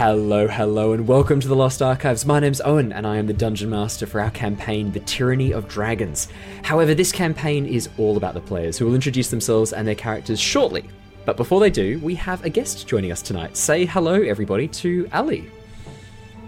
[0.00, 2.24] Hello, hello, and welcome to the Lost Archives.
[2.24, 5.68] My name's Owen, and I am the Dungeon Master for our campaign, The Tyranny of
[5.68, 6.28] Dragons.
[6.62, 10.40] However, this campaign is all about the players, who will introduce themselves and their characters
[10.40, 10.88] shortly.
[11.26, 13.58] But before they do, we have a guest joining us tonight.
[13.58, 15.50] Say hello, everybody, to Ali.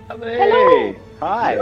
[0.08, 0.96] Hey!
[1.20, 1.58] Hi!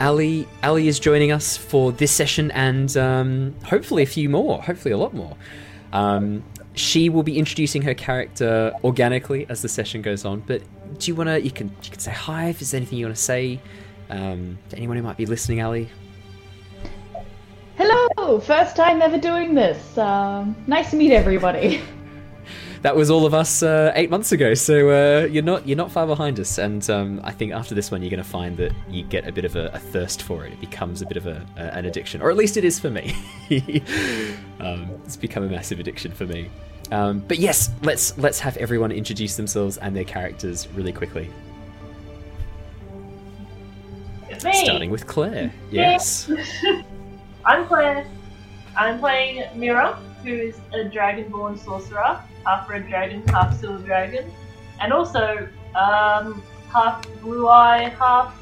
[0.00, 4.92] Ali, Ali is joining us for this session and um, hopefully a few more, hopefully
[4.92, 5.34] a lot more.
[5.94, 6.44] Um,
[6.76, 10.40] she will be introducing her character organically as the session goes on.
[10.40, 10.62] But
[10.98, 11.40] do you want to?
[11.40, 13.60] You can you can say hi if there's anything you want to say.
[14.08, 15.88] Um, to anyone who might be listening, Ali.
[17.76, 18.38] Hello!
[18.38, 19.98] First time ever doing this.
[19.98, 21.80] Um, nice to meet everybody.
[22.82, 25.90] That was all of us uh, eight months ago, so uh, you're not you're not
[25.90, 26.58] far behind us.
[26.58, 29.32] And um, I think after this one, you're going to find that you get a
[29.32, 30.52] bit of a, a thirst for it.
[30.52, 32.90] It becomes a bit of a, a, an addiction, or at least it is for
[32.90, 33.14] me.
[34.60, 36.50] um, it's become a massive addiction for me.
[36.90, 41.30] Um, but yes, let's let's have everyone introduce themselves and their characters really quickly.
[44.44, 44.52] Me.
[44.64, 45.50] Starting with Claire.
[45.70, 46.30] Yes.
[47.44, 48.06] I'm Claire.
[48.76, 54.32] I'm playing Mira, who is a dragonborn sorcerer, half red dragon, half silver dragon,
[54.80, 58.38] and also um, half blue eye, half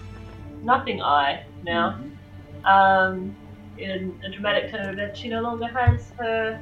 [0.63, 1.99] nothing eye now.
[2.65, 3.35] Um,
[3.77, 6.61] in a dramatic turn of events, she no longer has her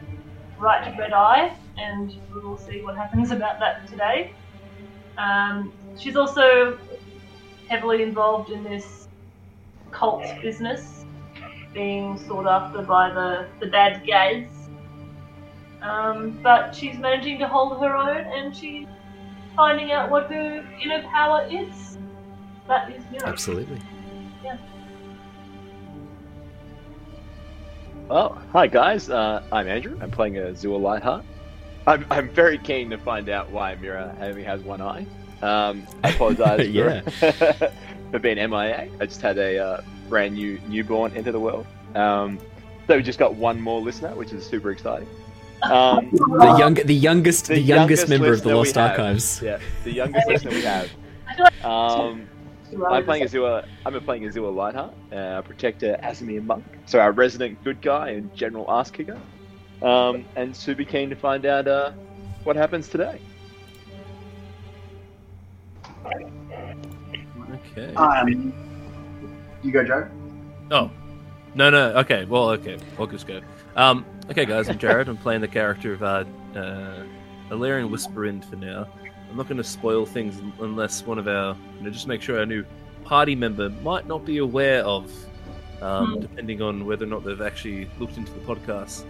[0.58, 4.32] right red eye, and we will see what happens about that today.
[5.18, 6.78] Um, she's also
[7.68, 9.08] heavily involved in this
[9.90, 11.04] cult business
[11.74, 14.61] being sought after by the, the bad guys.
[15.82, 18.86] Um, but she's managing to hold her own and she's
[19.56, 21.98] finding out what her inner power is.
[22.68, 23.26] That is Mira.
[23.28, 23.80] Absolutely.
[24.44, 24.56] Yeah.
[28.08, 29.98] Well, hi guys, uh, I'm Andrew.
[30.00, 31.24] I'm playing a Zua Lightheart.
[31.86, 35.04] I'm, I'm very keen to find out why Mira only has one eye.
[35.42, 37.00] Um, I apologize Yeah.
[37.00, 37.32] for,
[38.12, 38.88] for being MIA.
[39.00, 41.66] I just had a uh, brand new newborn into the world.
[41.96, 42.38] Um,
[42.86, 45.08] so we just got one more listener, which is super exciting.
[45.62, 48.90] Um, The young, the youngest, the, the youngest, member of the Lost have.
[48.90, 49.40] Archives.
[49.42, 50.90] Yeah, the youngest listener we have.
[51.64, 52.28] Um,
[52.90, 56.64] I'm playing to as I'm playing as Zua Lightheart, uh, protector Aasimar monk.
[56.86, 59.18] So our resident good guy and general ass kicker.
[59.82, 61.92] Um, and super keen to find out uh,
[62.44, 63.20] what happens today.
[67.76, 67.94] Okay.
[67.94, 68.52] Um,
[69.62, 70.08] you go, Joe.
[70.70, 70.90] oh,
[71.54, 71.90] no, no.
[71.98, 72.24] Okay.
[72.24, 72.78] Well, okay.
[72.98, 73.40] I'll just go.
[73.76, 74.68] Um, okay, guys.
[74.68, 75.08] I'm Jared.
[75.08, 76.24] I'm playing the character of uh,
[76.54, 77.04] uh,
[77.50, 78.86] Alarian Whisperwind for now.
[79.30, 82.38] I'm not going to spoil things unless one of our, you know, just make sure
[82.38, 82.64] our new
[83.04, 85.10] party member might not be aware of,
[85.80, 86.20] um, Hmm.
[86.20, 89.04] depending on whether or not they've actually looked into the podcast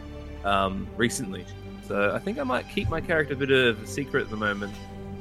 [0.44, 1.44] um, recently.
[1.86, 4.36] So I think I might keep my character a bit of a secret at the
[4.36, 4.72] moment,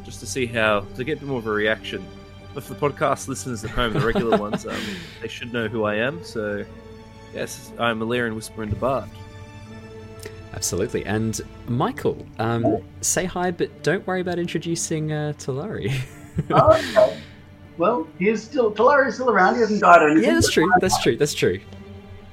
[0.04, 2.06] just to see how to get more of a reaction.
[2.54, 4.76] But for the podcast listeners at home, the regular ones, um,
[5.22, 6.24] they should know who I am.
[6.24, 6.64] So,
[7.34, 9.10] yes, I'm Alarian Whisper the Bard.
[10.54, 11.06] Absolutely.
[11.06, 15.94] And Michael, um, say hi, but don't worry about introducing uh, Talari.
[16.50, 17.22] Oh, okay.
[17.78, 19.56] Well, he's still Talari's still around.
[19.56, 20.30] He hasn't died or anything.
[20.30, 20.72] yeah, that's true.
[20.80, 21.18] That's true.
[21.18, 21.60] That's true.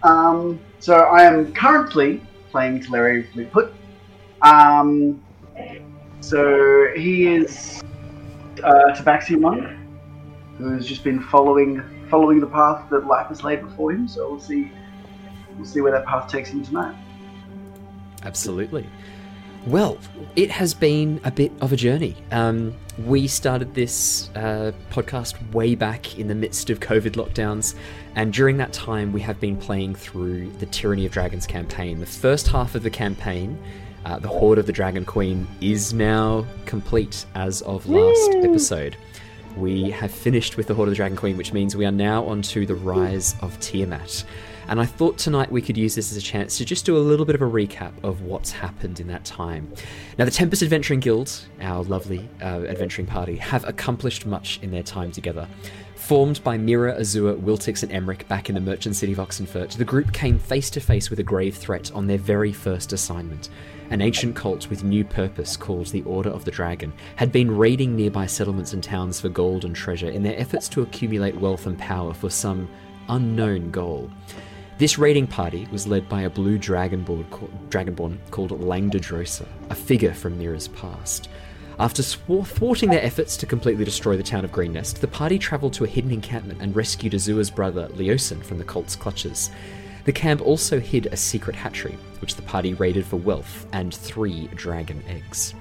[0.02, 2.20] Um, so I am currently
[2.50, 3.72] playing Talari Fleetfoot.
[4.42, 5.22] Um,
[6.20, 7.82] so he is
[8.58, 9.66] a Tabaxi monk
[10.58, 14.06] who's just been following following the path that life has laid before him.
[14.06, 14.70] So we'll see
[15.56, 16.96] we'll see where that path takes him tonight.
[18.24, 18.86] Absolutely.
[19.66, 19.98] Well,
[20.34, 22.16] it has been a bit of a journey.
[22.30, 22.74] Um,
[23.04, 27.74] we started this uh, podcast way back in the midst of COVID lockdowns,
[28.14, 32.00] and during that time, we have been playing through the Tyranny of Dragons campaign.
[32.00, 33.58] The first half of the campaign,
[34.04, 38.96] uh, the Hoard of the Dragon Queen, is now complete as of last episode.
[39.56, 42.24] We have finished with the Hoard of the Dragon Queen, which means we are now
[42.24, 44.24] on to the Rise of Tiamat.
[44.68, 47.00] And I thought tonight we could use this as a chance to just do a
[47.00, 49.72] little bit of a recap of what's happened in that time.
[50.18, 54.82] Now, the Tempest Adventuring Guild, our lovely uh, adventuring party, have accomplished much in their
[54.82, 55.48] time together.
[55.94, 59.84] Formed by Mira, Azure, Wiltix, and Emric back in the merchant city of Oxenfurt, the
[59.84, 63.48] group came face to face with a grave threat on their very first assignment.
[63.90, 67.96] An ancient cult with new purpose called the Order of the Dragon had been raiding
[67.96, 71.78] nearby settlements and towns for gold and treasure in their efforts to accumulate wealth and
[71.78, 72.68] power for some
[73.08, 74.10] unknown goal.
[74.78, 80.14] This raiding party was led by a blue dragonborn, ca- dragonborn called Langdedrosa, a figure
[80.14, 81.28] from Mira's past.
[81.80, 85.84] After thwarting their efforts to completely destroy the town of Greenest, the party travelled to
[85.84, 89.50] a hidden encampment and rescued Azua's brother, Leosin, from the cult's clutches.
[90.04, 94.46] The camp also hid a secret hatchery, which the party raided for wealth and three
[94.54, 95.56] dragon eggs.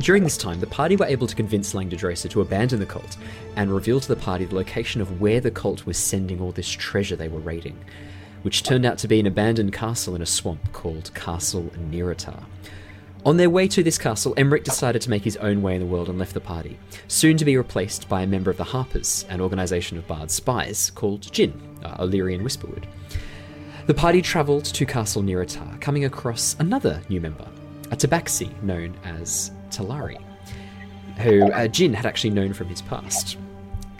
[0.00, 3.18] During this time, the party were able to convince Langdedrosa to abandon the cult
[3.54, 6.68] and reveal to the party the location of where the cult was sending all this
[6.68, 7.78] treasure they were raiding,
[8.42, 12.44] which turned out to be an abandoned castle in a swamp called Castle Naerytar.
[13.24, 15.86] On their way to this castle, Emmerich decided to make his own way in the
[15.86, 19.24] world and left the party, soon to be replaced by a member of the Harpers,
[19.28, 21.52] an organisation of bard spies called Jin,
[21.84, 22.84] uh, Illyrian Whisperwood.
[23.86, 27.46] The party travelled to Castle Naerytar, coming across another new member,
[27.92, 30.20] a tabaxi known as Talari,
[31.18, 33.38] who uh, Jin had actually known from his past.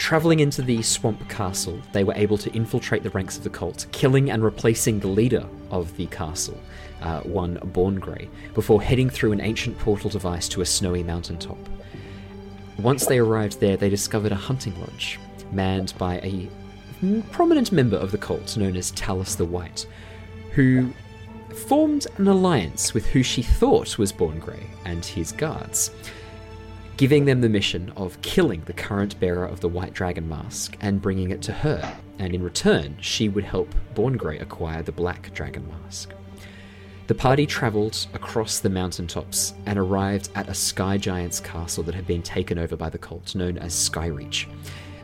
[0.03, 3.87] Travelling into the swamp castle, they were able to infiltrate the ranks of the cult,
[3.93, 6.59] killing and replacing the leader of the castle,
[7.03, 11.57] uh, one Borngrey, before heading through an ancient portal device to a snowy mountaintop.
[12.79, 15.21] Once they arrived there, they discovered a hunting lodge,
[15.53, 16.51] manned by a
[17.31, 19.87] prominent member of the cult known as Talis the White,
[20.51, 20.93] who
[21.69, 25.93] formed an alliance with who she thought was Borngrey and his guards,
[26.97, 31.00] giving them the mission of killing the current bearer of the White Dragon Mask and
[31.00, 35.67] bringing it to her, and in return, she would help Borngrey acquire the Black Dragon
[35.69, 36.12] Mask.
[37.09, 42.06] The party travelled across the mountaintops and arrived at a sky giant's castle that had
[42.06, 44.47] been taken over by the cult, known as Skyreach.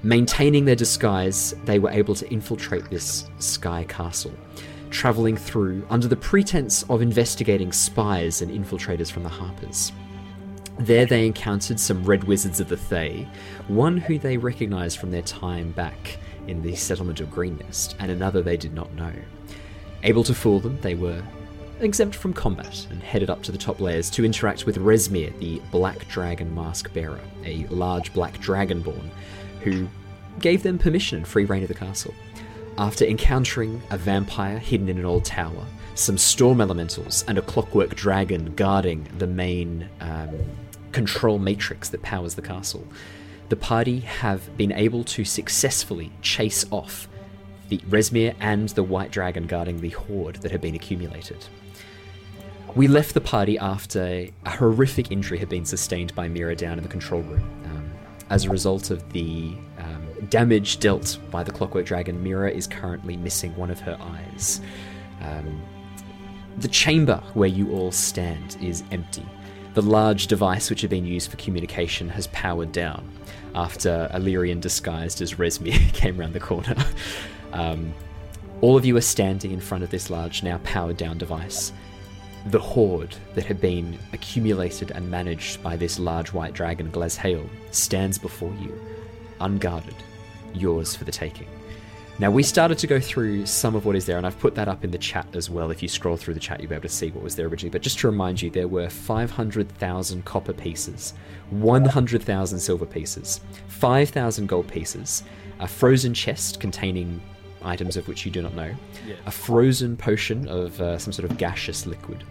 [0.02, 4.32] Maintaining their disguise, they were able to infiltrate this sky castle,
[4.90, 9.92] travelling through under the pretense of investigating spies and infiltrators from the Harpers.
[10.78, 13.26] There they encountered some red wizards of the Thay,
[13.66, 18.42] one who they recognised from their time back in the settlement of Greenest, and another
[18.42, 19.12] they did not know.
[20.04, 21.20] Able to fool them, they were
[21.80, 25.60] exempt from combat and headed up to the top layers to interact with Rezmir, the
[25.72, 29.10] Black Dragon Mask Bearer, a large black dragonborn
[29.62, 29.88] who
[30.38, 32.14] gave them permission and free reign of the castle.
[32.78, 35.66] After encountering a vampire hidden in an old tower,
[35.96, 40.30] some storm elementals, and a clockwork dragon guarding the main um,
[40.92, 42.86] control matrix that powers the castle,
[43.48, 47.08] the party have been able to successfully chase off
[47.68, 51.44] the Rezmir and the white dragon guarding the hoard that had been accumulated.
[52.74, 56.82] We left the party after a horrific injury had been sustained by Mira down in
[56.82, 57.42] the control room.
[57.64, 57.90] Um,
[58.30, 63.16] as a result of the um, damage dealt by the Clockwork Dragon, Mira is currently
[63.16, 64.60] missing one of her eyes.
[65.22, 65.62] Um,
[66.58, 69.24] the chamber where you all stand is empty.
[69.74, 73.08] The large device which had been used for communication has powered down
[73.54, 76.74] after Illyrian disguised as Rezmir came round the corner.
[77.52, 77.94] Um,
[78.60, 81.72] all of you are standing in front of this large, now powered down device.
[82.46, 88.18] The hoard that had been accumulated and managed by this large white dragon, Glazhael, stands
[88.18, 88.78] before you,
[89.40, 89.94] unguarded,
[90.54, 91.48] yours for the taking.
[92.20, 94.66] Now, we started to go through some of what is there, and I've put that
[94.66, 95.70] up in the chat as well.
[95.70, 97.70] If you scroll through the chat, you'll be able to see what was there originally.
[97.70, 101.14] But just to remind you, there were 500,000 copper pieces,
[101.50, 105.22] 100,000 silver pieces, 5,000 gold pieces,
[105.60, 107.20] a frozen chest containing
[107.62, 108.74] items of which you do not know,
[109.06, 109.14] Yeah.
[109.26, 112.24] a frozen potion of uh, some sort of gaseous liquid,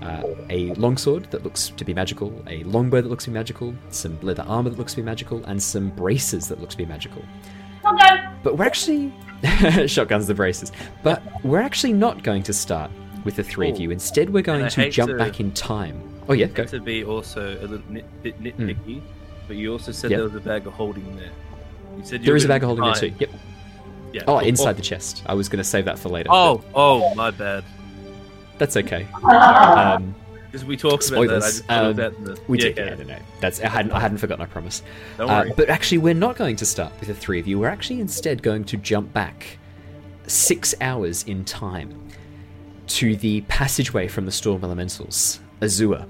[0.00, 3.74] uh, a longsword that looks to be magical, a longbow that looks to be magical,
[3.90, 6.86] some leather armor that looks to be magical, and some braces that looks to be
[6.86, 7.22] magical.
[7.82, 8.20] Not good.
[8.42, 9.12] But we're actually
[9.86, 10.72] shotguns the braces.
[11.02, 12.90] But we're actually not going to start
[13.24, 13.80] with the three of Oh.
[13.80, 13.90] you.
[13.90, 16.00] Instead, we're going to jump to- back in time.
[16.28, 16.64] Oh yeah, go.
[16.64, 19.02] to be also a little nit- bit nitpicky,
[19.46, 20.18] but you also said Yep.
[20.18, 21.28] there was a bag of holding there.
[21.98, 23.16] You said you There were is a bag of gonna holding there too.
[23.20, 23.30] Yep.
[24.14, 24.22] Yeah.
[24.28, 25.22] Oh, inside the chest.
[25.26, 26.28] I was going to save that for later.
[26.30, 27.62] but Oh, oh, my bad.
[28.58, 29.06] that's okay.
[29.24, 30.14] Um,
[30.54, 31.34] Because we talked about that.
[31.34, 32.40] I just Um, that in the.
[32.46, 32.76] we yeah, did.
[32.76, 32.84] yeah.
[32.84, 33.18] Yeah, no, no.
[33.40, 33.90] That's I hadn't.
[33.90, 34.44] I hadn't forgotten.
[34.44, 34.84] I promise.
[35.18, 37.58] Don't Uh, but actually, we're not going to start with the three of you.
[37.58, 39.58] We're actually instead going to jump back
[40.28, 42.08] six hours in time
[42.86, 46.06] to the passageway from the Storm Elementals, Azure.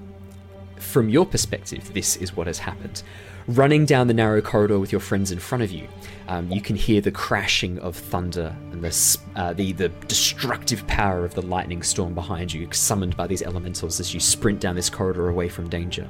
[0.77, 3.01] From your perspective, this is what has happened.
[3.47, 5.87] Running down the narrow corridor with your friends in front of you,
[6.27, 11.23] um, you can hear the crashing of thunder and the, uh, the the destructive power
[11.23, 14.89] of the lightning storm behind you, summoned by these elementals as you sprint down this
[14.89, 16.09] corridor away from danger.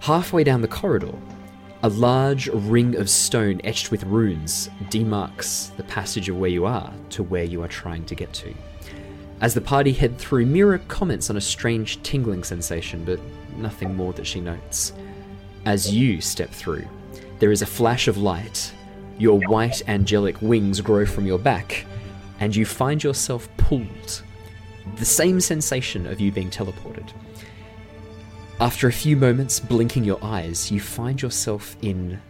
[0.00, 1.14] Halfway down the corridor,
[1.84, 6.92] a large ring of stone etched with runes demarks the passage of where you are
[7.10, 8.52] to where you are trying to get to.
[9.40, 13.20] As the party head through, Mira comments on a strange tingling sensation, but
[13.56, 14.92] nothing more that she notes.
[15.66, 16.86] As you step through,
[17.38, 18.72] there is a flash of light.
[19.18, 21.84] Your white angelic wings grow from your back,
[22.40, 24.22] and you find yourself pulled.
[24.96, 27.12] The same sensation of you being teleported.
[28.58, 32.20] After a few moments blinking your eyes, you find yourself in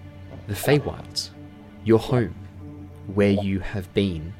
[0.48, 1.30] the Feywild,
[1.84, 2.34] your home,
[3.14, 4.32] where you have been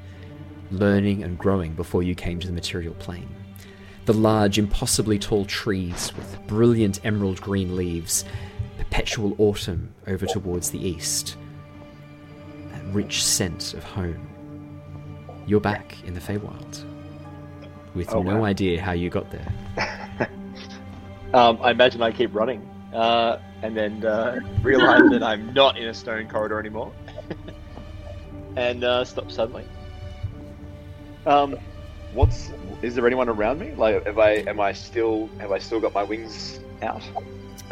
[0.73, 3.29] learning and growing before you came to the material plane.
[4.07, 8.25] The large, impossibly tall trees with brilliant emerald green leaves,
[8.91, 11.37] perpetual autumn over towards the east,
[12.73, 14.27] that rich scent of home.
[15.47, 16.85] You're back in the Feywild
[17.95, 18.45] with Oh, no wow.
[18.45, 20.29] idea how you got there.
[21.33, 22.61] Um, I imagine I keep running,
[22.93, 26.91] uh, and then uh, realize that I'm not in a stone corridor anymore,
[28.57, 29.65] and uh, stop suddenly.
[31.27, 31.57] Um,
[32.15, 32.51] what's
[32.83, 33.73] is there anyone around me?
[33.77, 37.05] Like, have I am I still have I still got my wings out?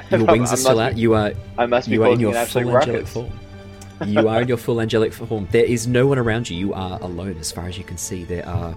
[0.10, 0.96] Your wings are still out.
[0.96, 3.30] You are I must be you are in your full angelic form.
[4.06, 5.48] You are in your full angelic form.
[5.50, 6.56] There is no one around you.
[6.56, 8.22] You are alone, as far as you can see.
[8.22, 8.76] There are.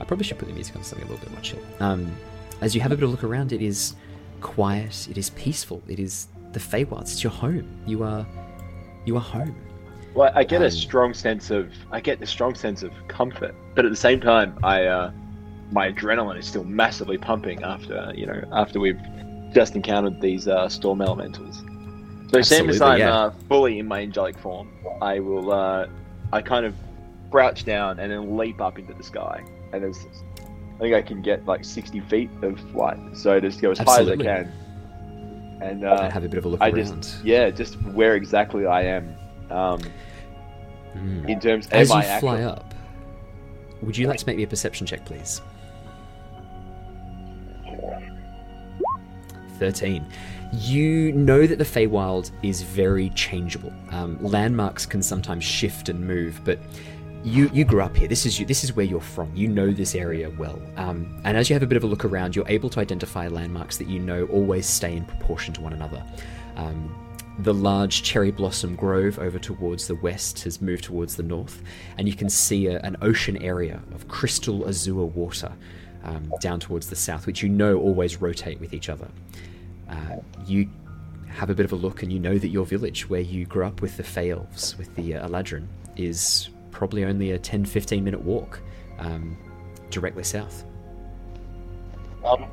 [0.00, 1.58] I probably should put the music on something a little bit more chill.
[1.78, 2.10] Um,
[2.62, 3.94] as you have a bit of a look around, it is
[4.40, 5.08] quiet.
[5.10, 5.82] It is peaceful.
[5.88, 7.02] It is the Feywilds.
[7.02, 7.68] It's your home.
[7.86, 8.26] You are.
[9.04, 9.54] You are home.
[10.14, 13.54] Well, I get Um, a strong sense of I get a strong sense of comfort,
[13.74, 15.10] but at the same time, I uh,
[15.70, 19.00] my adrenaline is still massively pumping after you know after we've
[19.54, 21.62] just encountered these uh, storm elementals.
[22.30, 23.14] So same as Absolutely, I'm yeah.
[23.14, 24.68] uh, fully in my angelic form,
[25.02, 25.86] I will uh,
[26.32, 26.74] I kind of
[27.30, 29.98] crouch down and then leap up into the sky, and there's
[30.76, 33.80] I think I can get like 60 feet of flight, so I just go as
[33.80, 34.26] Absolutely.
[34.26, 34.52] high as I can.
[35.62, 37.02] And uh, have a bit of a look I around.
[37.02, 39.14] just yeah, just where exactly I am.
[39.50, 39.80] Um,
[40.94, 41.26] Mm.
[41.26, 42.74] in terms As you I fly up,
[43.80, 45.40] would you like to make me a perception check, please?
[49.62, 50.04] 13.
[50.52, 53.72] You know that the Feywild is very changeable.
[53.92, 56.58] Um, landmarks can sometimes shift and move, but
[57.22, 58.08] you you grew up here.
[58.08, 58.44] This is you.
[58.44, 59.30] This is where you're from.
[59.36, 60.60] You know this area well.
[60.76, 63.28] Um, and as you have a bit of a look around, you're able to identify
[63.28, 66.02] landmarks that you know always stay in proportion to one another.
[66.56, 66.92] Um,
[67.38, 71.62] the large cherry blossom grove over towards the west has moved towards the north,
[71.98, 75.52] and you can see a, an ocean area of crystal azure water
[76.02, 79.08] um, down towards the south, which you know always rotate with each other.
[79.88, 80.68] Uh, you
[81.28, 83.64] have a bit of a look, and you know that your village, where you grew
[83.64, 88.02] up with the Fey Elves, with the uh, Eladrin, is probably only a 10 15
[88.02, 88.60] minute walk
[88.98, 89.36] um,
[89.90, 90.64] directly south.
[92.24, 92.46] Um,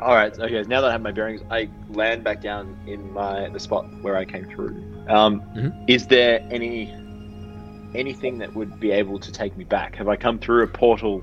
[0.00, 0.36] all right.
[0.38, 0.62] Okay.
[0.62, 4.16] Now that I have my bearings, I land back down in my the spot where
[4.16, 4.70] I came through.
[5.08, 5.84] Um, Mhm.
[5.88, 6.92] Is there any
[7.94, 9.94] anything that would be able to take me back?
[9.94, 11.22] Have I come through a portal,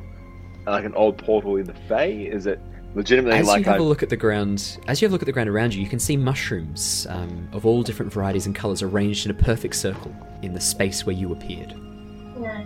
[0.65, 2.23] like an old portal in the Fey?
[2.23, 2.59] Is it
[2.95, 3.83] legitimately As like you have I?
[3.83, 5.81] a look at the ground, as you have a look at the ground around you,
[5.81, 9.75] you can see mushrooms um, of all different varieties and colours arranged in a perfect
[9.75, 11.73] circle in the space where you appeared.
[12.39, 12.63] Yeah.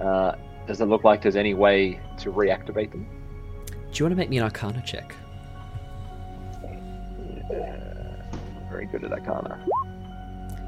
[0.00, 3.06] Uh, does it look like there's any way to reactivate them?
[3.66, 5.14] Do you want to make me an Arcana check?
[6.62, 9.64] I'm very good at Arcana.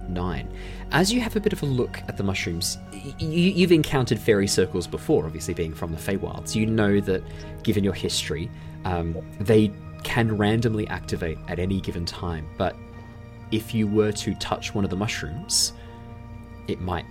[0.08, 0.48] Nine.
[0.90, 4.18] As you have a bit of a look at the mushrooms, y- y- you've encountered
[4.18, 6.54] fairy circles before, obviously being from the Feywilds.
[6.54, 7.22] You know that,
[7.62, 8.50] given your history,
[8.84, 9.70] um, they
[10.04, 12.48] can randomly activate at any given time.
[12.56, 12.74] But
[13.50, 15.72] if you were to touch one of the mushrooms,
[16.68, 17.04] it might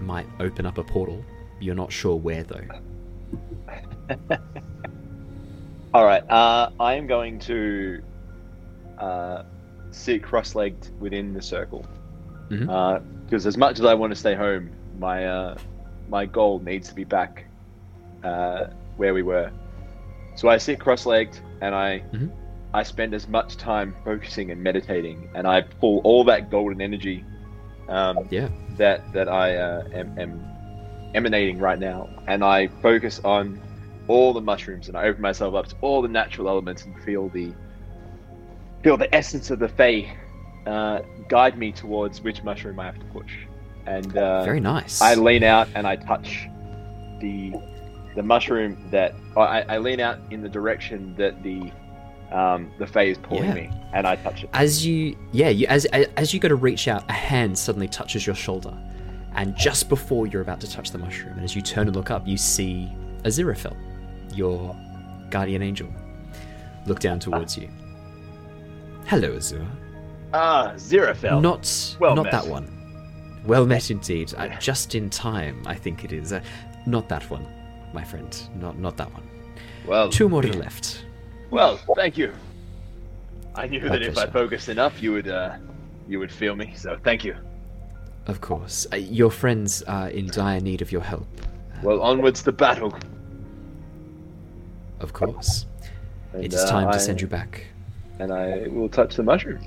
[0.00, 1.22] might open up a portal.
[1.60, 2.64] You're not sure where though.
[5.94, 6.28] All right.
[6.30, 8.02] Uh, I am going to
[8.98, 9.42] uh,
[9.90, 11.84] sit cross-legged within the circle
[12.50, 15.54] Because as much as I want to stay home, my uh,
[16.08, 17.46] my goal needs to be back
[18.24, 18.66] uh,
[18.96, 19.50] where we were.
[20.36, 22.30] So I sit cross-legged and I Mhm.
[22.74, 27.24] I spend as much time focusing and meditating, and I pull all that golden energy
[27.88, 28.48] um, Yeah.
[28.78, 30.46] that that I uh, am, am
[31.14, 33.60] emanating right now, and I focus on
[34.08, 37.28] all the mushrooms, and I open myself up to all the natural elements and feel
[37.30, 37.54] the
[38.82, 40.16] feel the essence of the Fae
[40.70, 43.32] uh, guide me towards which mushroom I have to push.
[43.86, 45.00] And uh, Very nice.
[45.00, 46.48] I lean out and I touch
[47.20, 47.52] the
[48.16, 51.70] the mushroom that I, I lean out in the direction that the
[52.32, 53.54] um, the Fae is pulling Yeah.
[53.54, 54.50] me, and I touch it.
[54.52, 58.24] as you yeah you, as as you go to reach out a hand suddenly touches
[58.26, 58.76] your shoulder
[59.34, 62.10] and just before you're about to touch the mushroom and as you turn and look
[62.10, 62.88] up you see
[63.22, 63.76] aziraphale
[64.34, 64.76] your
[65.30, 65.88] guardian angel
[66.86, 67.68] look down towards you
[69.06, 69.66] hello azura
[70.32, 71.40] Ah, Zeraphel.
[71.40, 72.32] not well not met.
[72.32, 72.66] that one
[73.46, 76.40] well met indeed uh, just in time i think it is uh,
[76.86, 77.44] not that one
[77.92, 79.22] my friend not not that one
[79.86, 81.04] well, two more to the left
[81.50, 82.32] Well, thank you.
[83.56, 85.56] I knew that if I focused enough, you would uh,
[86.06, 86.74] you would feel me.
[86.76, 87.34] So thank you.
[88.26, 91.26] of course uh, your friends are in dire need of your help
[91.82, 92.92] Well, onwards to battle.
[95.00, 95.66] of course
[96.34, 97.66] And, it is uh, time I- to send you back
[98.20, 99.60] And I will touch the mushroom.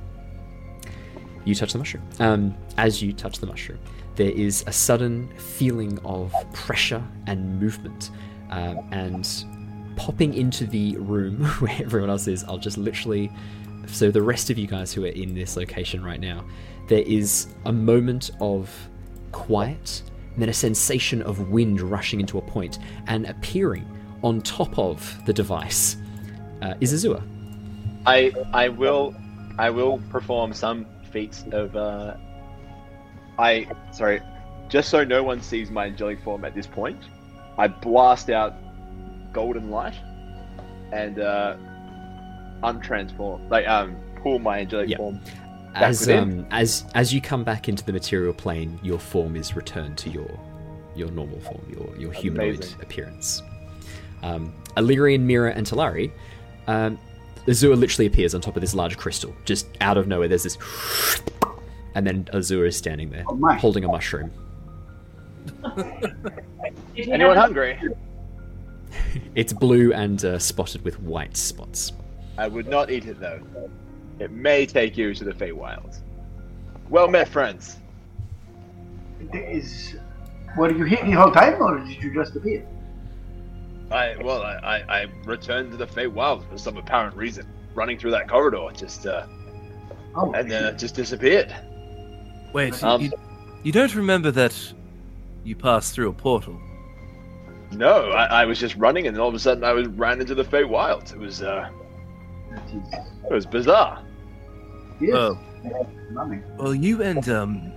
[1.46, 2.04] You touch the mushroom.
[2.20, 3.80] Um, as you touch the mushroom,
[4.16, 8.12] there is a sudden feeling of pressure and movement
[8.50, 9.46] um, and
[9.96, 12.44] popping into the room where everyone else is.
[12.46, 13.32] I'll just literally.
[13.88, 16.46] So the rest of you guys who are in this location right now,
[16.88, 18.74] there is a moment of
[19.32, 23.86] quiet, and then a sensation of wind rushing into a point, and appearing
[24.24, 25.98] on top of the device
[26.62, 27.22] uh, is Azua.
[28.06, 29.14] I I will
[29.58, 32.16] I will perform some feats of uh
[33.40, 34.22] I sorry,
[34.70, 37.00] just so no one sees my angelic form at this point,
[37.58, 38.54] I blast out
[39.32, 39.96] golden light
[40.92, 41.56] and uh
[42.64, 44.98] untransform like um pull my angelic Yep.
[44.98, 45.20] form.
[45.76, 49.98] As um, as as you come back into the material plane, your form is returned
[50.00, 50.30] to your
[50.96, 52.82] your normal form, your your humanoid Amazing.
[52.82, 53.42] appearance.
[54.22, 56.12] Um, Illyrian, Mira, and Talari.
[56.68, 57.00] Um,
[57.48, 60.28] Azura literally appears on top of this large crystal, just out of nowhere.
[60.28, 60.58] There's this,
[61.96, 64.32] and then Azura is standing there, Oh holding a mushroom.
[66.98, 67.80] Anyone hungry?
[69.36, 71.94] It's blue and uh, spotted with white spots.
[72.38, 73.40] I would not eat it though.
[74.20, 76.00] It may take you to the Feywilds.
[76.90, 77.78] Well met, friends.
[79.34, 79.96] Is
[80.58, 82.66] were you here the whole time, or did you just appear?
[83.94, 87.48] I well, I, I, I returned to the Feywilds for some apparent reason.
[87.76, 89.26] Running through that corridor, just uh,
[90.16, 91.54] Oh, and then it just disappeared.
[92.54, 93.12] Wait, Um, you,
[93.64, 94.56] you don't remember that
[95.44, 96.60] you passed through a portal?
[97.72, 100.22] No, I, I was just running, and then all of a sudden I was ran
[100.22, 101.14] into the Feywilds.
[101.14, 101.68] It was uh,
[103.26, 104.04] it was bizarre.
[105.02, 105.40] yes, Oh,
[106.12, 106.44] nothing.
[106.60, 107.72] well, you and um,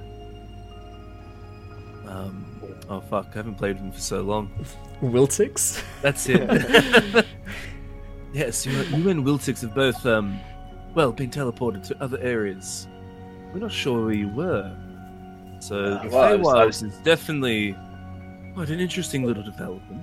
[2.06, 2.45] um,
[2.88, 4.50] oh fuck, I haven't played with him for so long.
[5.02, 5.82] Wiltix?
[6.02, 7.26] That's it.
[8.32, 10.38] yes, you, you and Wiltix have both, um,
[10.94, 12.88] well, been teleported to other areas.
[13.52, 14.74] We're not sure where you were.
[15.60, 17.76] So the Well, I was- Feywilds was- is definitely
[18.54, 20.02] quite an interesting little development.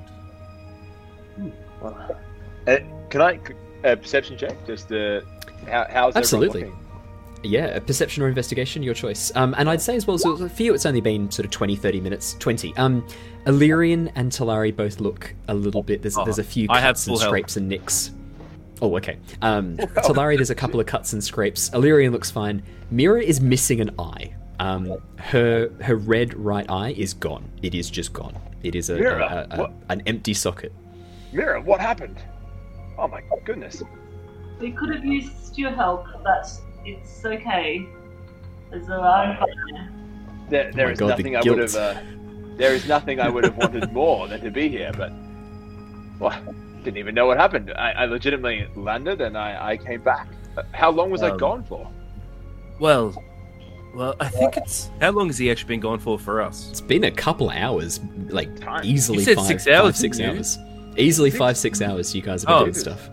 [1.82, 2.78] Uh,
[3.10, 3.40] can I
[3.84, 4.66] uh, perception check?
[4.66, 5.22] Just uh,
[5.68, 6.62] how, how's Absolutely.
[6.62, 6.83] everyone looking?
[7.44, 9.32] Yeah, a perception or investigation, your choice.
[9.36, 11.76] Um, and I'd say as well, so for you, it's only been sort of 20,
[11.76, 12.36] 30 minutes.
[12.40, 12.76] 20.
[12.78, 13.06] Um,
[13.48, 16.02] Illyrian and Talari both look a little bit.
[16.02, 17.30] There's, Oh, there's a few I have cuts and full health.
[17.30, 18.12] scrapes and nicks.
[18.82, 19.18] Oh, okay.
[19.42, 21.70] Um, Talari, there's a couple of cuts and scrapes.
[21.74, 22.64] Illyrian looks fine.
[22.92, 24.34] Mira is missing an eye.
[24.60, 27.50] Um, her her red right eye is gone.
[27.62, 28.38] It is just gone.
[28.62, 29.74] It is a, Mira, a- a- what?
[29.90, 30.72] an empty socket.
[31.34, 32.18] Mira, what happened?
[32.98, 33.82] Oh my goodness.
[34.60, 36.50] We could have used your help, but
[36.86, 37.88] it's okay.
[38.70, 40.46] There's a I'm fine.
[40.50, 41.76] There, there my is God, the nothing I would have.
[41.76, 42.00] Uh,
[42.58, 45.12] there is nothing I would have wanted more than to be here, but
[46.20, 46.40] well,
[46.84, 47.72] didn't even know what happened.
[47.76, 50.28] I, I legitimately landed and I, I came back.
[50.58, 51.90] Uh, How long was I Um, gone for?
[52.80, 53.16] Well,
[53.96, 54.90] well, I think it's.
[55.02, 56.68] How long has he actually been gone for for us?
[56.70, 58.82] It's been a couple hours, like Time.
[58.84, 60.26] easily You said five, six hours, five, six you?
[60.28, 60.58] hours.
[60.98, 61.40] Easily Six?
[61.40, 62.14] five, six hours.
[62.14, 62.64] You guys have been Oh.
[62.66, 63.10] doing stuff.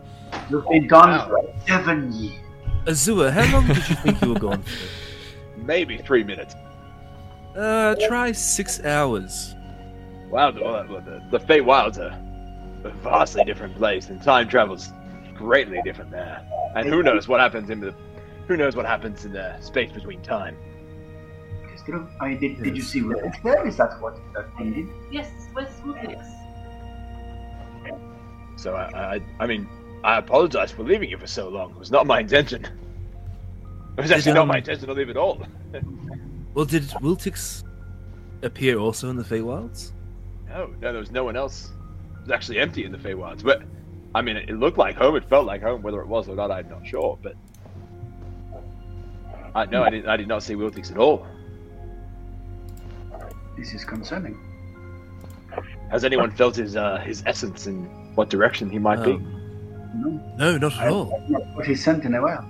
[0.51, 1.29] You've been gone Wow.
[1.29, 2.40] for seven years.
[2.87, 4.71] Azua, how long did you think you were gone for?
[5.57, 6.55] Maybe three minutes.
[7.55, 9.55] Uh, try six hours.
[10.31, 12.19] Wow, the, well, the, the Fey Wilds are
[12.85, 14.93] a vastly different place, and time travels
[15.35, 16.41] greatly different there.
[16.75, 17.95] And who knows what happens in the,
[18.47, 20.57] who knows what happens in the space between time.
[21.77, 23.67] Still, I mean, did, did you see Willis there?
[23.67, 24.89] Is that what that thing did?
[25.11, 26.25] Yes, where's Wiltix?
[28.57, 29.67] So I, I, I mean,
[30.03, 31.71] I apologize for leaving you for so long.
[31.71, 32.65] It was not my intention.
[33.97, 35.47] It was actually not my um, intention to leave at all.
[36.53, 37.63] Well, did Wiltix
[38.43, 39.93] appear also in the Feywilds?
[40.49, 41.71] No, no, there was no one else.
[42.17, 43.45] It was actually empty in the Feywilds.
[43.45, 43.63] But
[44.17, 45.15] I mean, it, it looked like home.
[45.15, 45.81] It felt like home.
[45.83, 47.17] Whether it was or not, I'm not sure.
[47.23, 47.37] But
[49.55, 50.07] I no, I did.
[50.09, 51.25] I did not see Wiltix at all.
[53.57, 54.37] This is concerning.
[55.91, 57.85] Has anyone felt his uh, his essence in
[58.17, 59.21] what direction he might be?
[59.95, 61.23] No, no, not at all.
[61.29, 62.45] not what he sent in a while.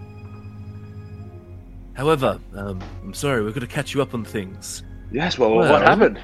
[1.94, 4.83] However, um, I'm sorry, we've got to catch you up on things.
[5.12, 5.38] Yes.
[5.38, 6.20] Well, Well- what happened?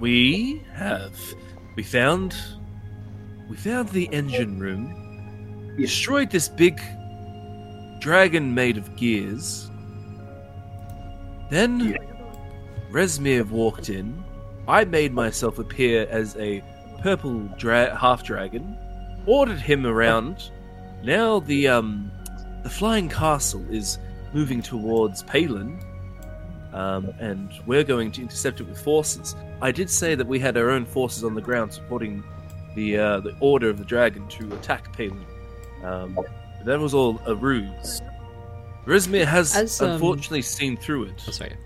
[0.00, 1.16] We have,
[1.76, 2.34] we found,
[3.48, 5.90] we found the engine room, Yes.
[5.90, 6.80] destroyed this big
[8.00, 9.70] dragon made of gears.
[11.50, 11.96] Then Yeah.
[12.90, 14.22] Rezmir walked in.
[14.68, 16.62] I made myself appear as a
[17.02, 18.76] purple dra- half dragon,
[19.26, 20.50] ordered him around.
[21.02, 22.10] Now the um,
[22.62, 23.98] the flying castle is
[24.32, 25.78] moving towards Palin,
[26.72, 29.34] um, and we're going to intercept it with forces.
[29.60, 32.22] I did say that we had our own forces on the ground supporting
[32.74, 35.24] the uh, the order of the dragon to attack Palin.
[35.84, 36.26] Um, but
[36.64, 38.00] that was all a ruse.
[38.86, 41.24] Rezmir has As, um, unfortunately seen through it.
[41.28, 41.56] Oh, sorry.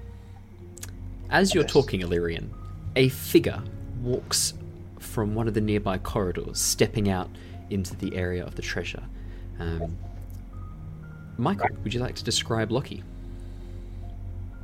[1.30, 1.72] As you're Yes.
[1.72, 2.50] talking, Illyrian,
[2.96, 3.62] a figure
[4.02, 4.54] walks
[4.98, 7.28] from one of the nearby corridors, stepping out
[7.70, 9.02] into the area of the treasure.
[9.58, 9.96] Um,
[11.36, 13.02] Michael, would you like to describe Lockie?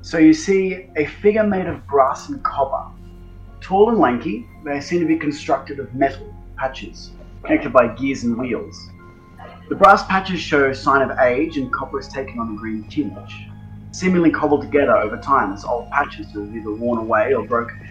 [0.03, 2.91] So you see a figure made of brass and copper.
[3.61, 7.13] Tall and lanky, they seem to be constructed of metal patches,
[7.43, 8.91] connected by gears and wheels.
[9.69, 13.49] The brass patches show sign of age, and copper is taken on a green tinge,
[13.93, 17.84] seemingly cobbled together over time as old patches have either worn away or broken.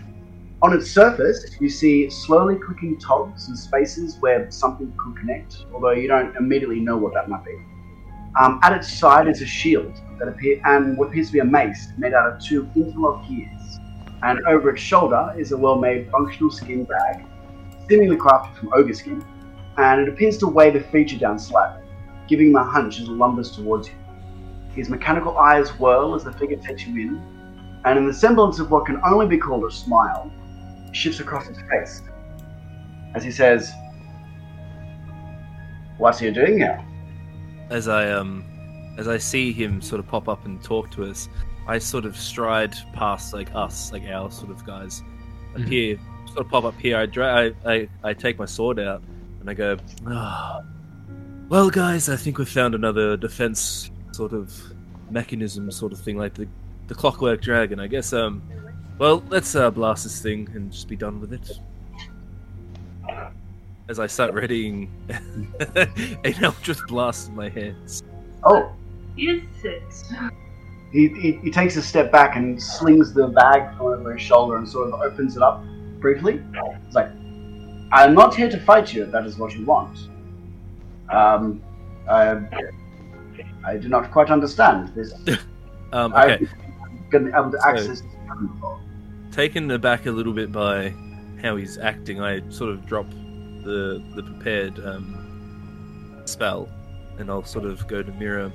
[0.63, 5.91] On its surface, you see slowly clicking togs and spaces where something could connect, although
[5.91, 7.58] you don't immediately know what that might be.
[8.39, 11.43] Um, at its side is a shield that appear and what appears to be a
[11.43, 13.78] mace made out of two interlocked gears.
[14.21, 17.26] And over its shoulder is a well-made functional skin bag,
[17.89, 19.21] seemingly crafted from ogre skin,
[19.76, 21.86] and it appears to weigh the feature down slightly,
[22.30, 23.95] giving him a hunch as it lumbers towards you.
[24.73, 27.21] His mechanical eyes whirl as the figure takes you in,
[27.84, 30.32] and in the semblance of what can only be called a smile,
[30.93, 32.01] shifts across his face
[33.15, 33.71] as he says,
[35.97, 36.84] "What are you doing here?
[37.69, 38.43] As I um,
[38.97, 41.29] as I see him sort of pop up and talk to us,
[41.67, 45.01] I sort of stride past like us, like our sort of guys,
[45.56, 45.67] up Mhm.
[45.67, 46.97] here, sort of pop up here.
[46.97, 49.01] I, dra- I I I take my sword out
[49.39, 49.77] and I go,
[50.08, 50.62] ah,
[51.49, 54.53] well, guys, I think we've found another defense sort of
[55.10, 56.47] mechanism, sort of thing, like the
[56.88, 57.79] the clockwork dragon.
[57.79, 58.41] I guess um,
[58.97, 61.60] well, let's uh, blast this thing and just be done with it.
[63.89, 64.89] As I start readying
[65.75, 68.03] an eldritch blast in my hands.
[68.43, 68.71] Oh,
[69.17, 69.84] Is it?
[70.93, 74.69] he, he, he takes a step back and slings the bag over his shoulder and
[74.69, 75.63] sort of opens it up
[75.99, 76.41] briefly.
[76.86, 77.10] It's like,
[77.91, 79.97] I'm not here to fight you if that is what you want.
[81.10, 81.62] Um,
[82.10, 82.39] I,
[83.65, 85.13] I do not quite understand this.
[85.93, 86.47] Um, okay.
[87.15, 88.04] I've been able to So- access this
[88.41, 88.80] before.
[89.32, 90.93] taken aback a little bit by
[91.41, 93.10] how he's acting, I sort of drop
[93.63, 96.69] the the prepared um, spell,
[97.17, 98.52] and I'll sort of go to Mira.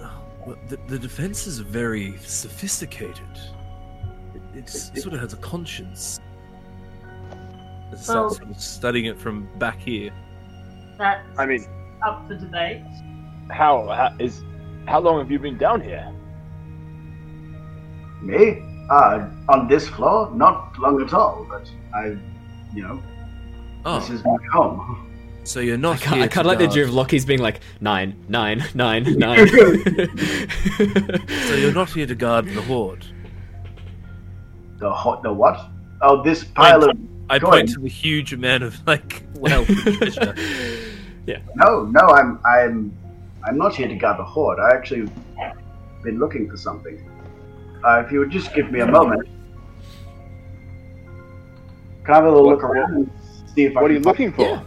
[0.00, 3.18] Oh, well, the, the defenses are very sophisticated.
[4.34, 6.20] It, it's, it sort of has a conscience.
[7.92, 10.10] I start Well- sort of studying it from back here.
[10.98, 11.66] That's I mean,
[12.04, 12.82] up for debate.
[13.50, 14.42] how, how is
[14.86, 16.12] how long have you been down here?
[18.24, 18.62] Me?
[18.90, 20.30] Uh, on this floor?
[20.34, 22.16] Not long at all, but I,
[22.74, 22.96] you know,
[23.98, 25.10] this Oh, is my home.
[25.44, 27.24] so you're not I can't, here I can't to like the guard- idea of Lockie's
[27.24, 29.48] being like nine, nine, nine, nine.
[29.48, 33.04] So you're not here to guard the hoard.
[34.78, 35.58] The hot, the what?
[36.02, 36.98] Oh, this pile of
[37.30, 40.34] I Go point to the huge amount of like wealth and treasure.
[41.56, 42.94] No, no, I'm I'm
[43.44, 44.58] I'm not here to guard the hoard.
[44.58, 45.08] I actually
[46.02, 46.98] been looking for something.
[47.84, 49.28] Uh, if you would just give me a moment.
[52.04, 53.10] Can I have a little What- look around and
[53.54, 54.42] see if I What are can you looking for?
[54.42, 54.62] Yeah.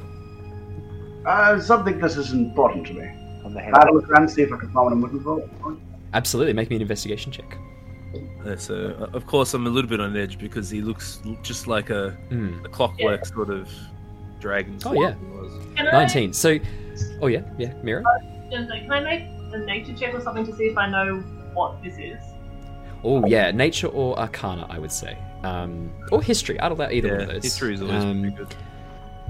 [1.26, 3.08] Uh, something this is important to me.
[3.44, 4.94] On the Can I have a look around and see if I can find what
[4.94, 5.42] I'm looking for?
[6.14, 7.58] Absolutely, make me an investigation check.
[8.46, 11.68] Uh, so, uh, of course, I'm a little bit on edge because he looks just
[11.68, 12.64] like a, Hmm.
[12.66, 13.70] a clockwork sort of
[14.40, 14.78] dragon.
[14.86, 15.14] Oh, yeah.
[15.76, 16.34] Can I, 19.
[16.34, 16.58] So,
[17.22, 18.04] oh yeah, yeah, Mira?
[18.50, 21.18] Can I make a nature check or something to see if I know
[21.54, 22.18] what this is?
[23.04, 25.18] Oh yeah, nature or arcana, I would say.
[25.44, 26.60] Um, or history.
[26.60, 27.44] I'd allow either Yeah, one of those.
[27.44, 28.56] history is always Um, pretty good.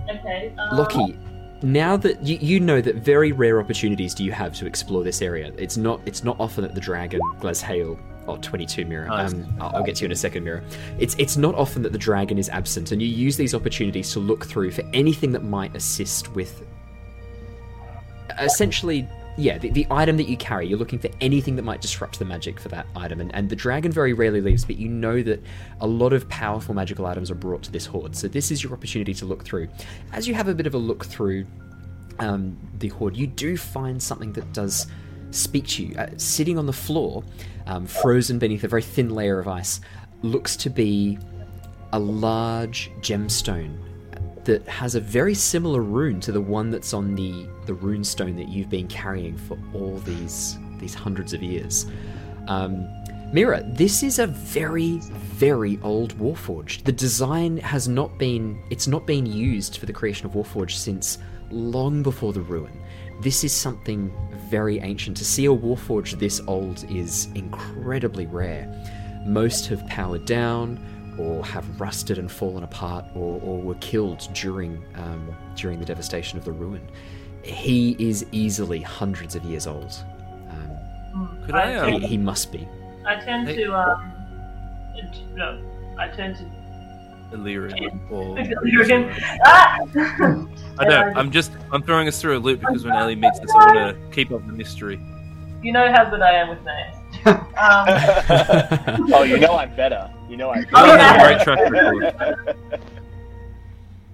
[0.10, 0.54] Okay.
[0.58, 1.18] Um, Lockie,
[1.62, 5.22] now that you, you know that very rare opportunities do you have to explore this
[5.22, 5.52] area.
[5.58, 9.10] It's not it's not often that the dragon Glazhael or 22 Mira.
[9.14, 10.62] Um, I'll, I'll get to you in a second, Mira.
[11.00, 14.20] It's it's not often that the dragon is absent, and you use these opportunities to
[14.20, 16.64] look through for anything that might assist with.
[18.40, 20.68] Essentially, yeah, the, the item that you carry.
[20.68, 23.56] You're looking for anything that might disrupt the magic for that item, and, and the
[23.56, 24.66] dragon very rarely leaves.
[24.66, 25.44] But you know that
[25.80, 28.74] a lot of powerful magical items are brought to this hoard, so this is your
[28.74, 29.70] opportunity to look through.
[30.12, 31.46] As you have a bit of a look through
[32.20, 34.88] um, the hoard, you do find something that does
[35.30, 35.96] speak to you.
[35.96, 37.24] Uh, sitting on the floor,
[37.68, 39.82] um, frozen beneath a very thin layer of ice,
[40.24, 41.20] looks to be
[41.94, 43.78] a large gemstone
[44.48, 48.36] that has a very similar rune to the one that's on the the rune stone
[48.38, 51.86] that you've been carrying for all these these hundreds of years.
[52.48, 52.88] Um,
[53.34, 55.00] Mira, this is a very,
[55.36, 56.86] very old Warforged.
[56.86, 61.18] The design has not been it's not been used for the creation of Warforged since
[61.52, 62.72] long before the ruin.
[63.22, 64.14] This is something
[64.50, 65.18] very ancient.
[65.18, 68.66] To see a Warforged this old is incredibly rare.
[69.26, 70.80] Most have powered down,
[71.18, 76.38] or have rusted and fallen apart, or, or were killed during um, during the devastation
[76.38, 76.88] of the ruin.
[77.44, 79.96] He is easily hundreds of years old.
[80.50, 82.68] Um, Could I, um, he, he must be.
[83.06, 84.14] I tend Hey- to um.
[85.36, 85.62] No,
[85.98, 86.46] I tend to
[87.34, 88.38] Illyrian or.
[88.66, 89.14] Illyrian.
[89.46, 89.78] Ah!
[90.80, 91.12] I know.
[91.16, 93.96] I'm just I'm throwing us through a loop because when Ellie meets us, I want
[93.96, 95.00] to keep up the mystery.
[95.64, 96.97] You know how good I am with names.
[97.28, 100.10] Um, oh, you know I'm better.
[100.30, 101.04] You know I'm Oh, You better.
[101.04, 102.56] have a great track record.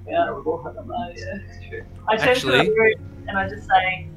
[0.08, 1.84] yeah, uh, yeah, true.
[2.08, 4.08] I turn Actually- to a group and I just say,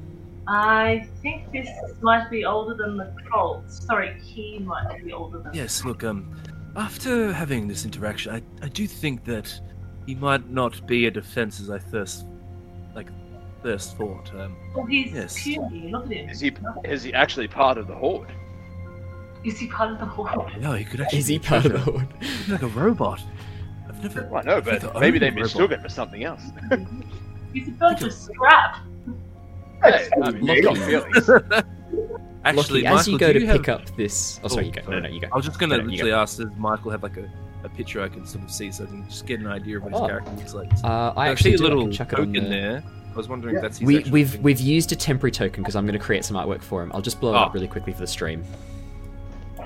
[0.47, 1.67] I think this
[2.01, 3.69] might be older than the cult.
[3.69, 5.53] Sorry, he might be older than.
[5.53, 6.33] Yes, look, um,
[6.75, 9.59] after having this interaction, I, I do think that
[10.05, 12.25] he might not be a defense as I first,
[12.95, 13.07] like,
[13.61, 14.33] first thought.
[14.35, 15.43] Um, Well, he's Yes.
[15.43, 15.89] puny.
[15.91, 16.29] Look at him.
[16.29, 16.55] Is he
[16.85, 18.29] is he actually part of the hoard?
[19.47, 20.59] Is he part of the hoard?
[20.61, 22.07] no, he could actually Is he be part of the hoard?
[22.19, 23.21] He's like a robot.
[23.87, 24.27] I've never.
[24.29, 26.41] Well, I know, I've never but maybe they owned a mistook it for something else.
[27.53, 28.77] He's a bunch of scrap.
[29.83, 31.65] Hey, I mean, you got.
[32.45, 34.39] Actually, Lockie, Michael, as you go to have- pick up this.
[34.43, 34.81] Oh, sorry, you go.
[34.89, 35.27] No, no, you go.
[35.31, 36.17] I was just gonna No, no, literally go.
[36.19, 37.29] ask, does Michael have like a,
[37.63, 39.83] a picture I can sort of see so I can just get an idea of
[39.83, 40.07] what his Oh.
[40.07, 40.71] character looks like?
[40.83, 41.63] Uh, I I actually see do.
[41.63, 42.71] a I little can chuck it on token there.
[42.73, 42.83] there.
[43.13, 43.59] I was wondering Yeah.
[43.59, 44.43] if that's his We, actual we've thing.
[44.43, 46.91] we've used a temporary token because I'm going to create some artwork for him.
[46.93, 47.39] I'll just blow it Oh.
[47.43, 48.43] up really quickly for the stream.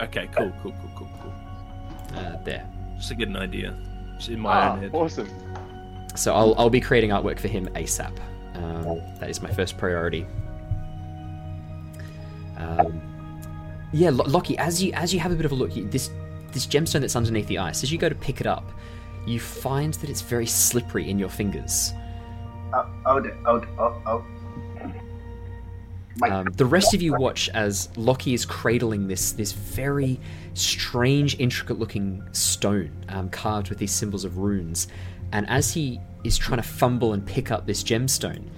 [0.01, 2.17] Okay, cool, cool, cool, cool, cool.
[2.19, 2.67] Uh, there.
[2.97, 3.75] Just to get an idea.
[4.17, 4.91] Just in my Ah, own head.
[4.93, 5.29] awesome.
[6.15, 8.11] So I'll I'll be creating artwork for him ASAP.
[8.55, 10.25] Um, that is my first priority.
[12.57, 13.01] Um,
[13.93, 16.09] yeah, Lo- Lockie, as you as you have a bit of a look, you, this
[16.51, 18.71] this gemstone that's underneath the ice, as you go to pick it up,
[19.25, 21.93] you find that it's very slippery in your fingers.
[22.73, 24.19] Oh, oh, d- oh, d- oh, oh.
[24.19, 24.40] My,
[26.23, 30.19] Um, the rest of you watch as Lockie is cradling this this very
[30.53, 34.87] strange, intricate-looking stone um, carved with these symbols of runes,
[35.31, 38.49] and as he is trying to fumble and pick up this gemstone,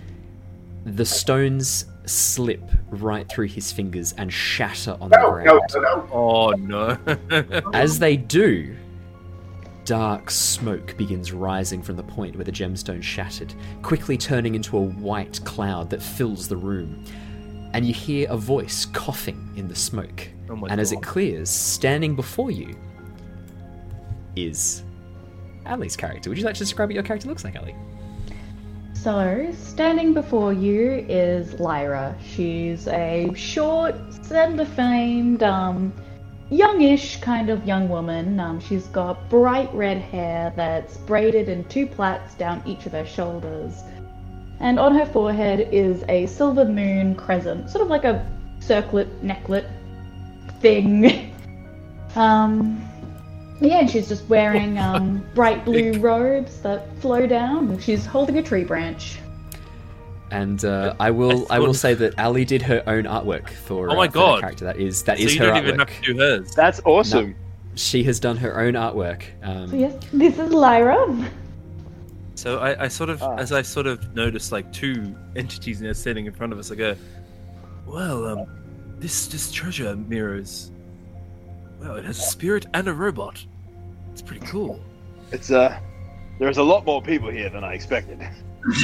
[0.86, 5.46] the stones slip right through his fingers and shatter on the ground.
[5.46, 6.10] no, no, no.
[6.12, 7.62] Oh no.
[7.74, 8.76] As they do,
[9.86, 14.82] dark smoke begins rising from the point where the gemstone shattered, quickly turning into a
[14.82, 17.04] white cloud that fills the room.
[17.74, 20.30] And you hear a voice coughing in the smoke.
[20.50, 22.76] Oh my and as it clears, standing before you
[24.36, 24.84] is
[25.66, 26.30] Ali's character.
[26.30, 27.76] Would you like to describe what your character looks like, Ali?
[28.94, 32.16] So, standing before you is Lyra.
[32.24, 33.96] She's a short,
[34.32, 35.94] and defamed, um,
[36.50, 38.40] youngish kind of young woman.
[38.40, 43.06] Um, she's got bright red hair that's braided in two plaits down each of her
[43.06, 43.84] shoulders.
[44.64, 48.26] And on her forehead is a silver moon crescent, sort of like a
[48.62, 49.70] circlet necklet
[50.62, 51.36] thing.
[52.16, 52.82] um,
[53.60, 57.78] yeah, and she's just wearing um, bright blue robes that flow down.
[57.80, 59.20] She's holding a tree branch.
[60.32, 63.96] And uh, I will I will say that Ali did her own artwork for, Oh
[63.98, 64.40] my uh, for her God.
[64.40, 64.64] character.
[64.66, 65.68] That is that so is you her don't artwork.
[65.68, 66.56] even have to do hers.
[66.56, 67.36] That's awesome.
[67.76, 69.24] She has done her own artwork.
[69.44, 71.30] Um, So yes, this is Lyra.
[72.36, 73.36] So I, I sort of, Ah.
[73.36, 76.72] as I sort of noticed, like two entities now standing in front of us.
[76.72, 76.96] I go,
[77.86, 78.46] well, um,
[79.00, 80.72] this this treasure mirrors.
[81.80, 83.44] Well, it has a spirit and a robot.
[84.12, 84.80] It's pretty cool.
[85.32, 85.78] It's uh,
[86.40, 88.20] there's a lot more people here than I expected.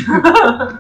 [0.08, 0.80] Um,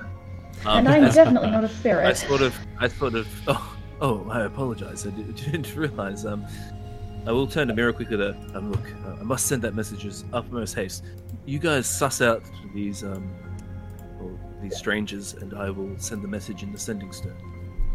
[0.66, 2.06] and I'm definitely not a spirit.
[2.06, 3.28] I sort of, I sort of.
[3.48, 5.08] Oh, oh, I apologize.
[5.08, 6.26] I didn't realize.
[6.26, 6.46] Um,
[7.30, 8.18] I will turn to Mira quickly.
[8.18, 11.04] To um, look, uh, I must send that message as utmost haste.
[11.46, 12.42] You guys suss out
[12.74, 13.30] these um,
[14.20, 14.32] well,
[14.64, 17.38] these strangers, and I will send the message in the sending stone.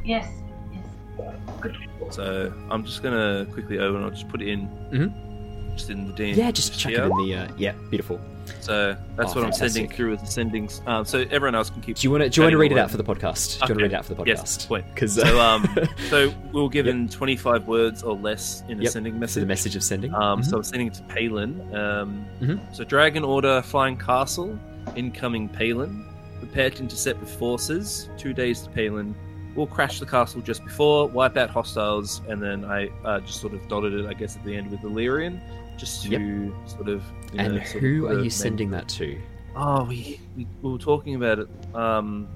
[0.04, 0.30] yes.
[0.72, 1.34] Yes.
[1.60, 1.76] Good.
[2.10, 4.04] So I'm just gonna quickly open.
[4.04, 5.74] I'll just put it in, Mhm.
[5.76, 6.36] just in the DM.
[6.36, 7.34] Yeah, just chuck it in the.
[7.34, 8.20] Uh, yeah, beautiful.
[8.60, 10.68] So that's Oh, what I'm sending through as the sending.
[10.86, 11.96] Um, so everyone else can keep.
[11.96, 13.52] Do you want to do you want to read it out for the podcast?
[13.52, 14.26] Do you want to read it out for the podcast?
[14.26, 14.84] Yes, point.
[14.94, 15.66] Because So um,
[16.10, 19.40] so we were given 25 words or less in a Yep, sending message.
[19.42, 20.14] the message of sending.
[20.14, 20.44] Um, Mhm.
[20.46, 21.60] so I'm sending it to Palin.
[21.74, 22.74] Um, Mhm.
[22.74, 24.58] So Dragon Order Flying Castle,
[24.96, 26.04] incoming Palin.
[26.38, 28.08] Prepare to intercept with forces.
[28.18, 29.14] Two days to Palin.
[29.54, 33.54] We'll crash the castle just before, wipe out hostiles, and then I uh, just sort
[33.54, 35.40] of dotted it, I guess, at the end with Illyrian,
[35.76, 37.02] just to sort of.
[37.32, 39.18] You know, and sort of who are you sending that to?
[39.56, 41.48] Oh, we, we we were talking about it.
[41.74, 42.28] Um,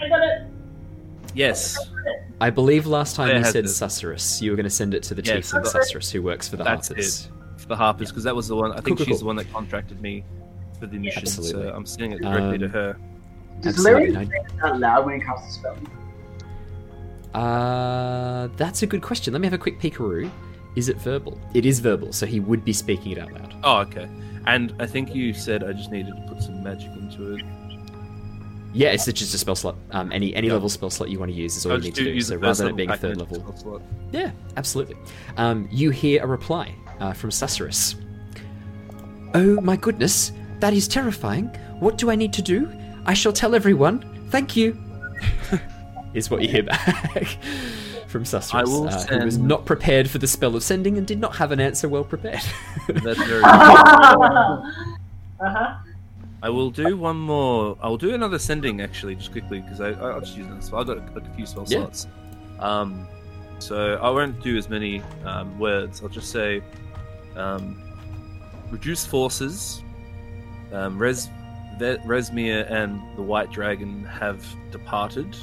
[0.00, 0.42] I got it.
[1.34, 1.78] yes,
[2.40, 3.68] I believe last time Yeah, it you said it.
[3.68, 4.42] Susurrus.
[4.42, 6.56] You were going to send it to the Yes, chieftain that's- Susurrus, who works for
[6.56, 7.28] the that's Harpers.
[7.56, 8.72] for the Harpers because that was the one.
[8.72, 9.18] I think cool, she's cool.
[9.20, 10.24] the one that contracted me
[10.78, 11.22] for the mission.
[11.22, 11.62] Absolutely.
[11.68, 12.96] So I'm sending it directly to Um, her.
[13.60, 14.10] Does Absolutely.
[14.10, 15.76] Larry say it out loud when he casts a spell?
[17.34, 19.32] Uh, that's a good question.
[19.32, 20.30] Let me have a quick peekaroo.
[20.76, 21.40] Is it verbal?
[21.54, 23.54] It is verbal, so he would be speaking it out loud.
[23.64, 24.08] Oh, okay.
[24.46, 27.42] And I think you said I just needed to put some magic into it.
[28.74, 29.76] Yeah, it's just a spell slot.
[29.92, 30.52] Um, any any Yeah.
[30.52, 32.20] level spell slot you want to use is all I'll you need to do.
[32.20, 33.80] So rather than it being a third level, slot.
[34.12, 34.96] Yeah, absolutely.
[35.38, 37.94] Um, you hear a reply uh, from Susurrus.
[39.32, 41.46] Oh my goodness, that is terrifying.
[41.80, 42.70] What do I need to do?
[43.06, 44.28] I shall tell everyone.
[44.30, 44.78] Thank you.
[46.14, 47.38] is what you hear back
[48.08, 51.06] from Susterus, I will uh, who was not prepared for the spell of sending and
[51.06, 52.40] did not have an answer well prepared.
[52.88, 53.42] That's very.
[53.44, 54.60] uh
[55.40, 55.76] huh.
[56.42, 57.76] I will do one more.
[57.82, 60.80] I'll do another sending actually, just quickly because I I'll just use another spell.
[60.80, 61.78] I've got a, like a few spell Yeah.
[61.78, 62.06] slots.
[62.60, 63.06] Um,
[63.58, 66.02] so I won't do as many um, words.
[66.02, 66.62] I'll just say,
[67.34, 67.82] um,
[68.70, 69.82] reduce forces.
[70.72, 71.28] Um, Res,
[71.78, 75.36] Ve- Rezmir and the White Dragon have departed.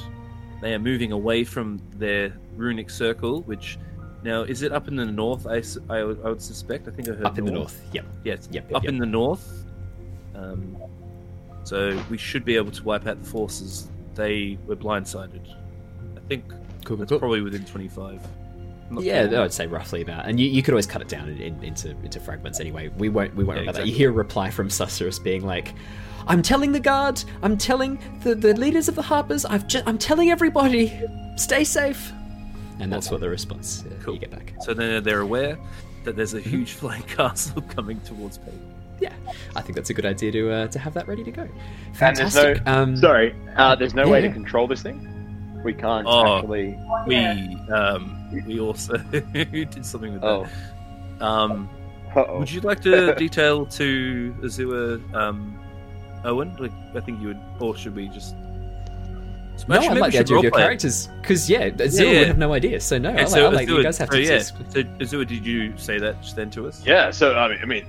[0.62, 3.78] They are moving away from their runic circle, which
[4.22, 5.46] now is it up in the north?
[5.46, 5.62] I,
[5.92, 6.88] I would, I would suspect.
[6.88, 7.80] I think I heard Up in the north.
[7.92, 8.04] Yep.
[8.24, 8.92] Yes, Yep, up yep.
[8.92, 9.64] in the north.
[10.34, 10.76] Um,
[11.64, 13.88] so we should be able to wipe out the forces.
[14.14, 15.48] They were blindsided.
[16.16, 16.44] I think
[16.84, 17.18] Cool, that's cool.
[17.18, 18.20] probably within 25.
[19.00, 19.40] Yeah, sure.
[19.40, 21.90] I'd say roughly about, and you, you could always cut it down in, in, into
[22.04, 22.88] into fragments anyway.
[22.98, 23.86] We won't we won't Yeah, worry about that.
[23.86, 25.72] You hear a reply from Susterus being like,
[26.28, 30.30] "I'm telling the guard, I'm telling the, the leaders of the Harpers, I've I'm telling
[30.30, 30.92] everybody,
[31.36, 32.12] stay safe."
[32.80, 34.14] And that's what the response uh, Cool.
[34.14, 34.54] you get back.
[34.60, 35.58] So then they're aware
[36.04, 38.54] that there's a huge flying castle coming towards Peg.
[39.00, 39.12] Yeah,
[39.56, 41.42] I think that's a good idea to uh, to have that ready to go.
[42.00, 42.66] And there's no- Fantastic.
[42.68, 45.10] um, Sorry, uh, there's no Yeah, way to control this thing.
[45.64, 46.36] We can't Oh.
[46.38, 46.78] actually.
[47.06, 47.16] We
[47.72, 48.96] um we also
[49.32, 50.46] did something with Oh,
[51.18, 51.24] that.
[51.24, 51.68] Um,
[52.14, 52.38] uh-oh.
[52.40, 55.58] would you like to detail to Azure um
[56.24, 56.54] Owen?
[56.58, 58.34] Like I think you would, or should we just?
[59.68, 60.60] No, Actually, I maybe like we the idea of your roleplay it.
[60.62, 62.18] characters because yeah, Zilla yeah.
[62.18, 62.80] would have no idea.
[62.80, 64.22] So no, Okay, I, like, so I like you Azure- guys have so, to.
[64.22, 64.38] yeah.
[64.40, 66.84] So Azure, did you say that just then to us?
[66.84, 67.86] Yeah, so I mean, I mean,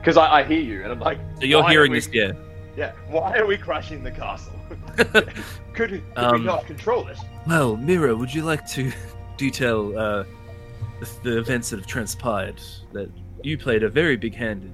[0.00, 2.08] because I, I hear you, and I'm like, So you're why are hearing we- this,
[2.12, 2.32] yeah?
[2.76, 4.52] Yeah, why are we crashing the castle?
[4.96, 5.32] could
[5.74, 7.18] could Um, we not control it?
[7.46, 8.92] Well, Mira, would you like to
[9.36, 10.24] detail uh,
[11.00, 12.60] the, the events that have transpired
[12.92, 13.08] that
[13.42, 14.72] you played a very big hand in?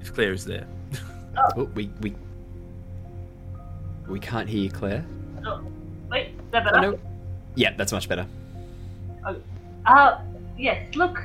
[0.00, 0.66] If Claire is there.
[1.36, 2.14] Oh, we we
[4.08, 5.04] we can't hear you, Claire.
[6.10, 6.92] Wait, is that Oh, better?
[6.92, 6.98] no.
[7.54, 8.26] Yeah, that's much better.
[9.26, 9.36] Oh,
[9.86, 10.20] Uh,
[10.58, 11.18] yes, look,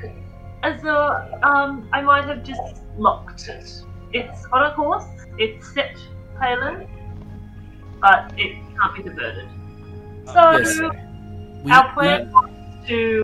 [0.64, 3.84] as though, um, I might have just locked it.
[4.14, 5.06] It's on a course,
[5.38, 5.98] it's set
[6.40, 6.88] Palin,
[8.02, 9.48] but it can't be diverted.
[10.34, 10.80] So, Yes.
[11.64, 12.50] We, our plan was
[12.88, 13.24] to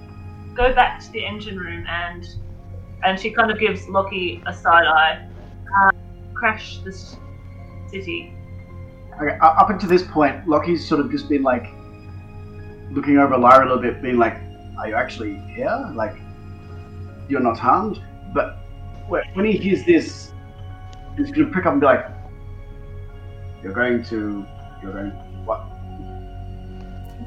[0.53, 2.27] go back to the engine room and,
[3.03, 5.34] and she kind of gives Lockie a side eye, uh,
[6.35, 7.17] crash this
[7.89, 8.33] city.
[9.21, 11.67] Okay, up until this point, Lockie's sort of just been like
[12.91, 14.35] looking over Lyra a little bit, being like,
[14.77, 15.91] "Are you actually here?
[15.95, 16.15] Like,
[17.29, 18.01] you're not harmed?"
[18.33, 18.57] But
[19.07, 20.33] when he hears this,
[21.15, 22.05] he's gonna prick up and be like,
[23.63, 24.45] "You're going to,
[24.83, 25.11] you're going
[25.45, 25.65] what?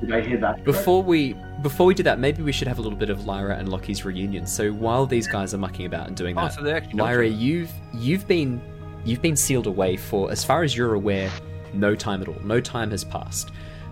[0.00, 2.82] Did I hear that?" Before we before we do that, maybe we should have a
[2.82, 4.46] little bit of Lyra and Lockie's reunion.
[4.46, 7.26] So while these guys are mucking about and doing Oh, that, so they actually Lyra,
[7.26, 8.60] you've you've been
[9.04, 11.30] you've been sealed away for, as far as you're aware,
[11.72, 12.40] no time at all.
[12.44, 13.50] No time has passed.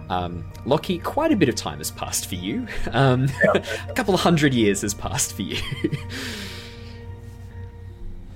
[0.08, 2.66] Um, Lockie, quite a bit of time has passed for you.
[2.92, 5.58] Um, a couple of hundred years has passed for you.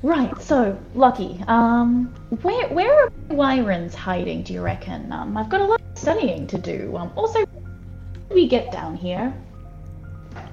[0.02, 2.06] Right, so Lockie, um,
[2.40, 4.42] where where are wyverns hiding?
[4.42, 5.12] Do you reckon?
[5.12, 6.96] Um, I've got a lot of studying to do.
[6.96, 9.34] Um, also, how we get down here?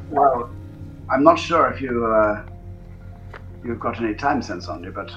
[0.09, 0.49] Well,
[1.09, 2.43] I'm not sure if you uh,
[3.63, 5.09] you've got any time sense on you, but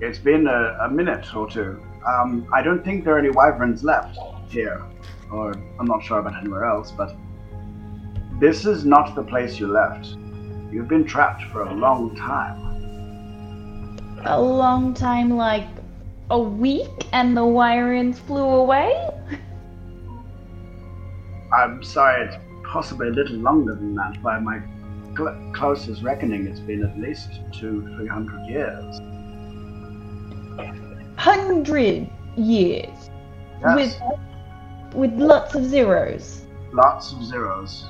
[0.00, 1.82] it's been a, a minute or two.
[2.06, 4.82] Um, I don't think there are any wyverns left here,
[5.32, 6.92] or I'm not sure about anywhere else.
[6.92, 7.16] But
[8.38, 10.06] this is not the place you left.
[10.70, 12.64] You've been trapped for a long time.
[14.26, 15.66] A long time, like
[16.30, 19.08] a week, and the wyverns flew away.
[21.56, 24.22] I'm sorry, it's possibly a little longer than that.
[24.22, 24.60] By my
[25.16, 29.00] cl- closest reckoning, it's been at least two, three hundred years.
[31.16, 33.10] Hundred years
[33.60, 33.96] Yes,
[34.94, 36.42] with with lots of zeros.
[36.72, 37.84] lots of zeros.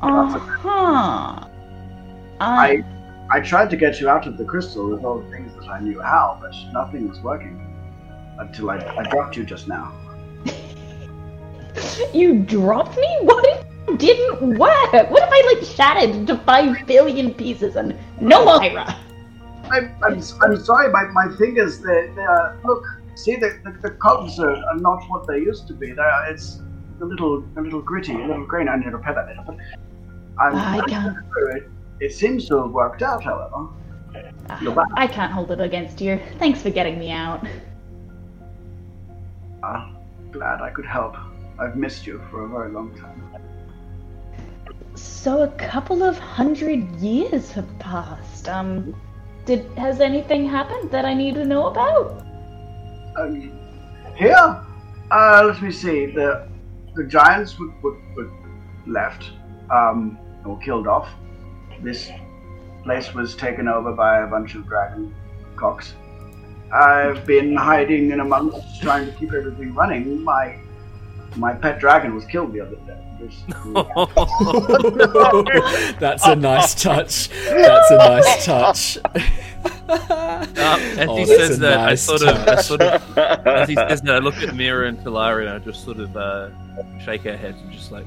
[0.00, 1.46] Uh huh.
[2.40, 2.84] I
[3.30, 5.80] I tried to get you out of the crystal with all the things that I
[5.80, 7.60] knew how, but nothing was working
[8.38, 9.92] until I, I dropped you just now.
[12.12, 13.18] You dropped me?
[13.22, 14.92] What if didn't work?
[14.92, 18.96] What if I like shattered into five billion pieces and no Lyra?
[19.70, 22.84] I'm, I'm, I'm sorry, my, my fingers, they, they are, look,
[23.14, 25.92] see, the, the, the cogs are, are not what they used to be.
[25.92, 26.60] They are, it's
[27.00, 28.68] a little a little gritty, a little green.
[28.68, 29.42] I need to repair that later.
[29.46, 29.56] But
[30.38, 31.16] I'm, I I'm can't.
[31.56, 33.68] it, it seems to have worked out, however.
[34.60, 34.86] You're.
[34.96, 36.20] I can't hold it against you.
[36.38, 37.44] Thanks for getting me out.
[39.62, 39.90] Ah,
[40.30, 41.16] glad I could help.
[41.58, 43.22] I've missed you for a very long time.
[44.94, 48.48] so a couple of hundred years have passed.
[48.48, 48.94] Um,
[49.46, 52.22] did has anything happened that I need to know about?
[53.16, 53.52] Um,
[54.16, 54.64] here,
[55.10, 56.06] uh, let me see.
[56.06, 56.48] The
[56.94, 58.30] the giants were, were,
[58.86, 59.30] left
[59.70, 61.08] um, or killed off.
[61.82, 62.10] This
[62.84, 65.14] place was taken over by a bunch of dragon
[65.56, 65.94] cocks.
[66.72, 70.22] I've been hiding in amongst, trying to keep everything running.
[70.22, 70.58] My
[71.36, 73.03] my pet dragon was killed the other day.
[76.00, 77.28] That's a nice touch.
[77.28, 78.98] That's a nice touch.
[79.04, 79.22] Um,
[80.56, 84.02] as Oh, he says that, I nice sort of, I sort of, as he says
[84.02, 86.50] that, I look at Mira and Talari and I just sort of uh,
[87.04, 88.06] shake our heads and just like,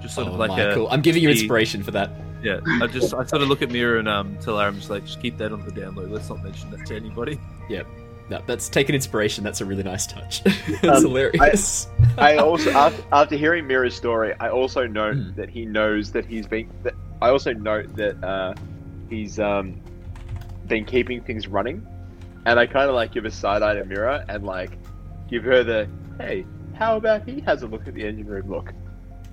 [0.00, 2.10] just sort Oh, of like Michael, a, I'm giving you inspiration for that.
[2.42, 2.60] yeah.
[2.80, 4.66] I just, I sort of look at Mira and um, Talari.
[4.68, 6.10] I'm just like, just keep that on the download.
[6.10, 7.38] Let's not mention that to anybody.
[8.28, 9.44] No, that's taken inspiration.
[9.44, 10.42] That's a really nice touch.
[10.82, 11.86] That's Um, hilarious.
[12.18, 15.34] I also, after, after hearing Mira's story, I also note Hmm.
[15.36, 16.68] that he knows that he's been.
[16.82, 18.54] That, I also note that uh,
[19.08, 19.80] he's um,
[20.66, 21.86] been keeping things running,
[22.46, 24.72] and I kind of like give a side eye to Mira and like
[25.30, 28.72] give her the hey, how about he has a look at the engine room look.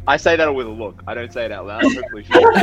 [0.05, 1.01] I say that with a look.
[1.07, 1.83] I don't say it out loud.
[1.83, 2.55] Hopefully, she make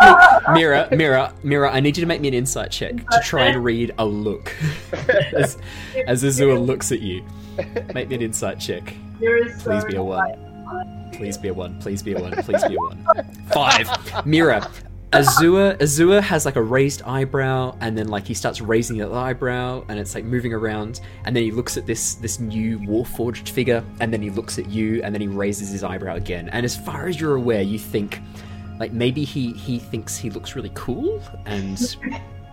[0.00, 1.72] me, Mira, Mira, Mira.
[1.72, 4.54] I need you to make me an insight check to try and read a look
[5.34, 5.56] as
[6.06, 7.24] as Azure looks at you.
[7.94, 8.94] Make me an insight check.
[9.60, 11.10] Please be a one.
[11.14, 11.78] Please be a one.
[11.80, 12.32] Please be a one.
[12.42, 13.04] Please be a one.
[13.52, 14.26] Five.
[14.26, 14.70] Mira.
[15.12, 19.84] Azure Azure has like a raised eyebrow, and then like he starts raising the eyebrow,
[19.88, 23.84] and it's like moving around, and then he looks at this this new warforged figure,
[24.00, 26.48] and then he looks at you, and then he raises his eyebrow again.
[26.50, 28.20] And as far as you're aware, you think
[28.78, 31.96] like maybe he he thinks he looks really cool, and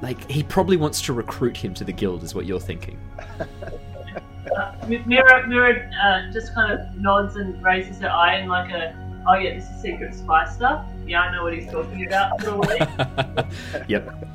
[0.01, 2.99] like he probably wants to recruit him to the guild, is what you're thinking.
[3.39, 8.93] Uh, Mira, Mira uh, just kind of nods and raises her eye in like a,
[9.29, 10.85] oh yeah, this is secret spy stuff.
[11.05, 12.41] Yeah, I know what he's talking about.
[12.41, 13.85] Sort of way.
[13.87, 14.27] yep.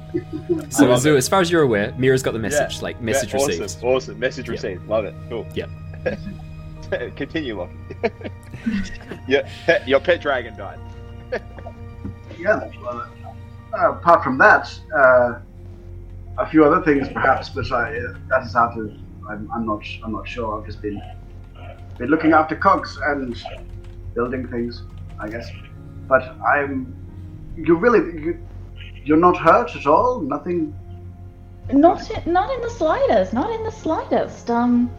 [0.70, 3.62] So I as far as you're aware, Mira's got the message, like message Yeah, received.
[3.62, 4.18] Awesome, awesome.
[4.18, 4.53] Message Yeah.
[4.53, 4.86] received.
[4.86, 5.14] Love it.
[5.28, 5.47] Cool.
[5.55, 5.70] Yep.
[7.16, 7.74] Continue, Lockie.
[9.28, 10.78] yeah, pet, your pet dragon died.
[12.38, 12.68] yeah.
[12.80, 13.09] Well,
[13.76, 15.40] uh, apart from that, uh,
[16.38, 18.92] a few other things perhaps, but I, uh, that is out of.
[19.28, 19.82] I'm, I'm not.
[20.05, 20.61] I'm not sure.
[20.61, 21.01] I've just been
[21.99, 23.36] been looking after cogs and
[24.15, 24.83] building things,
[25.19, 25.51] I guess.
[26.09, 26.23] But
[26.55, 26.95] I'm.
[27.57, 28.01] You really.
[28.21, 28.47] You,
[29.05, 30.21] you're not hurt at all.
[30.21, 30.75] Nothing.
[31.73, 33.33] Not in, not in the slightest.
[33.33, 34.51] Not in the slightest.
[34.51, 34.91] Um,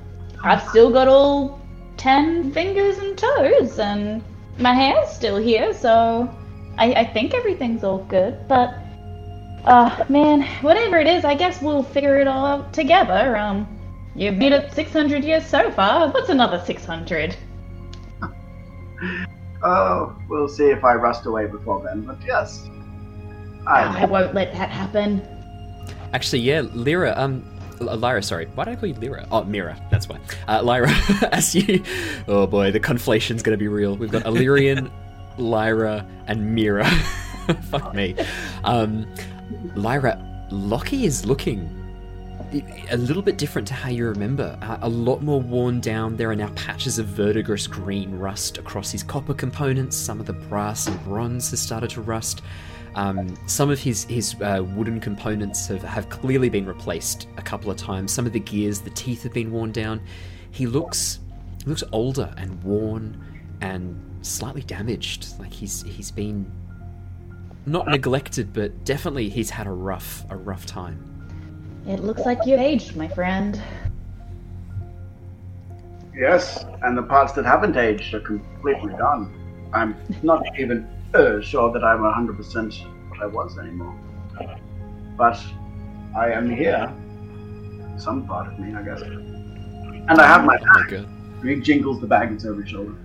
[0.43, 1.59] I've still got all
[1.97, 4.23] ten fingers and toes, and
[4.59, 6.29] my hair's still here, so
[6.77, 8.47] I, I think everything's all good.
[8.47, 8.75] But,
[9.65, 13.37] uh, man, whatever it is, I guess we'll figure it all out together.
[13.37, 13.67] Um,
[14.15, 16.09] you've made it 600 years so far.
[16.09, 17.35] What's another 600?
[19.63, 22.01] Oh, we'll see if I rust away before then.
[22.01, 22.67] But yes,
[23.67, 24.05] I I.
[24.05, 25.21] won't let that happen.
[26.13, 27.43] Actually, yeah, Lyra, um,
[27.79, 28.45] Lyra, sorry.
[28.55, 29.27] Why did I call you Lyra?
[29.31, 30.19] Oh, Mira, that's why.
[30.47, 30.89] Uh, Lyra,
[31.31, 31.83] as you.
[32.27, 33.95] Oh boy, the conflation's gonna be real.
[33.97, 34.91] We've got Illyrian,
[35.37, 36.85] Lyra, and Mira.
[37.69, 38.15] Fuck me.
[38.63, 39.05] Um,
[39.75, 40.19] Lyra,
[40.51, 41.69] Lockie is looking
[42.89, 44.57] a little bit different to how you remember.
[44.61, 46.15] Uh, a lot more worn down.
[46.15, 49.97] There are now patches of verdigris green rust across his copper components.
[49.97, 52.41] Some of the brass and bronze has started to rust.
[52.95, 57.69] Um, some of his his uh, wooden components have, have clearly been replaced a couple
[57.69, 58.11] of times.
[58.11, 60.01] Some of the gears, the teeth have been worn down.
[60.51, 61.19] He looks
[61.65, 63.21] looks older and worn
[63.61, 65.39] and slightly damaged.
[65.39, 66.49] Like he's he's been
[67.65, 71.14] not neglected, but definitely he's had a rough a rough time.
[71.87, 73.61] It looks like you've aged, my friend.
[76.15, 79.31] Yes, and the parts that haven't aged are completely gone.
[79.73, 83.95] I'm not even uh, sure that I'm 100% what I was anymore.
[85.17, 85.39] But
[86.15, 86.91] I am here.
[87.97, 89.01] Some part of me, I guess.
[89.01, 90.89] And I have my Oh my bag.
[90.91, 91.07] god.
[91.43, 92.95] He jingles the bag that's over his shoulder.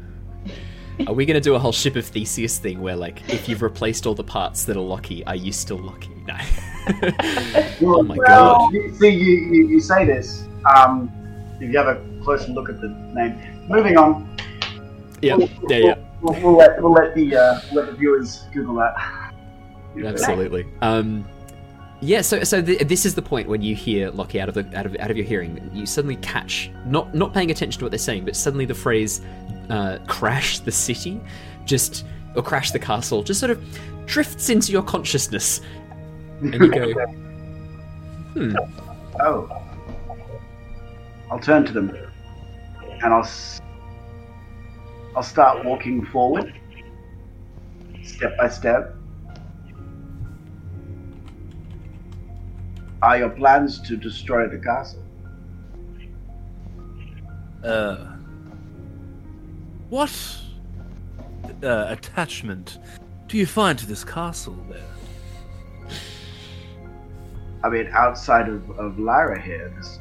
[1.07, 4.07] Are we gonna do a whole ship of Theseus thing where like if you've replaced
[4.07, 6.15] all the parts that are Lockie, are you still Lockie?
[6.27, 6.37] No.
[7.83, 8.73] oh my well, god.
[8.73, 10.45] You, see, you, you, you say this.
[10.77, 11.11] Um,
[11.61, 13.39] if you have a closer look at the name.
[13.69, 14.37] Moving on.
[15.23, 15.37] Yeah,
[15.69, 15.95] yeah, yeah.
[16.23, 18.95] We'll, we'll let, we'll let, the, uh, let the viewers Google that.
[20.05, 20.67] Absolutely.
[20.81, 21.27] Um,
[22.01, 22.21] yeah.
[22.23, 24.87] So, so th- this is the point when you hear Lockie out of the out
[24.87, 25.71] of out of your hearing.
[25.73, 29.21] You suddenly catch not not paying attention to what they're saying, but suddenly the phrase
[29.69, 31.21] uh, "crash the city"
[31.65, 33.63] just or "crash the castle" just sort of
[34.07, 35.61] drifts into your consciousness,
[36.41, 36.93] and you go,
[38.35, 38.57] "Hmm."
[39.21, 39.57] Oh.
[41.31, 41.97] I'll turn to them,
[43.03, 43.61] and I'll s-
[45.15, 46.53] I'll start walking forward.
[48.03, 48.97] step by step.
[53.03, 55.03] Are your plans to destroy the castle?
[57.65, 57.97] Uh,
[59.89, 60.13] what
[61.63, 62.79] uh, attachment
[63.27, 65.99] do you find to this castle there?
[67.63, 69.99] I mean, outside of, of Lyra here, this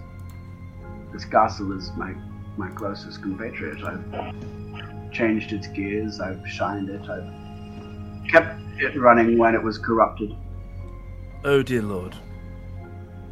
[1.11, 2.13] this castle is my
[2.57, 3.83] my closest compatriot.
[3.83, 10.35] I've changed its gears, I've shined it, I've kept it running when it was corrupted.
[11.43, 12.15] Oh dear lord.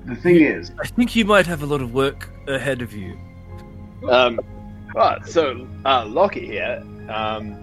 [0.08, 3.18] The thing is, I think you might have a lot of work ahead of you.
[4.10, 4.40] Um,
[4.96, 6.82] right, so uh, Lockie here.
[7.10, 7.56] Um,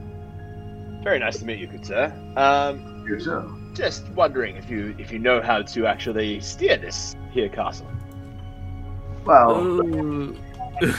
[1.03, 2.13] very nice to meet you, good sir.
[2.37, 3.71] Um, you too.
[3.75, 7.87] just wondering if you if you know how to actually steer this here castle,
[9.25, 10.35] Well, Oh,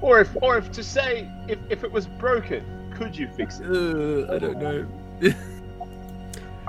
[0.00, 2.64] or if or if to say if, if it was broken,
[2.96, 3.66] could you fix it?
[3.66, 4.86] uh, I don't know.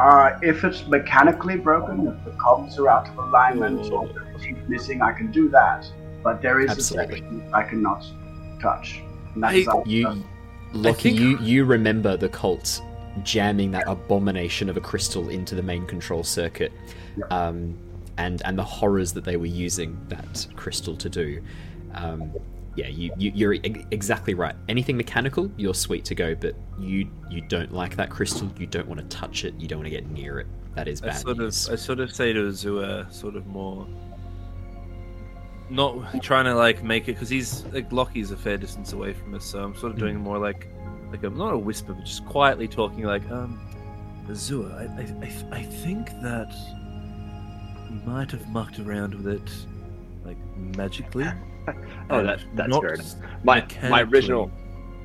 [0.02, 4.58] uh, if it's mechanically broken, if the cogs are out of alignment or the teeth
[4.68, 5.86] missing, I can do that.
[6.24, 7.20] But there is Absolutely.
[7.20, 8.04] a section I cannot
[8.62, 9.02] touch.
[9.34, 10.24] And that I- is You,
[10.74, 12.82] Lockie, think- you you remember the cult
[13.24, 16.72] jamming that abomination of a crystal into the main control circuit,
[17.18, 17.32] Yep.
[17.32, 17.78] um,
[18.18, 21.42] and and the horrors that they were using that crystal to do.
[21.94, 22.32] Um,
[22.76, 24.56] yeah, you, you you're e- exactly right.
[24.70, 28.50] Anything mechanical, you're sweet to go, but you you don't like that crystal.
[28.58, 29.54] You don't want to touch it.
[29.60, 30.48] You don't want to get near it.
[30.76, 31.12] That is bad.
[31.12, 31.68] I sort news.
[31.68, 33.86] of, I sort of say to Azure, sort of more,
[35.70, 39.34] not trying to like make it because he's like Lockie's a fair distance away from
[39.34, 40.68] us, so I'm sort of doing more like,
[41.12, 43.60] like a not a whisper, but just quietly talking like, um,
[44.30, 46.54] Azure, I, I, I, I think that
[47.90, 49.52] you might have mucked around with it,
[50.24, 51.28] like magically.
[52.10, 53.16] Oh, that, that's fair enough.
[53.44, 54.52] My my original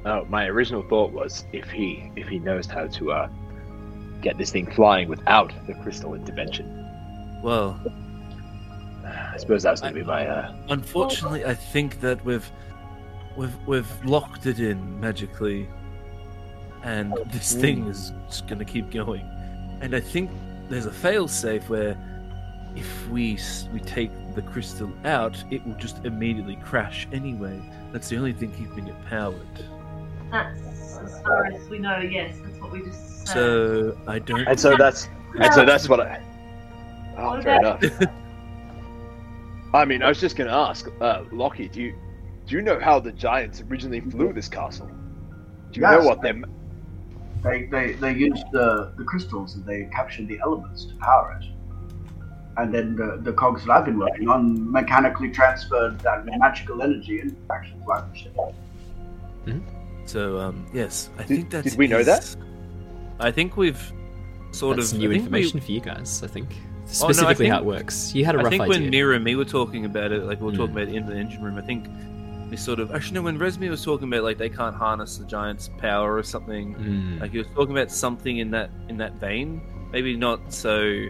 [0.04, 3.28] oh my original thought was if he if he knows how to uh
[4.22, 6.66] get this thing flying without the crystal intervention.
[7.42, 7.80] Well,
[9.04, 12.50] I suppose that was going to be my uh Unfortunately, I think that we've
[13.36, 15.68] we've we've locked it in magically,
[16.82, 19.22] and this thing is just going to keep going.
[19.80, 20.30] And I think
[20.68, 21.96] there's a fail-safe where
[22.76, 23.38] if we
[23.72, 27.60] we take the crystal out, it will just immediately crash anyway.
[27.92, 29.36] That's the only thing keeping it powered.
[30.30, 31.98] That's as far as we know.
[31.98, 33.28] Yes, that's what we just said.
[33.28, 34.46] So I don't.
[34.46, 35.08] and so that's
[35.40, 36.22] and so that's what I
[37.18, 38.02] Oh, What fair about- enough.
[39.74, 41.94] I mean, I was just going to ask, uh, Lockie, do you
[42.46, 44.86] do you know how the giants originally flew this castle?
[45.72, 46.02] Do you Yes.
[46.02, 46.44] know what them?
[47.42, 51.46] They, they, they used the, the crystals and they captured the elements to power it.
[52.58, 57.20] And then the, the cogs that I've been working on mechanically transferred that magical energy
[57.20, 58.36] into the actual flight of the ship.
[60.06, 61.70] So um, yes, I Did- think that's.
[61.70, 62.34] did we know that?
[63.18, 63.92] I think we've
[64.52, 66.22] sort That's of new I think we- information for you guys.
[66.22, 68.14] I think Oh, no, I specifically how it works.
[68.14, 68.62] You had a rough idea.
[68.62, 68.82] I think idea.
[68.84, 70.56] when Mira and me were talking about it, like we were Mm.
[70.56, 71.88] talking about in the engine room, I think
[72.48, 73.22] we sort of actually no.
[73.22, 77.20] When Resmi was talking about like they can't harness the giant's power or something, Mm.
[77.20, 79.60] like he was talking about something in that in that vein.
[79.92, 81.06] Maybe not so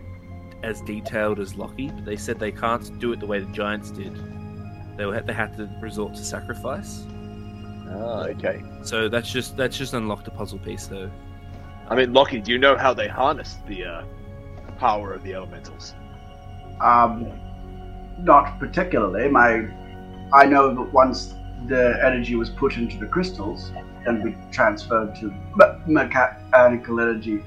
[0.66, 3.90] as detailed as Lockie, but they said they can't do it the way the giants
[3.92, 4.14] did.
[4.96, 7.06] They were, they had to resort to sacrifice.
[7.88, 8.64] Oh, okay.
[8.82, 11.08] So that's just that's just unlocked a puzzle piece though.
[11.88, 14.04] I mean, Lockie, do you know how they harnessed the uh,
[14.76, 15.94] power of the elementals?
[16.80, 17.30] Um,
[18.18, 19.28] not particularly.
[19.28, 19.68] My,
[20.32, 21.34] I know that once
[21.68, 23.70] the energy was put into the crystals,
[24.04, 27.44] then we transferred to me- mechanical energy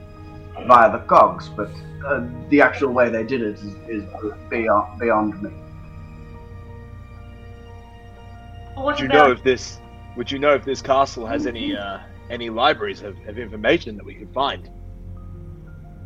[0.66, 1.50] via the cogs.
[1.50, 1.70] But
[2.06, 4.04] uh, the actual way they did it is, is
[4.50, 5.50] beyond beyond me.
[8.76, 9.80] But what Would you about know if this?
[10.16, 14.06] Would you know if this castle has any uh, any libraries of, of information that
[14.06, 14.70] we could find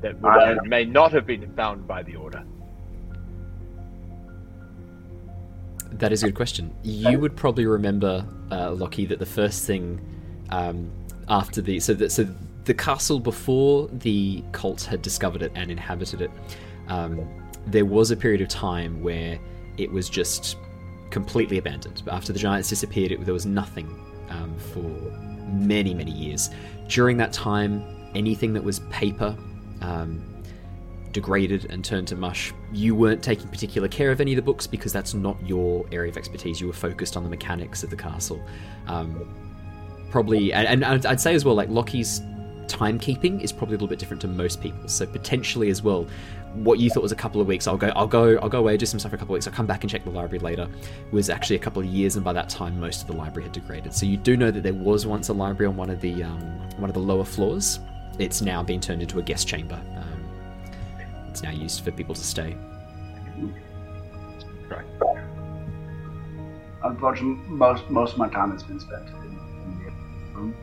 [0.01, 2.43] that would, uh, may not have been found by the order?
[5.91, 6.73] That is a good question.
[6.81, 10.01] You would probably remember, uh, Lockie, that the first thing
[10.49, 10.91] um,
[11.29, 12.27] after the so that so
[12.65, 16.31] the castle before the cult had discovered it and inhabited it,
[16.87, 17.27] um,
[17.67, 19.39] there was a period of time where
[19.77, 20.57] it was just
[21.09, 22.03] completely abandoned.
[22.09, 23.87] After the giants disappeared, it, there was nothing
[24.29, 24.81] um, for
[25.49, 26.49] many many years.
[26.87, 27.83] During that time,
[28.15, 29.35] anything that was paper.
[29.81, 30.33] Um,
[31.13, 32.51] degraded and turned to mush.
[32.73, 36.11] You weren't taking particular care of any of the books because that's not your area
[36.11, 36.59] of expertise.
[36.59, 38.43] You were focused on the mechanics of the castle.
[38.87, 39.33] Um,
[40.09, 42.21] probably, and, and I'd say as well, like Lockie's
[42.67, 44.87] timekeeping is probably a little bit different to most people.
[44.87, 46.07] So potentially as well,
[46.53, 48.77] what you thought was a couple of weeks, I'll go, I'll go, I'll go away,
[48.77, 49.47] do some stuff for a couple of weeks.
[49.47, 50.67] I'll come back and check the library later.
[51.11, 53.53] Was actually a couple of years, and by that time, most of the library had
[53.53, 53.93] degraded.
[53.93, 56.41] So you do know that there was once a library on one of the um,
[56.77, 57.79] one of the lower floors
[58.19, 59.79] it's now been turned into a guest chamber.
[59.95, 60.23] Um,
[61.29, 62.55] it's now used for people to stay.
[64.69, 64.85] Right.
[66.83, 70.55] Unfortunately, most most of my time has been spent in, in the room.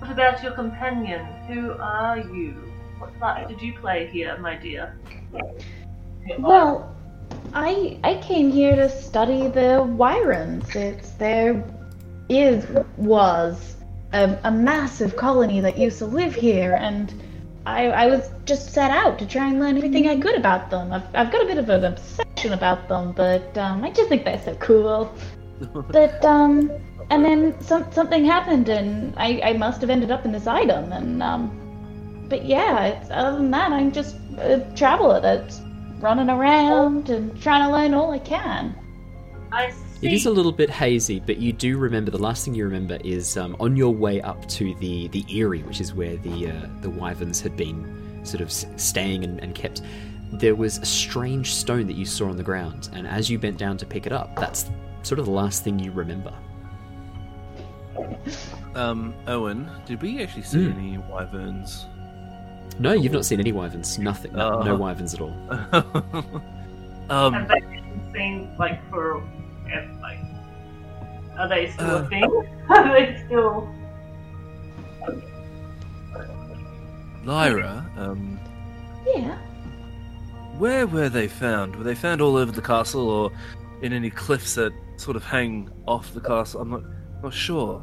[0.00, 1.26] What about your companion?
[1.46, 2.54] Who are you?
[2.98, 4.96] What part did you play here, my dear?
[6.38, 6.96] Well,
[7.52, 10.74] I I came here to study the wyverns.
[10.74, 11.62] It's there
[12.30, 13.76] is was
[14.14, 17.12] a, a massive colony that used to live here, and
[17.66, 20.92] I I was just set out to try and learn everything I could about them.
[20.94, 24.24] I've I've got a bit of an obsession about them, but um, I just think
[24.24, 25.14] they're so cool.
[25.92, 26.70] But um,
[27.10, 30.92] and then some something happened, and I I must have ended up in this item,
[30.92, 31.56] and um.
[32.28, 35.60] But yeah, it's, other than that, I'm just a traveler that's
[35.98, 38.72] running around and trying to learn all I can.
[39.50, 40.06] I see.
[40.06, 42.12] It is a little bit hazy, but you do remember.
[42.12, 45.64] The last thing you remember is um, on your way up to the the Eyrie,
[45.64, 49.82] which is where the uh, the wyverns had been sort of staying and, and kept.
[50.32, 53.58] There was a strange stone that you saw on the ground, and as you bent
[53.58, 54.70] down to pick it up, that's
[55.02, 56.32] sort of the last thing you remember.
[58.74, 60.78] Um, Owen, did we actually see Hmm.
[60.78, 61.86] any wyverns?
[62.78, 63.98] No, you've not seen any wyverns.
[63.98, 64.32] Nothing.
[64.32, 64.76] No, no Oh.
[64.76, 65.34] wyverns at all.
[67.10, 69.22] um, Have they been seen like for
[70.00, 70.18] like?
[71.38, 72.02] Are they still Uh.
[72.02, 72.24] a thing?
[72.68, 73.68] Are they still?
[77.24, 78.38] Lyra, um,
[79.06, 79.36] Yeah.
[80.58, 81.76] where were they found?
[81.76, 83.30] Were they found all over the castle, or
[83.82, 86.62] in any cliffs that sort of hang off the castle?
[86.62, 86.82] I'm not
[87.22, 87.82] not sure.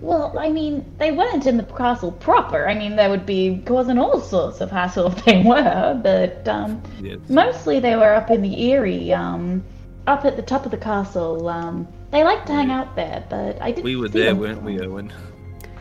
[0.00, 2.66] Well, I mean, they weren't in the castle proper.
[2.66, 6.82] I mean, they would be causing all sorts of hassle if they were, but um,
[7.02, 7.18] Yes.
[7.28, 9.62] mostly they were up in the Eyrie, um,
[10.06, 11.48] up at the top of the castle.
[11.48, 13.84] Um, they like to hang out there, but I didn't.
[13.84, 14.38] We were see there, them.
[14.38, 15.12] weren't we, Owen?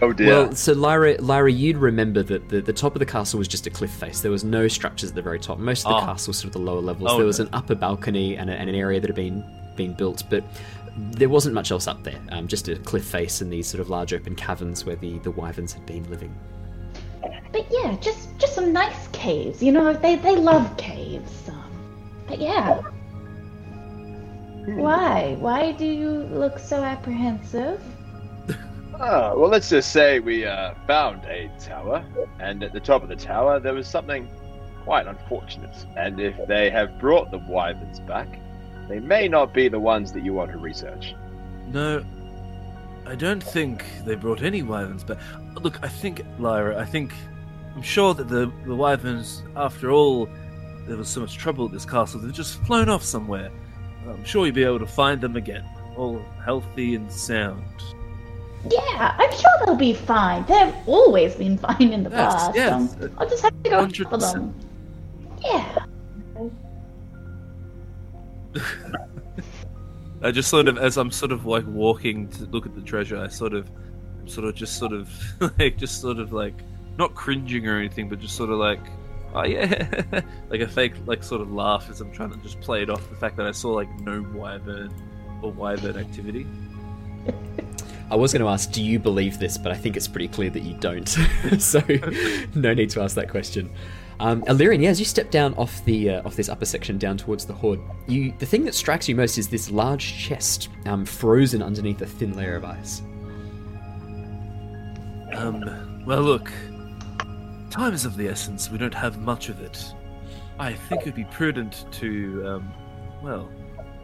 [0.01, 0.28] Oh dear.
[0.28, 3.68] Well, so Lyra, Lyra, you'd remember that the, the top of the castle was just
[3.68, 4.20] a cliff face.
[4.22, 5.60] There was no structures at the very top.
[5.60, 6.05] Most of the Oh.
[6.05, 7.10] castle was sort of the lower levels.
[7.12, 7.45] Oh, there was no.
[7.45, 9.43] an upper balcony and, a, and an area that had been
[9.76, 10.43] been built, but
[11.12, 12.20] there wasn't much else up there.
[12.30, 15.32] Um, just a cliff face and these sort of large open caverns where the, the
[15.32, 16.36] wyverns had been living.
[17.52, 19.62] But yeah, just just some nice caves.
[19.62, 21.50] You know, they they love caves.
[21.50, 22.82] Um, but yeah.
[24.76, 25.36] Why?
[25.39, 27.82] Why do you look so apprehensive?
[29.02, 32.04] Ah, well, let's just say we uh, found a tower,
[32.41, 34.28] and at the top of the tower there was something
[34.84, 35.74] quite unfortunate.
[35.95, 38.28] And if they have brought the wyverns back,
[38.90, 41.16] they may not be the ones that you want to research.
[41.72, 42.04] No,
[43.06, 45.20] I don't think they brought any wyverns back.
[45.62, 47.14] Look, I think, Lyra, I think.
[47.76, 50.28] I'm sure that the, the wyverns, after all,
[50.88, 53.52] there was so much trouble at this castle, they've just flown off somewhere.
[54.08, 55.64] I'm sure you'll be able to find them again,
[55.96, 57.64] all healthy and sound.
[58.70, 60.46] Yeah, I'm sure they'll be fine.
[60.48, 62.56] They've always been fine in the Yes, past.
[62.56, 62.74] yes.
[63.02, 64.34] Um, I'll just have to go look 100%.
[64.34, 64.54] them.
[65.42, 65.86] Yeah.
[70.22, 73.18] I just sort of, as I'm sort of like walking to look at the treasure,
[73.18, 73.70] I sort of,
[74.26, 75.10] sort of, just sort of,
[75.60, 76.56] like, just sort of like,
[76.97, 78.82] not cringing or anything, but just sort of like,
[79.34, 82.82] oh yeah, like a fake, like sort of laugh as I'm trying to just play
[82.82, 84.93] it off the fact that I saw like no wyvern
[85.41, 86.45] or wyvern activity.
[88.12, 89.58] I was going to ask, do you believe this?
[89.58, 91.08] But I think it's pretty clear that you don't.
[91.60, 91.82] so,
[92.56, 93.70] no need to ask that question.
[94.22, 97.17] Um, Illyrian, yeah, as you step down off the uh, off this upper section down
[97.17, 101.05] towards the hoard, you the thing that strikes you most is this large chest, um,
[101.05, 103.01] frozen underneath a thin layer of ice.
[105.34, 106.51] Um, well, look,
[107.70, 108.70] time is of the essence.
[108.70, 109.93] We don't have much of it.
[110.59, 112.74] I think it'd be prudent to, um,
[113.24, 113.49] well,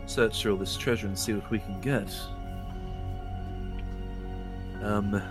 [0.06, 2.10] search through all this treasure and see what we can get.
[4.82, 5.22] Um,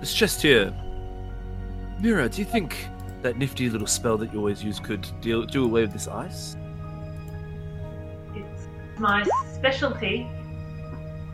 [0.00, 0.72] this chest here.
[2.00, 2.88] Mira, do you think
[3.24, 6.56] that nifty little spell that you always use could deal, do away with this ice?
[8.36, 8.68] It's
[8.98, 10.28] my specialty.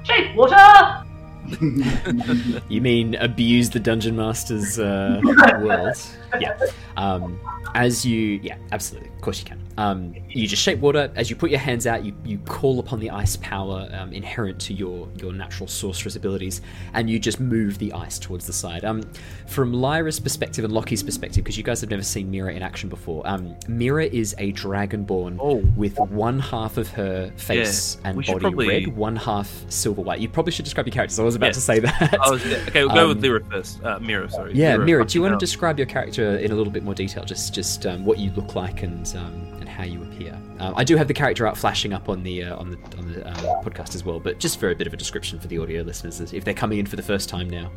[0.05, 1.05] Shape water.
[2.69, 5.21] You mean abuse the dungeon master's uh,
[5.61, 5.97] world?
[6.39, 6.57] Yeah.
[6.97, 7.41] Um,
[7.75, 9.60] as you, yeah, absolutely, of course you can.
[9.81, 12.05] Um, you just shape water as you put your hands out.
[12.05, 16.61] You, you call upon the ice power um, inherent to your your natural sorceress abilities,
[16.93, 18.85] and you just move the ice towards the side.
[18.85, 19.03] Um,
[19.47, 22.89] from Lyra's perspective and Lockie's perspective, because you guys have never seen Mira in action
[22.91, 25.57] before, um, Mira is a dragonborn Oh.
[25.77, 30.03] with one half of her face Yeah, and we body probably- red, one half silver
[30.03, 30.21] white.
[30.21, 31.19] You probably should describe your characters.
[31.19, 31.55] I was about Yes.
[31.57, 32.19] to say that.
[32.47, 33.83] Yeah, okay, we'll go with Um, Lyra first.
[33.83, 34.53] Uh, Mira, sorry.
[34.55, 36.95] Yeah, Lyra, Mira, do you want to describe your character in a little bit more
[36.95, 37.25] detail?
[37.25, 40.39] Just, just um, what you look like and um, and how you appear.
[40.59, 43.13] Um, I do have the character art flashing up on the uh, on the on
[43.13, 45.59] the um, podcast as well, but just for a bit of a description for the
[45.59, 47.71] audio listeners, if they're coming in for the first time now.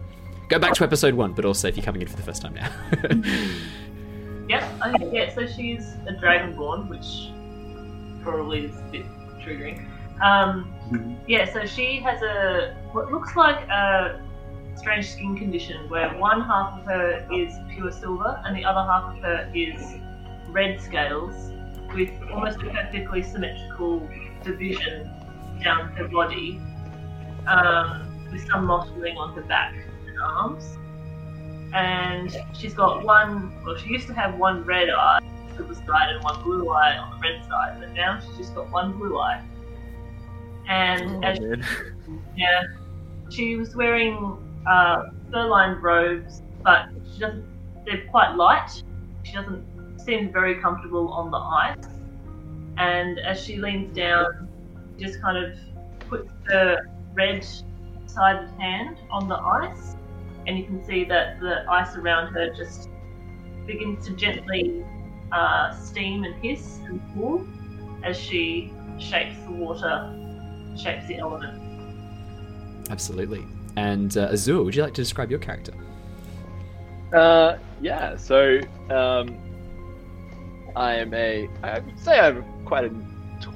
[0.50, 2.54] Go back to episode one, but also if you're coming in for the first time
[2.54, 2.70] now.
[4.50, 4.64] Yep.
[4.88, 5.34] Okay, yeah.
[5.34, 7.32] So she's a dragonborn, which
[8.24, 9.06] probably is a bit
[9.40, 9.86] triggering.
[10.22, 11.16] Um, Mhm.
[11.28, 11.52] yeah.
[11.52, 14.22] So she has a what looks like a
[14.76, 19.16] strange skin condition where one half of her is pure silver and the other half
[19.16, 19.82] of her is
[20.50, 21.52] red scales
[21.94, 24.08] with almost a perfectly symmetrical
[24.44, 25.10] division
[25.64, 26.60] down her body,
[27.48, 29.74] um, with some mottling on her back
[30.08, 30.78] and arms
[31.74, 33.52] and she's got one.
[33.66, 35.20] Well, she used to have one red eye
[35.58, 38.56] to the side and one blue eye on the red side, but now she's just
[38.56, 39.44] got one blue eye.
[40.68, 41.66] And as man.
[42.38, 42.64] yeah,
[43.30, 44.38] she was wearing
[44.68, 47.46] uh, fur-lined robes, but she doesn't.
[47.86, 48.84] They're quite light.
[49.24, 49.66] She doesn't
[50.04, 51.86] seem very comfortable on the ice.
[52.78, 54.50] And as she leans down,
[54.98, 55.58] just kind of
[56.10, 59.96] puts her red-sided hand on the ice,
[60.48, 62.90] and you can see that the ice around her just
[63.66, 64.84] begins to gently
[65.32, 67.46] uh, steam and hiss and cool
[68.04, 70.14] as she shapes the water,
[70.78, 71.60] shapes the element.
[72.90, 73.46] Absolutely.
[73.76, 75.74] And uh, Azure, would you like to describe your character?
[77.14, 78.16] Uh, yeah.
[78.18, 79.38] So, um,
[80.76, 81.50] I am a.
[81.64, 82.92] I would say I'm quite a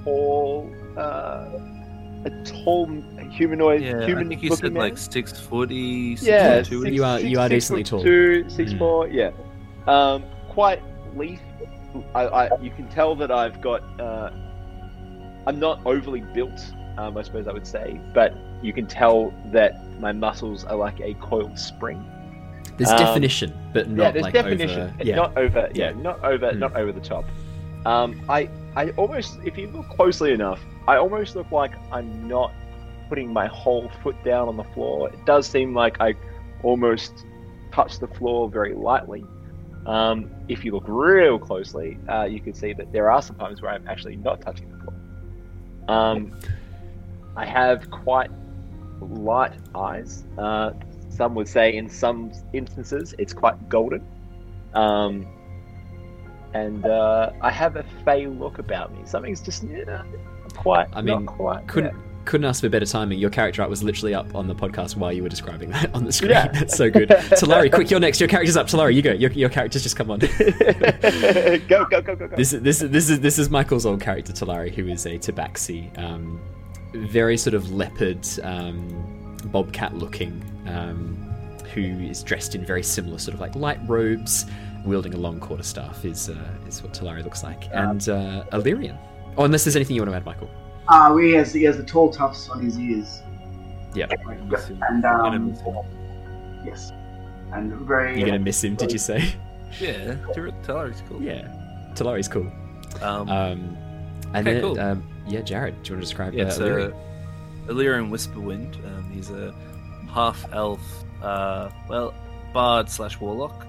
[0.03, 1.49] tall, uh,
[2.26, 2.86] a tall
[3.32, 3.82] humanoid.
[3.82, 4.82] Yeah, human I think you looking said man.
[4.84, 6.18] like six six forty.
[6.22, 6.84] yeah, two.
[6.84, 8.03] six- You are- six- you are six decently foot tall.
[8.03, 8.78] Two, six Mm.
[8.80, 9.32] four, yeah.
[9.88, 10.82] Um, quite
[11.15, 11.39] leaf.
[12.13, 13.82] I, I, you can tell that I've got.
[13.99, 14.30] Uh,
[15.47, 16.59] I'm not overly built.
[16.97, 20.99] Um, I suppose I would say, but you can tell that my muscles are like
[20.99, 22.03] a coiled spring.
[22.78, 24.82] There's Um, definition, but not yeah, there's like definition.
[24.82, 25.03] over.
[25.03, 25.15] Yeah.
[25.15, 25.69] Not over.
[25.73, 26.01] Yeah, Yeah.
[26.01, 26.51] not over.
[26.51, 26.59] Hmm.
[26.59, 27.25] Not over the top.
[27.86, 32.51] Um, I, I almost, if you look closely enough, I almost look like I'm not
[33.09, 35.09] putting my whole foot down on the floor.
[35.09, 36.13] It does seem like I
[36.63, 37.25] almost
[37.71, 39.23] touch the floor very lightly.
[39.86, 43.61] Um, if you look real closely, uh, you can see that there are some times
[43.61, 44.93] where I'm actually not touching the floor.
[45.88, 46.38] Um,
[47.38, 48.30] I have quite
[48.99, 50.25] light eyes.
[50.38, 50.71] Uh,
[51.18, 54.05] some would say, in some instances, it's quite golden.
[54.74, 55.28] Um,
[56.53, 59.01] and uh, I have a fey look about me.
[59.05, 60.03] Something's just yeah,
[60.55, 60.88] quite.
[60.93, 61.68] I mean, quite.
[61.68, 61.95] Couldn't
[62.28, 63.18] couldn't ask for better timing.
[63.18, 66.03] Your character art was literally up on the podcast while you were describing that on
[66.03, 66.32] the screen.
[66.32, 66.47] Yeah.
[66.53, 67.09] That's so good.
[67.09, 68.20] Talari, quick, you're next.
[68.20, 68.68] Your character's up.
[68.68, 69.13] Talari, you go.
[69.13, 70.20] Your, your character's just come on.
[71.68, 72.36] go go go go go.
[72.36, 75.18] This is this is this is this is Michael's old character Talari, who is a
[75.18, 76.39] Tabaxi, um,
[76.93, 81.15] very sort of leopard, um, bobcat looking, um,
[81.74, 84.45] who is dressed in very similar sort of like light robes,
[84.86, 86.03] wielding a long quarterstaff.
[86.05, 86.36] Is uh,
[86.68, 88.97] is what Talari looks like, and uh, Illyrian.
[89.38, 90.49] Oh, unless there's anything you want to add, Michael.
[90.88, 93.22] Uh, he has he has the tall tufts on his ears.
[93.93, 94.11] Yep.
[94.49, 94.80] Miss him.
[94.89, 95.55] And um,
[96.65, 96.91] yes,
[97.53, 98.18] and very.
[98.18, 99.34] You're gonna miss him, did you say?
[99.82, 100.15] Yeah,
[100.63, 101.22] Talari's cool.
[101.22, 102.47] yeah, Talari's cool.
[103.01, 103.78] Um, Um,
[104.34, 104.80] and Okay, then, cool.
[104.80, 106.93] um, yeah, Jared, do you want to describe yeah, uh, Illyrian?
[106.93, 108.76] a Illyrian Whisperwind.
[108.86, 109.53] Um, he's a
[110.13, 112.13] half elf, uh, well,
[112.53, 113.67] bard slash warlock.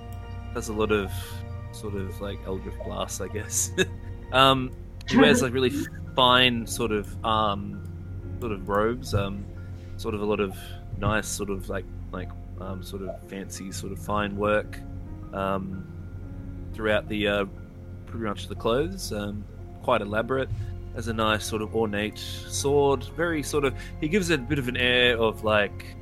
[0.54, 1.12] Does a lot of
[1.72, 3.70] sort of like Eldritch Blast, I guess.
[4.32, 4.72] um,
[5.08, 5.70] he wears like really
[6.16, 7.84] fine sort of um,
[8.40, 9.14] sort of robes.
[9.14, 9.44] Um,
[9.96, 10.56] sort of a lot of
[10.98, 12.28] nice sort of like like
[12.60, 14.78] um, sort of fancy sort of fine work
[15.32, 15.86] um,
[16.72, 17.44] throughout the uh,
[18.06, 19.12] pretty much the clothes.
[19.12, 19.44] Um,
[19.82, 20.48] quite elaborate.
[20.94, 23.04] Has a nice sort of ornate sword.
[23.16, 25.96] Very sort of he gives it a bit of an air of like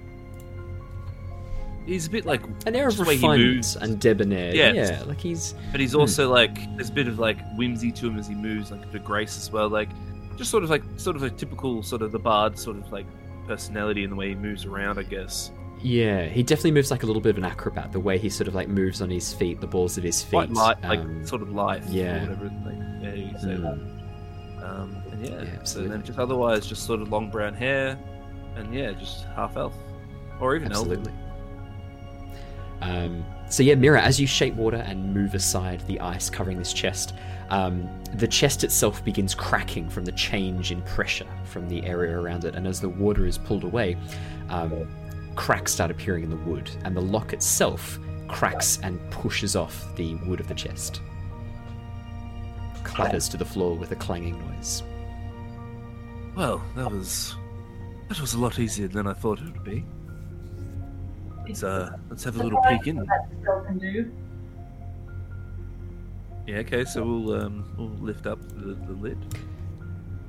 [1.87, 3.77] he's a bit like An air of just the way he refinement moves.
[3.77, 4.55] and debonair.
[4.55, 4.91] Yes.
[4.91, 8.19] Yeah, like he's but he's also like there's a bit of like whimsy to him
[8.19, 9.69] as he moves, like a bit of grace as well.
[9.69, 9.89] Like
[10.37, 13.07] just sort of like sort of a typical sort of the bard sort of like
[13.47, 15.51] personality in the way he moves around, I guess.
[15.83, 17.93] Yeah, he definitely moves like a little bit of an acrobat.
[17.93, 20.51] The way he sort of like moves on his feet, the balls of his feet.
[20.51, 22.17] Light, like um, sort of light, yeah.
[22.17, 22.45] or whatever.
[22.65, 24.67] Like, yeah, you say mm, that.
[24.67, 27.99] Um, and yeah, Yeah, so then just otherwise just sort of long brown hair,
[28.57, 29.75] and yeah, just half elf,
[30.41, 31.13] or even absolutely.
[32.81, 36.73] Um, so yeah, Mira, as you shape water and move aside the ice covering this
[36.73, 37.15] chest,
[37.51, 42.45] um, the chest itself begins cracking from the change in pressure from the area around
[42.45, 43.97] it, and as the water is pulled away,
[44.49, 44.87] um,
[45.37, 47.99] cracks start appearing in the wood, and the lock itself
[48.29, 51.01] cracks and pushes off the wood of the chest.
[52.83, 54.83] Clatters to the floor with a clanging noise.
[56.35, 57.35] Well, that was
[58.09, 59.85] that was a lot easier than I thought it would be.
[61.47, 62.97] Let's uh, let's have a little peek in.
[62.97, 64.13] That spell can do.
[66.47, 69.19] Yeah, okay, so we'll um, we'll lift up the, the lid.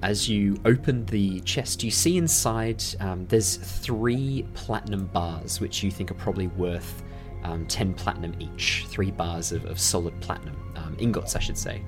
[0.03, 5.91] as you open the chest, you see inside um, there's three platinum bars, which you
[5.91, 7.03] think are probably worth
[7.43, 8.86] um, 10 platinum each.
[8.89, 11.82] Three bars of, of solid platinum, um, ingots, I should say.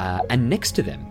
[0.00, 1.04] Uh, and next to them,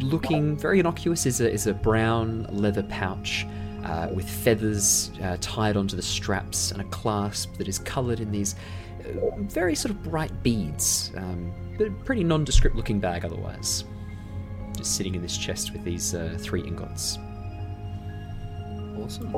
[0.00, 3.46] looking very innocuous, is a, is a brown leather pouch
[3.84, 8.30] uh, with feathers uh, tied onto the straps and a clasp that is coloured in
[8.30, 8.54] these
[9.00, 11.12] uh, very sort of bright beads.
[11.16, 13.84] Um, but a pretty nondescript looking bag otherwise.
[14.76, 17.18] Just sitting in this chest with these uh, three ingots.
[18.98, 19.30] Awesome.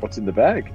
[0.00, 0.72] What's in the bag?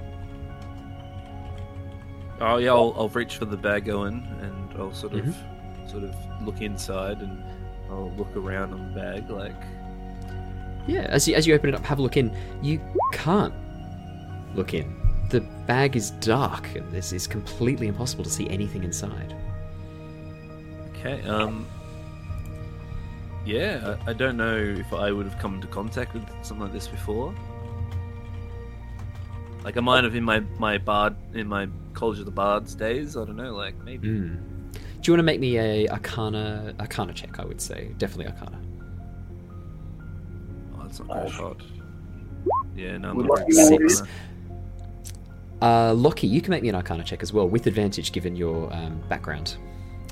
[2.40, 5.88] Oh yeah, I'll, I'll reach for the bag, Owen, and I'll sort of Mm-hmm.
[5.90, 7.44] sort of look inside and
[7.90, 9.56] I'll look around on the bag like
[10.88, 12.36] Yeah, as you, as you open it up, have a look in.
[12.62, 12.80] You
[13.12, 13.54] can't
[14.56, 14.96] look in.
[15.30, 19.36] The bag is dark, and this is completely impossible to see anything inside.
[20.90, 21.22] Okay.
[21.24, 21.66] Um.
[23.46, 26.74] Yeah, I, I don't know if I would have come into contact with something like
[26.74, 27.34] this before.
[29.64, 33.18] Like I might have in my my bard in my College of the Bards days.
[33.18, 33.56] I don't know.
[33.56, 34.08] Like maybe.
[34.08, 34.40] Mm.
[34.74, 37.40] Do you want to make me a Arcana Arcana check?
[37.40, 38.60] I would say definitely Arcana.
[41.02, 41.62] Oh, that's not very hot.
[42.76, 43.92] Yeah, no, I'm not like very good.
[43.92, 44.04] six.
[45.62, 48.72] Uh, Lockie, you can make me an Arcana check as well, with advantage given your
[48.74, 49.58] um, background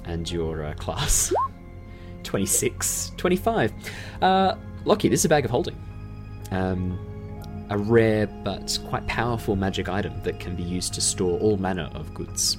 [0.05, 1.33] and your uh, class.
[2.23, 3.73] 26, 25.
[4.21, 4.55] Uh,
[4.85, 5.77] Lockie, this is a bag of holding.
[6.51, 6.97] Um,
[7.69, 11.89] a rare but quite powerful magic item that can be used to store all manner
[11.93, 12.57] of goods.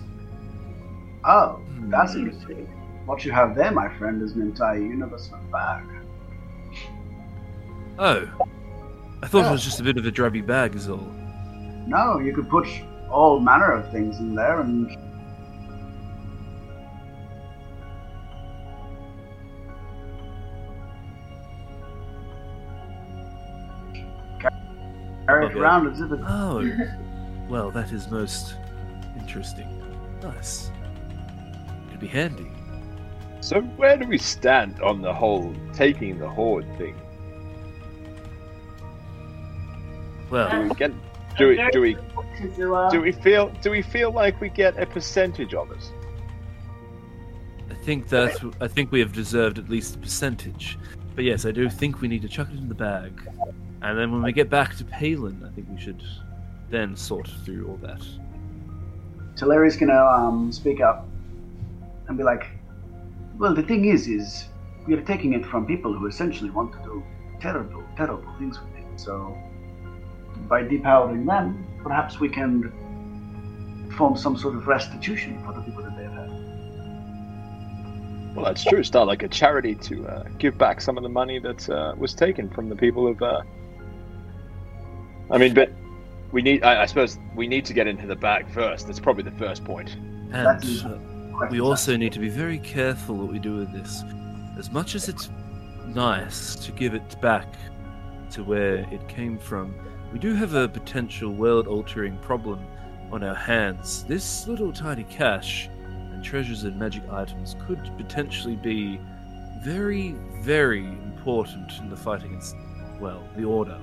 [1.25, 2.67] Oh, that's interesting.
[3.07, 5.85] What you have there, my friend, is an entire universe of bag.
[7.99, 8.29] Oh,
[9.23, 9.49] I thought Yeah.
[9.49, 11.13] it was just a bit of a drabby bag, is all.
[11.87, 12.67] No, you could put
[13.11, 14.91] all manner of things in there and.
[25.27, 25.59] Carry it Okay.
[25.61, 26.21] around as if it.
[26.27, 26.71] Oh,
[27.49, 28.57] well, that is most
[29.19, 29.83] interesting.
[30.23, 30.71] Nice.
[31.91, 32.51] Could be handy.
[33.41, 36.97] So where do we stand on the whole taking the hoard thing?
[40.31, 40.93] Well, Do we get
[41.39, 41.97] do we do we
[42.91, 45.93] do we feel do we feel like we get a percentage of it?
[47.71, 50.79] I think that I think we have deserved at least a percentage.
[51.15, 53.13] But yes, I do think we need to chuck it in the bag,
[53.83, 56.03] and then when we get back to Palin, I think we should
[56.71, 58.03] then sort through all that.
[59.37, 61.07] Talari's gonna um, speak up
[62.09, 62.47] and be like,
[63.39, 64.49] "Well, the thing is, is
[64.87, 67.03] we are taking it from people who essentially want to do
[67.41, 69.01] terrible, terrible things with it.
[69.01, 69.37] So,
[70.49, 72.73] by depowering them, perhaps we can
[73.97, 76.31] form some sort of restitution for the people that they've had."
[78.35, 78.83] Well, that's true.
[78.83, 82.15] Start like a charity to uh, give back some of the money that uh, was
[82.15, 83.23] taken from the people of.
[83.23, 83.43] Uh...
[85.31, 85.71] I mean, but
[86.33, 86.65] we need.
[86.65, 88.87] I, I suppose we need to get into the bag first.
[88.87, 89.97] That's probably the first point.
[90.33, 94.03] And uh, we also need to be very careful what we do with this.
[94.59, 95.31] As much as it's
[95.87, 97.55] nice to give it back
[98.33, 99.75] to where it came from,
[100.15, 102.65] we do have a potential world altering problem
[103.11, 104.05] on our hands.
[104.05, 105.69] This little tiny cache
[106.13, 109.01] and treasures and magic items could potentially be
[109.65, 112.55] very, very important in the fight against,
[113.01, 113.77] well, the Order.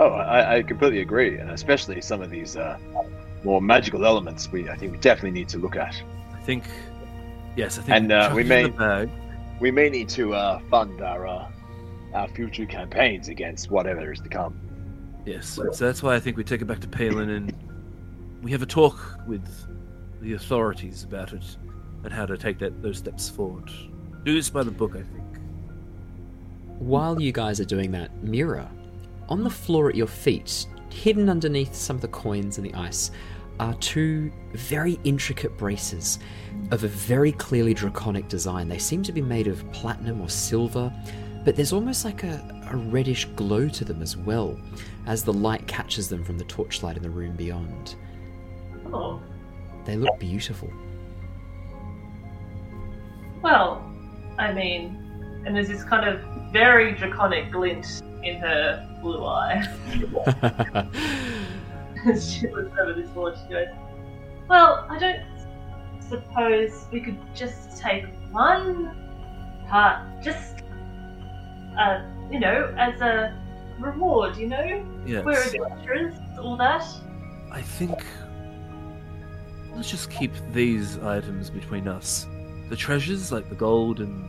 [0.00, 2.76] Oh, I, I completely agree, and especially some of these uh,
[3.44, 4.50] more magical elements.
[4.50, 5.94] We I think we definitely need to look at.
[6.34, 6.64] I think,
[7.56, 9.08] yes, I think And, uh, we may-
[9.60, 11.48] We may need to uh, fund our uh,
[12.14, 14.56] our future campaigns against whatever is to come.
[15.28, 17.52] Yes, so that's why I think we take it back to Palin and
[18.42, 19.46] we have a talk with
[20.22, 21.44] the authorities about it
[22.02, 23.70] and how to take that those steps forward.
[24.24, 25.38] Do this by the book, I think.
[26.78, 28.70] While you guys are doing that, Mira,
[29.28, 33.10] on the floor at your feet, hidden underneath some of the coins and the ice,
[33.60, 36.20] are two very intricate braces
[36.70, 38.68] of a very clearly draconic design.
[38.68, 40.90] They seem to be made of platinum or silver,
[41.48, 44.54] but there's almost like a, a reddish glow to them as well,
[45.06, 47.94] as the light catches them from the torchlight in the room beyond.
[48.92, 49.18] Oh,
[49.86, 50.70] They look beautiful.
[53.40, 53.82] well,
[54.38, 56.20] I mean, and there's this kind of
[56.52, 59.64] very draconic glint in her blue eye.
[62.20, 63.68] She looks over this wall, she goes,
[64.50, 65.22] Well, I don't
[66.10, 68.94] suppose we could just take one
[69.66, 70.57] part, just,
[71.78, 73.40] uh, you know, as a
[73.80, 74.86] reward, you know?
[75.06, 75.24] Yes.
[75.24, 76.84] We're adventurers, all that.
[77.50, 78.04] I think
[79.74, 82.26] let's just keep these items between us.
[82.68, 84.24] the treasures, like the gold and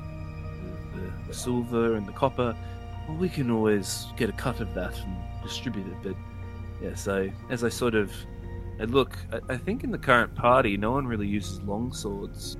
[0.93, 2.56] the, the, the silver and the copper,
[3.08, 5.95] well, we can always get a cut of that and distribute it.
[6.04, 6.16] But
[6.82, 8.12] yeah, so as I sort of
[8.80, 12.56] I look, I, I think in the current party, no one really uses long swords.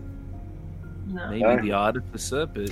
[1.08, 1.30] No.
[1.30, 1.62] Maybe No.
[1.62, 2.72] the artificer, but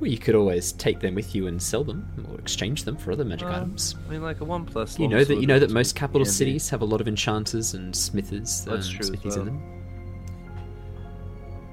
[0.00, 3.12] Well, you could always take them with you and sell them, or exchange them for
[3.12, 3.96] other magic Um, items.
[4.08, 4.98] I mean, like a one plus.
[4.98, 7.08] You know that you know that most capital can be- cities have a lot of
[7.08, 9.62] enchanters and smithers That's and true as smithies in them.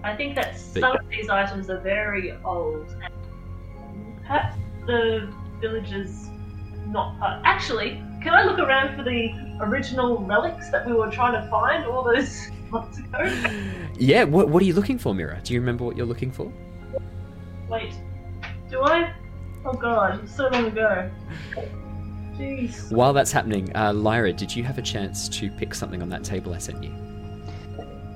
[0.04, 2.88] I think that But some of these items are very old.
[3.02, 6.30] And perhaps the villagers
[6.88, 7.42] not part.
[7.46, 11.86] Actually, can I look around for the original relics that we were trying to find
[11.86, 13.34] all those months ago?
[13.98, 15.40] Yeah, what, what are you looking for, Mira?
[15.44, 16.52] Do you remember what you're looking for?
[17.70, 17.94] Wait,
[18.70, 19.14] do I?
[19.66, 21.10] Oh god, it's so long ago.
[22.38, 22.92] Jeez.
[22.92, 26.24] While that's happening, uh, Lyra, did you have a chance to pick something on that
[26.24, 26.94] table I sent you?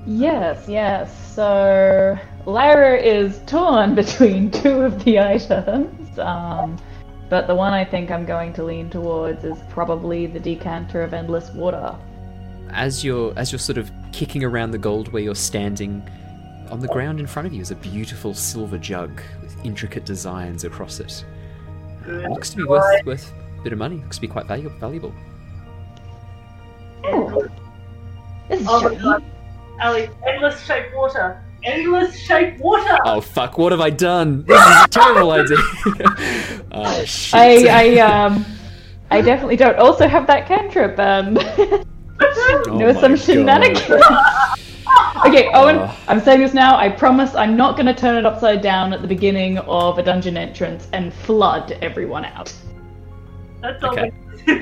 [0.06, 1.34] Yes, yes.
[1.34, 6.18] So Lyra is torn between two of the items.
[6.18, 6.76] Um,
[7.32, 11.14] but the one I think I'm going to lean towards is probably the decanter of
[11.14, 11.96] endless water.
[12.68, 16.06] As you're as you're sort of kicking around the gold where you're standing,
[16.70, 20.64] on the ground in front of you is a beautiful silver jug with intricate designs
[20.64, 21.24] across it.
[22.06, 23.96] It looks to be worth worth a bit of money.
[23.96, 24.76] Looks to be quite valuable.
[24.78, 25.14] valuable.
[27.04, 27.48] Oh,
[28.48, 29.24] this is Oh my shiny.
[29.80, 31.42] Ally, endless shaped water.
[31.64, 32.98] Endless shaped water!
[33.04, 33.56] Oh fuck!
[33.56, 34.44] What have I done?
[34.44, 35.56] This is a terrible idea.
[36.72, 37.34] oh shit!
[37.68, 38.44] I, I, um,
[39.10, 40.98] I definitely don't also have that cantrip.
[40.98, 41.38] Um,
[42.24, 44.02] Oh know my some shenanigans.
[45.26, 45.96] okay, Owen, Oh.
[46.08, 46.76] I'm saying this now.
[46.76, 50.02] I promise I'm not going to turn it upside down at the beginning of a
[50.02, 52.52] dungeon entrance and flood everyone out.
[53.60, 54.12] That's all Okay.
[54.46, 54.52] we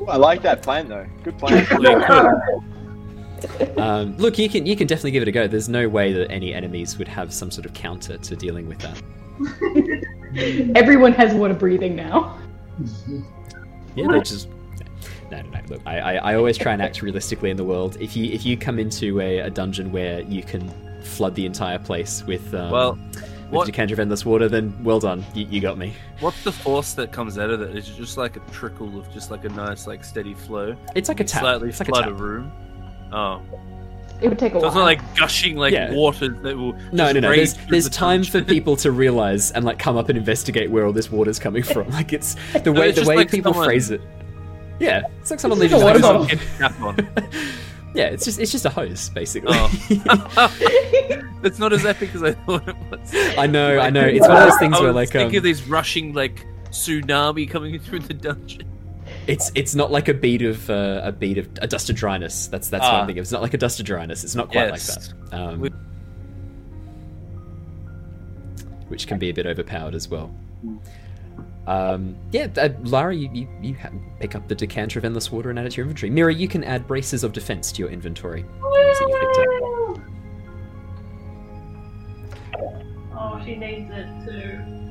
[0.00, 1.06] Ooh, I like that plan though.
[1.22, 1.66] Good plan.
[3.76, 5.48] Um, look, you can you can definitely give it a go.
[5.48, 8.78] There's no way that any enemies would have some sort of counter to dealing with
[8.78, 10.72] that.
[10.76, 12.38] Everyone has water breathing now.
[13.96, 14.46] Yeah, they just.
[15.32, 15.60] No, no, no.
[15.68, 17.96] Look, I, I, I always try and act realistically in the world.
[18.00, 20.70] If you if you come into a, a dungeon where you can
[21.02, 24.72] flood the entire place with um, Well, with what- a decanter of endless water, then
[24.84, 25.24] well done.
[25.34, 25.94] You, you got me.
[26.20, 27.76] What's the force that comes out of it?
[27.76, 30.76] Is it just like a trickle of just like a nice, like steady flow?
[30.94, 31.40] It's like a tap.
[31.42, 32.12] Slightly It's like a flood tap.
[32.12, 32.52] a room.
[33.12, 33.42] Oh,
[34.22, 34.66] It would take a so while.
[34.68, 35.92] it's not like gushing like Yeah.
[35.92, 36.72] water that will.
[36.92, 37.30] No, just no, no.
[37.34, 40.86] There's there's the time for people to realize and like come up and investigate where
[40.86, 41.90] all this water's coming from.
[41.98, 44.00] Like it's the way it's the way like people someone- phrase it.
[44.82, 46.22] Yeah, it's like someone leaves water bottle.
[46.22, 46.28] on.
[46.58, 46.96] Tap on.
[47.94, 49.52] Yeah, it's just it's just a hose basically.
[49.54, 49.70] Oh.
[51.42, 53.14] it's not as epic as I thought it was.
[53.36, 54.04] I know, I know.
[54.06, 57.78] It's one of those things where like thinking um, of these rushing like tsunami coming
[57.78, 58.66] through the dungeon.
[59.26, 62.46] it's it's not like a bead of uh, a bead of a dust of dryness.
[62.46, 63.00] That's that's what Ah.
[63.02, 63.20] I'm thinking.
[63.22, 64.24] It's not like a dust of dryness.
[64.24, 64.96] It's not quite Yes.
[65.12, 65.36] like that.
[65.38, 65.70] Um, We-
[68.88, 70.34] which can be a bit overpowered as well.
[71.66, 75.50] Um, yeah, uh, Lyra, you, you, you ha- pick up the decanter of endless water
[75.50, 76.10] and add it to your inventory.
[76.10, 78.44] Mira, you can add bracers of defense to your inventory.
[83.14, 84.82] Oh, she needs it too.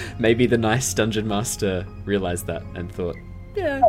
[0.18, 3.16] Maybe the nice dungeon master realized that and thought,
[3.54, 3.82] yeah,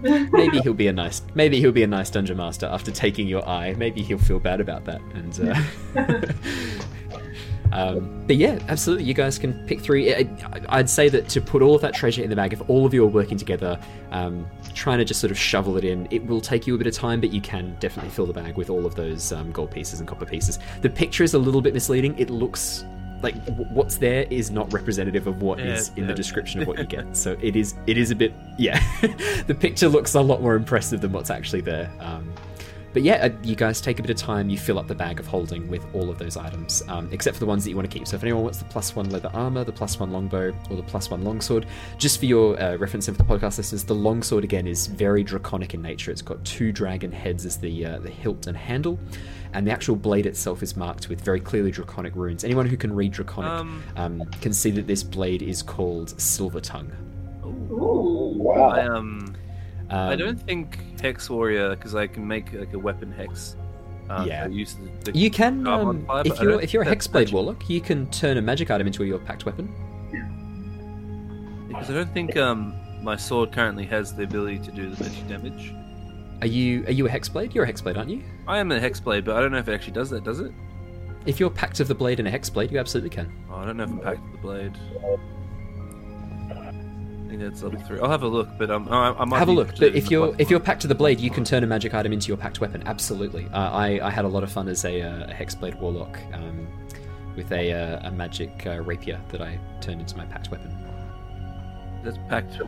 [0.00, 3.46] maybe he'll be a nice, maybe he'll be a nice dungeon master after taking your
[3.46, 3.74] eye.
[3.76, 5.02] Maybe he'll feel bad about that.
[5.12, 5.50] And
[5.96, 6.32] uh,
[7.72, 10.14] um, but yeah, absolutely, you guys can pick three.
[10.14, 10.28] I,
[10.68, 12.94] I'd say that to put all of that treasure in the bag, if all of
[12.94, 13.78] you are working together,
[14.12, 16.86] um, trying to just sort of shovel it in, it will take you a bit
[16.86, 19.70] of time, but you can definitely fill the bag with all of those um, gold
[19.70, 20.58] pieces and copper pieces.
[20.82, 22.18] The picture is a little bit misleading.
[22.18, 22.84] It looks
[23.22, 26.68] like w- what's there is not representative of what is Yeah, in the description of
[26.68, 27.04] what you get.
[27.16, 28.78] So it is it is a bit yeah.
[29.46, 31.90] the picture looks a lot more impressive than what's actually there.
[32.00, 32.32] Um,
[32.94, 34.48] but yeah, uh, you guys take a bit of time.
[34.48, 37.40] You fill up the bag of holding with all of those items, um, except for
[37.40, 38.06] the ones that you want to keep.
[38.06, 40.82] So if anyone wants the plus one leather armor, the plus one longbow, or the
[40.84, 41.66] plus one longsword,
[41.98, 45.22] just for your uh, reference and for the podcast listeners, the longsword again is very
[45.22, 46.10] draconic in nature.
[46.10, 48.98] It's got two dragon heads as the uh, the hilt and handle,
[49.52, 52.44] and the actual blade itself is marked with very clearly draconic runes.
[52.44, 56.60] Anyone who can read draconic Um, um, can see that this blade is called Silver
[56.60, 56.92] Tongue.
[57.44, 58.14] Ooh.
[58.36, 58.70] Wow.
[58.70, 59.34] I um,
[59.94, 63.56] Um, I don't think hex warrior because I can make like a weapon hex.
[64.10, 64.46] Um, Yeah.
[64.48, 67.80] uses the, the You can, um, fire, if you're if you're a hexblade warlock, you
[67.80, 69.72] can turn a magic item into your pact weapon.
[71.68, 75.28] because I don't think um my sword currently has the ability to do the magic
[75.28, 75.72] damage.
[76.40, 77.54] Are you are you a hexblade?
[77.54, 78.22] You're a hexblade, aren't you?
[78.48, 80.24] I am a hexblade, but I don't know if it actually does that.
[80.24, 80.52] Does it?
[81.24, 83.32] If you're pact of the blade and a hexblade, you absolutely can.
[83.50, 84.72] Oh, I don't know if I'm pact with the blade.
[87.38, 88.00] Think level three.
[88.00, 89.78] I'll have a look, but um, I, I might Have a look.
[89.78, 92.12] But if you're if you're pact to the blade, you can turn a magic item
[92.12, 92.82] into your pact weapon.
[92.86, 93.46] Absolutely.
[93.52, 96.66] Uh, I I had a lot of fun as a, uh, a hexblade warlock um,
[97.36, 100.70] with a uh, a magic uh, rapier that I turned into my pact weapon.
[102.04, 102.60] that's packed.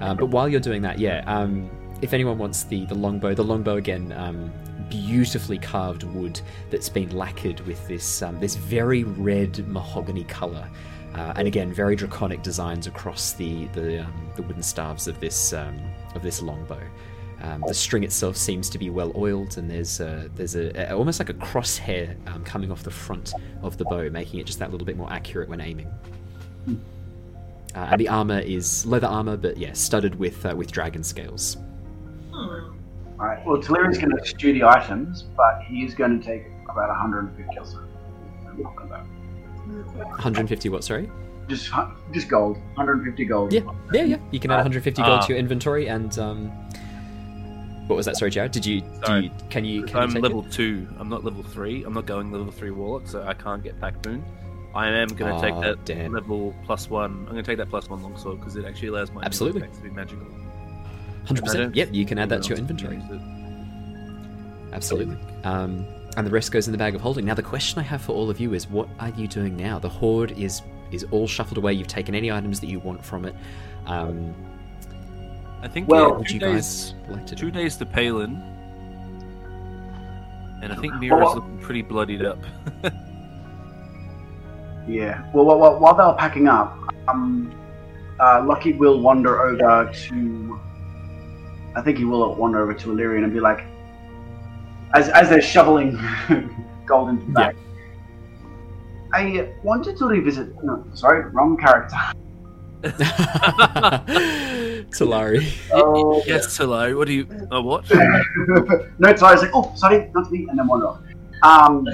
[0.00, 3.44] Um, but while you're doing that, yeah, um, if anyone wants the, the longbow, the
[3.44, 4.50] longbow again, um,
[4.88, 6.40] beautifully carved wood
[6.70, 10.68] that's been lacquered with this um, this very red mahogany color,
[11.14, 15.52] uh, and again very draconic designs across the the, um, the wooden staves of this
[15.52, 15.78] um,
[16.14, 16.80] of this longbow.
[17.42, 20.94] Um, the string itself seems to be well oiled, and there's a, there's a, a
[20.94, 23.32] almost like a crosshair um, coming off the front
[23.62, 25.90] of the bow, making it just that little bit more accurate when aiming.
[27.74, 31.56] Uh, and the armor is leather armor, but yeah, studded with uh, with dragon scales.
[32.32, 32.74] Hmm.
[33.18, 37.58] Alright, well, Talari's going to stew the items, but he's going to take about 150
[37.58, 37.80] or so.
[40.00, 40.84] I'm not gonna- 150 what?
[40.84, 41.10] Sorry.
[41.48, 41.70] Just,
[42.12, 42.56] just gold.
[42.74, 43.52] 150 gold.
[43.52, 44.16] Yeah, yeah, yeah.
[44.30, 45.26] You can add Uh, 150 gold ah.
[45.26, 46.46] to your inventory, and um,
[47.88, 48.16] what was that?
[48.16, 48.52] Sorry, Jared.
[48.52, 48.82] Did you?
[49.04, 49.82] Do you can you?
[49.82, 50.52] Can I'm you level It?
[50.52, 50.86] two.
[50.98, 51.82] I'm not level three.
[51.82, 54.24] I'm not going level three warlock, so I can't get pact boon.
[54.76, 56.12] I am going to take that damn.
[56.12, 57.10] level plus one.
[57.10, 59.62] I'm going to take that plus one longsword because it actually allows my Absolutely.
[59.62, 60.24] attacks to be magical.
[61.26, 61.74] Hundred percent.
[61.74, 63.02] Yep, you can add that to your inventory.
[64.72, 65.18] Absolutely.
[65.42, 65.84] Um,
[66.16, 67.24] and the rest goes in the bag of holding.
[67.24, 69.78] Now, the question I have for all of you is, what are you doing now?
[69.78, 71.72] The hoard is is all shuffled away.
[71.72, 73.34] You've taken any items that you want from it.
[73.86, 74.34] Um,
[75.62, 77.40] I think Well- what would two you days, guys like to do?
[77.42, 78.42] two days to Palin,
[80.62, 82.38] and I think Mira's Well- looking pretty bloodied up.
[84.88, 85.22] Yeah.
[85.32, 87.52] Well, while, while, while they're packing up, um,
[88.18, 90.60] uh, Lockie will wander over to.
[91.76, 93.64] I think he will wander over to Illyrian and be like,
[94.94, 95.98] as as they're shoveling
[96.86, 97.56] gold into the bag.
[99.12, 100.62] I wanted to revisit.
[100.62, 101.96] No, sorry, wrong character.
[104.90, 105.52] Talari.
[105.72, 106.96] Oh, yes, hello.
[106.96, 107.26] What do you?
[107.50, 107.90] Oh, what?
[108.98, 109.30] no, sorry.
[109.30, 111.00] I was like, oh, sorry, not me, and then wander off.
[111.42, 111.86] Um,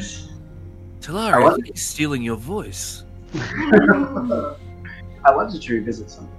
[1.01, 3.05] Talari, I I think he's stealing your voice.
[3.34, 4.55] I
[5.34, 6.32] wanted to revisit something.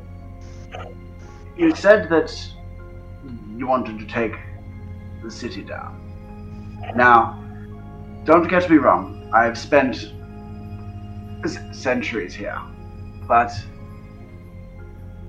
[1.58, 2.34] You said that
[3.56, 4.36] you wanted to take
[5.24, 5.97] the city down.
[6.96, 7.44] Now,
[8.26, 10.14] don't get me wrong, I've spent
[11.72, 12.60] centuries here,
[13.28, 13.52] but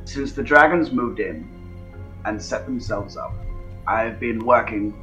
[0.04, 1.46] since the dragons moved in
[2.24, 3.34] and set themselves up,
[3.86, 4.94] I've been working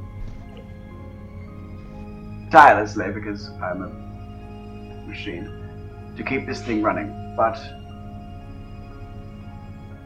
[2.50, 7.34] tirelessly because I'm a machine to keep this thing running.
[7.36, 7.58] But,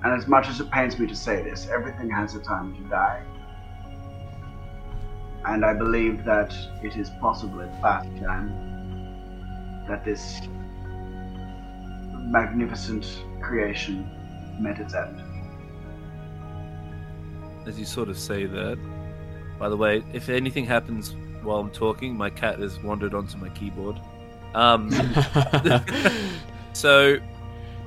[0.05, 2.83] and as much as it pains me to say this, everything has a time to
[2.89, 3.23] die.
[5.45, 8.71] And I believe that it is possible at past time
[9.89, 10.41] that this
[12.15, 14.09] magnificent creation
[14.61, 15.23] met its end.
[17.67, 18.79] As you sort of say that.
[19.59, 23.49] By the way, if anything happens while I'm talking, my cat has wandered onto my
[23.51, 24.01] keyboard.
[24.55, 24.91] Um,
[26.73, 27.19] so,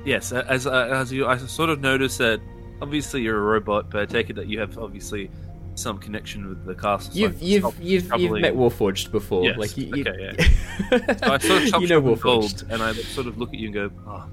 [0.06, 2.40] yes, as as you, I sort of noticed that
[2.82, 5.32] obviously you're a robot, but I take it that you have obviously
[5.76, 7.14] some connection with the castle.
[7.14, 9.44] You've I you've you've you've met Warforged before.
[9.44, 10.06] Yes, Like you, you...
[10.08, 10.36] okay,
[11.18, 12.22] So I sort of you know Warforged.
[12.22, 14.26] gold, and I sort of look at you and go, oh,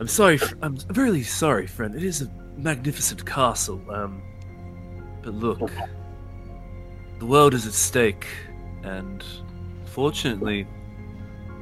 [0.00, 0.38] "I'm sorry.
[0.62, 1.94] I'm really sorry, friend.
[1.94, 3.80] It is a magnificent castle.
[3.90, 4.22] Um,
[5.22, 5.70] but look,
[7.18, 8.26] the world is at stake,
[8.82, 9.24] and
[9.86, 10.66] fortunately,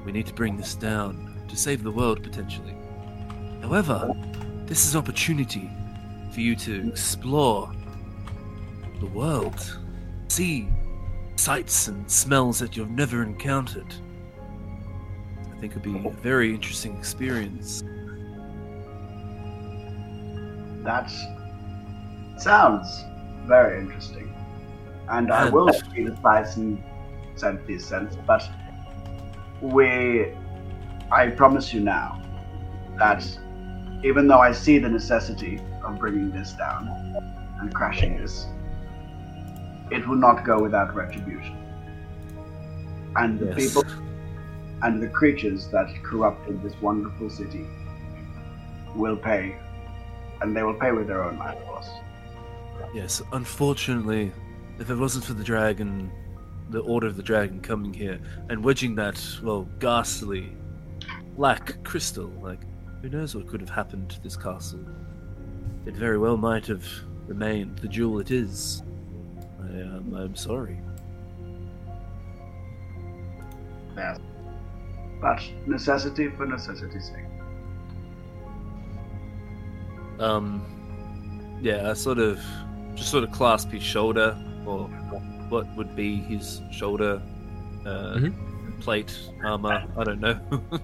[0.04, 2.74] we need to bring this down to save the world potentially.
[3.62, 4.10] However,
[4.66, 5.70] this is opportunity
[6.32, 7.70] for you to explore
[9.02, 9.78] the world,
[10.28, 10.68] see
[11.34, 13.92] sights and smells that you've never encountered.
[15.50, 17.82] I think it'd be a very interesting experience.
[20.84, 21.10] That
[22.38, 22.86] sounds
[23.46, 24.32] very interesting.
[25.08, 26.80] And I will see the sights and
[27.34, 28.48] send these sense, but
[29.60, 30.32] we
[31.10, 32.22] I promise you now
[32.98, 33.26] that
[34.04, 36.88] even though I see the necessity of bringing this down
[37.60, 38.46] and crashing this,
[39.92, 41.56] it will not go without retribution.
[43.16, 43.54] And the Yes.
[43.56, 43.84] people
[44.82, 47.66] and the creatures that corrupted this wonderful city
[48.96, 49.56] will pay
[50.40, 51.90] and they will pay with their own life cost.
[52.92, 54.32] Yes, unfortunately,
[54.78, 56.10] if it wasn't for the dragon,
[56.70, 60.52] the Order of the Dragon coming here and wedging that, well, ghastly
[61.36, 62.60] black crystal, like,
[63.02, 64.80] who knows what could have happened to this castle?
[65.86, 66.84] It very well might have
[67.26, 68.82] remained the jewel it is.
[69.72, 70.78] I, um, I'm sorry.
[73.96, 74.18] Yes.
[75.20, 77.24] But necessity for necessity's sake.
[80.20, 82.40] um, yeah, I sort of
[82.94, 84.36] just sort of clasp his shoulder,
[84.66, 84.84] or
[85.48, 87.20] what would be his shoulder
[87.86, 88.20] uh,
[88.80, 89.84] plate armor.
[89.96, 90.38] I don't know.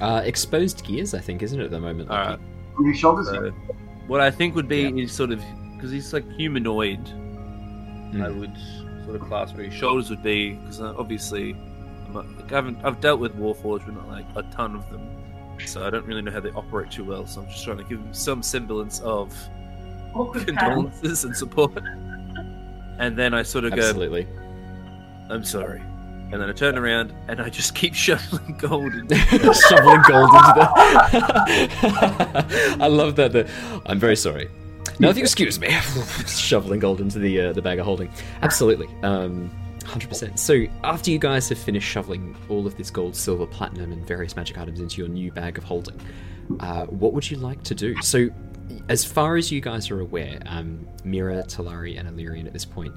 [0.00, 2.10] Uh, exposed gears, I think, isn't it at the moment?
[2.10, 2.38] All right.
[2.76, 2.88] Lockie?
[2.90, 3.28] His shoulders.
[3.28, 3.50] So,
[4.08, 5.04] what I think would be Yeah.
[5.04, 5.40] is sort of
[5.76, 6.98] because he's like humanoid.
[8.14, 8.40] I Mm.
[8.40, 8.52] would
[9.04, 11.56] sort of clasp where his shoulders would be because uh, obviously
[12.06, 14.88] I'm not, like, I haven't I've dealt with Warforged, but not like a ton of
[14.90, 15.00] them,
[15.64, 17.26] so I don't really know how they operate too well.
[17.26, 19.34] So I'm just trying to give him some semblance of
[20.14, 20.58] Awkward pat.
[20.58, 21.72] condolences and support.
[22.98, 24.28] And then I sort of go, Absolutely.
[25.30, 25.80] "I'm sorry,"
[26.30, 28.92] and then I turn around and I just keep shoveling gold.
[28.94, 29.14] Into
[29.68, 30.68] Shoveling gold into the.
[32.80, 33.32] I love that.
[33.32, 33.48] The...
[33.86, 34.48] I'm very sorry.
[35.02, 35.68] Now, if you excuse me,
[36.28, 38.08] shoveling gold into the uh, the bag of holding.
[38.40, 38.88] Absolutely.
[39.02, 39.50] Um,
[39.80, 40.38] 100%.
[40.38, 44.36] So, after you guys have finished shoveling all of this gold, silver, platinum, and various
[44.36, 46.00] magic items into your new bag of holding,
[46.60, 48.00] uh, what would you like to do?
[48.00, 48.28] So,
[48.88, 52.94] as far as you guys are aware, um, Mira, Talari, and Illyrian at this point,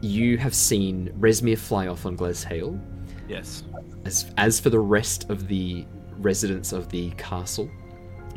[0.00, 2.80] you have seen Rezmir fly off on Glazhael.
[3.28, 3.62] yes.
[4.04, 5.84] As, as for the rest of the
[6.18, 7.70] residents of the castle,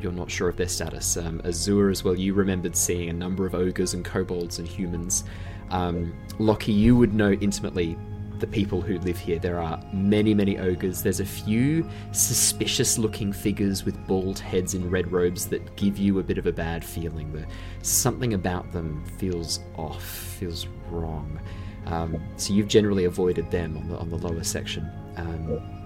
[0.01, 1.17] you're not sure of their status.
[1.17, 5.23] Um, Azure as well, you remembered seeing a number of ogres and kobolds and humans.
[5.69, 7.97] Um, Lockie, you would know intimately
[8.39, 9.39] the people who live here.
[9.39, 11.03] There are many, many ogres.
[11.03, 16.19] There's a few suspicious looking figures with bald heads in red robes that give you
[16.19, 17.31] a bit of a bad feeling.
[17.31, 17.45] The,
[17.83, 21.39] something about them feels off, feels wrong.
[21.85, 24.89] Um, so you've generally avoided them on the, on the lower section.
[25.17, 25.80] Um,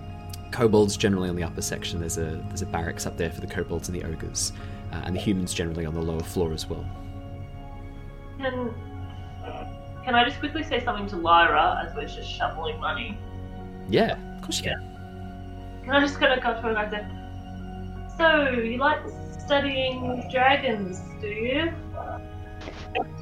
[0.56, 1.99] kobolds generally on the upper section.
[1.99, 4.53] There's a there's a barracks up there for the kobolds and the ogres,
[4.94, 6.86] uh, and the humans generally on the lower floor as well.
[8.38, 8.73] Can
[10.06, 13.18] can I just quickly say something to Lyra as we're just shoveling money?
[13.90, 15.82] Yeah, of course you can.
[15.84, 18.99] Can I just kind of go to her and say, "So you like
[19.44, 21.73] studying dragons, do you?"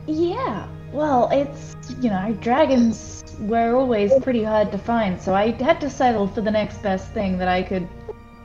[0.05, 5.79] Yeah, well, it's, you know, dragons were always pretty hard to find, so I had
[5.81, 7.87] to settle for the next best thing that I could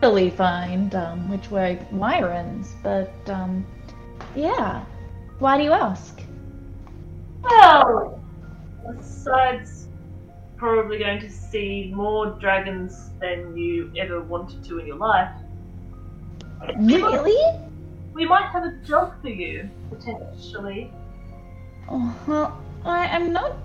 [0.02, 2.74] really find, um, which were wyverns.
[2.82, 3.66] But, um,
[4.34, 4.84] yeah.
[5.38, 6.20] Why do you ask?
[7.42, 8.20] Well,
[8.96, 9.86] besides
[10.56, 15.30] probably going to see more dragons than you ever wanted to in your life,
[16.76, 17.60] Really?
[18.12, 20.92] we might have a job for you potentially.
[21.88, 23.56] Oh, well, I, I'm not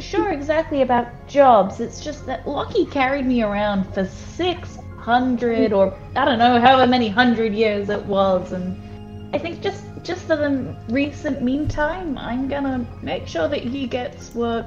[0.00, 1.80] sure exactly about jobs.
[1.80, 7.08] It's just that Lockie carried me around for 600 or I don't know, however many
[7.08, 12.86] hundred years it was, and I think just just for the recent meantime, I'm gonna
[13.02, 14.66] make sure that he gets what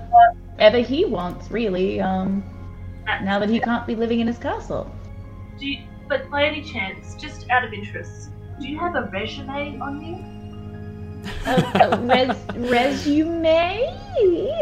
[0.53, 2.01] whatever he wants, really.
[2.01, 2.43] Um,
[3.23, 4.93] now that he can't be living in his castle.
[5.59, 8.29] Do you, but by any chance, just out of interest,
[8.59, 10.28] do you have a resume on you?
[11.45, 13.81] A, a res, resume?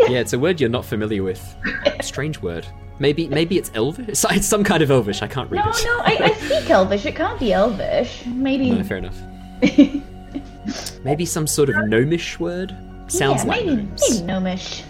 [0.10, 1.56] Yeah, it's a word you're not familiar with.
[2.02, 2.66] Strange word.
[3.00, 4.08] Maybe maybe it's Elvish.
[4.10, 5.22] It's, it's some kind of Elvish.
[5.22, 5.84] I can't read No, it.
[5.86, 7.06] no, I, I speak Elvish.
[7.06, 8.26] It can't be Elvish.
[8.26, 8.72] Maybe.
[8.72, 9.18] No, fair enough.
[11.04, 12.76] Maybe some sort of gnomish word.
[13.08, 14.02] Sounds yeah, like maybe, gnomes.
[14.10, 14.84] maybe gnomish.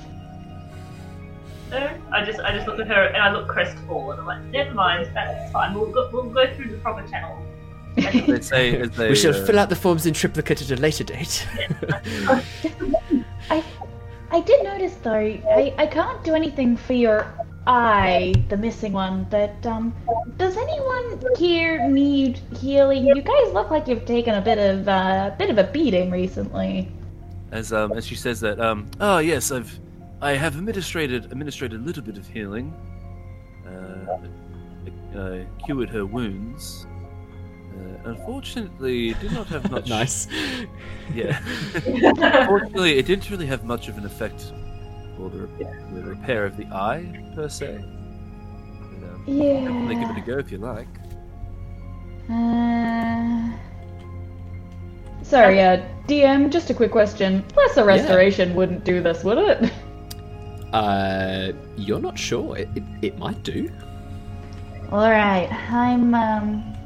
[1.69, 4.19] No, I just I just look at her and I look crestfallen.
[4.19, 5.73] I'm like, never mind, that's fine.
[5.75, 7.37] We'll go, we'll go through the proper channel.
[8.27, 10.75] They say as they We shall uh, fill out the forms in triplicate at a
[10.79, 11.47] later date.
[13.49, 13.63] I
[14.29, 17.25] I did notice though, I, I can't do anything for your
[17.65, 19.95] eye, the missing one, but um
[20.37, 23.05] does anyone here need healing?
[23.07, 26.91] You guys look like you've taken a bit of uh bit of a beating recently.
[27.51, 29.79] as um as she says that um oh yes I've
[30.21, 32.73] I have administrated administrated a little bit of healing.
[33.65, 34.17] Uh,
[35.17, 36.85] uh, cured her wounds.
[37.77, 39.87] Uh, unfortunately, it did not have much.
[39.87, 40.27] nice.
[41.13, 41.39] Yeah.
[41.85, 44.51] Unfortunately, it didn't really have much of an effect
[45.15, 47.83] for the, rep- the repair of the eye per se.
[48.99, 50.87] But, um, definitely give it a go if you like.
[52.29, 53.51] Uh...
[55.23, 57.43] Sorry, uh, DM, just a quick question.
[57.55, 59.71] Lesser restoration wouldn't do this, would it?
[60.73, 62.57] Uh, you're not sure.
[62.57, 63.69] It, it, it might do.
[64.91, 66.76] Alright, I'm, um,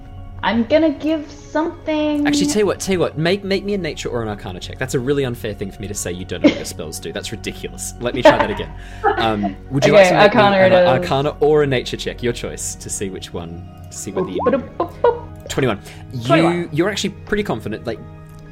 [0.44, 2.26] I'm gonna give something.
[2.26, 4.60] Actually, tell you what, tell you what, make make me a nature or an arcana
[4.60, 4.80] check.
[4.80, 7.00] That's a really unfair thing for me to say you don't know what your spells
[7.00, 7.14] do.
[7.14, 7.94] That's ridiculous.
[8.00, 8.74] Let me try that again.
[9.18, 10.88] Um, would you like to make me arcana an is.
[10.88, 12.24] arcana or a nature check?
[12.24, 14.40] Your choice to see which one, to see whether you.
[14.46, 15.50] Boop, boop, boop, boop.
[15.50, 15.82] 21.
[16.14, 16.70] You 21.
[16.72, 18.00] you're actually pretty confident like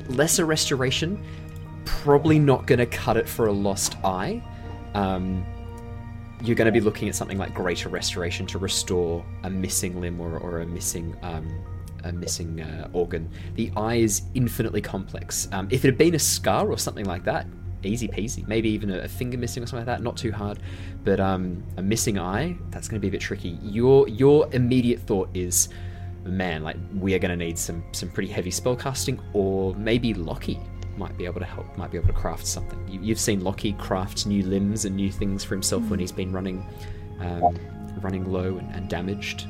[0.10, 1.24] lesser restoration
[1.86, 4.44] probably not going to cut it for a lost eye.
[4.94, 5.46] Um
[6.42, 10.22] you're going to be looking at something like greater restoration to restore a missing limb
[10.22, 11.50] or, or a missing um,
[12.04, 13.30] a missing uh, organ.
[13.56, 15.48] The eye is infinitely complex.
[15.52, 17.48] Um, if it had been a scar or something like that,
[17.84, 18.48] easy peasy.
[18.48, 20.60] Maybe even a, a finger missing or something like that, not too hard.
[21.04, 23.58] But um, a missing eye, that's going to be a bit tricky.
[23.64, 25.70] Your your immediate thought is,
[26.26, 30.14] man, like we are going to need some some pretty heavy spell casting, or maybe
[30.14, 30.60] Lockie
[30.98, 32.86] might be able to help, might be able to craft something.
[32.88, 36.34] You, you've seen Lockie craft new limbs and new things for himself when he's been
[36.34, 36.66] running,
[37.22, 37.58] um,
[38.02, 39.48] running low and, and damaged.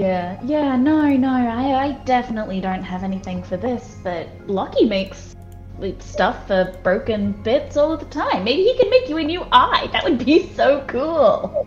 [0.00, 5.36] Yeah, yeah, no, no, I, I definitely don't have anything for this, but Lockie makes
[5.98, 8.42] stuff for broken bits all the time.
[8.44, 9.90] Maybe he can make you a new eye.
[9.92, 11.66] That would be so cool.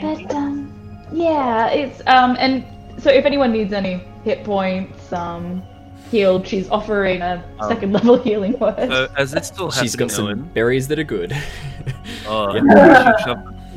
[0.00, 0.70] But um,
[1.12, 2.62] yeah, it's um, and
[3.00, 5.62] so if anyone needs any hit points, um,
[6.10, 8.76] healed, she's offering a Um, second level healing word.
[8.76, 11.34] So as it's still She's happening, got some Owen, berries that are good.
[12.26, 13.12] oh, Yeah.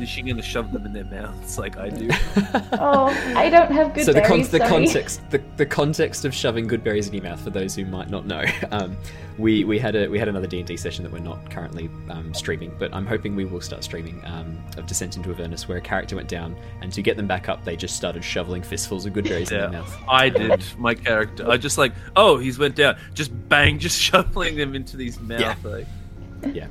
[0.00, 2.08] she shove- is she going to shove them in their mouths like I do?
[2.72, 3.06] oh,
[3.36, 4.48] I don't have good so the, con- berries.
[4.50, 4.70] the sorry.
[4.70, 8.10] context the, the context of shoving good berries in your mouth for those who might
[8.10, 8.96] not know um,
[9.38, 12.74] we we had a we had another D&D session that we're not currently um, streaming
[12.78, 16.16] but I'm hoping we will start streaming um, of Descent into Avernus where a character
[16.16, 19.24] went down and to get them back up they just started shoveling fistfuls of good
[19.24, 20.62] berries in their mouth I did.
[20.78, 21.48] My character.
[21.48, 22.96] I just like, oh, he's went down.
[23.14, 25.40] Just bang, just shoveling them into these mouth.
[25.40, 25.56] Yeah.
[25.64, 25.86] Like,
[26.52, 26.66] Yeah.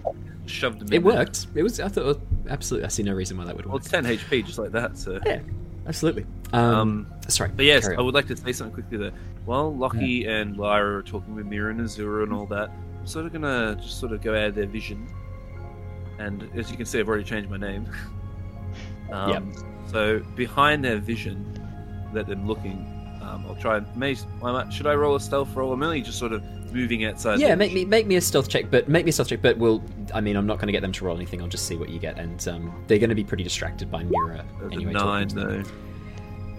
[0.45, 0.87] Shoved them.
[0.91, 1.13] it in there.
[1.15, 2.19] worked it was I thought
[2.49, 4.71] absolutely I see no reason why that would Well, work it's 10 HP, just like
[4.71, 4.97] that.
[4.97, 5.19] So.
[5.25, 5.39] yeah
[5.87, 9.11] absolutely um, Um, sorry But yes, I would like to say something quickly there.
[9.45, 12.69] While Lockie and Lyra are talking with Mira and Azura and all that,
[12.99, 15.07] I'm sort of gonna just sort of go out of their vision.
[16.19, 17.87] And as you can see, I've already changed my name.
[19.11, 19.53] um,
[19.87, 21.45] So behind their vision,
[22.13, 22.85] that they're looking,
[23.21, 25.71] um, I'll try and may, I might- should I roll a stealth roll?
[25.73, 27.39] I'm only just sort of moving outside.
[27.39, 29.57] yeah make me make me a stealth check but make me a stealth check but
[29.57, 29.83] we'll
[30.13, 31.89] I mean I'm not going to get them to roll anything I'll just see what
[31.89, 35.63] you get and um, they're going to be pretty distracted by Mira anyway nine though.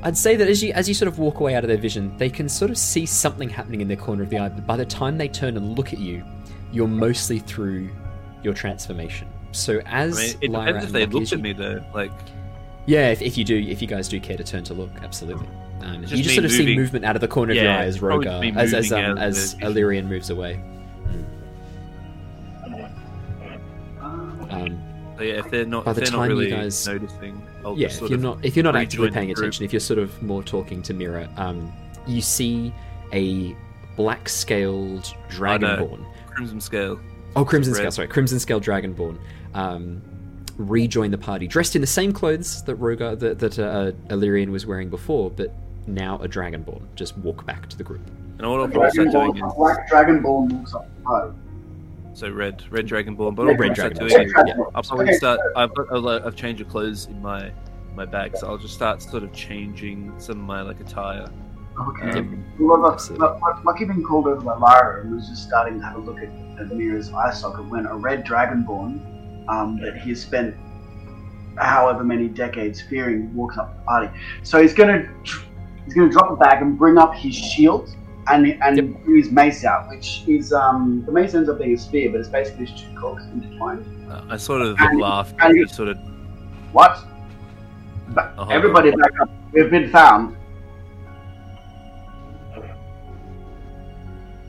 [0.05, 2.17] I'd say that as you as you sort of walk away out of their vision,
[2.19, 4.49] they can sort of see something happening in their corner of the eye.
[4.49, 6.25] But by the time they turn and look at you,
[6.73, 7.89] you're mostly through
[8.43, 9.29] your transformation.
[9.53, 11.85] So I as mean, it Lyra depends if they looked at me though.
[11.95, 12.11] Like,
[12.87, 15.47] yeah, if, if you do, if you guys do care to turn to look, absolutely.
[15.83, 17.57] Um, It's you just just me sort of see movement out of the corner of
[17.57, 19.57] your Yeah, eye as Rogar, as as um, as.
[19.63, 20.63] Illyrian moves away.
[24.51, 24.79] Um,
[25.17, 27.79] so yeah, if they're not, By if the they're not time you guys- noticing, I'll
[27.79, 29.99] yeah, just if you're of not if you're not actively paying attention, if you're sort
[29.99, 31.73] of more talking to Mira, um,
[32.07, 32.73] you see
[33.13, 33.57] a
[33.97, 36.05] black scaled dragonborn.
[36.31, 36.99] Crimson Scale.
[37.37, 39.19] Oh, Crimson Scale, sorry, Crimson Scale Dragonborn.
[39.55, 40.03] Um,
[40.59, 44.67] rejoin the party, dressed in the same clothes that Rogar, that, that uh, Illyrian was
[44.67, 45.55] wearing before, but
[45.87, 46.83] now a Dragonborn.
[46.95, 48.03] Just walk back to the group.
[48.39, 51.33] And what I'll probably start doing Dragonborn, is Black Dragonborn walks up the party.
[52.15, 53.35] so red, red Dragonborn.
[53.35, 54.31] But Red I'll Red probably start Dragonborn, doing.
[54.31, 54.65] sorry, yeah.
[54.75, 55.41] I'll probably start.
[55.57, 57.53] I've, got, I'll, I've changed the clothes in my
[57.95, 61.29] my bag, so I'll just start sort of changing some of my like attire.
[61.79, 62.19] Okay.
[62.19, 63.27] Um, Well, look, Absolutely.
[63.27, 66.01] look, look, Lockie being called over by Lyra and was just starting to have a
[66.01, 66.29] look at,
[66.61, 70.55] at Mira's eye socket when a red dragonborn um, that he has spent
[71.59, 74.11] however many decades fearing walks up the party.
[74.43, 75.07] So he's gonna
[75.85, 77.95] he's gonna drop the bag and bring up his shield
[78.29, 79.05] and and Yep.
[79.05, 82.21] bring his mace out, which is um, the mace ends up being a spear, but
[82.21, 83.85] it's basically just two cogs intertwined.
[84.11, 85.33] uh, I sort of And- laugh.
[85.41, 85.99] and- And sort of.
[86.73, 86.99] What?
[88.11, 89.31] Ba- hold everybody back up.
[89.53, 90.37] We've been found.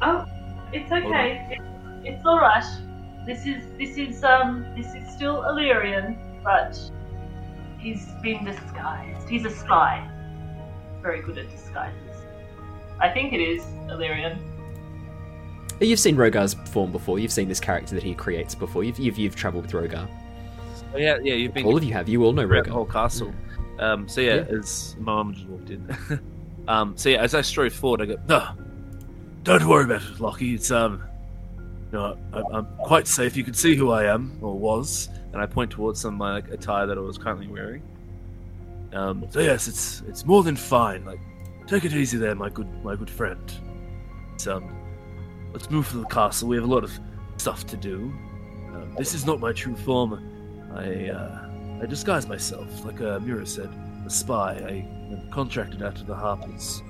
[0.02, 0.26] Oh,
[0.74, 1.48] it's okay.
[1.52, 1.62] It,
[2.06, 2.64] it's all right.
[3.26, 6.78] This is this is um this is still Illyrian, but
[7.80, 9.30] he's been disguised.
[9.30, 10.06] He's a spy.
[11.04, 12.00] Very good at disguises.
[13.00, 14.40] I think it is Illyrian.
[15.80, 17.20] You've seen Rogar's form before.
[17.20, 18.84] You've seen this character that he creates before.
[18.84, 20.08] You've you've, you've travelled with Rogar.
[20.94, 21.34] Oh, yeah, yeah.
[21.34, 22.08] You've been All of you have.
[22.08, 22.74] You all know throughout the Rogar.
[22.74, 23.34] whole castle.
[23.80, 24.58] Um, so yeah, Yeah.
[24.60, 26.20] as my mum just walked in.
[26.68, 28.48] um, so yeah, as I strode forward, I go, no,
[29.44, 30.54] don't worry about it, Lockie.
[30.54, 31.04] It's um,
[31.92, 33.36] no, I, I'm quite safe.
[33.36, 36.34] You can see who I am or was, and I point towards some of my
[36.36, 37.82] like, attire that I was currently wearing.
[38.94, 41.04] Um, so yes, it's it's more than fine.
[41.06, 41.20] Like,
[41.68, 43.52] take it easy there, my good my good friend.
[44.36, 44.76] It's, um,
[45.52, 46.48] let's move to the castle.
[46.50, 46.92] We have a lot of
[47.38, 48.14] stuff to do.
[48.74, 50.14] Um, this is not my true form.
[50.76, 51.50] I uh,
[51.82, 53.70] I disguise myself, like uh, Mira said,
[54.06, 54.54] a spy.
[54.54, 56.82] I am contracted out to the Harpers.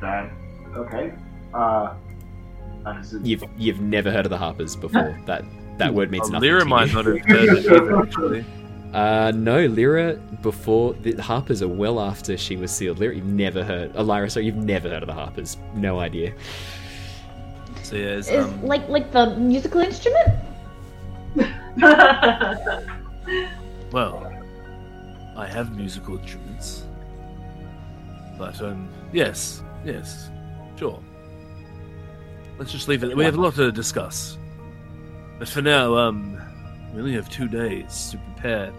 [0.00, 0.30] That
[0.76, 1.12] okay.
[1.54, 1.94] Uh,
[2.84, 5.18] that is a- You've you've never heard of the Harpers before.
[5.26, 5.44] That
[5.78, 6.48] that word means nothing.
[6.48, 6.94] Lyra to might you.
[6.94, 8.44] not have heard it either, actually.
[8.92, 12.98] Uh, no, Lyra before the Harpers are well after she was sealed.
[12.98, 13.96] Lyra, you've never heard.
[13.96, 15.56] Uh, Lyra, sorry, you've never heard of the Harpers.
[15.74, 16.34] No idea.
[17.82, 20.28] So yeah, it's, Is um, like like the musical instrument?
[23.92, 24.32] well,
[25.36, 26.84] I have musical instruments.
[28.38, 30.30] But um, yes, yes,
[30.76, 31.00] sure.
[32.58, 33.16] Let's just leave it.
[33.16, 34.36] We have a lot to discuss.
[35.38, 36.40] But for now, um,
[36.92, 38.72] we only have two days to prepare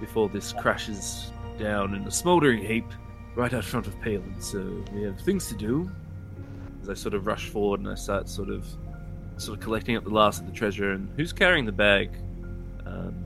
[0.00, 2.86] before this crashes down in a smouldering heap
[3.34, 4.34] right out front of Palin.
[4.40, 5.90] So we have things to do.
[6.82, 8.66] As I sort of rush forward and I start sort of,
[9.36, 10.92] sort of collecting up the last of the treasure.
[10.92, 12.10] And who's carrying the bag?
[12.86, 13.24] Um,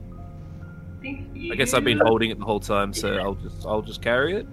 [1.51, 4.35] I guess I've been holding it the whole time, so I'll just I'll just carry
[4.35, 4.47] it.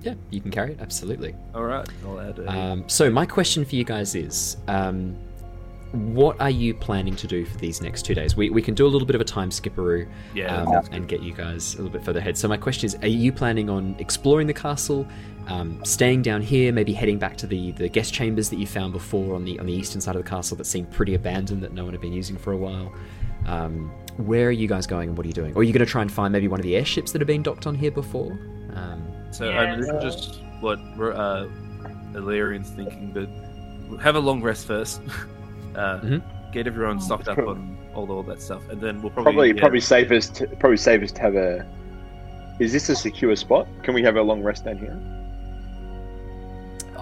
[0.00, 1.34] Yeah, you can carry it, absolutely.
[1.54, 2.50] All right, I'll add a.
[2.50, 5.16] Um, so, my question for you guys is um,
[5.92, 8.36] what are you planning to do for these next two days?
[8.36, 11.22] We, we can do a little bit of a time skipperoo yeah, um, and get
[11.22, 12.36] you guys a little bit further ahead.
[12.36, 15.06] So, my question is are you planning on exploring the castle,
[15.46, 18.92] um, staying down here, maybe heading back to the, the guest chambers that you found
[18.92, 21.72] before on the, on the eastern side of the castle that seemed pretty abandoned that
[21.72, 22.92] no one had been using for a while?
[23.46, 25.54] Um, where are you guys going and what are you doing?
[25.54, 27.26] Or are you going to try and find maybe one of the airships that have
[27.26, 28.38] been docked on here before?
[28.74, 29.76] Um, So Yeah.
[29.76, 31.46] this is just what uh,
[32.14, 35.00] Illyrian's thinking, but have a long rest first.
[35.78, 36.22] uh, Mhm.
[36.52, 39.60] Get everyone stocked up on all, all that stuff, and then we'll probably Probably, yeah,
[39.60, 40.42] probably safest.
[40.58, 41.66] Probably safest to have a.
[42.58, 43.68] Is this a secure spot?
[43.82, 44.98] Can we have a long rest down here?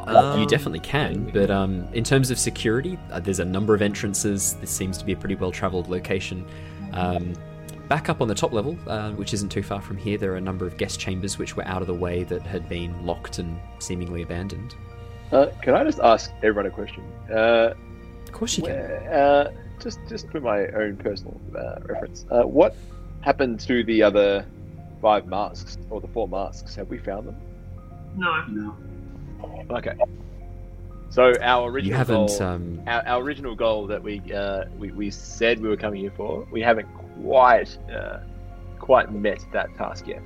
[0.07, 3.83] Um, you definitely can, but um, in terms of security, uh, there's a number of
[3.83, 4.55] entrances.
[4.61, 6.45] This seems to be a pretty well traveled location.
[6.93, 7.33] Um,
[7.89, 10.37] back up on the top level, uh, which isn't too far from here, there are
[10.37, 13.39] a number of guest chambers which were out of the way that had been locked
[13.39, 14.75] and seemingly abandoned.
[15.33, 17.03] Uh, can I just ask everyone a question?
[18.37, 18.73] Uh, Of course, you can.
[18.75, 19.51] where, uh,
[19.81, 22.75] just just for my own personal uh, reference, uh, what
[23.23, 24.45] happened to the other
[25.01, 26.75] five masks or the four masks?
[26.77, 27.37] Have we found them?
[28.17, 28.45] No.
[28.49, 28.77] No.
[29.71, 29.95] Okay.
[31.11, 32.27] So our original You haven't.
[32.39, 36.01] goal, Um, our, our original goal that we, uh, we we said we were coming
[36.01, 36.89] here for, we haven't
[37.23, 38.19] quite uh,
[38.79, 40.23] quite met that task yet.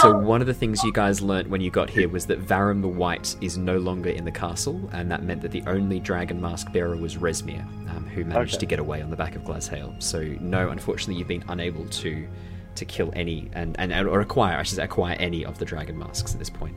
[0.00, 2.80] So one of the things you guys learnt when you got here was that Varram
[2.82, 6.40] the White is no longer in the castle, and that meant that the only dragon
[6.40, 8.60] mask bearer was Rezmir, um, who managed Okay.
[8.60, 10.00] to get away on the back of Glazhael.
[10.02, 12.26] So no, unfortunately, you've been unable to
[12.74, 15.98] to kill any and, and or acquire, I should say, acquire any of the dragon
[15.98, 16.74] masks at this point.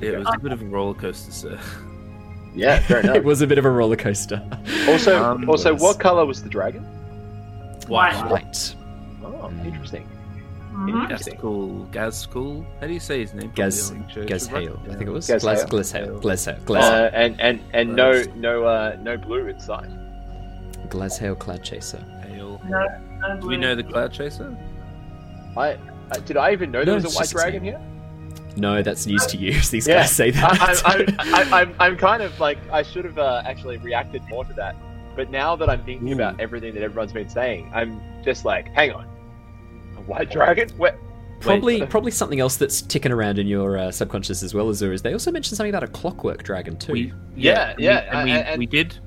[0.00, 1.58] Yeah, it was a bit of a roller coaster, sir.
[2.54, 3.16] Yeah, fair enough.
[3.16, 4.42] it was a bit of a roller coaster.
[4.88, 6.84] also, Um, also, was- what color was the dragon?
[7.86, 8.14] White.
[8.30, 8.74] White.
[9.22, 10.08] Oh, interesting.
[10.76, 11.08] Mhm.
[11.08, 12.66] Gaskell, Gaskell.
[12.80, 13.50] How do you say his name?
[13.54, 15.26] Gaz Probably, like, Gazhail, I think it was.
[15.26, 15.54] Gazhail.
[15.54, 16.20] Glaz Glazhael.
[16.22, 16.56] Glazhael.
[16.56, 17.10] Uh, Glazhael.
[17.14, 19.90] and and and no no uh, no blue inside.
[20.88, 21.98] Glazhael Cloud Chaser.
[22.26, 22.60] Hail.
[22.68, 22.86] No,
[23.20, 24.56] no Do we know the Cloud Chaser?
[25.56, 25.78] I,
[26.12, 27.80] I did I even know No, there was a white dragon here?
[28.56, 29.52] No, that's news to you.
[29.70, 30.00] These Yeah.
[30.00, 30.52] guys say that.
[30.60, 34.22] I, I, I, I, I'm I'm kind of like I should have uh, actually reacted
[34.28, 34.76] more to that,
[35.16, 36.14] but now that I'm thinking Ooh.
[36.14, 39.15] about everything that everyone's been saying, I'm just like, hang on, a
[40.06, 40.68] white dragon?
[40.76, 40.98] Where?
[41.40, 41.90] Probably, Wait.
[41.90, 44.92] probably something else that's ticking around in your uh, subconscious as well, Azure.
[44.94, 46.92] Is they also mentioned something about a clockwork dragon too.
[46.92, 48.98] We, Yeah, and yeah, we, and we, and- and- we did.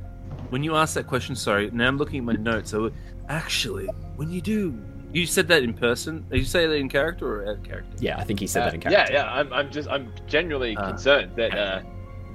[0.50, 1.70] When you asked that question, sorry.
[1.72, 2.72] Now I'm looking at my notes.
[2.72, 2.92] So
[3.30, 3.86] actually,
[4.16, 4.76] when you do,
[5.14, 6.26] you said that in person.
[6.32, 7.96] Did you say that in character or out of character?
[8.00, 9.14] yeah, I think he said Uh, that in character.
[9.14, 9.32] yeah.
[9.32, 10.88] I'm, I'm just I'm genuinely Ah.
[10.90, 11.82] concerned that uh,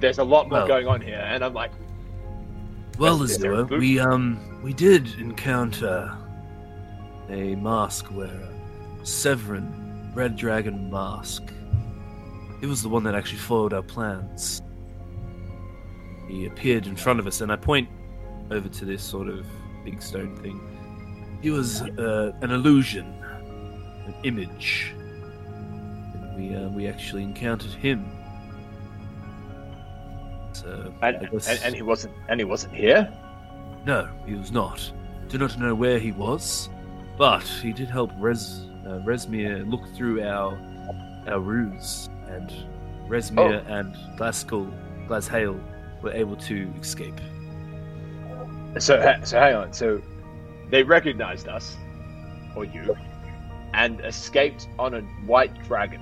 [0.01, 0.67] there's a lot more Well.
[0.67, 1.71] going on here, and I'm like,
[2.97, 3.79] Well, Is there a Azure, boot?
[3.79, 6.15] we um we did encounter
[7.29, 8.49] a mask wearer,
[9.05, 11.43] Severin, Red Dragon mask.
[12.59, 14.61] He was the one that actually followed our plans.
[16.27, 17.87] He appeared in front of us, and I point
[18.51, 19.45] over to this sort of
[19.83, 20.59] big stone thing.
[21.41, 23.05] He was uh, an illusion,
[24.07, 24.93] an image.
[24.95, 28.09] And we uh, we actually encountered him.
[30.53, 33.11] So and, guess- and, and he wasn't and he wasn't here.
[33.85, 34.91] no, he was not.
[35.27, 36.69] Do not know where he was,
[37.17, 40.57] but he did help Res uh, Rezmir look through our
[41.27, 42.51] our ruse, and
[43.07, 44.71] Rezmir and Glasgow
[45.07, 45.59] Glazhael
[46.01, 47.19] were able to escape.
[48.77, 49.73] So so hang on.
[49.73, 50.01] So
[50.69, 51.77] they recognized us,
[52.55, 52.95] or you,
[53.73, 56.01] and escaped on a white dragon.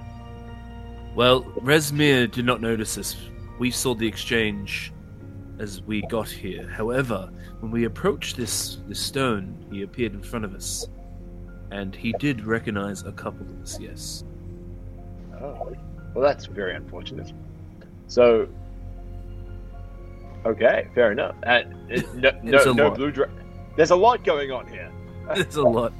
[1.15, 3.15] Well, Rezmir did not notice us.
[3.59, 4.91] We saw the exchange
[5.59, 6.67] as we got here.
[6.67, 7.29] However,
[7.59, 10.87] when we approached this this stone, he appeared in front of us,
[11.73, 13.79] and he did recognize a couple of us.
[13.79, 14.23] Yes.
[15.41, 15.75] Oh,
[16.13, 17.33] well, that's very unfortunate.
[18.07, 18.47] So,
[20.45, 21.35] okay, fair enough.
[21.43, 22.95] And uh, no, no, a no lot.
[22.97, 23.35] blue dragon.
[23.75, 24.91] There's a lot going on here.
[25.35, 25.93] There's a lot.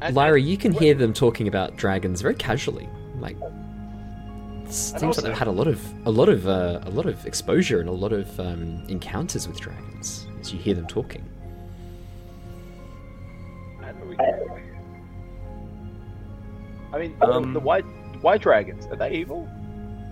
[0.00, 2.88] And- Lyra, you can What- hear them talking about dragons very casually.
[3.18, 3.36] Like,
[4.64, 7.06] it seems also- like they've had a lot of a lot of uh, a lot
[7.06, 11.24] of exposure and a lot of um, encounters with dragons as you hear them talking.
[16.94, 17.84] And we- I mean, Um, the white
[18.20, 19.46] white dragons are they evil?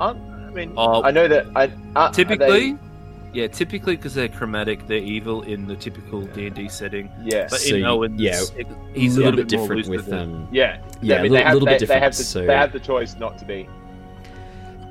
[0.01, 2.77] Aren't, I mean, Oh, I know that I uh, are typically,
[3.33, 7.09] yeah, typically because they're chromatic, they're evil in the typical D and D setting.
[7.25, 9.89] Yeah, But So, in Owen's, yeah, it- he's a a little little bit different loose
[9.89, 10.49] with um.
[10.53, 12.23] yeah, Yeah, I a mean, li- they have, little bit they, different, They have, the,
[12.25, 13.67] so- they have the choice not to be.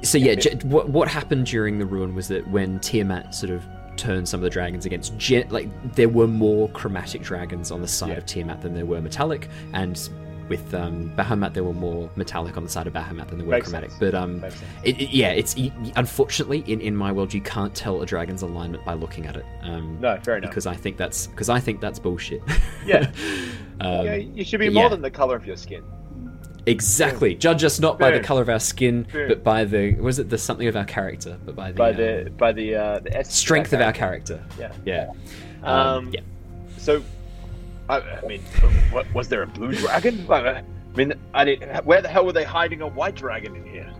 [0.03, 3.63] So yeah, j- what what happened during the ruin was that when Tiamat sort of
[3.97, 7.87] turned some of the dragons against gen- like there were more chromatic dragons on the
[7.87, 8.17] side Yeah.
[8.17, 10.09] of Tiamat than there were metallic, and
[10.51, 13.53] with um, Bahamut there were more metallic on the side of Bahamut than there were
[13.53, 13.89] Makes chromatic.
[13.91, 13.99] sense.
[14.01, 14.43] But um,
[14.83, 18.41] it, it- yeah, it's y- unfortunately in, in my world you can't tell a dragon's
[18.41, 19.45] alignment by looking at it.
[19.61, 20.49] Um, No, fair enough.
[20.51, 22.41] because I think that's because I think that's bullshit.
[22.85, 23.11] Yeah.
[23.79, 24.89] um, yeah, you should be more yeah.
[24.89, 25.83] than the color of your skin.
[26.65, 27.33] Exactly.
[27.35, 29.27] Judge us not by the color of our skin, Boom.
[29.29, 31.95] but by the was it the something of our character, but by the, by um,
[31.97, 34.43] the by the uh, the strength of our character.
[34.59, 34.71] Yeah.
[34.85, 35.09] Yeah.
[35.63, 36.21] Um, yeah.
[36.77, 37.03] So,
[37.91, 38.41] I, I mean,
[38.91, 40.25] what, was there a blue dragon?
[40.31, 40.63] I
[40.95, 43.93] mean, I didn't, where the hell were they hiding a white dragon in here?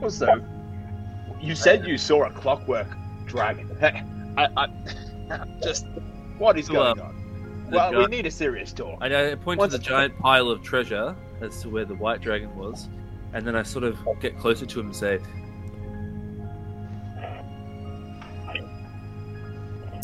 [0.00, 0.44] Also,
[1.40, 2.86] you said you saw a clockwork
[3.26, 3.76] dragon.
[4.38, 5.86] I, I just
[6.38, 7.68] what is going on?
[7.70, 8.98] Well, we need a serious talk.
[9.00, 12.20] I, I point What's- to the giant pile of treasure as to where the white
[12.20, 12.88] dragon was,
[13.32, 15.18] and then I sort of get closer to him and say,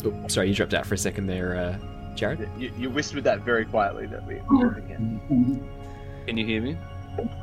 [0.05, 1.77] Oh, sorry, you dropped out for a second there, uh,
[2.15, 2.49] Jared.
[2.57, 4.05] You, you whispered that very quietly.
[4.07, 4.35] That we.
[4.35, 5.21] again.
[6.25, 6.77] "Can you hear me?"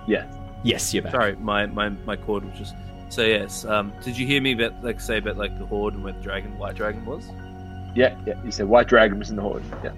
[0.07, 0.31] Yeah.
[0.63, 1.13] Yes, you're back.
[1.13, 2.75] Sorry, my, my, my cord was just.
[3.11, 6.03] So yes, um, did you hear me about like say about like the hoard and
[6.03, 7.29] where the dragon, white dragon was?
[7.95, 8.43] Yeah, yeah.
[8.45, 9.63] You said white dragon was in the hoard.
[9.85, 9.93] Yeah.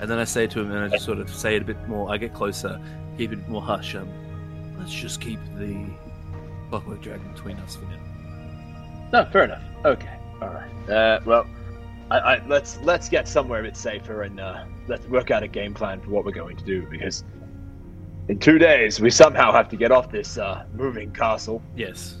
[0.00, 1.86] And then I say to him, and I just sort of say it a bit
[1.86, 2.10] more.
[2.10, 2.80] I get closer,
[3.18, 3.94] keep it more hush.
[3.94, 4.08] Um,
[4.78, 5.84] let's just keep the
[6.70, 7.98] clockwork dragon between us for now.
[9.12, 9.62] No, fair enough.
[9.84, 10.90] Okay, all right.
[10.90, 11.46] Uh, well,
[12.10, 15.48] I, I, let's let's get somewhere a bit safer and uh, let's work out a
[15.48, 17.24] game plan for what we're going to do because
[18.28, 22.16] in two days we somehow have to get off this uh, moving castle Yes.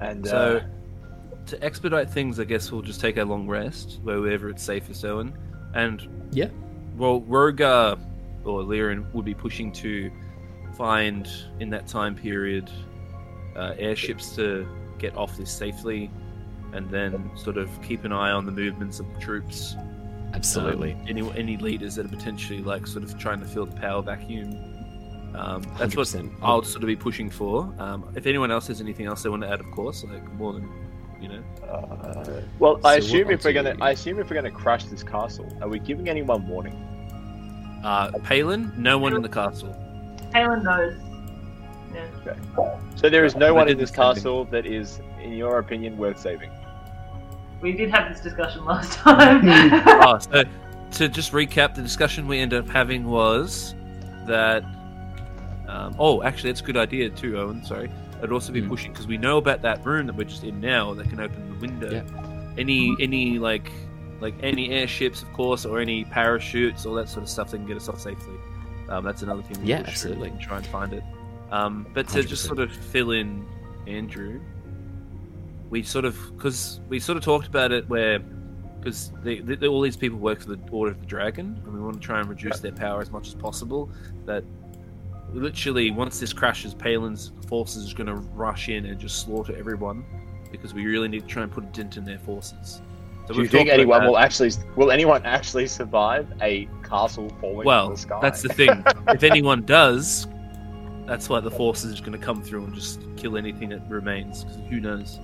[0.00, 4.50] and So, uh, to expedite things, I guess we'll just take a long rest wherever
[4.50, 5.36] it's safest, Owen.
[5.74, 6.48] And Yeah.
[6.96, 7.98] well, Rogar
[8.44, 10.10] or Lirin would be pushing to
[10.76, 11.28] find
[11.60, 12.70] in that time period
[13.56, 14.66] uh, airships to
[14.98, 16.10] get off this safely,
[16.72, 19.74] and then sort of keep an eye on the movements of the troops.
[20.34, 20.92] Absolutely.
[20.92, 24.02] Um, any any leaders that are potentially like sort of trying to fill the power
[24.02, 24.50] vacuum.
[25.34, 26.32] Um, that's what 100%.
[26.42, 27.72] I'll sort of be pushing for.
[27.78, 30.52] Um, if anyone else has anything else they want to add, of course, like more
[30.52, 30.68] than
[31.20, 31.42] you know.
[31.66, 34.50] uh, well, I So assume if we're I'll gonna do- I assume if we're gonna
[34.50, 36.74] crash this castle, are we giving anyone warning?
[37.84, 39.74] Uh, Palin, no one in the castle.
[40.32, 40.94] Palin knows.
[41.94, 42.78] Yeah.
[42.96, 46.18] So there is no one in this think- castle that is, in your opinion, worth
[46.20, 46.50] saving.
[47.60, 49.40] We did have this discussion last time.
[49.46, 50.44] oh, so
[50.92, 53.74] to just recap, the discussion we ended up having was
[54.26, 54.64] that.
[55.66, 57.62] Um, oh, actually, that's a good idea too, Owen.
[57.64, 57.90] Sorry,
[58.22, 58.68] I'd also be Hmm.
[58.70, 61.50] pushing because we know about that room that we're just in now that can open
[61.52, 61.90] the window.
[61.92, 62.52] Yeah.
[62.56, 63.70] Any any like
[64.20, 67.66] like any airships, of course, or any parachutes, all that sort of stuff that can
[67.66, 68.34] get us off safely.
[68.88, 69.60] Um, that's another thing.
[69.62, 70.30] we Yeah, push absolutely.
[70.30, 71.04] And try and find it.
[71.52, 72.46] Um, but to just 100%.
[72.46, 73.46] sort of fill in
[73.86, 74.40] Andrew,
[75.70, 78.20] we sort of because we sort of talked about it where
[78.80, 81.80] because they, they, all these people work for the Order of the Dragon, and we
[81.80, 83.90] want to try and reduce their power as much as possible.
[84.24, 84.44] That
[85.32, 90.04] literally, once this crashes, Palin's forces is going to rush in and just slaughter everyone
[90.52, 92.80] because we really need to try and put a dent in their forces.
[93.26, 97.90] So Do you think anyone will actually will anyone actually survive a castle falling Well,
[97.90, 98.18] the sky?
[98.22, 98.82] that's the thing.
[99.08, 100.26] if anyone does,
[101.04, 104.44] that's why the forces is going to come through and just kill anything that remains.
[104.44, 105.18] 'cause who knows?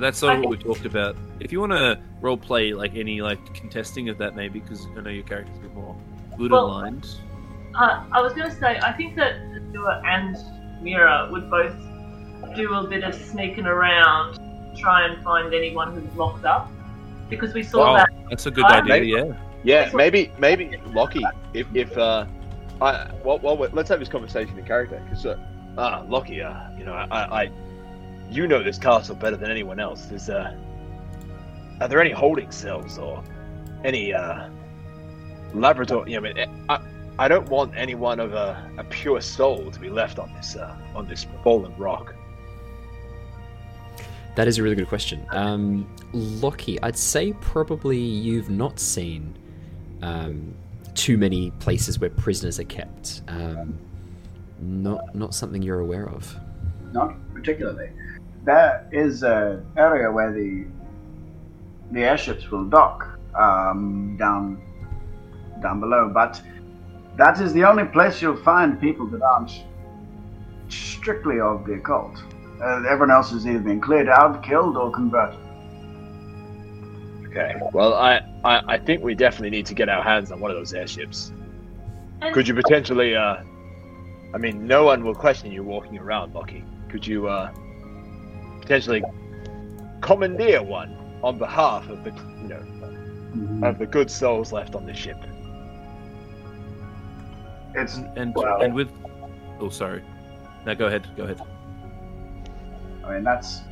[0.00, 1.14] But that's sort of what we talked about.
[1.40, 5.02] If you want to role play like any like contesting of that, maybe because I
[5.02, 5.94] know your character's a bit more
[6.38, 7.06] good Well, aligned.
[7.74, 10.38] Uh, I was going to say, I think that Azure and
[10.82, 11.76] Mira would both
[12.56, 14.38] do a bit of sneaking around,
[14.78, 16.70] try and find anyone who's locked up,
[17.28, 18.08] because we saw Oh, that.
[18.30, 19.26] that's a good I- idea.
[19.26, 19.34] Yeah.
[19.64, 21.26] Yeah, maybe maybe Lockie.
[21.52, 22.24] If if uh,
[22.80, 25.36] I well, well let's have this conversation in character because uh,
[25.76, 27.50] ah Lockie, uh, you know I, I
[28.30, 30.10] you know this castle better than anyone else.
[30.10, 30.56] Is uh,
[31.80, 33.22] are there any holding cells or
[33.84, 34.48] any uh
[35.52, 36.12] laboratory?
[36.12, 36.80] You know, I mean, I
[37.18, 40.76] I don't want anyone of a, a pure soul to be left on this uh
[40.94, 42.14] on this fallen rock.
[44.36, 45.26] That is a really good question.
[45.30, 49.36] Um, Lockie, I'd say probably you've not seen
[50.02, 50.54] um,
[50.94, 53.22] too many places where prisoners are kept.
[53.28, 53.78] Um,
[54.60, 56.34] not not something you're aware of.
[56.92, 57.90] Not particularly.
[58.44, 60.66] There is an area where the
[61.92, 64.62] the airships will dock um, down
[65.62, 66.40] down below, but
[67.16, 69.52] that is the only place you'll find people that aren't
[70.68, 72.16] strictly of the occult.
[72.62, 75.38] Uh, everyone else has either been cleared out, killed, or converted.
[77.26, 77.54] Okay.
[77.72, 80.56] Well, I, I, I think we definitely need to get our hands on one of
[80.56, 81.32] those airships.
[82.20, 83.42] And Could you potentially, uh,
[84.34, 86.64] I mean, no one will question you walking around, Lockie.
[86.88, 87.52] Could you, uh,
[88.70, 89.02] potentially
[90.00, 92.62] commandeer one on behalf of the, you know,
[93.34, 93.68] Mhm.
[93.68, 95.16] of the good souls left on the ship?
[97.74, 98.88] It's And Well- and with
[99.60, 100.02] oh sorry.
[100.66, 101.04] now go ahead.
[101.16, 101.40] Go ahead.
[103.04, 103.62] I mean, that's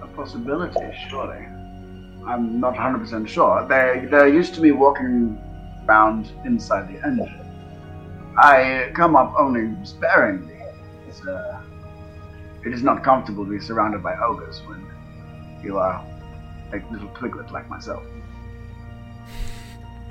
[0.00, 0.80] a possibility,
[1.10, 1.44] surely.
[2.26, 3.66] I'm not 100% sure.
[3.68, 5.36] They they're used to me walking
[5.86, 7.44] around inside the engine.
[8.38, 10.56] I come up only sparingly.
[11.06, 11.60] It's, uh,
[12.64, 14.84] it is not comfortable to be surrounded by ogres when
[15.62, 16.04] you are
[16.72, 18.04] a little twiglet like myself.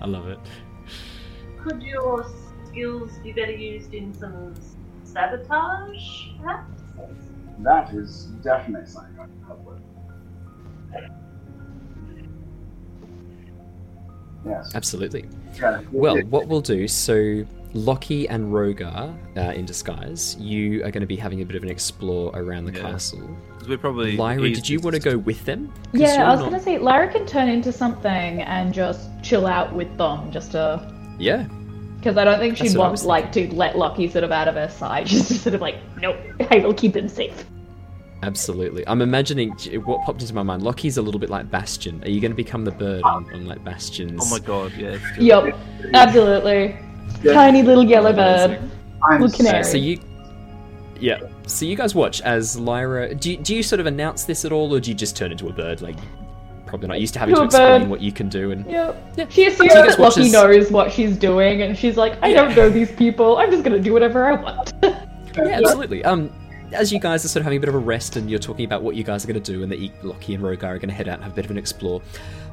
[0.00, 0.38] I love it.
[1.58, 2.26] could your
[2.66, 4.54] skills be better used in some
[5.04, 6.82] sabotage, perhaps?
[7.60, 9.80] That is definitely something I can help with.
[14.44, 14.74] Yes.
[14.74, 15.26] Absolutely.
[15.58, 15.80] Yeah.
[15.90, 21.06] Well, what we'll do, so Lockie and Rogar, uh, in disguise, you are going to
[21.06, 22.82] be having a bit of an explore around the Yeah.
[22.82, 23.36] castle.
[23.58, 25.72] 'Cause we're probably Lyra, did you want to go with them?
[25.92, 29.74] Yeah, I was not- gonna say Lyra can turn into something and just chill out
[29.74, 30.80] with them, just to
[31.18, 31.44] Yeah,
[31.98, 34.68] because I don't think she'd want like to let Lockie sort of out of her
[34.68, 35.08] sight.
[35.08, 36.16] She's just sort of like, nope,
[36.50, 37.44] I will keep him safe.
[38.22, 38.82] absolutely.
[38.88, 39.50] I'm imagining
[39.84, 40.62] what popped into my mind.
[40.62, 42.00] Lockie's a little bit like Bastion.
[42.04, 44.22] Are you going to become the bird on, on like Bastion's?
[44.24, 44.96] Oh my god, yeah.
[45.18, 45.54] Yep,
[45.92, 46.74] absolutely.
[47.24, 47.32] Yeah.
[47.32, 48.60] Tiny little yellow bird.
[49.02, 49.64] I'm Little canary.
[49.64, 49.98] So you,
[51.00, 51.18] yeah.
[51.46, 53.14] So you guys watch as Lyra.
[53.14, 55.32] Do you, do you sort of announce this at all, or do you just turn
[55.32, 55.82] into a bird?
[55.82, 55.96] Like,
[56.66, 57.90] probably not used to having To to explain bird.
[57.90, 58.50] what you can do.
[58.50, 59.12] And Yep.
[59.16, 59.28] Yeah.
[59.28, 62.54] She assumes So that Lockie as- knows what she's doing, and she's like, I don't
[62.56, 63.36] know these people.
[63.38, 64.72] I'm just gonna do whatever I want.
[64.82, 64.98] yeah,
[65.36, 66.04] absolutely.
[66.04, 66.30] Um,
[66.72, 68.64] as you guys are sort of having a bit of a rest, and you're talking
[68.64, 70.78] about what you guys are going to do, and that you- Lockie and Rogar are
[70.78, 72.02] going to head out and have a bit of an explore.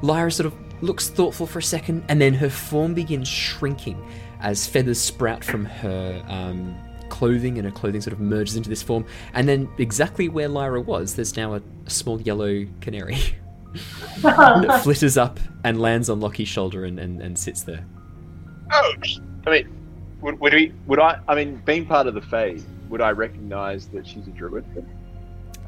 [0.03, 0.53] Lyra sort of
[0.83, 3.97] looks thoughtful for a second, and then her form begins shrinking
[4.41, 6.75] as feathers sprout from her um,
[7.09, 9.05] clothing, and her clothing sort of merges into this form.
[9.33, 13.17] And then, exactly where Lyra was, there's now a, a small yellow canary
[14.21, 17.85] that flitters up and lands on Lockie's shoulder and, and, and sits there.
[18.71, 18.93] Oh,
[19.45, 19.77] I mean,
[20.21, 20.73] would, would we?
[20.87, 21.19] Would I?
[21.27, 22.57] I mean, being part of the Fae,
[22.89, 24.65] would I recognise that she's a druid?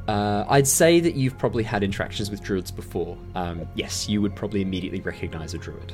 [0.07, 3.17] Uh, I'd say that you've probably had interactions with druids before.
[3.35, 5.93] Um, yes, you would probably immediately recognize a druid.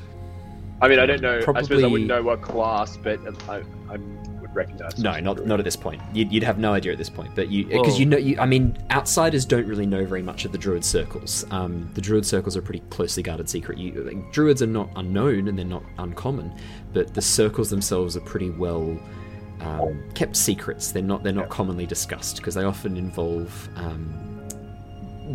[0.81, 1.37] I mean, I don't know.
[1.37, 3.19] I suppose I Probably- wouldn't know what class, but
[3.49, 4.97] I, I would recognise.
[4.97, 5.49] No, not druid.
[5.49, 6.01] not at this point.
[6.13, 7.35] You'd, you'd have no idea at this point.
[7.35, 7.99] But you because Whoa.
[7.99, 11.45] you know, you, I mean, outsiders don't really know very much of the druid circles.
[11.51, 13.77] Um, the druid circles are pretty closely guarded secret.
[13.77, 16.53] You, like, druids are not unknown and they're not uncommon,
[16.93, 18.97] but the circles themselves are pretty well
[19.59, 20.91] um, kept secrets.
[20.91, 23.69] They're not they're not commonly discussed because they often involve.
[23.75, 24.15] Um,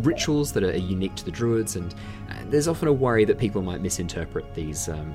[0.01, 1.93] rituals that are unique to the druids, and
[2.29, 5.13] uh, there's often a worry that people might misinterpret these um,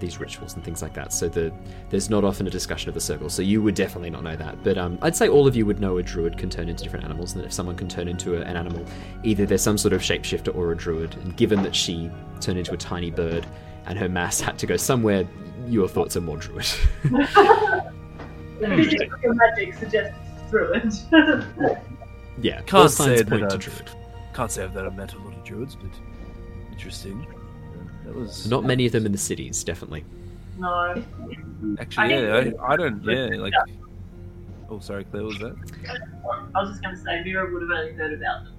[0.00, 1.12] these rituals and things like that.
[1.12, 1.52] So the,
[1.90, 3.28] there's not often a discussion of the circle.
[3.28, 4.62] So you would definitely not know that.
[4.62, 7.04] But um, I'd say all of you would know a druid can turn into different
[7.04, 8.84] animals, and that if someone can turn into a, an animal,
[9.24, 11.14] either there's some sort of shapeshifter or a druid.
[11.16, 12.10] And given that she
[12.40, 13.46] turned into a tiny bird
[13.86, 15.26] and her mass had to go somewhere,
[15.66, 16.66] your thoughts are more druid.
[18.58, 20.18] Physics magic suggests
[20.50, 20.92] druid.
[22.40, 23.90] yeah, all Can't signs say point that to I've- druid.
[24.34, 25.90] Can't say that I've met a lot of druids, but
[26.70, 27.26] interesting.
[28.08, 30.04] That was Not many of them in the cities, definitely.
[30.58, 31.02] no.
[31.78, 32.14] actually.
[32.14, 33.04] I Yeah, I, I don't.
[33.04, 33.52] Yeah, like.
[34.70, 35.24] Oh, sorry, Claire.
[35.24, 35.56] What was that?
[36.54, 38.54] I was just going to say, Mira would have only heard about them.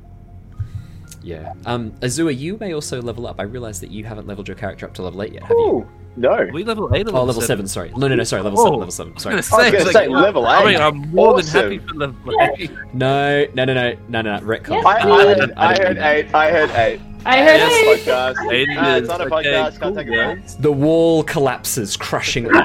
[1.23, 1.53] Yeah.
[1.65, 3.39] Um, Azure, you may also level up.
[3.39, 5.87] I realise that you haven't leveled your character up to level 8 yet, have you?
[6.15, 6.29] No.
[6.31, 7.91] Are we level eight or Oh, level 7, sorry.
[7.95, 8.65] No, no, no, sorry, level Whoa.
[8.65, 9.33] 7, level 7, I was sorry.
[9.33, 10.79] gonna I say, was going to like, say level I mean, eight.
[10.81, 11.53] I'm more Awesome.
[11.53, 12.71] than happy for level eight.
[12.93, 14.69] No, no, no, no, no, no, retcon.
[14.69, 15.37] Yes, I, I, Good.
[15.39, 16.15] heard, I I didn't heard mean that.
[16.15, 16.33] eight.
[16.35, 17.01] I heard eight.
[17.25, 18.07] I heard Yes, it.
[18.07, 18.51] Podcast.
[18.51, 19.71] Eight Ah, is it's not a okay, podcast.
[19.71, 20.61] cool, Can't take it out.
[20.61, 22.49] The wall collapses, crushing.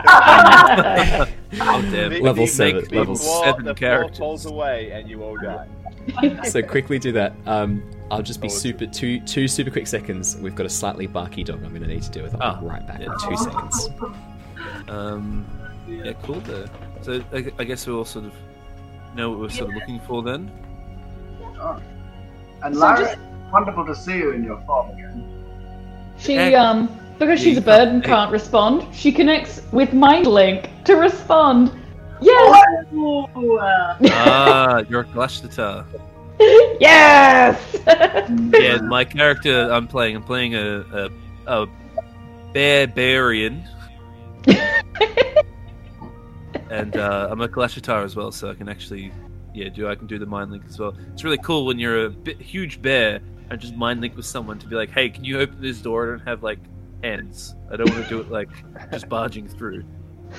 [1.56, 2.10] Oh damn!
[2.10, 4.16] The- Level the- seven, the level floor- seven the characters.
[4.16, 5.68] floor falls away and you all die.
[6.48, 7.32] so quickly do that.
[7.46, 10.36] Um, I'll just be Oh, super two two super quick seconds.
[10.36, 11.62] We've got a slightly barky dog.
[11.62, 12.34] I'm going to need to deal with.
[12.40, 13.12] I'll be Ah, right back yeah.
[13.12, 13.88] in two seconds.
[14.88, 15.46] Um,
[15.88, 16.40] yeah, cool.
[16.40, 16.66] There.
[17.02, 18.32] So I, I guess we all sort of
[19.14, 20.50] know what we're sort of looking for then.
[22.64, 23.18] And So Lyra, just-
[23.54, 25.24] wonderful to see you in your form again.
[26.18, 26.64] She Yeah.
[26.70, 26.78] um
[27.20, 31.70] because she's a bird and can't- can't respond, she connects with Mind Link to respond.
[32.20, 32.64] Yes!
[32.92, 33.26] Ooh,
[33.58, 35.84] uh, ah, you're a Kalashtar.
[36.80, 37.54] yes!
[38.64, 40.66] Yeah, my character I'm playing, I'm playing a
[41.00, 41.02] a,
[41.46, 41.58] a
[42.54, 43.62] barbarian.
[46.70, 49.12] and uh, I'm a Kalashtar as well, so I can actually,
[49.54, 50.92] yeah, do I can do the mind link as well.
[51.12, 53.20] It's really cool when you're a bit, huge bear
[53.54, 56.06] and just mind link with someone to be like, hey, can you open this door?
[56.06, 56.58] I don't have like
[57.02, 57.54] hands.
[57.70, 58.50] I don't want to do it like
[58.92, 59.84] just barging through.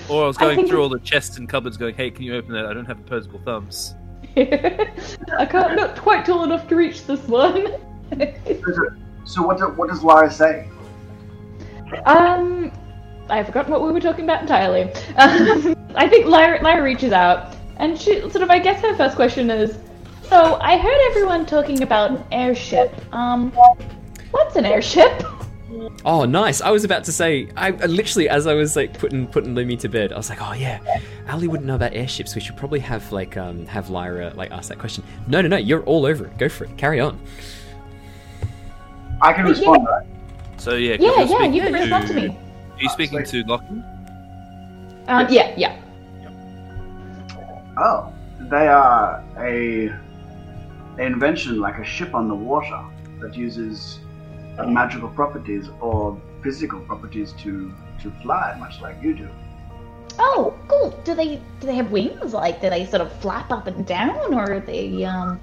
[0.09, 2.35] Or I was going think through all the chests and cupboards, going, hey, can you
[2.35, 2.65] open that?
[2.65, 3.95] I don't have opposable thumbs.
[4.37, 7.67] I can't not quite tall enough to reach this one.
[9.23, 10.69] So what, do, what does Lyra say?
[12.05, 12.71] um,
[13.29, 14.91] I forgot what we were talking about entirely.
[15.17, 19.15] Um, I think Lyra, Lyra reaches out, and she sort of, I guess her first
[19.15, 19.77] question is,
[20.30, 22.93] so I heard everyone talking about an airship.
[23.14, 23.52] Um,
[24.31, 25.23] what's an airship?
[26.06, 26.61] Oh, nice!
[26.61, 29.77] I was about to say, I I literally, as I was like putting putting Lumi
[29.80, 30.80] to bed, I was like, oh yeah,
[31.27, 32.34] Ally wouldn't know about airships.
[32.35, 35.03] We should probably have like um have Lyra like ask that question.
[35.27, 36.38] No, no, no, you're all over it.
[36.38, 36.77] Go for it.
[36.77, 37.19] Carry on.
[39.22, 40.06] I can respond, right?
[40.57, 42.27] So yeah, 'cause Yeah, you're yeah, speaking you can respond to me.
[42.27, 43.84] Are you speaking to Lachlan?
[45.07, 45.77] Um, yeah, yeah.
[47.77, 50.05] Oh, they are a an
[51.03, 52.84] invention like a ship on the water
[53.19, 53.99] that uses
[54.67, 59.27] magical properties or physical properties to to fly, much like you do.
[60.19, 60.91] Oh, cool.
[61.03, 62.34] Do they do they have wings?
[62.34, 65.39] Like, do they sort of flap up and down, or are they um,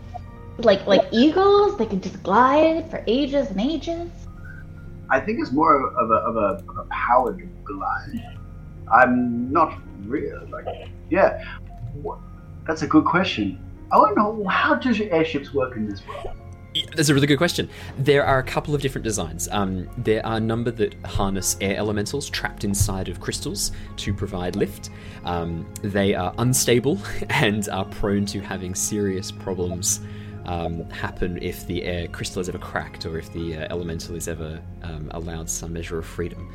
[0.59, 1.77] like like eagles?
[1.77, 4.11] They can just glide for ages and ages.
[5.11, 8.39] I think it's more of a of a, of a powered glide.
[8.93, 10.47] I'm not real.
[10.51, 10.66] Like,
[11.11, 11.45] yeah,
[11.95, 12.19] What-
[12.66, 13.59] that's a good question.
[13.93, 16.31] I want to know how do airships work in this world?
[16.97, 17.69] That's a really good question.
[17.98, 19.51] There are a couple of different designs.
[19.52, 24.56] Um, there are a number that harness air elementals trapped inside of crystals to provide
[24.56, 24.89] lift.
[25.27, 26.98] Um, they are unstable
[27.28, 30.01] and are prone to having serious problems
[30.47, 34.27] um, happen if the air crystal is ever cracked or if the uh, elemental is
[34.27, 36.51] ever um, allowed some measure of freedom.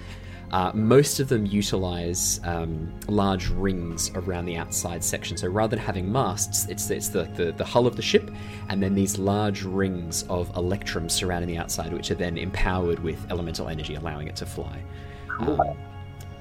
[0.52, 5.36] Uh, most of them utilize um, large rings around the outside section.
[5.36, 8.32] So rather than having masts, it's it's the, the, the hull of the ship,
[8.69, 13.19] and then these large rings of electrum surrounding the outside, which are then empowered with
[13.30, 14.82] elemental energy, allowing it to fly.
[15.40, 15.60] Um,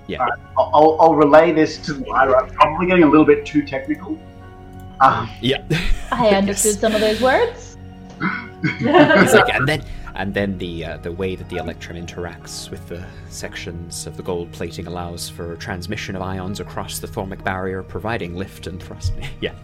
[0.07, 0.20] yeah.
[0.20, 2.45] Alright, I'll, I'll, I'll relay this to Lyra.
[2.45, 4.19] I'm probably getting a little bit too technical.
[5.01, 5.65] Um, Yeah.
[6.11, 7.77] I understood some of those words.
[8.62, 9.85] it's like, and then
[10.17, 14.23] and then the uh, the way that the electron interacts with the sections of the
[14.23, 19.13] gold plating allows for transmission of ions across the thormic barrier, providing lift and thrust.
[19.41, 19.55] yeah.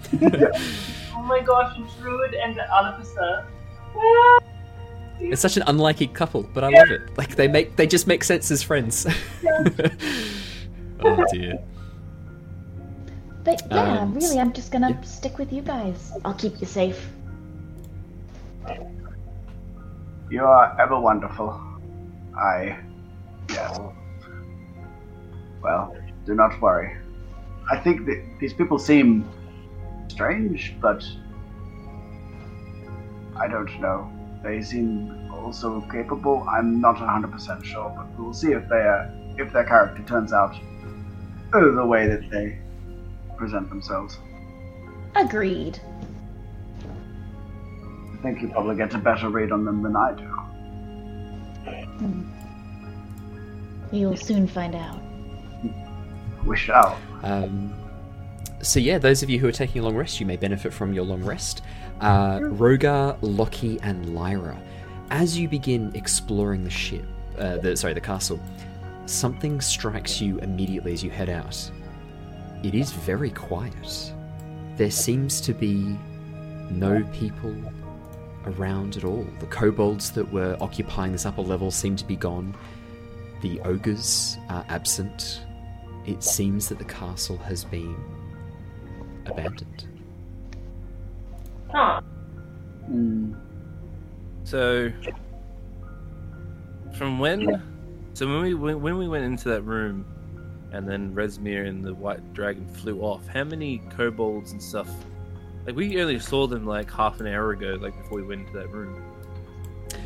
[1.14, 3.46] Oh my gosh, Druid and Artificer.
[5.20, 7.16] It's such an unlikely couple, but I love it.
[7.16, 9.06] Like they make they just make sense as friends.
[11.00, 11.58] oh dear.
[13.44, 15.00] But yeah, Um, really, I'm just gonna yeah.
[15.00, 16.12] stick with you guys.
[16.24, 17.08] I'll keep you safe.
[20.32, 21.60] You are ever wonderful.
[22.34, 22.78] I.
[23.50, 23.78] Yes.
[25.62, 25.94] Well,
[26.24, 26.96] do not worry.
[27.70, 29.28] I think that these people seem
[30.08, 31.04] strange, but.
[33.36, 34.10] I don't know.
[34.42, 36.46] They seem also capable.
[36.48, 40.54] I'm not 100% sure, but we'll see if their if their character turns out
[41.52, 42.58] the way that they
[43.36, 44.18] present themselves.
[45.14, 45.78] Agreed.
[48.22, 50.28] I think you probably get a better read on them than I do.
[51.98, 52.22] Hmm.
[53.90, 55.00] You'll soon find out.
[56.46, 57.00] We shall.
[57.24, 57.74] Um,
[58.62, 60.92] so yeah, those of you who are taking a long rest, you may benefit from
[60.92, 61.62] your long rest.
[62.00, 64.56] Uh, Rogar, Lockie, and Lyra.
[65.10, 67.04] As you begin exploring the ship,
[67.38, 68.38] uh, the sorry, the castle,
[69.06, 71.70] something strikes you immediately as you head out.
[72.62, 74.12] It is very quiet.
[74.76, 75.98] There seems to be
[76.70, 77.52] no people
[78.46, 79.26] around at all.
[79.40, 82.54] The kobolds that were occupying this upper level seem to be gone.
[83.40, 85.42] The ogres are absent.
[86.06, 87.96] It seems that the castle has been
[89.26, 89.88] abandoned.
[91.70, 92.00] Huh.
[92.90, 93.38] Mm.
[94.44, 94.90] So,
[96.96, 97.62] from when?
[98.14, 100.04] So when we when, when we went into that room,
[100.72, 103.26] and then Rezmir and the White Dragon flew off.
[103.28, 104.88] How many kobolds and stuff?
[105.66, 108.58] Like we only saw them like half an hour ago, like before we went into
[108.58, 109.00] that room.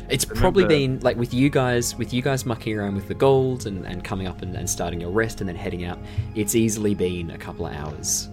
[0.09, 3.13] It's Remember- probably been like with you guys, with you guys mucking around with the
[3.13, 5.99] gold and, and coming up and, and starting your rest and then heading out.
[6.35, 8.29] It's easily been a couple of hours.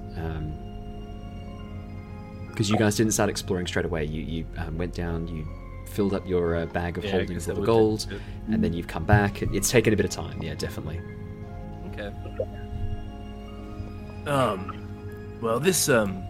[2.48, 4.04] Because you guys didn't start exploring straight away.
[4.04, 5.44] You you um, went down, you
[5.88, 8.06] filled up your uh, bag of Yeah, holdings of the gold,
[8.46, 9.42] and then you've come back.
[9.42, 10.40] It's taken a bit of time.
[10.40, 11.00] Yeah, definitely.
[11.88, 12.12] Okay.
[14.26, 15.38] Um.
[15.40, 16.22] Well, this um,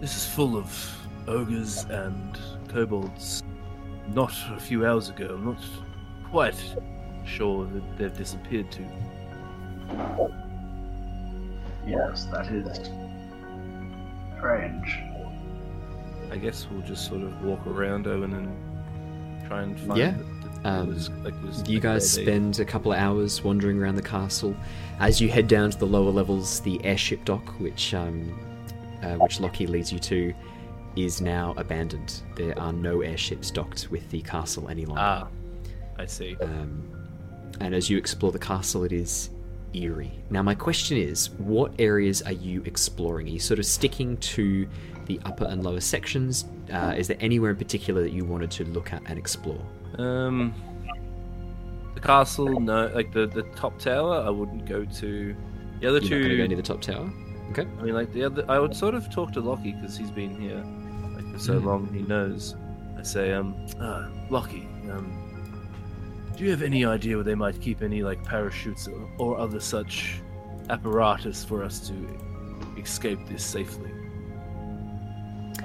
[0.00, 0.96] this is full of
[1.26, 2.38] ogres and
[2.68, 3.42] kobolds.
[4.14, 5.34] Not a few hours ago.
[5.34, 5.62] I'm not
[6.30, 6.54] quite
[7.26, 8.82] sure that they've disappeared to.
[11.86, 12.90] Yes, that is
[14.36, 14.98] strange.
[16.30, 19.98] I guess we'll just sort of walk around Owen and try and find.
[19.98, 22.92] Yeah, the- the- um, this- like this- You like guys where they- spend a couple
[22.92, 24.54] of hours wandering around the castle.
[25.00, 28.38] As you head down to the lower levels, the airship dock, which um,
[29.02, 30.34] uh, which Lockie leads you to,
[30.96, 32.22] is now abandoned.
[32.36, 35.00] There are no airships docked with the castle any longer.
[35.02, 35.28] Ah,
[35.98, 36.36] I see.
[36.40, 36.90] Um,
[37.60, 39.30] and as you explore the castle, it is
[39.74, 40.12] eerie.
[40.30, 43.26] Now, my question is, what areas are you exploring?
[43.28, 44.68] Are you sort of sticking to
[45.06, 46.46] the upper and lower sections?
[46.72, 49.60] Uh, is there anywhere in particular that you wanted to look at and explore?
[49.98, 50.54] Um,
[51.94, 55.36] the castle, no, like the the top tower, I wouldn't go to.
[55.80, 57.10] The other You're not two, going to go near the top tower.
[57.50, 57.66] Okay.
[57.78, 60.38] I mean, like the other, I would sort of talk to Lockie because he's been
[60.38, 60.62] here
[61.14, 61.64] like for so Mm.
[61.64, 61.92] long.
[61.92, 62.56] He knows.
[62.98, 65.06] I say, um, ah, Lockie, um,
[66.36, 69.60] do you have any idea where they might keep any like parachutes or, or other
[69.60, 70.20] such
[70.68, 71.94] apparatus for us to
[72.76, 73.90] escape this safely?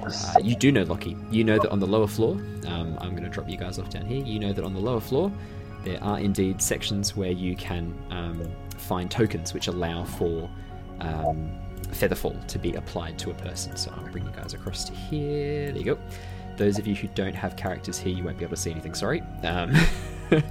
[0.04, 1.16] Uh, you do know, Lockie.
[1.30, 2.34] You know that on the lower floor,
[2.66, 4.22] um, I'm going to drop you guys off down here.
[4.24, 5.30] You know that on the lower floor,
[5.84, 8.42] there are indeed sections where you can um,
[8.76, 10.50] find tokens which allow for
[11.00, 11.50] um,
[11.94, 13.76] Featherfall to be applied to a person.
[13.76, 15.72] So I'll bring you guys across to here.
[15.72, 15.98] There you go.
[16.56, 18.94] Those of you who don't have characters here, you won't be able to see anything.
[18.94, 19.22] Sorry.
[19.42, 19.74] Um,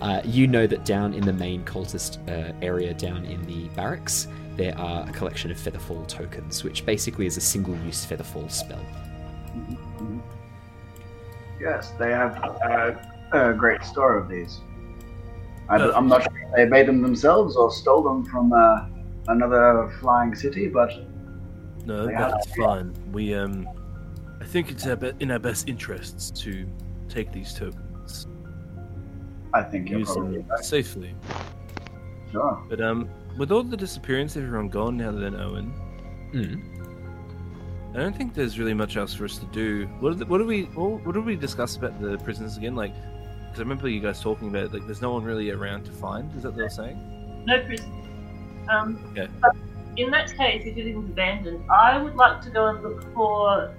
[0.00, 4.28] uh, you know that down in the main cultist uh, area, down in the barracks,
[4.56, 8.84] there are a collection of Featherfall tokens, which basically is a single-use Featherfall spell.
[11.60, 12.94] Yes, they have uh,
[13.32, 14.60] a great store of these.
[15.68, 18.86] I, am not sure if they made them themselves or stole them from uh,
[19.30, 20.92] another flying city, but
[21.86, 22.94] No, that's fine.
[23.12, 23.68] We um,
[24.40, 26.66] I think it's our be- in our best interests to
[27.08, 28.26] take these tokens,
[29.52, 30.64] I think you're use probably them right.
[30.64, 31.14] safely.
[32.30, 32.64] Sure.
[32.68, 35.72] But um, with all the disappearance, everyone gone now than Owen.
[36.32, 36.62] Mm.
[37.94, 39.86] I don't think there's really much else for us to do.
[39.98, 42.76] What did, what did we what, what did we discuss about the prisoners again?
[42.76, 45.92] Like, because I remember you guys talking about like there's no one really around to
[45.92, 46.32] find.
[46.36, 47.44] Is that what they're saying?
[47.46, 47.99] No prison.
[48.70, 49.28] Um, Okay.
[49.40, 49.56] but
[49.96, 53.74] in that case, if it is abandoned, I would like to go and look for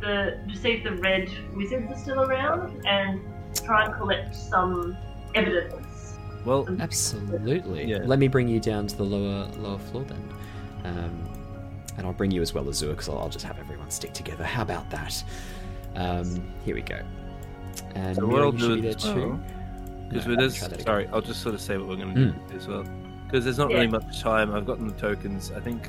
[0.00, 3.20] the to see if the red wizards are still around and
[3.54, 4.96] try and collect some
[5.34, 6.16] evidence.
[6.44, 7.84] Well, Absolutely.
[7.84, 7.98] Yeah.
[8.04, 10.22] Let me bring you down to the lower lower floor then.
[10.84, 11.28] Um,
[11.98, 14.44] and I'll bring you as well, Azure, because I'll, I'll just have everyone stick together.
[14.44, 15.22] How about that?
[15.96, 16.98] Um, here we go.
[17.94, 19.40] And So Mira, what I'll you do should be there is- too.
[20.08, 20.86] Because No, there's try that again.
[20.86, 22.84] sorry, I'll just sort of say what we're going to do as well.
[23.30, 24.52] Because there's not really much time.
[24.52, 25.52] I've gotten the tokens.
[25.52, 25.88] I think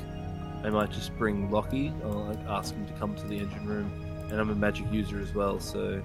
[0.62, 1.92] I might just bring Lockie.
[2.04, 3.90] I'll like, ask him to come to the engine room,
[4.30, 6.00] and I'm a magic user as well, so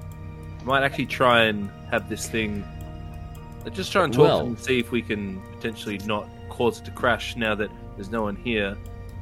[0.60, 2.64] I might actually try and have this thing.
[3.66, 6.28] uh, Just try and talk Well- to him and see if we can potentially not
[6.50, 8.76] cause it to crash now that there's no one here,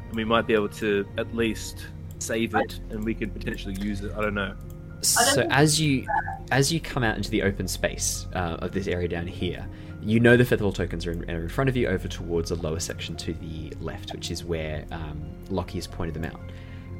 [0.07, 1.87] and we might be able to at least
[2.19, 4.13] save it, and we can potentially use it.
[4.17, 4.55] I don't know.
[5.01, 6.07] So as you
[6.51, 9.67] as you come out into the open space uh, of this area down here,
[10.05, 12.55] you know the Featherfall tokens are in, are in front of you over towards a
[12.55, 16.39] lower section to the left, which is where um, Lockie has pointed them out.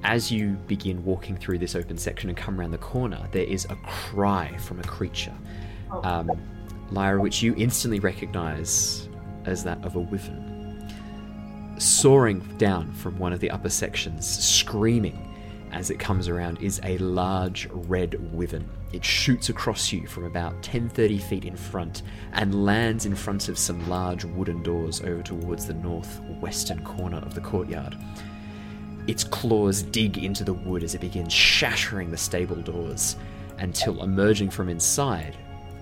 [0.03, 3.65] As you begin walking through this open section and come around the corner, there is
[3.65, 5.33] a cry from a creature,
[5.91, 6.31] Oh, um,
[6.91, 9.07] Lyra, which you instantly recognize
[9.45, 10.51] as that of a wyvern.
[11.77, 15.21] Soaring down from one of the upper sections, screaming
[15.71, 18.67] as it comes around, is a large red wyvern.
[18.95, 23.49] It shoots across you from about 10 30 feet in front and lands in front
[23.49, 27.97] of some large wooden doors over towards the northwestern corner of the courtyard.
[29.07, 33.17] Its claws dig into the wood as it begins shattering the stable doors
[33.57, 35.35] until emerging from inside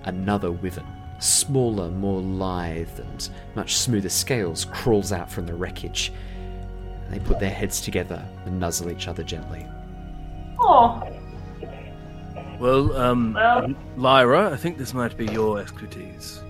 [0.06, 0.84] another wyvern,
[1.20, 6.12] smaller, more lithe, and much smoother scales, crawls out from the wreckage.
[7.10, 9.64] They put their heads together and nuzzle each other gently.
[10.58, 11.00] oh,
[12.60, 16.40] Well, um, Well- Lyra, I think this might be your expertise.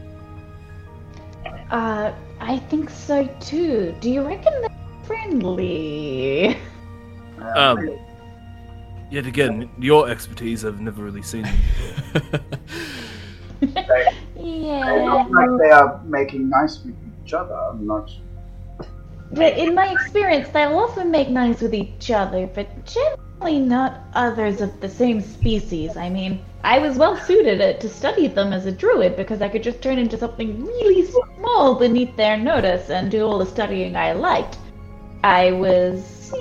[1.70, 3.94] Uh, I think so too.
[4.00, 4.70] Do you reckon they're
[5.04, 6.56] friendly?
[7.56, 7.90] Um,
[9.10, 12.30] yet again, your expertise, I've never really seen them
[13.60, 14.06] They, they
[14.36, 15.24] Yeah.
[15.26, 16.94] look like they are making nice with
[17.24, 17.54] each other.
[17.54, 18.10] I'm not.
[19.32, 23.18] But in my experience, they'll often make nice with each other, but generally
[23.52, 25.96] not others of the same species.
[25.96, 29.62] I mean, I was well suited to study them as a druid because I could
[29.62, 34.12] just turn into something really small beneath their notice and do all the studying I
[34.12, 34.58] liked.
[35.22, 36.32] I was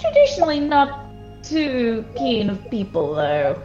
[0.00, 3.60] traditionally not too keen of people, though.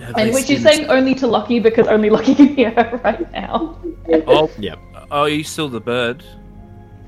[0.00, 3.00] Have And which is seen- saying only to Lockie because only Lockie can hear her
[3.04, 3.76] right now.
[4.26, 4.78] Oh, Yep.
[5.10, 6.24] oh, are you still the bird?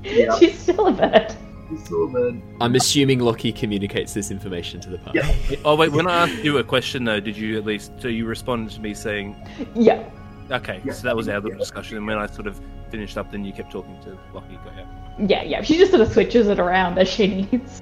[0.03, 0.37] Yeah.
[0.39, 1.33] She's still a bird.
[1.71, 2.13] He's still.
[2.59, 5.19] I'm assuming Lockie communicates this information to the party.
[5.19, 5.57] Yeah.
[5.65, 8.25] Oh wait, when I asked you a question though, did you at least so you
[8.25, 9.35] responded to me saying,
[9.75, 10.03] Yeah.
[10.51, 10.93] "Okay," Yeah.
[10.93, 11.57] so that was our little Yeah.
[11.57, 14.55] discussion, and when I sort of finished up, then you kept talking to Lockie.
[14.65, 14.85] Go yeah.
[15.27, 15.61] Yeah, yeah.
[15.61, 17.81] She just sort of switches it around as she needs.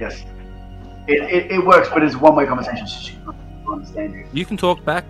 [0.00, 0.24] Yes.
[1.06, 2.86] It, it, it works, but it's one way conversation.
[2.86, 3.16] so She
[3.70, 4.26] understand you.
[4.32, 5.04] You can talk back.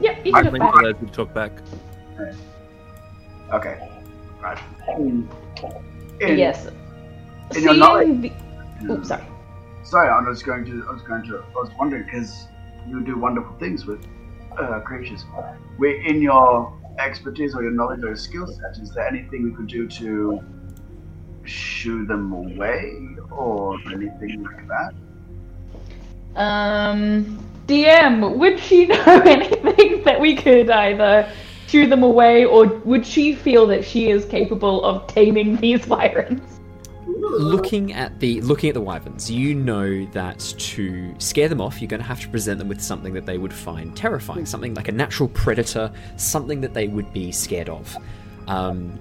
[0.00, 1.12] Yeah, you can talk back.
[1.12, 1.52] talk back.
[3.52, 3.88] Okay.
[4.44, 4.58] Right.
[4.98, 5.26] In,
[6.20, 6.68] in- Yes.
[7.56, 8.92] in your knowledge- the...
[8.92, 9.24] Oops, sorry.
[9.82, 10.84] Sorry, I was going to.
[10.88, 11.38] I was going to.
[11.38, 12.46] I was wondering because
[12.86, 14.06] you do wonderful things with
[14.58, 15.24] uh, creatures.
[15.78, 19.52] We, in your expertise or your knowledge or your skill set, is there anything we
[19.52, 20.42] could do to
[21.44, 24.92] shoo them away or anything like that?
[26.36, 31.30] Um, DM, would she know anything that we could either
[31.74, 36.40] shoo them away, or would she feel that she is capable of taming these wyverns?
[37.04, 41.88] Looking at the looking at the wyverns, you know that to scare them off, you're
[41.88, 44.86] going to have to present them with something that they would find terrifying, something like
[44.86, 47.96] a natural predator, something that they would be scared of.
[48.46, 49.00] Um,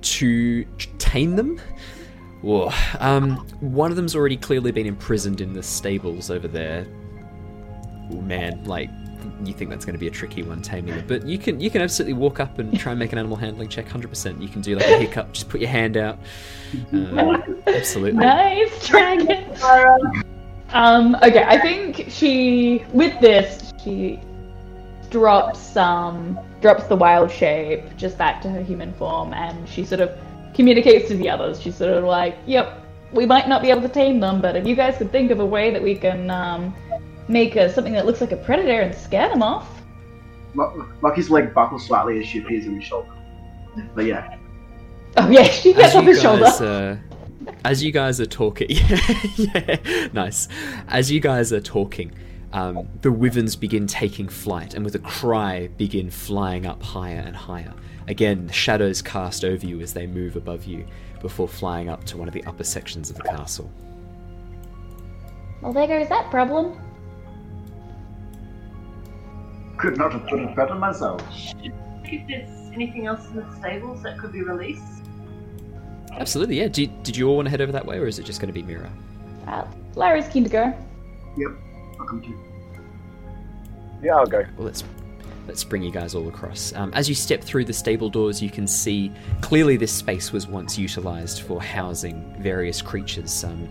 [0.00, 0.64] to
[0.98, 1.60] tame them,
[2.40, 6.84] whoa, um, one of them's already clearly been imprisoned in the stables over there.
[8.10, 8.90] Oh man, like
[9.44, 11.70] you think that's going to be a tricky one taming it, but you can you
[11.70, 14.40] can absolutely walk up and try and make an animal handling check, hundred percent.
[14.40, 16.18] You can do like a hiccup, just put your hand out.
[16.92, 18.20] Uh, absolutely.
[18.20, 19.44] Nice dragon.
[20.72, 24.18] Um, okay, I think she with this she
[25.10, 30.00] drops um drops the wild shape just back to her human form and she sort
[30.00, 30.10] of
[30.54, 31.60] communicates to the others.
[31.60, 32.80] She's sort of like, Yep,
[33.12, 35.40] we might not be able to tame them, but if you guys could think of
[35.40, 36.74] a way that we can um
[37.28, 39.68] make a, something that looks like a predator and scare them off.
[40.54, 43.08] Lo- Lockie's leg buckles slightly as she appears in his shoulder.
[43.94, 44.36] But yeah,
[45.16, 46.42] Oh yeah, she gets as off you his shoulder.
[46.44, 46.96] guys, uh,
[47.64, 48.68] as you guys are talking,
[49.36, 50.48] yeah, nice.
[50.88, 52.12] As you guys are talking,
[52.52, 57.34] um, the wyverns begin taking flight, and with a cry, begin flying up higher and
[57.36, 57.72] higher.
[58.08, 60.84] Again, shadows cast over you as they move above you
[61.20, 63.70] before flying up to one of the upper sections of the castle.
[65.60, 66.78] Well, there goes that problem.
[69.82, 71.20] Could not have put it better myself.
[72.04, 75.02] if there's anything else in the stables that could be released.
[76.12, 76.68] Absolutely, yeah.
[76.68, 78.46] Did, did you all want to head over that way, or is it just going
[78.46, 78.90] to be Mira?
[79.48, 80.72] Uh, Lyra's keen to go.
[81.36, 81.50] Yep.
[81.98, 82.38] Welcome to.
[84.02, 84.44] Yeah, I'll go.
[84.56, 84.84] Well, let's
[85.48, 86.72] let's bring you guys all across.
[86.74, 89.10] Um, as you step through the stable doors, you can see
[89.40, 93.68] clearly this space was once utilized for housing various creatures, um,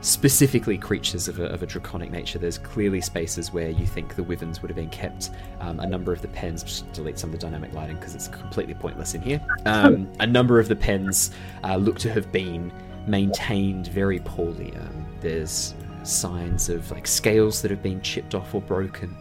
[0.00, 2.38] specifically creatures of a, of a draconic nature.
[2.38, 5.30] There's clearly spaces where you think the wyverns would have been kept.
[5.60, 8.28] Um, a number of the pens, just delete some of the dynamic lighting because it's
[8.28, 9.40] completely pointless in here.
[9.66, 11.30] Um, a number of the pens
[11.64, 12.72] uh, look to have been
[13.06, 14.74] maintained very poorly.
[14.76, 19.16] Um, there's signs of like scales that have been chipped off or broken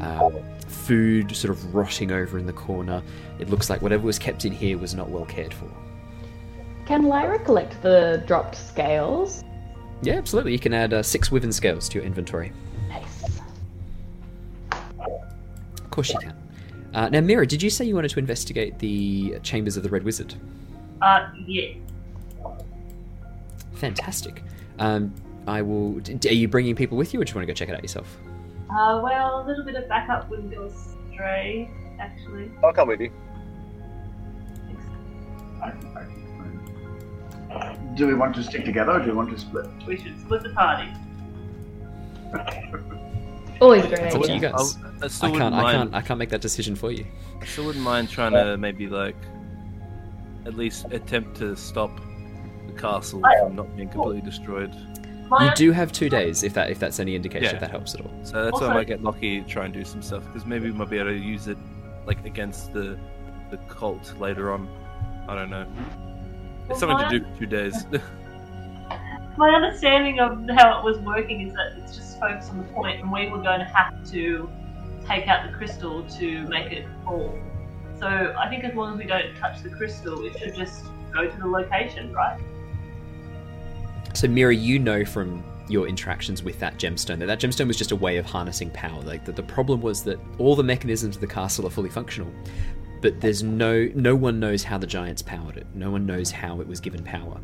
[0.00, 0.32] um,
[0.68, 3.02] food sort of rotting over in the corner.
[3.38, 5.68] It looks like whatever was kept in here was not well cared for.
[6.86, 9.44] Can Lyra collect the dropped scales?
[10.02, 10.52] Yeah, absolutely.
[10.52, 12.52] You can add uh, six wyvern scales to your inventory.
[12.88, 13.40] Nice.
[14.72, 16.34] Of course you can.
[16.94, 20.02] Uh, now, Mira, did you say you wanted to investigate the chambers of the Red
[20.02, 20.34] Wizard?
[21.02, 21.74] Uh, yeah.
[23.74, 24.42] Fantastic.
[24.78, 25.12] Um,
[25.46, 25.94] I will.
[26.00, 27.74] d- Are you bringing people with you, or do you want to go check it
[27.74, 28.16] out yourself?
[28.70, 32.50] Uh, well, a little bit of backup wouldn't go astray, actually.
[32.62, 33.10] I'll come with you.
[35.62, 36.06] I, I,
[37.94, 39.66] do we want to stick together or do we want to split?
[39.86, 40.88] We should split the party.
[43.60, 44.34] Always a great It's up to idea.
[44.36, 44.76] you guys.
[44.76, 45.54] I'll- uh, I still I wouldn't can't.
[45.54, 45.76] I mind.
[45.78, 45.94] can't.
[45.94, 47.06] I can't make that decision for you.
[47.40, 49.16] I still wouldn't mind trying to maybe like
[50.46, 51.90] at least attempt to stop
[52.66, 54.72] the castle from not being completely destroyed.
[55.28, 57.54] My You do have two days, if that if that's any indication, Yeah.
[57.54, 58.10] if that helps at all.
[58.24, 60.44] So that's why I Also- might get lucky, to try and do some stuff because
[60.46, 61.58] maybe we might be able to use it
[62.06, 62.98] like against the
[63.50, 64.68] the cult later on.
[65.28, 65.66] I don't know.
[66.70, 67.84] It's something to do for two days.
[69.36, 73.00] my understanding of how it was working is that it's just focused on the point,
[73.00, 74.50] and we were going to have to
[75.06, 77.36] take out the crystal to make it fall.
[77.98, 81.28] So I think as long as we don't touch the crystal, it should just go
[81.28, 82.40] to the location, right?
[84.14, 87.92] So, Mira, you know from your interactions with that gemstone that that gemstone was just
[87.92, 89.00] a way of harnessing power.
[89.02, 92.30] Like the, the problem was that all the mechanisms of the castle are fully functional,
[93.00, 95.66] but there's no no one knows how the giants powered it.
[95.74, 97.38] No one knows how it was given power.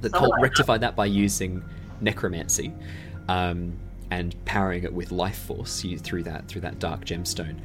[0.00, 1.62] The cult rectified that by using
[2.00, 2.72] necromancy
[3.28, 3.76] um,
[4.10, 7.60] and powering it with life force you, through that through that dark gemstone.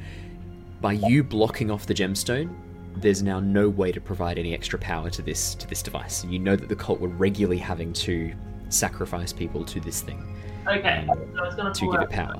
[0.80, 2.54] By you blocking off the gemstone,
[2.96, 6.24] there's now no way to provide any extra power to this to this device.
[6.24, 8.32] You know that the cult were regularly having to
[8.68, 10.36] sacrifice people to this thing
[10.68, 12.34] Okay, so I gonna to give it power.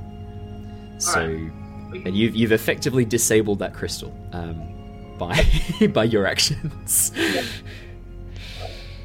[0.99, 5.45] So, We can- and you've you've effectively disabled that crystal um, by
[5.93, 7.13] by your actions.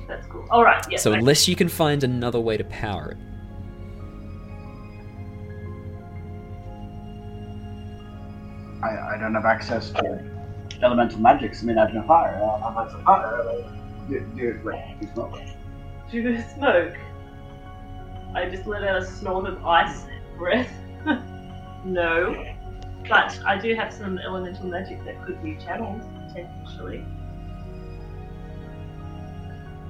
[0.08, 0.46] That's cool.
[0.50, 0.84] All right.
[0.90, 0.98] Yeah.
[0.98, 1.20] so okay.
[1.20, 3.18] unless you can find another way to power it,
[8.84, 10.24] I, I don't have access to
[10.82, 11.62] elemental magics.
[11.62, 12.36] I mean, I don't have no fire.
[12.36, 13.44] I have lots of fire.
[13.46, 15.40] Like, do, do, wait, do smoke.
[16.12, 16.96] Do you smoke?
[18.34, 20.06] I just let out a snort of ice
[20.38, 20.72] breath.
[21.86, 22.46] no.
[23.10, 27.06] But I do have some elemental magic that could be channeled, potentially.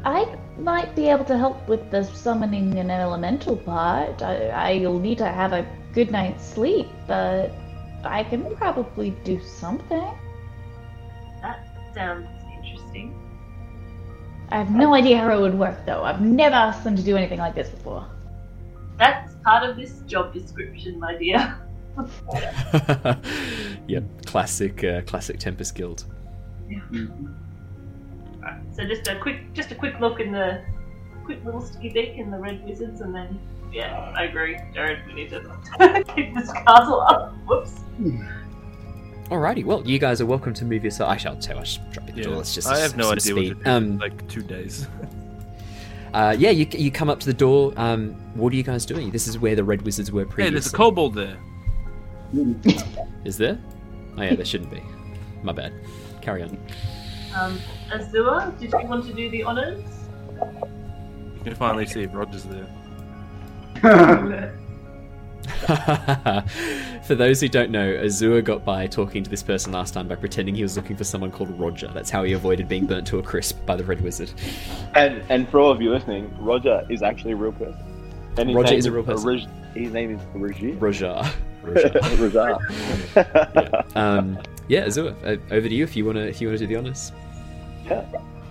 [0.04, 4.22] I might be able to help with the summoning an elemental part.
[4.22, 7.52] I, I'll need to have a good night's sleep, but
[8.04, 10.12] I can probably do something.
[11.42, 12.28] That sounds
[12.58, 13.16] interesting.
[14.50, 16.04] I have no idea how it would work, though.
[16.04, 18.06] I've never asked them to do anything like this before.
[18.98, 21.58] That's part of this job description, my dear.
[23.88, 26.06] yep, classic uh, classic Tempest Guild.
[28.44, 30.64] Alright, so just a quick, just a quick look in the,
[31.26, 33.40] quick little sticky beak in the red wizards, and then
[33.72, 35.06] yeah, I agree, Jared.
[35.08, 35.40] We need to
[36.16, 37.34] keep this castle up.
[37.48, 37.82] Whoops.
[39.30, 41.10] Alrighty, well, you guys are welcome to move yourself.
[41.10, 41.60] I shall tell.
[41.60, 42.28] I should drop you the Yeah.
[42.28, 42.36] door.
[42.38, 43.64] Let's just I have no some idea what to speed.
[43.64, 43.70] do.
[43.70, 44.88] Um, like two days.
[46.14, 47.72] uh, yeah, you, you come up to the door.
[47.78, 49.10] Um, what are you guys doing?
[49.10, 50.54] This is where the red wizards were hey, previously.
[50.56, 51.38] there's a kobold there.
[53.26, 53.60] Is there?
[54.18, 54.82] Oh yeah, there shouldn't be.
[55.44, 55.74] My bad.
[56.22, 56.58] Carry on.
[57.36, 57.60] Um,
[57.92, 59.84] Azure, did you want to do the honors?
[60.40, 62.68] You can finally see if Roger's there.
[67.04, 70.16] for those who don't know, Azure got by talking to this person last time by
[70.16, 71.88] pretending he was looking for someone called Roger.
[71.88, 74.32] That's how he avoided being burnt to a crisp by the Red Wizard.
[74.96, 77.80] And and for all of you listening, Roger is actually a real person.
[78.38, 79.28] And Roger is a real person.
[79.28, 80.74] Reg- his name is Roger.
[80.74, 81.32] Roger.
[83.16, 83.82] Yeah.
[83.96, 86.76] Um, yeah, Azure, uh, over to you if you wanna if you wanna do the
[86.76, 87.12] honors.
[87.86, 88.06] Yeah.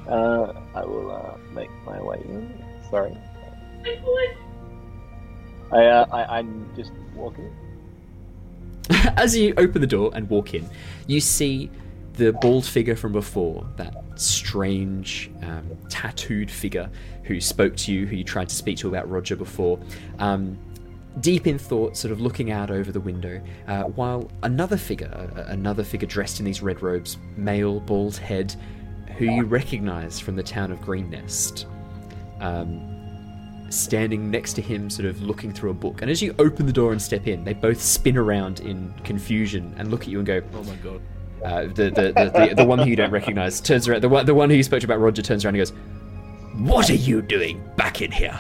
[0.07, 2.65] Uh, I will uh, make my way in.
[2.91, 3.17] Sorry.
[5.73, 7.51] I, uh, I I'm just walking.
[9.17, 10.69] As you open the door and walk in,
[11.07, 11.71] you see
[12.15, 16.91] the bald figure from before, that strange, um, tattooed figure
[17.25, 19.79] who spoke to you, who you tried to speak to about Roger before.
[20.19, 20.59] Um,
[21.19, 25.45] deep in thought, sort of looking out over the window, uh, while another figure, uh,
[25.49, 28.55] another figure dressed in these red robes, male, bald head,
[29.19, 31.67] who you recognize from the town of Greenest,
[32.41, 36.01] um, standing next to him, sort of looking through a book.
[36.03, 39.75] And as you open the door and step in, they both spin around in confusion
[39.79, 41.01] and look at you and go, Oh my god.
[41.45, 44.03] uh, the, the, the, the, the one who you don't recognize turns around.
[44.03, 45.73] The one, the one who you spoke to about Roger turns around and goes,
[46.69, 48.39] What are you doing back in here?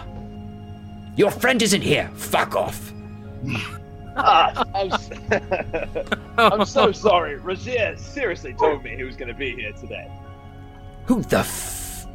[1.16, 2.10] Your friend isn't here.
[2.14, 2.92] Fuck off.
[4.16, 5.10] Ah, I'm, s-
[6.38, 7.36] I'm so sorry.
[7.36, 10.10] Roger seriously told me he was going to be here today.
[11.06, 12.06] Who the f.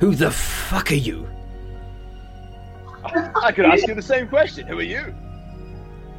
[0.00, 1.28] Who the fuck are you?
[3.04, 4.66] I could ask you the same question.
[4.66, 5.14] Who are you?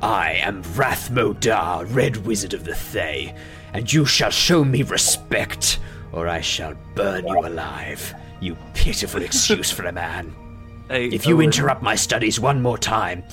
[0.02, 3.36] I am Rath Modar, Red Wizard of the Thay,
[3.74, 5.80] and you shall show me respect,
[6.12, 8.14] or I shall burn you alive.
[8.42, 10.36] You pitiful excuse for a man.
[10.90, 13.24] Hey, If you Owen, interrupt my studies one more time,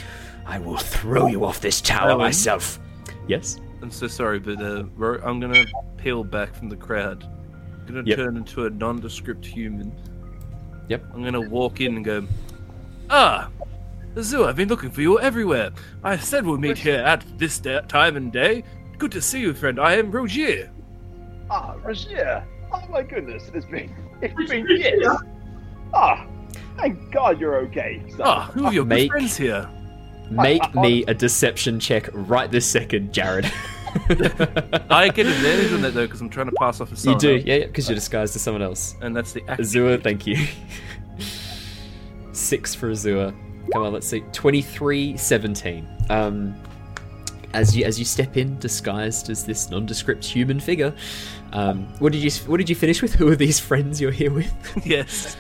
[0.47, 2.19] I will throw you off this tower Owen?
[2.19, 2.79] myself.
[3.27, 3.59] Yes?
[3.83, 4.85] I'm so sorry, but uh,
[5.25, 5.65] I'm gonna
[5.97, 7.25] peel back from the crowd.
[7.81, 8.17] I'm gonna Yep.
[8.17, 9.91] turn into a nondescript human.
[10.89, 11.05] Yep.
[11.13, 12.29] I'm gonna walk in and go,
[13.11, 13.51] Ah,
[14.17, 15.71] Azure, I've been looking for you everywhere.
[16.05, 18.63] I said we'll meet here at this da- time and day.
[18.99, 19.81] Good to see you, friend.
[19.81, 20.71] I am Roger.
[21.51, 22.45] Ah, Roger.
[22.73, 25.07] Oh my goodness, it has been it's been years.
[25.95, 26.27] Ah,
[26.77, 28.03] thank God you're okay.
[28.11, 28.21] son.
[28.25, 29.69] Ah, who are your Make- good friends here?
[30.31, 33.47] Make me a deception check right this second, Jared.
[34.91, 37.37] I get advantage on that though because I'm trying to pass off a you do,
[37.37, 38.95] else, yeah, yeah, because you're disguised as someone else.
[39.01, 39.61] and that's the act.
[39.61, 40.47] Azure, thank you.
[42.33, 43.35] Six for Azure.
[43.73, 44.21] Come on, let's see.
[44.33, 45.89] 23, 17.
[46.11, 46.55] Um,
[47.55, 50.95] as you as you step in, disguised as this nondescript human figure,
[51.53, 53.15] um, what did you what did you finish with?
[53.19, 54.53] Who are these friends you're here with?
[54.87, 55.37] yes.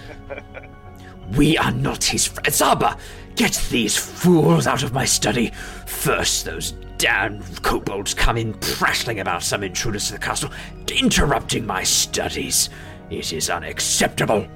[1.37, 2.59] We are not his friends.
[2.59, 2.99] Zaba,
[3.37, 5.49] get these fools out of my study.
[5.87, 10.51] First, those damn kobolds come in prattling about some intruders to the castle,
[10.91, 12.71] interrupting my studies.
[13.11, 14.47] It is unacceptable.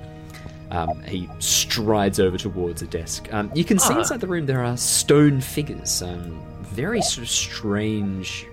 [0.70, 3.28] Um, he strides over towards a desk.
[3.32, 3.98] Um, you can see Ah.
[3.98, 8.46] inside the room there are stone figures, um, very sort of strange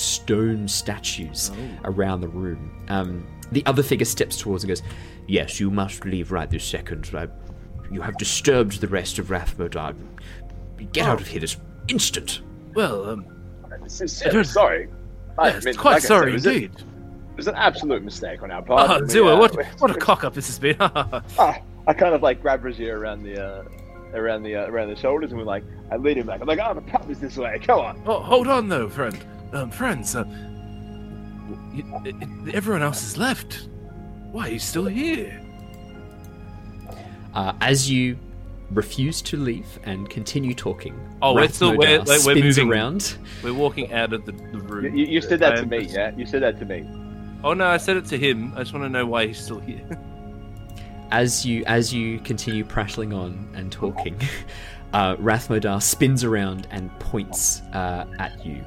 [0.00, 1.56] stone statues Oh.
[1.84, 2.84] around the room.
[2.88, 4.82] Um, the other figure steps towards and goes,
[5.26, 7.10] Yes, you must leave right this second.
[7.14, 7.28] I,
[7.90, 9.94] you have disturbed the rest of Rath Modar.
[10.92, 11.56] Get out of here this
[11.88, 12.40] instant.
[12.74, 13.26] Well, um,
[13.86, 14.88] Sincerely sorry.
[15.38, 16.72] I yes, mean, quite like I said, sorry it indeed.
[16.76, 18.90] It was an absolute mistake on our part.
[18.90, 20.76] Oh, We, Zua, uh, what we- what a cock up this has been.
[20.80, 23.64] Ah, I kind of like grab Brazier around the uh,
[24.14, 26.40] around the uh, around the shoulders and we're like, I lead him back.
[26.40, 27.58] I'm like, oh, the pub is this way.
[27.62, 28.02] Come on.
[28.06, 29.18] oh, hold on though, friend.
[29.54, 30.24] Um, friends, uh,
[31.72, 33.68] y- y- everyone else has left.
[34.32, 35.40] Why are you still here?
[37.34, 38.18] Uh, as you
[38.72, 42.58] refuse to leave and continue talking, Oh, we're still- Rath Modar we're- like, we're spins
[42.58, 42.72] moving.
[42.72, 43.16] around.
[43.42, 44.96] We're walking out of the, the room.
[44.96, 46.10] You, you said that I to am- me, yeah?
[46.16, 46.84] You said that to me.
[47.44, 48.52] Oh no, I said it to him.
[48.56, 49.86] I just want to know why he's still here.
[51.10, 54.16] as you as you continue prattling on and talking,
[54.94, 58.64] uh, Rath Modar spins around and points uh, at you.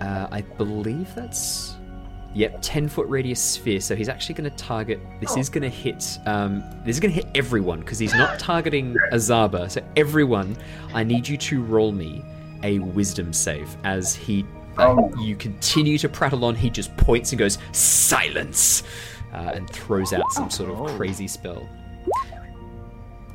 [0.00, 1.76] Uh, I believe that's
[2.34, 3.80] yep, ten foot radius sphere.
[3.80, 4.98] So he's actually going to target.
[5.20, 6.18] This is going to hit.
[6.26, 9.70] Um, this is going to hit everyone because he's not targeting Azbara.
[9.70, 10.56] So everyone,
[10.94, 12.24] I need you to roll me
[12.62, 14.42] a Wisdom save as he.
[14.78, 15.12] Uh, Oh.
[15.20, 16.54] you continue to prattle on.
[16.54, 18.84] He just points and goes silence,
[19.34, 20.86] uh, and throws out some sort of Oh.
[20.96, 21.68] crazy spell.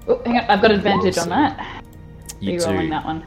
[0.08, 1.84] Oh, hang on, I've got advantage on that.
[2.40, 2.66] You Are do.
[2.68, 3.26] rolling that one?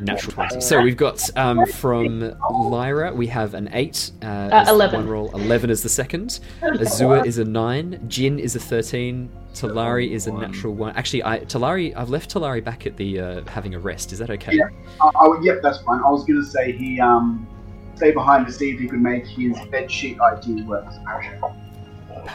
[0.00, 0.60] Natural 20.
[0.60, 4.10] So we've got um, from Lyra, we have an 8.
[4.22, 5.00] Uh, as the 11.
[5.00, 5.30] One roll.
[5.34, 6.40] 11 is the second.
[6.62, 8.04] Azure is a 9.
[8.08, 9.30] Jin is a 13.
[9.54, 10.96] Talari is a natural 1.
[10.96, 14.12] Actually, I Talari, I've left Talari back at the uh, having a rest.
[14.12, 14.56] Is that okay?
[14.56, 14.64] Yeah.
[15.00, 16.00] Uh, oh, yep, that's fine.
[16.00, 17.46] I was gonna say he um
[17.94, 21.00] stay behind to see if he could make his bed sheet idea work as a
[21.00, 21.40] parachute.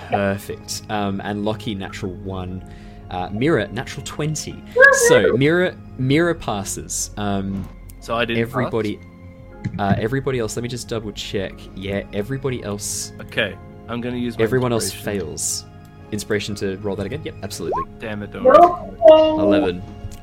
[0.10, 0.84] Perfect.
[0.90, 2.74] Um, and Lockie, natural 1.
[3.10, 4.62] Uh, Mira, natural 20.
[5.08, 7.12] So Mira, Mira passes.
[7.18, 7.68] Um,
[8.00, 8.42] So I didn't.
[8.42, 9.00] everybody.
[9.80, 11.54] Uh, everybody else, let me just double check.
[11.76, 13.12] Yeah, everybody else?
[13.22, 13.58] Okay,
[13.90, 14.38] I'm going to use.
[14.38, 15.66] My Everyone else fails.
[16.12, 17.22] Inspiration to roll that again?
[17.26, 17.84] Yep, absolutely.
[18.00, 18.32] Damn it!
[18.32, 18.46] Don't.
[19.10, 19.82] Eleven.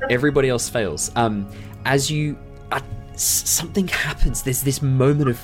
[0.09, 1.11] Everybody else fails.
[1.15, 1.47] Um,
[1.85, 2.37] as you,
[2.71, 2.79] uh,
[3.15, 4.41] something happens.
[4.41, 5.39] There's this moment of,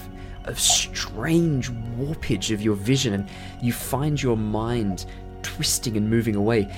[0.45, 3.29] of strange warpage of your vision, and
[3.61, 5.05] you find your mind
[5.43, 6.73] twisting and moving away.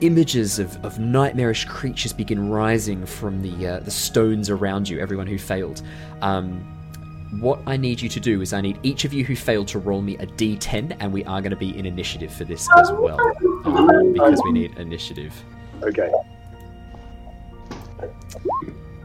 [0.00, 5.00] Images of, of nightmarish creatures begin rising from the uh, the stones around you.
[5.00, 5.82] Everyone who failed.
[6.22, 6.74] Um,
[7.40, 9.78] what I need you to do is I need each of you who failed to
[9.78, 12.90] roll me a d10, and we are going to be in initiative for this as
[12.92, 13.20] well,
[13.64, 15.34] um, because we need initiative.
[15.82, 16.10] Okay.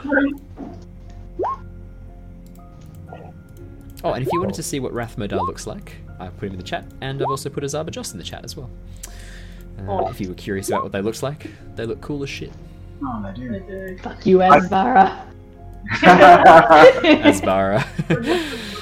[4.02, 6.52] Oh, and if you wanted to see what Rath Modar looks like, I put him
[6.52, 8.70] in the chat, and I've also put Azbara Jos in the chat as well.
[9.78, 12.52] Uh, if you were curious about what they looked like, they look cool as shit.
[13.02, 13.54] Oh, they do.
[13.54, 13.98] I do.
[13.98, 15.26] Fuck you, Asvara.
[17.24, 17.84] Azbara.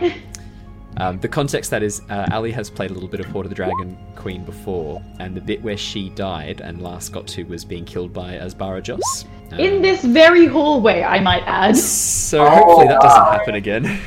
[0.96, 3.50] um, the context that is, uh, Ally has played a little bit of Hoard of
[3.50, 7.64] the Dragon Queen before, and the bit where she died and last got to was
[7.64, 9.24] being killed by Azbara Jos.
[9.58, 11.76] In this very hallway, I might add.
[11.76, 13.30] So hopefully that doesn't wow.
[13.32, 13.82] happen again.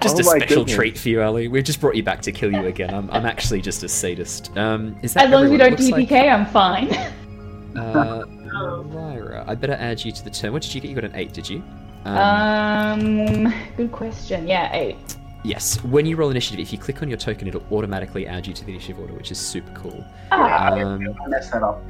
[0.00, 0.74] just Oh a special goodness.
[0.74, 1.46] treat for you, Ally.
[1.46, 2.92] We've just brought you back to kill you again.
[2.94, 4.56] I'm, I'm actually just a sadist.
[4.56, 6.88] Um, is that As long as we don't Looks TPK, I'm fine.
[7.74, 7.76] Like,
[8.54, 10.52] uh, Lyra, I better add you to the turn.
[10.52, 10.88] What did you get?
[10.88, 11.62] You got an eight, did you?
[12.04, 12.16] Um,
[13.46, 14.46] Um, good question.
[14.48, 15.16] Yeah, eight.
[15.44, 15.82] yes.
[15.84, 18.64] When you roll initiative, if you click on your token, it'll automatically add you to
[18.64, 20.04] the initiative order, which is super cool.
[20.32, 21.80] Ah, Um, I messed that up.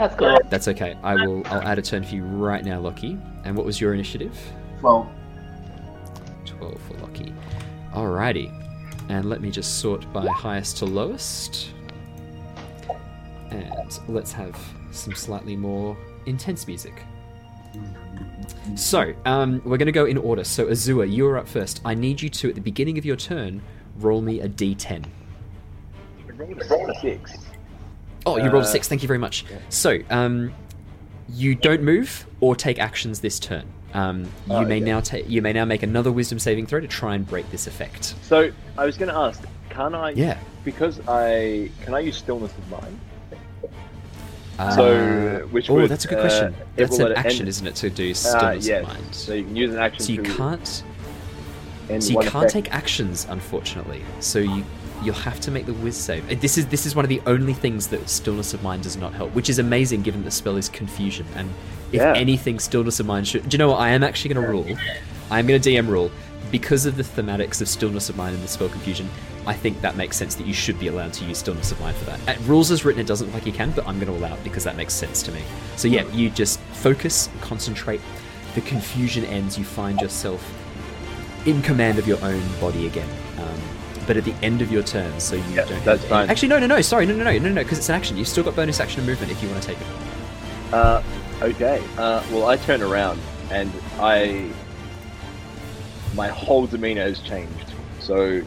[0.00, 0.38] That's cool.
[0.48, 0.96] that's okay.
[1.02, 1.42] I will.
[1.48, 3.18] I'll add a turn for you right now, Lockie.
[3.44, 4.34] And what was your initiative?
[4.80, 5.12] Well,
[6.46, 7.34] 12 for Lockie.
[7.92, 8.50] Alrighty.
[9.10, 11.72] And let me just sort by highest to lowest.
[13.50, 14.58] And let's have
[14.90, 16.94] some slightly more intense music.
[18.76, 20.44] So, um, we're going to go in order.
[20.44, 21.82] So, Azure, you're up first.
[21.84, 23.60] I need you to, at the beginning of your turn,
[23.96, 25.04] roll me a d10.
[26.38, 27.49] Roll a six.
[28.30, 28.88] Oh, you rolled a Uh, six.
[28.88, 29.44] Thank you very much.
[29.68, 30.52] So, um,
[31.28, 33.64] you don't move or take actions this turn.
[33.92, 34.80] Um, you Oh, may okay.
[34.80, 35.28] now take.
[35.28, 38.14] You may now make another Wisdom saving throw to try and break this effect.
[38.22, 40.10] So I was going to ask, can I?
[40.10, 40.38] Yeah.
[40.64, 43.00] Because I can I use stillness of mind?
[44.58, 46.54] Uh, So, which oh, would, that's a good uh, question.
[46.76, 48.82] That's an action, end- isn't it, to do Uh, stillness yes.
[48.82, 49.04] of mind?
[49.14, 50.04] So you can use an action.
[50.04, 50.66] So you can't.
[50.66, 50.84] So
[51.94, 52.52] you can't effect.
[52.52, 54.02] take actions, unfortunately.
[54.20, 54.64] So you
[55.02, 56.30] you'll have to make the whiz save.
[56.30, 58.96] Uh, This is this is one of the only things that stillness of mind does
[58.96, 61.26] not help, which is amazing given the spell is confusion.
[61.36, 61.48] And
[61.92, 62.12] if Yeah.
[62.14, 63.48] anything, stillness of mind should.
[63.48, 63.80] Do you know what?
[63.80, 64.66] I am actually going to rule.
[65.30, 66.10] I am going to DM rule
[66.50, 69.08] because of the thematics of stillness of mind and the spell confusion.
[69.46, 71.96] I think that makes sense that you should be allowed to use stillness of mind
[71.96, 72.18] for that.
[72.28, 74.34] At rules as written, it doesn't look like you can, but I'm going to allow
[74.34, 75.40] it because that makes sense to me.
[75.76, 78.00] So yeah, you just focus, concentrate.
[78.56, 79.56] The confusion ends.
[79.56, 80.42] You find yourself
[81.46, 83.08] in command of your own body again.
[84.10, 85.84] But at the end of your turn, so you Yeah, don't.
[85.84, 86.28] that's fine.
[86.28, 86.80] Actually, no, no, no.
[86.80, 88.16] Sorry, no, no, no, no, no, because it's an action.
[88.16, 89.86] You've still got bonus action and movement if you want to take it.
[90.72, 91.00] Uh,
[91.42, 91.80] okay.
[91.96, 93.20] Uh, well, I turn around
[93.52, 93.70] and
[94.00, 94.50] I.
[96.16, 97.72] My whole demeanor has changed.
[98.00, 98.42] So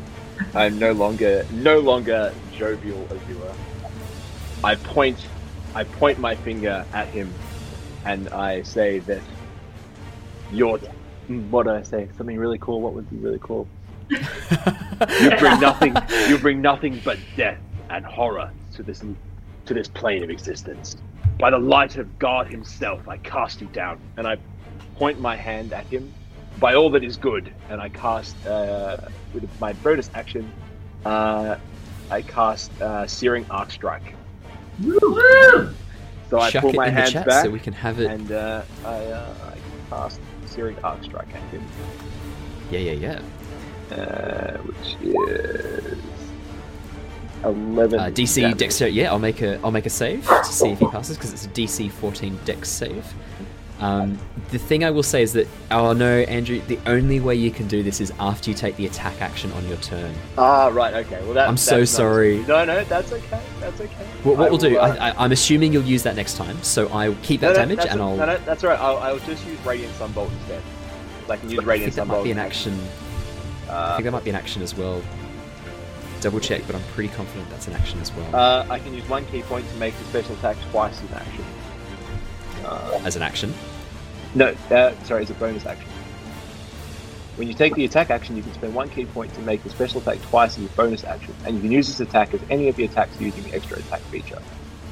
[0.53, 3.53] I'm no longer no longer jovial as you were.
[4.65, 5.26] I point
[5.76, 7.34] I point my finger at him
[8.03, 9.22] and I say that
[10.52, 10.77] you're
[11.52, 12.10] what do I say?
[12.18, 12.81] Something really cool.
[12.81, 13.65] What would be really cool?
[14.09, 15.95] You bring nothing
[16.27, 17.57] you bring nothing but death
[17.89, 19.03] and horror to this
[19.65, 20.97] to this plane of existence.
[21.39, 24.38] By the light of God Himself, I cast you down, and I
[24.95, 26.13] point my hand at him.
[26.59, 28.97] By all that is good, and I cast uh,
[29.34, 30.51] with my bonus action.
[31.03, 31.57] Uh,
[32.11, 34.13] I cast uh, Searing Arc Strike.
[36.30, 38.07] So I Chuck pull my in the hands back, so we can have it.
[38.07, 39.57] and uh, I, uh, I
[39.89, 41.63] cast Searing Arc Strike at him,
[42.71, 43.21] Yeah, yeah, yeah.
[43.93, 45.97] Uh, which is
[47.43, 47.99] eleven.
[47.99, 48.57] Uh, DC damage.
[48.57, 48.95] Dexterity.
[48.97, 51.45] Yeah, I'll make a I'll make a save to see if he passes because it's
[51.45, 53.05] a DC 14 Dex save.
[53.79, 54.17] Um,
[54.51, 57.67] the thing I will say is that oh no, Andrew, the only way you can
[57.67, 60.13] do this is after you take the attack action on your turn.
[60.37, 60.93] Ah, right.
[61.05, 61.21] Okay.
[61.25, 62.45] Well, that, I'm so not- sorry.
[62.47, 63.41] No, no, that's okay.
[63.59, 64.05] That's okay.
[64.23, 66.61] What, what I we'll do, uh, I, I, I'm assuming you'll use that next time,
[66.63, 68.15] so I'll keep that no, no, damage and a- I'll.
[68.15, 68.79] No, no, that's all right.
[68.79, 70.61] I'll, I'll just use Radiant Sunbolt instead.
[71.29, 72.17] I can use Radiant think that Sunbolt.
[72.19, 72.79] might be an action.
[73.73, 75.01] I Uh, think that might be an action as well.
[76.21, 78.33] Double check, but I'm pretty confident that's an action as well.
[78.35, 81.17] uh, I can use one ki point to make the special attack twice as an
[81.17, 81.45] action.
[82.65, 83.53] Uh, as an action.
[84.35, 85.89] no, uh, sorry, it's a bonus action.
[87.35, 89.69] When you take the attack action, you can spend one key point to make the
[89.71, 92.69] special attack twice as a bonus action, and you can use this attack as any
[92.69, 94.39] of the attacks using the extra attack feature.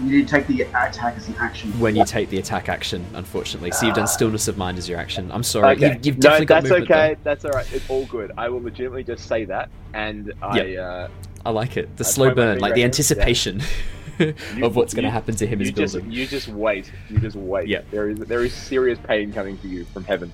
[0.04, 1.78] You need to take the attack as an action.
[1.80, 3.72] When you take the attack action, unfortunately.
[3.72, 5.32] So you've done stillness of mind as your action.
[5.32, 5.76] I'm sorry.
[5.76, 5.94] Okay.
[5.96, 7.08] You've, you've definitely no, got that's movement okay.
[7.08, 7.18] there.
[7.24, 7.74] That's all right.
[7.74, 8.32] It's all good.
[8.38, 10.76] I will legitimately just say that, and I.
[10.76, 11.10] Uh,
[11.46, 11.90] I like it.
[11.98, 12.86] The That's slow burn, like the right there.
[12.86, 13.62] anticipation
[14.20, 16.12] You- of what's going to happen to him is you just, building.
[16.12, 16.92] you just wait.
[17.10, 17.68] You just wait.
[17.68, 17.82] Yeah.
[17.92, 20.32] There is there is serious pain coming for you from heaven.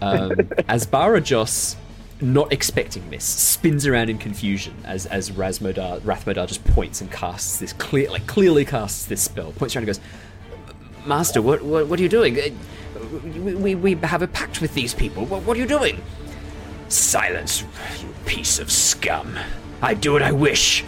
[0.00, 0.30] Um,
[0.68, 1.76] Azbara Jos,
[2.22, 7.10] not expecting this, spins around in confusion as as Rath Modar, Rathmodar just points and
[7.10, 9.52] casts this clear, like clearly casts this spell.
[9.52, 10.00] Points around and goes,
[11.06, 12.38] "Master, what what, what are you doing?
[12.38, 12.48] Uh,
[13.34, 15.24] We, we, we have a pact with these people.
[15.26, 16.00] What, what are you doing?"
[16.88, 17.62] Silence,
[18.00, 19.38] you piece of scum.
[19.80, 20.84] I do what I wish.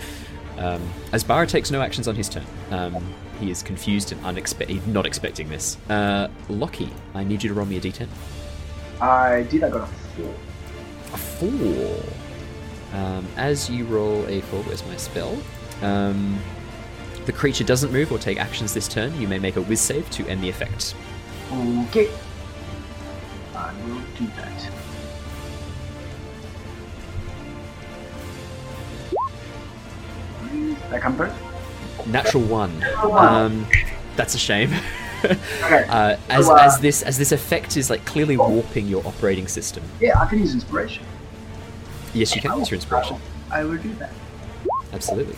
[0.58, 0.82] Um,
[1.12, 5.48] Azbara takes no actions on his turn, um, he is confused and unexpected, not expecting
[5.48, 5.76] this.
[5.88, 8.06] Uh, Lockie, I need you to roll me a d10.
[9.00, 9.64] I did.
[9.64, 10.34] I got a four.
[11.14, 12.02] A four.
[12.92, 15.40] Um, as you roll a four, where's my spell?
[15.80, 16.40] Um,
[17.26, 19.20] the creature doesn't move or take actions this turn.
[19.20, 20.94] You may make a whiz save to end the effect.
[21.52, 22.10] Okay.
[23.54, 24.70] I will do that.
[30.90, 31.32] That come through?
[32.06, 32.84] Natural one.
[33.02, 33.66] Um,
[34.16, 34.74] that's a shame.
[35.24, 35.84] Okay.
[35.88, 39.48] uh, as, So, uh, as this as this effect is like clearly warping your operating
[39.48, 39.82] system.
[40.00, 41.04] Yeah, I can use inspiration.
[42.12, 43.18] Yes, you can use your inspiration.
[43.50, 44.12] I will do that.
[44.92, 45.36] Absolutely.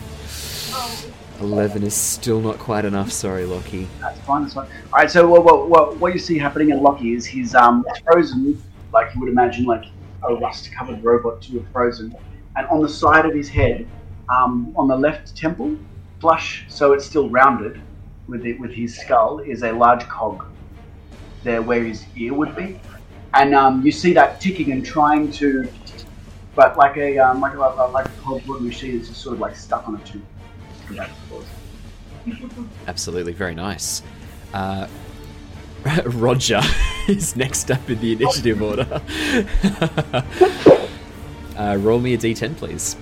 [1.39, 3.11] Eleven is still not quite enough.
[3.11, 3.87] Sorry, Lockie.
[3.99, 4.43] That's fine.
[4.43, 4.67] That's fine.
[4.91, 5.09] All right.
[5.09, 8.61] So what, what, what, what you see happening in Lockie is he's um frozen,
[8.91, 9.85] like you would imagine, like
[10.23, 12.15] a rust-covered robot to have frozen,
[12.55, 13.87] and on the side of his head,
[14.29, 15.77] um, on the left temple,
[16.19, 17.79] flush, so it's still rounded,
[18.27, 20.45] with it with his skull, is a large cog.
[21.43, 22.79] There, where his ear would be,
[23.33, 25.67] and um, you see that ticking and trying to,
[26.55, 29.55] but like a um, like a like a cogwood machine is just sort of like
[29.55, 30.25] stuck on a tube.
[32.87, 34.01] Absolutely, very nice.
[34.53, 34.87] Uh,
[36.05, 36.61] Roger
[37.07, 39.01] is next up in the initiative order.
[41.57, 42.97] uh, roll me a d10, please.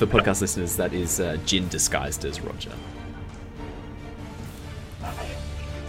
[0.00, 2.72] For podcast listeners, that is uh, Jin disguised as Roger.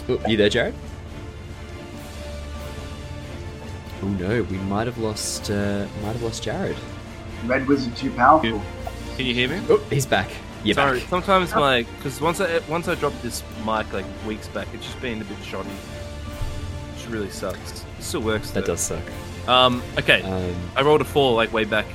[0.10, 0.76] Oh, you there, Jared?
[4.04, 5.50] Oh no, we might have lost.
[5.50, 6.76] Uh, might have lost Jared.
[7.46, 8.62] Red wizard too powerful.
[9.16, 9.62] Can you hear me?
[9.70, 10.30] Oh, he's back.
[10.66, 11.08] You're Sorry, back.
[11.08, 15.00] sometimes my because once I once I dropped this mic like weeks back, it's just
[15.00, 15.70] been a bit shoddy.
[15.70, 17.86] Which really sucks.
[17.98, 18.52] It still works.
[18.52, 19.04] That does suck.
[19.48, 19.82] Um.
[19.98, 20.22] Okay.
[20.22, 21.86] Um, I rolled a four like way back.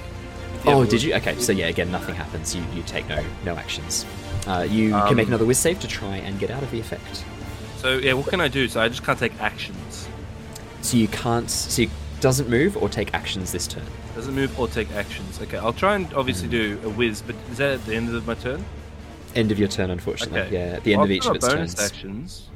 [0.67, 1.15] Oh, did you?
[1.15, 2.55] Okay, so yeah, again, nothing happens.
[2.55, 4.05] You you take no no actions.
[4.47, 6.81] Uh, you can Um, make another whiz save to try and get out of the
[6.81, 7.25] effect.
[7.79, 8.69] So yeah, what can I do?
[8.69, 10.09] So I just can't take actions.
[10.83, 11.51] So you can't.
[11.51, 11.91] So you,
[12.21, 13.85] doesn't move or take actions this turn.
[14.15, 15.41] Doesn't move or take actions.
[15.43, 18.27] Okay, I'll try and obviously do a whiz, but is that at the end of
[18.27, 18.65] my turn?
[19.35, 20.41] End of your turn, unfortunately.
[20.41, 20.55] Okay.
[20.55, 21.91] Yeah, at the end Well, of I've each of its bonus turns.
[21.93, 22.49] actions.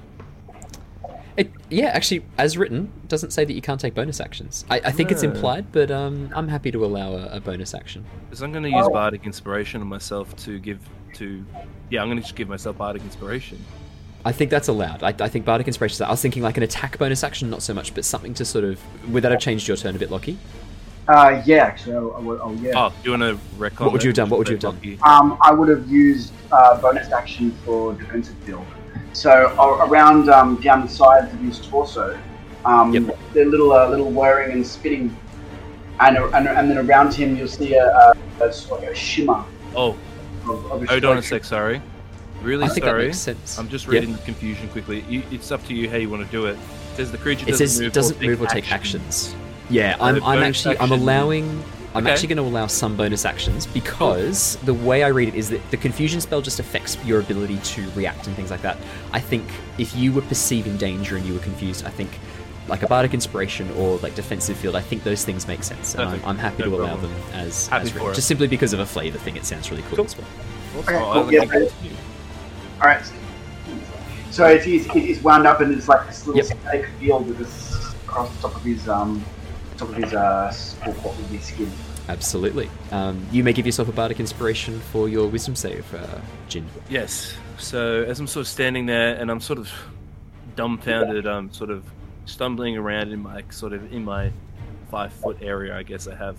[1.40, 4.66] It, yeah, actually, as written, doesn't say that you can't take bonus actions.
[4.68, 8.04] I, I think it's implied, but um, I'm happy to allow a, a bonus action.
[8.28, 10.80] Because I'm going to use bardic inspiration on myself to give
[11.14, 11.42] to.
[11.88, 13.58] Yeah, I'm going to just give myself bardic inspiration.
[14.22, 15.02] I think that's allowed.
[15.02, 15.94] I, I think Bardic Inspiration.
[15.94, 18.44] is- I was thinking like an attack bonus action, not so much, but something to
[18.44, 18.78] sort of.
[19.10, 20.36] Would that have changed your turn a bit, Lockie?
[21.08, 22.72] Uh, yeah, actually, oh, oh, oh, yeah.
[22.76, 23.86] Oh, do you want to recon?
[23.86, 24.28] What would you have done?
[24.28, 24.98] What would you have Lockie.
[25.02, 28.66] Um, I would have used uh, bonus action for defensive field.
[29.12, 32.18] So uh, around um, down the sides of his torso,
[32.64, 33.18] um, Yep.
[33.32, 35.16] they're little uh, little whirring and spinning,
[36.00, 39.44] and, and and then around him you'll see a, a, a sort of a shimmer
[39.74, 39.96] Oh,
[40.48, 41.44] of, of a hold on a sec.
[41.44, 41.82] Sorry.
[42.42, 43.04] Really I think that sorry.
[43.06, 43.58] makes sense.
[43.58, 43.92] I'm just Yeah.
[43.94, 45.04] reading the confusion quickly.
[45.08, 46.52] You, it's up to you how you want to do it.
[46.92, 49.00] It says the creature doesn't says move, doesn't or move or take take action.
[49.00, 49.34] actions.
[49.68, 51.64] Yeah, So I'm, I'm bonus actually I'm action- allowing.
[51.94, 52.12] I'm Okay.
[52.12, 55.60] actually going to allow some bonus actions because the way I read it is that
[55.72, 58.76] the confusion spell just affects your ability to react and things like that.
[59.12, 59.44] I think
[59.76, 62.10] if you were perceiving danger and you were confused, I think
[62.68, 66.04] like a bardic inspiration or like defensive field, I think those things make sense, and
[66.04, 67.12] I'm, I'm happy No to allow problem.
[67.12, 68.14] them as, Happy as for it.
[68.14, 69.36] just simply because of a flavor thing.
[69.36, 70.04] It sounds really cool, Cool.
[70.04, 70.26] as well.
[70.78, 71.42] Okay, I'll cool, yeah.
[71.42, 71.68] you.
[72.80, 73.02] All right.
[74.30, 76.40] So it's, it's, it's wound up and it's like this little
[76.72, 76.86] Yep.
[77.00, 79.24] field with this across the top of his um
[79.80, 81.70] top of his uh s- what what would be skin.
[82.08, 82.68] Absolutely.
[82.90, 86.66] Um, you may give yourself a bardic inspiration for your wisdom save, uh, Jin.
[86.88, 87.34] Yes.
[87.58, 89.70] So as I'm sort of standing there and I'm sort of
[90.56, 91.84] dumbfounded, I'm sort of
[92.24, 94.32] stumbling around in my sort of in my
[94.90, 96.36] five foot area, I guess I have.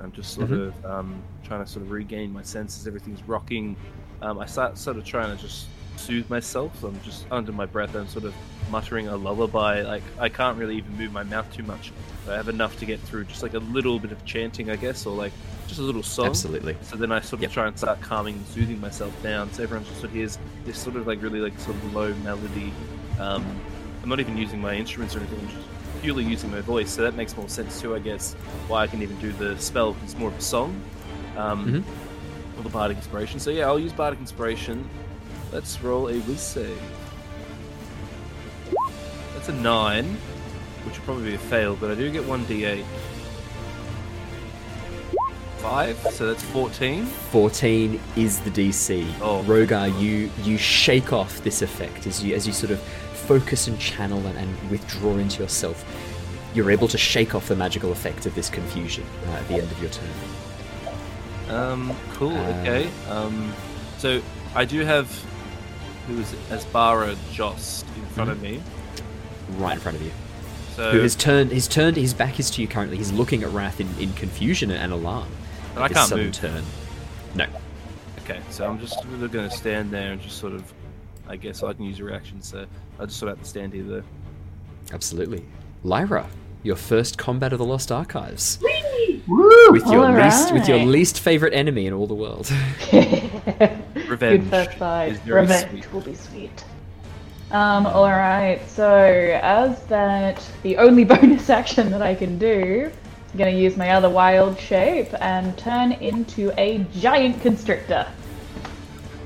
[0.00, 0.68] I'm just sort Mhm.
[0.68, 2.86] of um, trying to sort of regain my senses.
[2.86, 3.76] Everything's rocking.
[4.22, 5.66] Um, I start sort of trying to just
[5.96, 6.82] soothe myself.
[6.84, 7.94] I'm just under my breath.
[7.94, 8.34] I'm sort of
[8.70, 9.82] muttering a lullaby.
[9.82, 11.92] Like I can't really even move my mouth too much.
[12.24, 13.24] But I have enough to get through.
[13.24, 15.32] Just like a little bit of chanting, I guess, or like
[15.66, 16.26] just a little song.
[16.26, 16.76] Absolutely.
[16.82, 17.52] So then I sort of Yep.
[17.52, 19.52] try and start calming and soothing myself down.
[19.52, 22.12] So everyone just sort of hears this sort of like really like sort of low
[22.24, 22.72] melody.
[23.18, 23.44] Um,
[24.02, 25.38] I'm not even using my instruments or anything.
[25.40, 25.68] I'm just
[26.02, 26.90] purely using my voice.
[26.90, 28.32] So that makes more sense too, I guess.
[28.68, 29.94] Why I can even do the spell.
[30.04, 30.80] It's more of a song.
[31.36, 32.58] Um, Mhm.
[32.58, 33.40] Or the bardic inspiration.
[33.40, 34.88] So yeah, I'll use bardic inspiration.
[35.52, 36.78] Let's roll a whiz save.
[39.50, 40.16] A nine,
[40.84, 42.84] which will probably be a fail, but I do get one d8.
[45.58, 47.04] Five, so that's fourteen.
[47.04, 49.12] 14 is the DC.
[49.20, 49.42] Oh.
[49.42, 53.76] Roger, you you shake off this effect as you as you sort of focus and
[53.80, 55.84] channel and, and withdraw into yourself.
[56.54, 59.72] You're able to shake off the magical effect of this confusion uh, at the end
[59.72, 60.10] of your turn.
[61.48, 62.36] Um, cool.
[62.36, 62.90] Uh, okay.
[63.08, 63.52] Um,
[63.98, 64.22] so
[64.54, 65.08] I do have
[66.06, 66.38] who is it?
[66.50, 68.62] Azbara Jos in front of me.
[69.58, 70.12] Right in front of you.
[70.74, 72.96] So Who has turned he's turned his back is to you currently.
[72.96, 75.28] He's looking at Rath in, in confusion and alarm.
[75.74, 76.34] And I can't sudden move.
[76.34, 76.64] turn.
[77.34, 77.46] No.
[78.20, 80.72] okay, so I'm just really going to stand there and just sort of,
[81.28, 82.42] I guess I can use a reaction.
[82.42, 82.66] So
[82.98, 84.02] I just sort of have to stand here though.
[84.92, 85.44] Absolutely.
[85.84, 86.28] Lyra,
[86.62, 88.58] your first combat of the Lost Archives.
[89.26, 89.70] Woo!
[89.70, 92.50] With your All least with your least favourite enemy in all the world.
[92.92, 95.20] Revenge Good first fight.
[95.26, 95.92] Revenge sweet.
[95.92, 96.64] will be sweet.
[97.52, 102.90] Um, alright, so as that the only bonus action that I can do,
[103.32, 108.06] I'm gonna use my other wild shape and turn into a giant constrictor.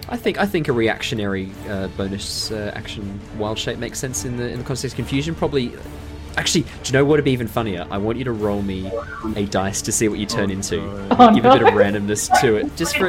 [0.09, 4.37] I think I think a reactionary uh, bonus uh, action wild shape makes sense in
[4.37, 5.35] the in the context of confusion.
[5.35, 5.73] Probably,
[6.37, 7.87] actually, do you know what would be even funnier?
[7.91, 8.91] I want you to roll me
[9.37, 10.81] a dice to see what you turn Oh, into.
[11.19, 13.09] Oh, Give a bit of randomness to it, just for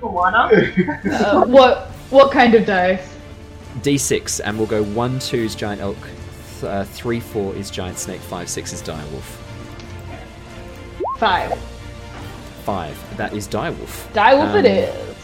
[0.00, 0.52] Why not?
[1.06, 3.15] Uh, what what kind of dice?
[3.86, 5.96] d6, and we'll go 1, 2 is giant elk,
[6.60, 9.42] th- uh, 3, 4 is giant snake, 5, 6 is dire wolf.
[11.18, 11.56] Five.
[12.64, 13.16] 5.
[13.16, 14.12] That is dire wolf.
[14.12, 15.16] Dire wolf um, it is.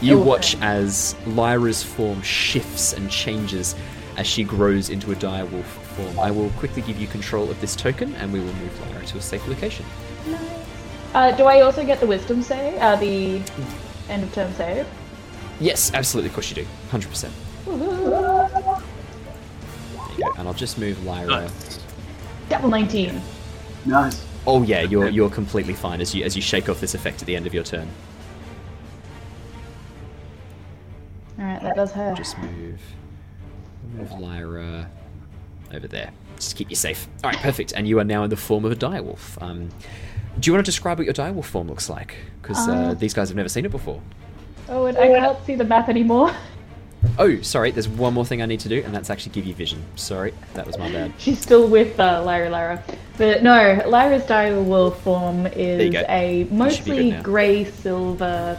[0.00, 3.74] You watch as Lyra's form shifts and changes
[4.16, 5.66] as she grows into a dire wolf
[5.96, 6.18] form.
[6.18, 9.18] I will quickly give you control of this token, and we will move Lyra to
[9.18, 9.84] a safe location.
[11.12, 12.78] Uh, do I also get the wisdom save?
[12.78, 13.42] Uh, the
[14.08, 14.86] end of turn save?
[15.60, 16.28] Yes, absolutely.
[16.28, 16.66] Of course you do.
[16.90, 17.30] 100%.
[20.38, 21.26] And I'll just move Lyra.
[21.26, 21.80] Nice.
[22.48, 23.20] Double 19.
[23.84, 24.24] Nice.
[24.46, 27.26] Oh yeah, you're you're completely fine as you as you shake off this effect at
[27.26, 27.88] the end of your turn.
[31.38, 32.16] Alright, that does hurt.
[32.16, 32.80] Just move
[33.94, 34.88] move Lyra
[35.74, 36.10] over there.
[36.36, 37.08] Just keep you safe.
[37.24, 37.72] All right, perfect.
[37.74, 39.40] And you are now in the form of a direwolf.
[39.42, 39.68] Um,
[40.38, 42.14] do you want to describe what your direwolf form looks like?
[42.42, 44.00] Because uh, Uh, these guys have never seen it before.
[44.68, 46.30] Oh, and I can't see the map anymore.
[47.18, 47.70] Oh, sorry.
[47.70, 49.82] There's one more thing I need to do, and that's actually give you vision.
[49.96, 51.12] Sorry, that was my bad.
[51.18, 52.82] She's still with uh, Lyra Lyra.
[53.16, 58.58] But no, Lyra's dire wolf form is a mostly grey silver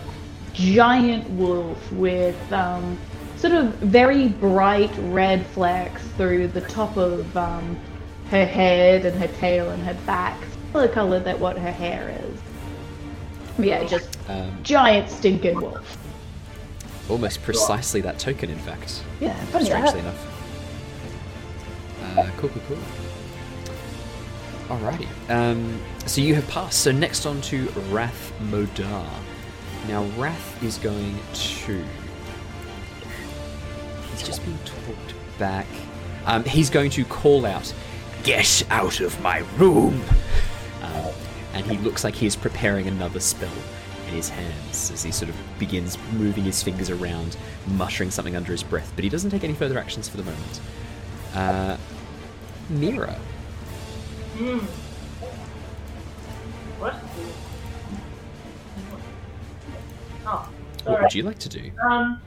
[0.53, 2.97] giant wolf with um,
[3.35, 7.77] sort of very bright red flecks through the top of um,
[8.31, 10.39] her head and her tail and her back,
[10.71, 12.39] similar colour that what her hair is.
[13.63, 15.97] Yeah, just Um, giant stinking wolf.
[17.09, 19.03] Almost precisely that token, in fact.
[19.19, 20.09] Yeah, funny strangely that.
[20.09, 20.33] enough.
[22.17, 22.77] Uh, cool, cool, cool.
[24.77, 25.07] Alrighty.
[25.29, 26.79] Um, so you have passed.
[26.81, 29.07] So next on to Rath Modar.
[29.87, 31.85] Now Rath is going to.
[34.11, 35.67] He's just being talked back.
[36.25, 37.73] Um, he's going to call out,
[38.23, 40.03] "Get out of my room!"
[40.81, 41.13] Um,
[41.53, 43.49] and he looks like he's preparing another spell
[44.07, 48.51] in his hands as he sort of begins moving his fingers around, muttering something under
[48.51, 48.91] his breath.
[48.95, 50.61] But he doesn't take any further actions for the moment.
[51.33, 51.77] Uh,
[52.69, 53.13] Mira.
[54.37, 54.59] Hmm.
[56.79, 56.95] What?
[60.25, 60.49] Oh,
[60.85, 61.71] What would you like to do?
[61.83, 62.21] Um.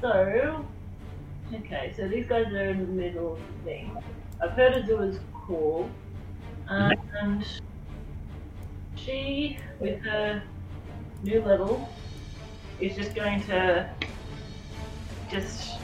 [0.00, 0.64] So,
[1.54, 3.96] okay, so these guys are in the middle of the thing.
[4.42, 5.88] I've heard Azua's call,
[6.68, 6.98] and
[8.96, 10.42] she, with her
[11.22, 11.88] new level,
[12.80, 13.88] is just going to
[15.30, 15.78] just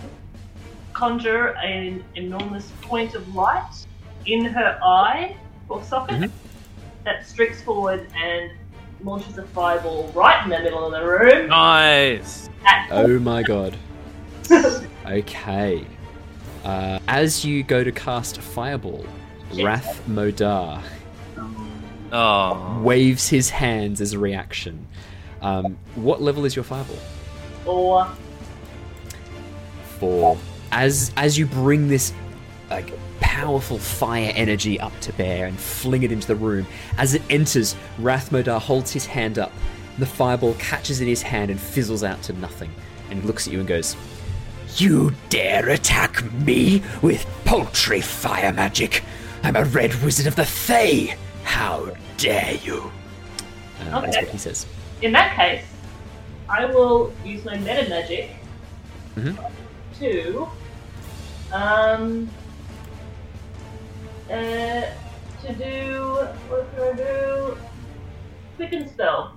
[0.92, 3.86] conjure an enormous point of light
[4.26, 5.36] in her eye
[5.68, 6.30] or socket Mhm.
[7.04, 8.50] that streaks forward and
[9.04, 11.48] launches a fireball right in the middle of the room.
[11.48, 12.50] Nice.
[12.90, 13.76] Oh my god.
[15.06, 15.84] Okay.
[16.64, 19.06] Uh, as you go to cast Fireball,
[19.62, 20.82] Rath Modar
[22.12, 22.80] Oh.
[22.82, 24.86] waves his hands as a reaction.
[25.42, 26.98] Um, what level is your Fireball?
[27.68, 28.08] or
[29.98, 30.38] for
[30.72, 32.12] as as you bring this
[32.70, 36.66] like powerful fire energy up to bear and fling it into the room
[36.96, 39.52] as it enters Rath Modar holds his hand up
[39.98, 42.70] the fireball catches in his hand and fizzles out to nothing
[43.10, 43.96] and he looks at you and goes
[44.76, 49.02] you dare attack me with paltry fire magic
[49.42, 51.16] i'm a red wizard of the Thay.
[51.48, 52.90] How dare you
[53.80, 54.66] uh, that's what he says
[55.00, 55.64] in that case,
[56.48, 58.30] I will use my meta magic
[59.16, 59.36] Mhm.
[59.98, 60.48] to
[61.52, 62.28] um
[64.30, 64.82] uh
[65.42, 67.56] to do what can I do?
[68.56, 69.36] Quicken spell.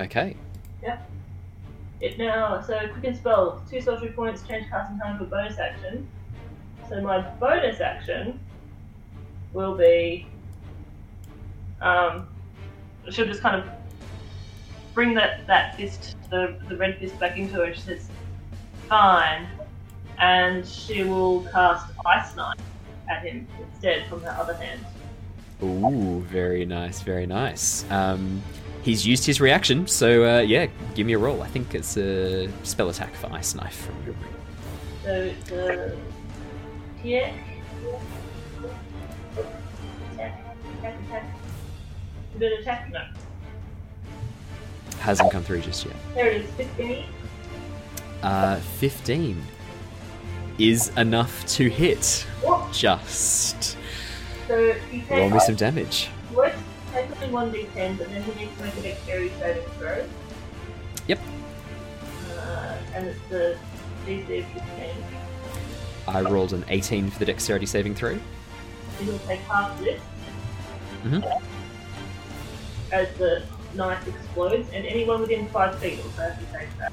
[0.00, 0.36] okay
[0.82, 1.10] Yep.
[2.00, 6.08] It now so quicken spell, two sorcery points, change casting time for bonus action.
[6.88, 8.40] So my bonus action
[9.52, 10.26] will be
[11.82, 12.26] um
[13.10, 13.68] she'll just kind of
[14.94, 18.08] bring that, that fist the, the red fist back into her she says,
[18.88, 19.46] Fine
[20.18, 22.58] and she will cast Ice Knife
[23.08, 24.80] at him instead from her other hand.
[25.62, 27.88] Ooh, very nice, very nice.
[27.90, 28.42] Um,
[28.82, 31.42] he's used his reaction, so uh, yeah, give me a roll.
[31.42, 34.34] I think it's a spell attack for Ice Knife from your room.
[35.04, 35.98] So it's a
[37.04, 37.32] yeah.
[42.42, 42.90] Is it attack?
[42.90, 43.04] No.
[44.98, 45.94] Hasn't come through just yet.
[46.14, 47.04] There it is, 15.
[48.20, 49.40] Uh, 15
[50.58, 52.26] is enough to hit.
[52.42, 52.72] What?
[52.72, 53.76] Just
[54.48, 56.08] So takes, roll me some damage.
[56.34, 56.52] won't
[56.92, 60.04] take only 1d10, but then he needs to make a dexterity saving throw.
[61.06, 61.18] Yep.
[62.38, 63.56] Uh, and it's the
[64.04, 64.64] DC of 15.
[66.08, 68.16] I rolled an 18 for the dexterity saving throw.
[68.98, 70.00] So he'll take half this.
[71.04, 71.40] Mhm.
[72.92, 73.42] As the
[73.74, 76.92] knife explodes, and anyone within 5 feet also has to take that.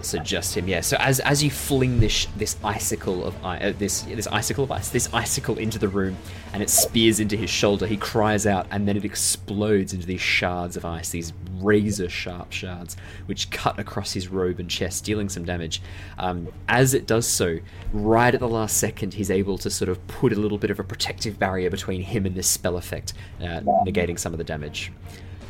[0.00, 0.80] So just him, yeah.
[0.80, 4.90] So as as you fling this this icicle of uh, this this icicle of ice,
[4.90, 6.16] this icicle into the room,
[6.52, 10.20] and it spears into his shoulder, he cries out, and then it explodes into these
[10.20, 12.96] shards of ice, these razor sharp shards,
[13.26, 15.82] which cut across his robe and chest, dealing some damage.
[16.16, 17.58] Um, as it does so,
[17.92, 20.78] right at the last second, he's able to sort of put a little bit of
[20.78, 24.92] a protective barrier between him and this spell effect, uh, negating some of the damage.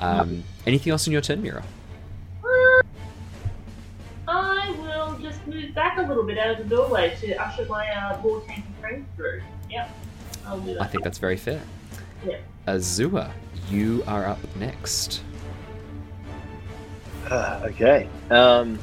[0.00, 1.64] Um, anything else in your turn, Mira?
[5.68, 8.20] Will just move back a little bit out of the doorway to usher my uh,
[8.22, 9.42] more tanky friend through.
[9.70, 9.90] Yep,
[10.46, 10.82] I'll do that.
[10.82, 11.60] I think that's very fair.
[12.26, 12.38] Yeah.
[12.66, 13.30] Azua,
[13.70, 15.22] you are up next.
[17.30, 18.08] Uh, okay.
[18.30, 18.78] Um.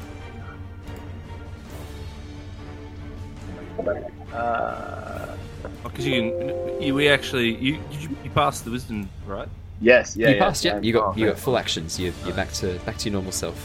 [4.33, 5.35] Uh,
[5.83, 9.47] Because you, can- you, we actually, you, you, you passed the wisdom, right?
[9.81, 10.15] yes.
[10.15, 10.29] Yeah.
[10.29, 10.73] you yeah, passed, yeah.
[10.73, 11.99] I'm- You got oh, you got full actions.
[11.99, 13.55] You, you're back to back to your normal self.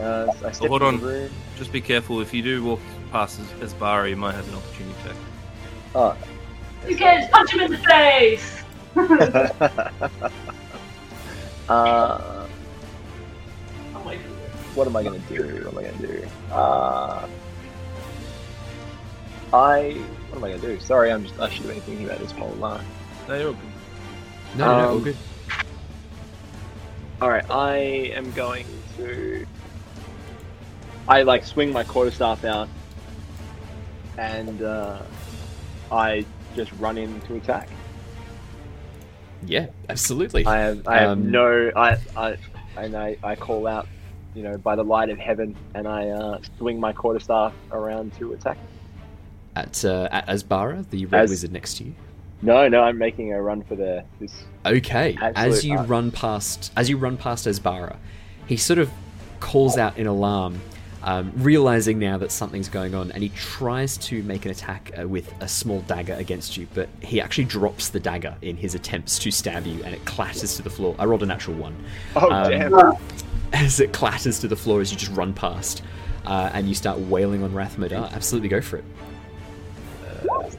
[0.00, 1.00] Uh, I stepped hold on.
[1.00, 1.30] the.
[1.56, 2.20] Just be careful.
[2.20, 2.80] If you do walk
[3.12, 5.16] past as, Azbara, you might have an opportunity attack.
[5.94, 6.16] Oh.
[6.88, 8.62] You can punch him in the face.
[11.68, 12.46] uh,
[14.74, 15.42] what am I gonna do?
[15.64, 16.26] What am I gonna do?
[16.52, 17.26] Uh,
[19.52, 20.00] I.
[20.30, 20.80] What am I gonna do?
[20.80, 21.38] Sorry, I'm just.
[21.38, 22.84] I should have been thinking about this whole line.
[23.28, 23.62] No, you're all good.
[24.56, 25.16] No, no, no, all Um, good.
[27.20, 27.76] All right, I
[28.14, 28.64] am going
[28.96, 29.44] to.
[31.10, 32.68] I like swing my quarterstaff out,
[34.16, 35.02] and uh,
[35.90, 36.24] I
[36.54, 37.68] just run in to attack.
[39.44, 40.46] Yeah, absolutely.
[40.46, 42.36] I have, I have Um, no, I, I,
[42.76, 43.88] and I, I call out,
[44.36, 48.32] you know, by the light of heaven, and I uh, swing my quarterstaff around to
[48.34, 48.58] attack.
[49.56, 51.94] At uh, at Azbara, the red As- wizard next to you.
[52.42, 54.32] No, no, I'm making a run for the this.
[54.64, 55.88] Okay, as you art.
[55.88, 57.96] run past, as you run past Azbara,
[58.46, 58.90] he sort of
[59.40, 60.60] calls out in alarm,
[61.02, 65.08] um, realizing now that something's going on, and he tries to make an attack uh,
[65.08, 69.18] with a small dagger against you, but he actually drops the dagger in his attempts
[69.20, 70.94] to stab you, and it clatters to the floor.
[70.98, 71.76] I rolled a natural one.
[72.16, 72.96] Oh Um, damn!
[73.52, 75.82] As it clatters to the floor as you just run past,
[76.24, 78.12] uh, and you start wailing on Rath Modar.
[78.12, 78.84] Absolutely go for it.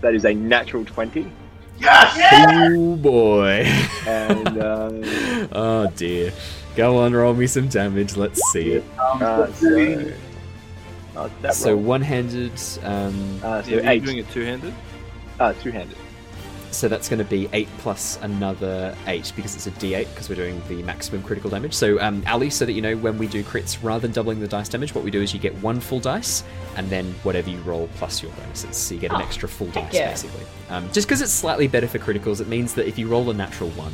[0.02, 1.32] That is a natural twenty,
[1.80, 2.18] Yes!
[2.74, 3.64] Oh boy.
[4.08, 4.90] and uh,
[5.54, 6.34] oh dear.
[6.76, 8.16] Go on, roll me some damage.
[8.18, 8.84] Let's see it.
[9.00, 10.12] Um, uh, so,
[11.16, 11.82] uh, that So roll.
[11.84, 12.54] one-handed.
[12.84, 14.74] Um, uh, so Yeah, you're eight, doing it two-handed.
[15.40, 15.98] uh, two-handed.
[16.72, 20.36] so that's going to be eight plus another eight because it's a D8 because we're
[20.36, 21.74] doing the maximum critical damage.
[21.74, 24.48] So um, Ali, so that you know when we do crits, rather than doubling the
[24.48, 26.46] dice damage, what we do is you get one full dice
[26.78, 28.78] and then whatever you roll plus your bonuses.
[28.78, 30.12] So you get an Oh, extra full dice yeah.
[30.12, 30.46] basically.
[30.70, 33.34] Um, just because it's slightly better for criticals, it means that if you roll a
[33.34, 33.92] natural one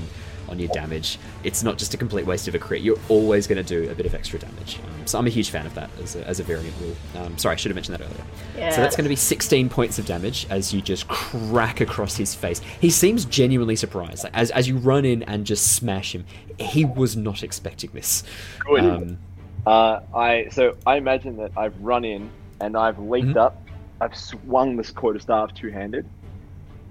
[0.49, 2.81] on your damage, it's not just a complete waste of a crit.
[2.81, 4.79] You're always going to do a bit of extra damage.
[4.79, 6.95] Um, so I'm a huge fan of that as a, as a variant rule.
[7.23, 8.23] Um, sorry, I should have mentioned that earlier.
[8.57, 8.69] Yeah.
[8.71, 12.33] So that's going to be 16 points of damage as you just crack across his
[12.35, 12.59] face.
[12.81, 14.23] He seems genuinely surprised.
[14.23, 16.25] Like, as, as you run in and just smash him,
[16.59, 18.23] he was not expecting this.
[18.65, 18.83] Good.
[18.83, 19.17] Um,
[19.65, 22.29] Uh, I so I imagine that I've run in
[22.61, 23.35] and I've leaped Mhm.
[23.37, 23.61] up.
[23.99, 26.05] I've swung this quarterstaff two-handed.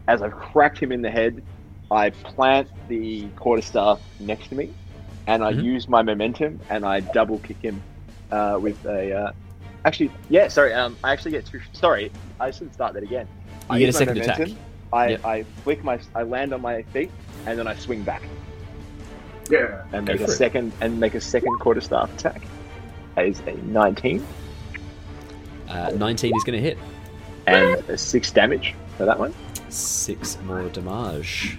[0.08, 1.42] As I've cracked him in the head,
[1.90, 4.72] I plant the quarterstaff next to me,
[5.26, 5.62] and I Mhm.
[5.62, 7.82] use my momentum and I double kick him
[8.32, 9.12] uh, with a.
[9.14, 9.32] Uh,
[9.84, 10.72] actually, yeah, sorry.
[10.74, 11.60] Um, I actually get two.
[11.72, 13.28] Sorry, I should start that again.
[13.70, 14.48] I get a use my second attack.
[14.92, 15.24] I, Yep.
[15.24, 15.98] I flick my.
[16.14, 17.10] I land on my feet
[17.46, 18.22] and then I swing back
[19.50, 19.82] Yeah.
[19.92, 20.36] and Go make a for it.
[20.36, 22.42] second and make a second quarterstaff attack.
[23.14, 24.24] That is a 19
[25.68, 26.78] uh, 19 is going to hit.
[27.46, 29.32] and six damage for that one.
[29.68, 31.58] Six more damage.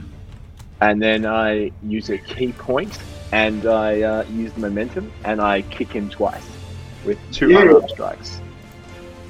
[0.82, 2.98] And then I use a ki point
[3.32, 6.46] and I uh, use the momentum and I kick him twice
[7.06, 7.62] with two Yeah.
[7.62, 8.40] unarmed strikes.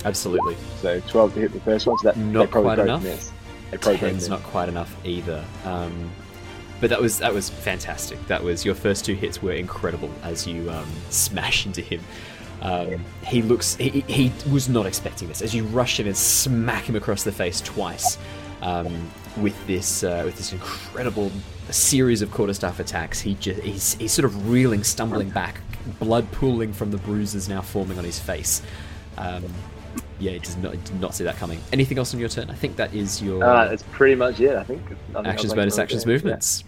[0.06, 0.56] Absolutely.
[0.82, 3.04] So 12 to hit the first one, so that Not probably quite both enough.
[3.04, 3.32] miss.
[3.72, 5.44] They Ten's not quite enough either.
[5.66, 6.10] Um,
[6.80, 8.24] but that was that was fantastic.
[8.28, 12.02] That was your first two hits were incredible as you um, smash into him.
[12.62, 16.86] Um, he looks he, he was not expecting this as you rush him and smack
[16.86, 18.18] him across the face twice
[18.64, 21.32] um, with this uh, with this incredible
[21.70, 23.20] series of quarterstaff attacks.
[23.20, 25.62] He just he's, he's sort of reeling, stumbling back,
[26.00, 28.62] blood pooling from the bruises now forming on his face.
[29.18, 29.44] Um,
[30.20, 31.60] yeah, he does not did not see that coming.
[31.72, 32.50] Anything else on your turn?
[32.50, 34.82] I think that is your Uh, that's pretty much it, I think.
[35.12, 36.64] Nothing actions, else bonus, actions, movements.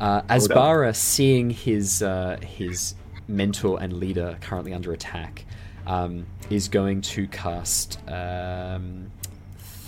[0.00, 2.94] Uh, Azbara, seeing his uh, his
[3.28, 5.44] mentor and leader currently under attack,
[5.86, 9.10] um, is going to cast um,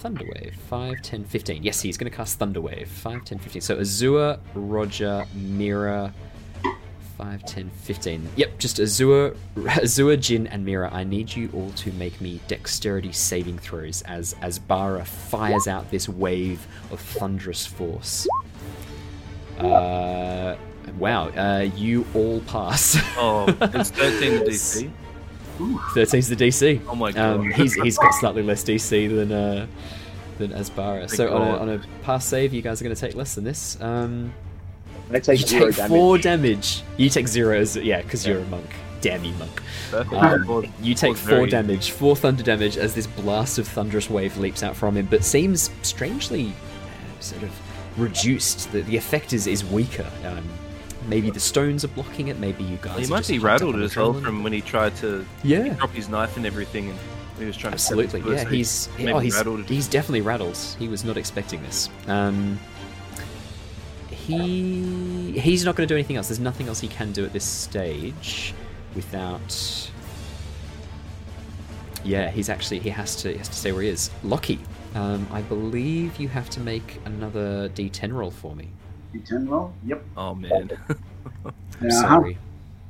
[0.03, 0.55] Thunderwave.
[0.55, 1.63] 5, 10, 15.
[1.63, 2.87] Yes, he's going to cast Thunderwave.
[2.87, 3.63] 5, 10, 15.
[3.63, 6.13] So Azure, Roger, Mira.
[7.17, 8.29] 5, 10, 15.
[8.37, 9.35] Yep, just Azure,
[9.67, 10.89] Azure, Jin, and Mira.
[10.93, 16.09] I need you all to make me dexterity saving throws as Azbara fires out this
[16.09, 18.29] wave of thunderous force.
[19.59, 20.57] Uh,
[20.97, 22.97] wow, uh, you all pass.
[23.21, 24.91] Oh, it's 13 the
[25.59, 25.79] DC.
[26.07, 26.81] 13's the DC.
[26.89, 27.41] Oh my god.
[27.41, 29.67] Um, he's he's got slightly less DC than uh,
[30.39, 31.09] than Azbara.
[31.11, 33.45] So on a, on a pass save, you guys are going to take less than
[33.45, 33.81] this.
[33.81, 34.33] Um,
[35.11, 35.89] I take you zero take damage.
[35.89, 36.83] four damage.
[36.97, 38.67] You take zero, as, yeah, because you're a monk.
[39.01, 39.63] Damn you, monk.
[40.13, 44.63] Um, you take four damage, four thunder damage as this blast of thunderous wave leaps
[44.63, 47.51] out from him, but seems strangely uh, sort of
[47.99, 48.71] reduced.
[48.73, 50.11] The, the effect is, is weaker.
[50.25, 50.45] Um,
[51.09, 52.39] maybe the stones are blocking it.
[52.39, 52.99] Maybe you guys.
[52.99, 55.71] He are might be rattled as well from when he tried to yeah.
[55.75, 56.99] drop his knife and everything, and
[57.39, 58.31] he was trying Absolutely, to.
[58.33, 58.45] yeah.
[58.49, 59.65] He's he- oh, he's, rattled.
[59.69, 60.57] he's definitely rattled.
[60.79, 61.89] He was not expecting this.
[62.07, 62.59] Um,
[64.11, 66.29] he he's not going to do anything else.
[66.29, 68.55] There's nothing else he can do at this stage
[68.95, 69.91] without.
[72.05, 74.11] Yeah, he's actually he has to he has to stay where he is.
[74.23, 74.61] Lockie,
[74.95, 78.69] Um, I believe you have to make another D10 roll for me.
[79.15, 79.73] D10 roll.
[79.87, 80.05] Yep.
[80.17, 80.71] Oh man.
[80.89, 80.97] I'm
[81.47, 81.91] Uh-huh.
[81.91, 82.39] sorry.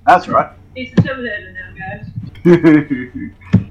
[0.07, 0.51] That's right.
[0.75, 2.07] He's a Terminator now, guys.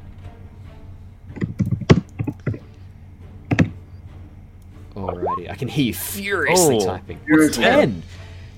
[4.95, 6.85] Alrighty, I can hear you furiously Oh.
[6.85, 7.19] typing.
[7.25, 7.63] Furiously.
[7.63, 8.03] Ten.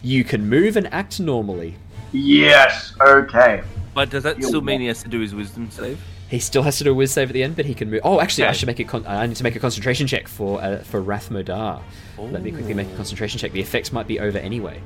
[0.02, 1.76] You can move and act normally.
[2.12, 2.94] yes.
[3.02, 3.62] Okay.
[3.94, 4.82] but does that You're still mean welcome.
[4.82, 6.00] he has to do his wisdom save?
[6.30, 8.02] He still has to do a whiz save at the end, but he can move.
[8.04, 8.84] Oh, actually, I should make a.
[8.84, 11.82] Con- I need to make a concentration check for uh, for Rath Modar.
[12.20, 13.52] Let me quickly make a concentration check.
[13.52, 14.80] The effects might be over anyway,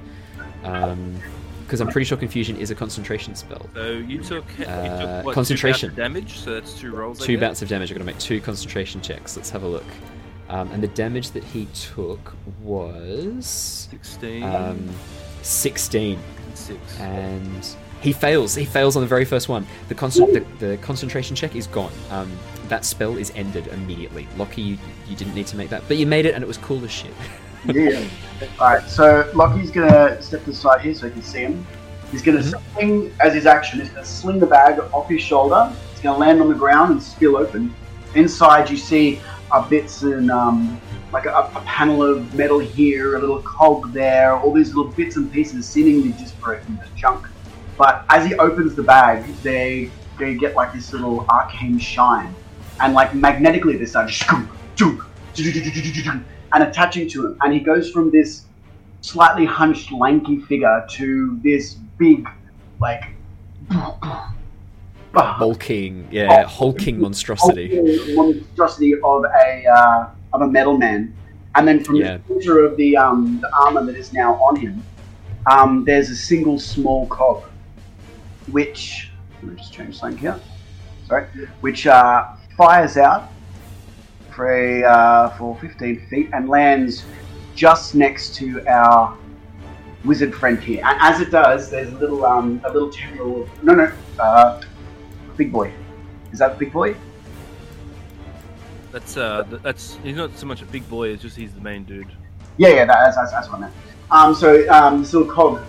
[0.61, 3.65] because I'm pretty sure confusion is a concentration spell.
[3.73, 5.89] So you took, you Uh, took what, concentration.
[5.89, 6.39] Two bouts of damage.
[6.39, 7.19] So that's two rolls.
[7.19, 7.91] Two bouts of damage.
[7.91, 9.35] I'm going to make two concentration checks.
[9.35, 9.85] Let's have a look.
[10.49, 13.45] Um, and the damage that he took was
[13.91, 14.43] Sixteen.
[14.43, 14.89] um,
[15.41, 16.19] 16.
[16.53, 16.99] six.
[16.99, 17.67] and
[18.03, 18.53] he fails.
[18.53, 19.65] He fails on the very first one.
[19.87, 21.91] The, concent- the, the concentration check is gone.
[22.11, 22.29] Um,
[22.67, 24.27] that spell is ended immediately.
[24.37, 26.57] Lockie, you, you didn't need to make that, but you made it, and it was
[26.57, 27.13] cool as shit.
[27.73, 28.03] Yeah.
[28.59, 31.65] Alright, so Lockie's gonna step to the side here so you can see him.
[32.11, 32.61] He's gonna Mhm.
[32.73, 35.71] sling, as his action, he's gonna sling the bag off his shoulder.
[35.93, 37.73] It's gonna land on the ground and spill open.
[38.15, 40.77] Inside, you see uh, bits and um,
[41.13, 45.15] like a, a panel of metal here, a little cog there, all these little bits
[45.15, 47.25] and pieces, seemingly disparate and just junk.
[47.77, 52.33] But as he opens the bag, they they get like this little arcane shine,
[52.79, 54.11] and like magnetically they start
[56.53, 57.37] and attaching to him.
[57.41, 58.45] And he goes from this
[59.01, 62.27] slightly hunched, lanky figure to this big,
[62.79, 63.03] like,
[65.15, 67.75] Hulking, yeah, hulking monstrosity.
[67.75, 71.15] hulking monstrosity of a uh, of a metal man.
[71.55, 72.17] And then from Yeah.
[72.17, 74.83] the center of the um, the armor that is now on him,
[75.51, 77.43] um, there's a single small cog,
[78.51, 80.39] which let me just change something here.
[81.07, 81.25] Sorry,
[81.61, 83.31] which uh, fires out
[84.31, 87.05] for a uh, for 15 feet and lands
[87.55, 89.17] just next to our
[90.05, 90.81] wizard friend here.
[90.85, 93.47] And as it does, there's a little um, a little tendril.
[93.61, 94.61] No, no, uh,
[95.37, 95.71] big boy.
[96.31, 96.95] Is that the big boy?
[98.91, 101.09] That's uh, that's he's not so much a big boy.
[101.09, 102.07] It's just he's the main dude.
[102.57, 103.73] Yeah, yeah, that's, that's, that's what I meant.
[104.11, 105.63] Um, so um, this little cog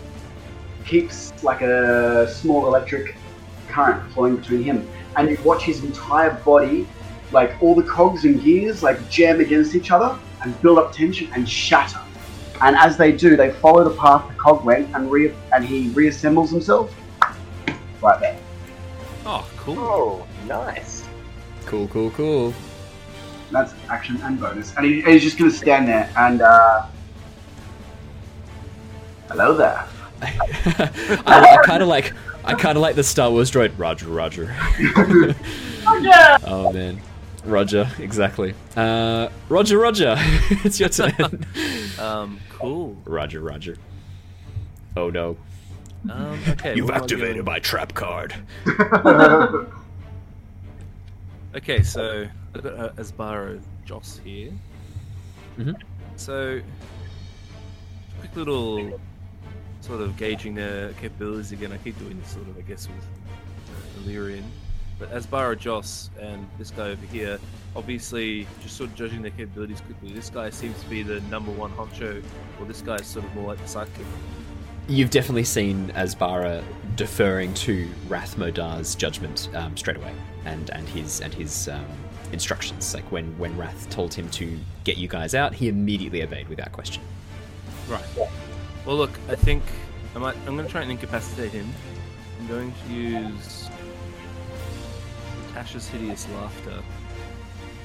[0.84, 3.16] keeps like a small electric
[3.68, 6.86] current flowing between him, and you watch his entire body,
[7.32, 11.30] like all the cogs and gears, like jam against each other and build up tension
[11.34, 12.00] and shatter.
[12.60, 15.88] And as they do, they follow the path the cog went, and re- and he
[15.90, 16.94] reassembles himself
[18.00, 18.38] right there.
[19.26, 19.78] Oh, cool.
[19.78, 21.04] Oh, nice.
[21.66, 22.54] Cool, cool, cool.
[23.50, 26.42] That's action and bonus, and he, he's just gonna stand there and.
[26.42, 26.86] Uh,
[29.28, 29.84] Hello there.
[30.26, 32.12] I, I kind of like,
[32.44, 33.72] I kind of like the Star Wars droid.
[33.76, 34.54] Roger, Roger.
[35.84, 36.38] Roger!
[36.46, 37.00] oh man,
[37.44, 38.54] Roger, exactly.
[38.76, 40.14] Uh, Roger, Roger.
[40.64, 41.46] it's your turn.
[41.96, 42.96] Um, cool.
[43.04, 43.76] Roger, Roger.
[44.96, 45.36] Oh no.
[46.10, 46.80] Um, okay.
[46.80, 47.44] what am I doing?
[47.44, 48.34] my trap card.
[51.56, 54.50] Okay, so I've got uh, Azbara Jos here.
[55.56, 55.76] Mhm.
[56.16, 56.60] So,
[58.18, 59.00] quick little
[59.84, 61.72] sort of gauging their capabilities again.
[61.72, 64.44] I keep doing this sort of, I guess, with uh, Illyrian.
[64.98, 67.38] But Azbara Jos and this guy over here,
[67.76, 71.50] obviously, just sort of judging their capabilities quickly, this guy seems to be the number
[71.50, 72.22] one honcho,
[72.60, 74.06] or this guy is sort of more like the sidekick.
[74.86, 76.62] You've definitely seen Azbara
[76.96, 80.14] deferring to Rath Modar's judgment um, straight away,
[80.44, 81.86] and and his and his um,
[82.32, 82.94] instructions.
[82.94, 86.72] Like when when Rath told him to get you guys out, he immediately obeyed without
[86.72, 87.02] question.
[87.88, 88.04] Right.
[88.86, 89.62] Well, look, I think
[90.14, 90.36] I might.
[90.46, 91.72] I'm going to try and incapacitate him.
[92.40, 93.68] I'm going to use
[95.54, 96.82] Tasha's hideous laughter.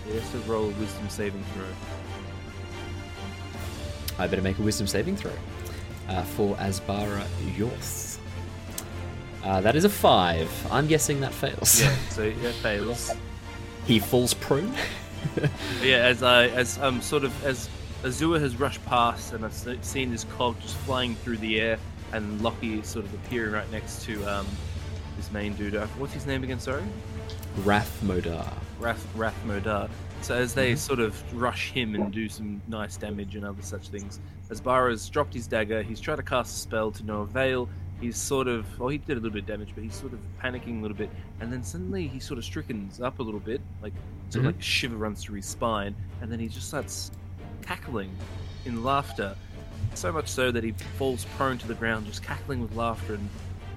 [0.07, 1.65] He has to roll a wisdom saving throw.
[4.17, 5.31] I better make a Wisdom saving throw
[6.09, 7.23] uh, for Azbara
[7.55, 8.19] Jos.
[9.45, 10.51] Uh, that is a five.
[10.69, 11.81] I'm guessing that fails.
[11.81, 11.95] Yeah.
[12.09, 13.11] So that fails.
[13.85, 14.73] he falls prone.
[15.81, 17.69] Yeah, as I as um sort of as
[18.03, 21.77] Azua has rushed past and I've seen this cog just flying through the air,
[22.13, 24.47] and Lockie is sort of appearing right next to um
[25.17, 25.75] this main dude.
[25.75, 26.59] Uh, What's his name again?
[26.59, 26.83] Sorry.
[27.63, 28.53] Rathmodar.
[28.79, 29.89] Rath, Rath Modar.
[30.21, 33.89] So as they sort of rush him and do some nice damage and other such
[33.89, 35.81] things, as Azbara's dropped his dagger.
[35.83, 37.67] He's tried to cast a spell to no avail.
[37.99, 40.19] He's sort of, well, he did a little bit of damage, but he's sort of
[40.41, 41.09] panicking a little bit.
[41.41, 43.91] And then suddenly he sort of strickens up a little bit, like
[44.29, 44.47] sort Mhm.
[44.49, 47.11] of like a shiver runs through his spine, and then he just starts
[47.61, 48.11] cackling
[48.65, 49.35] in laughter.
[49.95, 53.29] So much so that he falls prone to the ground, just cackling with laughter and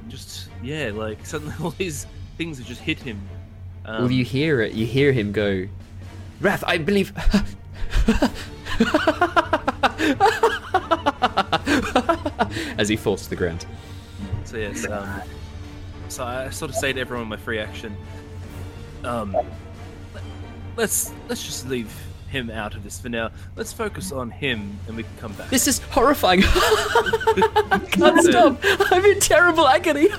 [0.08, 3.20] just yeah, like suddenly all these things have just hit him.
[3.84, 4.72] Um, well, you hear it.
[4.72, 5.66] You hear him go.
[6.40, 7.12] Rath, I believe.
[12.78, 13.66] As he falls to the ground.
[14.44, 15.22] So yes, um,
[16.08, 17.96] so I sort of say to everyone my free action,
[19.04, 19.36] um,
[20.76, 21.92] let's let's just leave
[22.32, 23.30] him out of this for now.
[23.54, 25.50] Let's focus on him, and we can come back.
[25.50, 26.42] This is horrifying.
[26.44, 28.58] I can't stop.
[28.90, 30.08] I'm in terrible agony.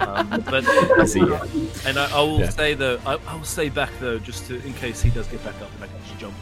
[0.00, 1.20] Um, but I see.
[1.20, 1.44] Yeah.
[1.86, 2.48] and I, I will Yeah.
[2.50, 3.00] stay though.
[3.06, 5.72] I, I will stay back though, just to in case he does get back up
[5.74, 6.34] and I can just jump.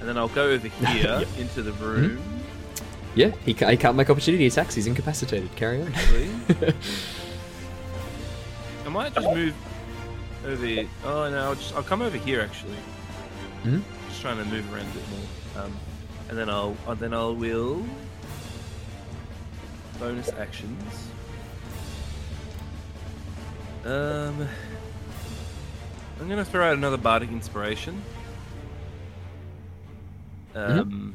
[0.00, 1.24] And then I'll go over here Yeah.
[1.38, 2.20] into the room.
[3.14, 4.74] Yeah, he can't, he can't make opportunity attacks.
[4.74, 5.54] He's incapacitated.
[5.56, 5.92] Carry on.
[5.94, 6.30] Actually,
[8.84, 9.54] I might just move
[10.46, 10.66] over.
[10.66, 10.88] Here.
[11.04, 12.76] Oh no, I'll just I'll come over here actually.
[13.64, 13.82] Mhm.
[14.20, 15.64] Just trying to move around a bit more.
[15.64, 15.76] Um,
[16.28, 17.82] and then I'll and then I'll will
[19.98, 21.08] bonus actions.
[23.86, 24.46] Um,
[26.20, 28.02] I'm gonna throw out another bardic inspiration.
[30.54, 31.14] Um,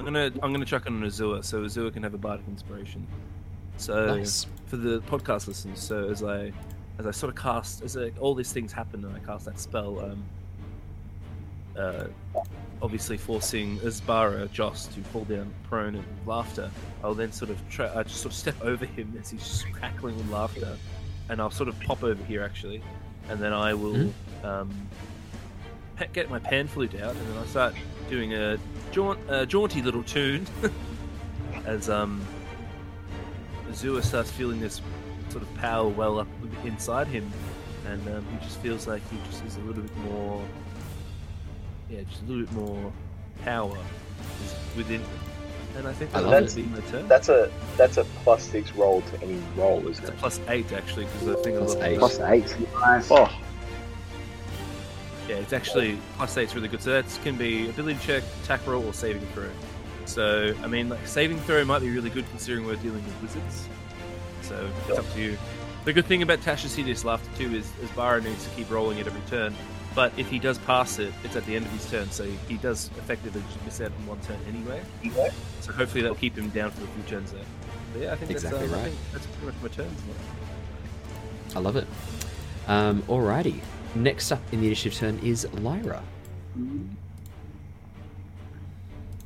[0.00, 3.06] I'm gonna I'm gonna chuck on Azua so Azua can have a bardic inspiration.
[3.76, 4.48] So Nice.
[4.66, 6.50] for the podcast listeners, so as I
[6.98, 9.60] as I sort of cast as I, all these things happen and I cast that
[9.60, 10.24] spell, um,
[11.78, 12.08] uh,
[12.82, 16.70] obviously forcing Azbara Jos to fall down prone in laughter.
[17.02, 19.72] I'll then sort of try I just sort of step over him as he's just
[19.72, 20.76] crackling with laughter,
[21.28, 22.82] and I'll sort of pop over here actually,
[23.28, 24.12] and then I will
[24.44, 24.70] um,
[26.12, 27.74] get my pan flute out, and then I start
[28.08, 28.58] doing a
[28.92, 30.46] jaunt, uh, jaunty little tune
[31.66, 32.24] as um,
[33.70, 34.80] Azua starts feeling this
[35.28, 36.28] sort of power well up
[36.64, 37.30] inside him,
[37.86, 40.42] and um, he just feels like he just is a little bit more,
[41.90, 42.92] yeah, just a little bit more
[43.44, 43.76] power
[44.44, 45.02] is within.
[45.76, 47.06] And I think that'll love be my turn.
[47.08, 50.18] That's a that's a plus six roll to any roll, isn't It's a it?
[50.18, 51.98] plus eight actually because I think I Plus love eight.
[51.98, 52.56] Plus eight.
[52.80, 53.10] Nice.
[53.12, 53.30] Oh,
[55.28, 56.82] Yeah, it's actually plus eight's really good.
[56.82, 59.48] So that can be ability check, attack roll, or saving throw.
[60.06, 63.68] So I mean, like saving throw might be really good considering we're dealing with wizards.
[64.42, 65.38] So it's up to you.
[65.84, 69.06] The good thing about Tasha's Hideous Laughter too is Azbara needs to keep rolling at
[69.06, 69.54] every turn.
[69.94, 72.56] But if he does pass it, it's at the end of his turn, so he
[72.58, 74.82] does effectively miss out on one turn anyway.
[75.60, 77.42] So hopefully that'll keep him down for a few turns there.
[77.92, 78.92] But yeah, I think Exactly that's, uh, I right.
[78.92, 79.90] think that's pretty much my turn.
[81.56, 81.86] I love it.
[82.68, 83.60] Um, alrighty.
[83.94, 86.02] Next up in the initiative turn is Lyra.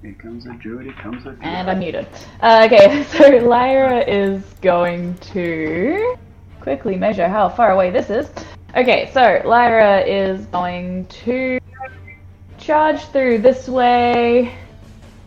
[0.01, 1.39] Here comes a druid, here comes a druid.
[1.43, 2.07] And I'm muted.
[2.41, 6.17] Uh, okay, so Lyra is going to
[6.61, 8.31] quickly measure how far away this is.
[8.75, 11.59] Okay, so Lyra is going to
[12.57, 14.55] charge through this way.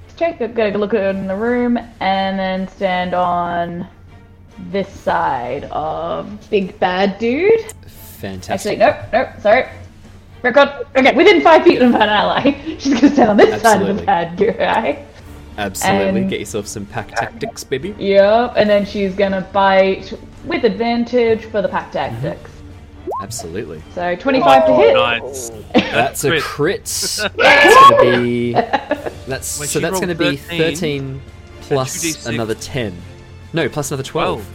[0.02, 3.88] Let's check, gotta look in the room, and then stand on
[4.72, 7.72] this side of Big Bad Dude.
[7.86, 8.80] Fantastic.
[8.80, 9.68] Actually, nope, nope, sorry.
[10.42, 10.88] Record.
[10.96, 12.52] Okay, within five feet of an ally.
[12.80, 14.00] She's gonna stand on this side of Absolutely.
[14.00, 15.06] the bad guy.
[15.60, 16.22] Absolutely.
[16.22, 17.94] and- Get yourself some pack tactics, baby.
[18.00, 22.22] Yep, and then she's gonna bite with advantage for the pack mm-hmm.
[22.24, 22.55] tactics.
[23.22, 23.82] Absolutely.
[23.94, 24.94] So 25 to oh, hit.
[24.94, 25.50] Nice.
[25.74, 26.44] That's a crit.
[26.44, 26.84] crit.
[27.38, 28.52] That's gonna be.
[29.28, 29.80] That's When so.
[29.80, 31.22] That's gonna be 13,
[31.62, 32.96] plus plus another ten.
[33.54, 34.46] No, plus another twelve.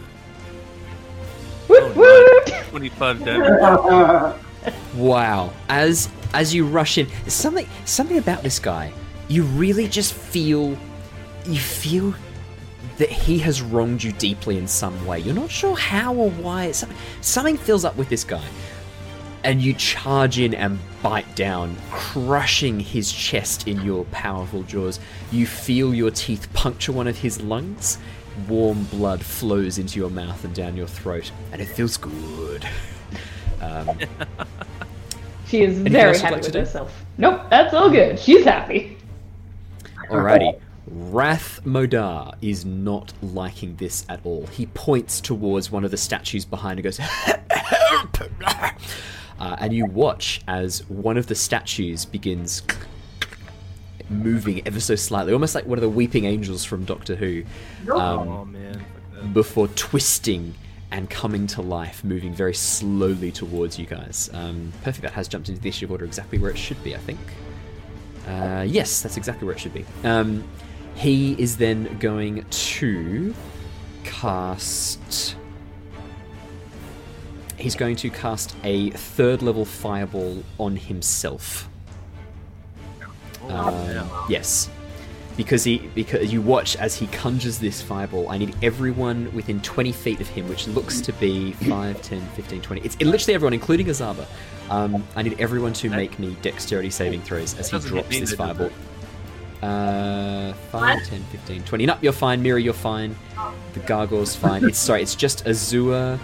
[1.68, 1.92] Woot Oh,
[2.46, 2.54] woot!
[2.70, 4.36] 25 damage.
[4.94, 5.52] Wow.
[5.68, 8.92] As as you rush in, there's something something about this guy.
[9.28, 10.76] You really just feel
[11.46, 12.14] you feel
[13.00, 15.18] that he has wronged you deeply in some way.
[15.18, 16.70] You're not sure how or why.
[16.70, 18.44] Something, fills up with this guy.
[19.42, 25.00] And you charge in and bite down, crushing his chest in your powerful jaws.
[25.32, 27.96] You feel your teeth puncture one of his lungs.
[28.46, 32.66] Warm blood flows into your mouth and down your throat, and it feels good.
[33.62, 33.90] Um,
[35.46, 37.04] She is very happy like with herself.
[37.18, 38.18] Nope, that's all good.
[38.18, 38.96] She's happy.
[40.08, 40.58] Alrighty.
[40.90, 44.46] Rath Modar is not liking this at all.
[44.48, 48.18] He points towards one of the statues behind and goes, Help!
[49.38, 52.62] Uh, and you watch as one of the statues begins
[54.10, 57.44] moving ever so slightly, almost like one of the weeping angels from Doctor Who,
[57.88, 58.84] oh um, man,
[59.32, 60.54] before twisting
[60.90, 64.28] and coming to life, moving very slowly towards you guys.
[64.34, 66.98] Um, perfect, that has jumped into the initiative order exactly where it should be, I
[66.98, 67.20] think.
[68.28, 69.86] Uh, yes, that's exactly where it should be.
[70.04, 70.44] Um,
[70.94, 73.34] he is then going to
[74.04, 75.36] cast.
[77.56, 81.68] He's going to cast a third level fireball on himself.
[83.42, 84.26] Oh, Um, yeah.
[84.28, 84.70] yes.
[85.36, 88.28] because he because you watch as he conjures this fireball.
[88.28, 92.60] I need everyone within 20 feet of him, which looks to be 5, 10, 15,
[92.60, 92.82] 20.
[92.82, 94.26] It's literally everyone, including Azbara.
[94.68, 98.70] Um, I need everyone to make me dexterity saving throws as he drops this fireball.
[99.62, 101.86] Uh, 5, 10, 15, 20.
[101.86, 102.42] Nope, you're fine.
[102.42, 103.14] Mira, you're fine.
[103.74, 104.64] The gargoyle's fine.
[104.64, 106.18] It's sorry, it's just Azua,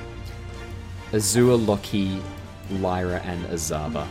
[1.13, 2.21] Azua, Lockie,
[2.71, 4.07] Lyra, and Azbara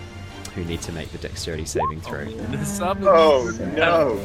[0.53, 2.25] who need to make the dexterity saving throw.
[2.25, 4.19] Azbara- Oh no!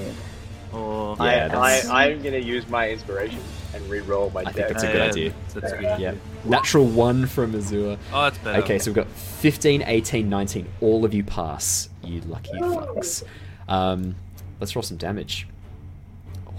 [0.73, 3.41] Oh, Yeah, I, I, I'm gonna use my inspiration
[3.75, 5.33] and re-roll my I think that's a good idea.
[5.55, 6.15] That's a good Yeah.
[6.45, 7.99] Natural 1 from Azua.
[8.13, 8.63] Oh, that's better.
[8.63, 10.67] Okay, so we've got 15, 18, 19.
[10.81, 13.25] All of you pass, you lucky fucks.
[13.69, 14.15] Um,
[14.61, 15.47] let's roll some damage.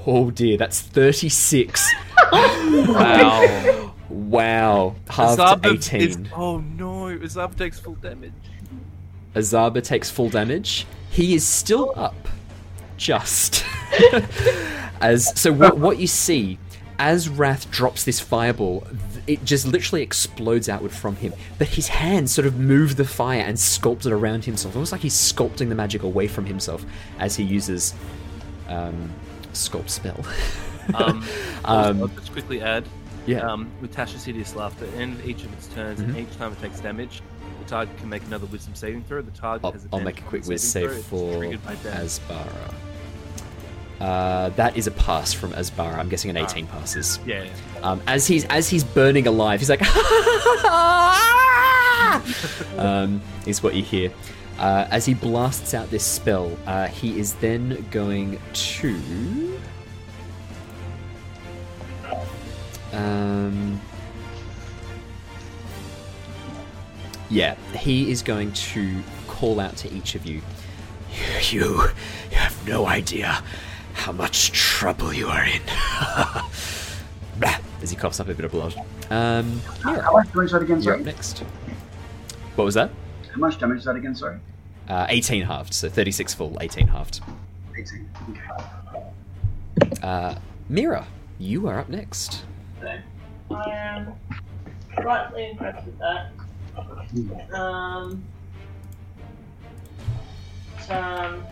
[0.06, 1.90] Oh dear, that's 36.
[2.32, 3.94] Wow.
[4.10, 4.96] wow.
[5.10, 6.02] Half to 18.
[6.02, 8.32] is- oh no, Azbara takes full damage.
[9.36, 10.86] Azbara takes full damage.
[11.10, 12.30] He is still up,
[12.98, 13.66] just
[15.02, 15.52] as so.
[15.52, 16.58] What, what you see
[16.98, 18.96] as Rath drops this fireball, th-
[19.28, 21.34] it just literally explodes outward from him.
[21.58, 25.02] But his hands sort of move the fire and sculpt it around himself, almost like
[25.02, 26.86] he's sculpting the magic away from himself
[27.20, 27.94] as he uses
[28.68, 29.12] um,
[29.54, 30.24] sculpt spell.
[30.96, 31.24] Um,
[31.64, 32.86] I'll Um, just quickly add,
[33.28, 33.48] yeah.
[33.50, 36.22] um, with Tasha's Hideous Laughter, and each of its turns, and Mhm.
[36.28, 37.22] each time it takes damage,
[37.64, 39.22] the target can make another Wisdom saving throw.
[39.22, 41.04] The target I'll, has I'll make a quick saving save.
[41.06, 41.44] For.
[41.46, 42.74] Azbara.
[44.02, 46.00] Uh, that is a pass from Azbara.
[46.00, 47.20] I'm guessing an 18 passes.
[47.24, 47.52] Yeah, yeah.
[47.84, 49.82] Um, as he's as he's burning alive, he's like,
[52.80, 54.12] um, is what you hear.
[54.58, 59.60] Uh, as he blasts out this spell, uh, he is then going to.
[62.94, 63.80] Um,
[67.30, 70.42] yeah, he is going to call out to each of you.
[71.52, 71.90] You,
[72.30, 73.44] you have no idea
[74.02, 75.62] how much trouble you are in.
[77.84, 78.74] As he coughs up a bit of blood.
[79.12, 81.04] Um, Mira, How much damage is that again, you're up sorry?
[81.04, 81.40] next.
[82.56, 82.90] What was that?
[83.32, 84.40] How much damage is that again, sorry?
[84.90, 87.22] Uh, 18 halved, so 36 full, 18 halved.
[87.78, 88.10] 18.
[88.32, 90.00] Okay.
[90.02, 90.36] Uh,
[90.68, 91.06] Mira,
[91.38, 92.44] you are up next.
[92.82, 92.98] So,
[93.52, 94.14] I am
[95.00, 96.32] slightly impressed with that.
[97.54, 98.24] Um,
[100.90, 101.44] um,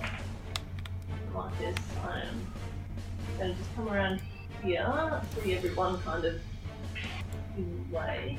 [1.39, 2.47] like this, I am
[3.37, 4.21] going to just come around
[4.63, 6.41] here, see everyone kind of
[7.57, 8.37] in the way.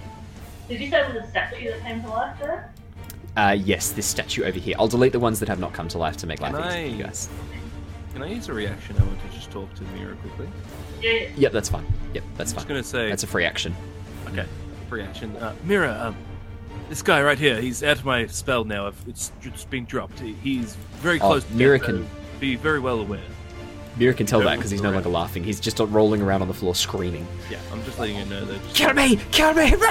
[0.68, 2.72] Did you say it was a statue that came to life there?
[3.36, 4.74] Uh, yes, this statue over here.
[4.78, 6.88] I'll delete the ones that have not come to life to make life Can easier
[6.90, 7.28] for you guys.
[8.12, 8.96] Can I use a reaction?
[8.98, 10.48] I want to just talk to Mira quickly.
[11.00, 11.28] Yeah.
[11.36, 11.86] Yep, that's fine.
[12.14, 12.62] Yep, that's fine.
[12.62, 12.68] I'm just fine.
[12.68, 13.74] gonna say, That's a free action.
[14.28, 14.46] okay,
[14.90, 15.34] reaction.
[15.36, 16.16] Uh, Mira, um,
[16.88, 18.88] this guy right here, he's out of my spell now.
[18.88, 20.18] I've, it's just been dropped.
[20.18, 21.44] He, he's very Oh, close.
[21.44, 23.20] to Mira death, can- so Be very well aware.
[23.98, 25.44] Mira can tell that because he's no longer laughing.
[25.44, 27.26] He's just rolling around on the floor screaming.
[27.50, 28.60] Yeah, I'm just letting you know that.
[28.72, 29.16] Kill me!
[29.30, 29.74] Kill me!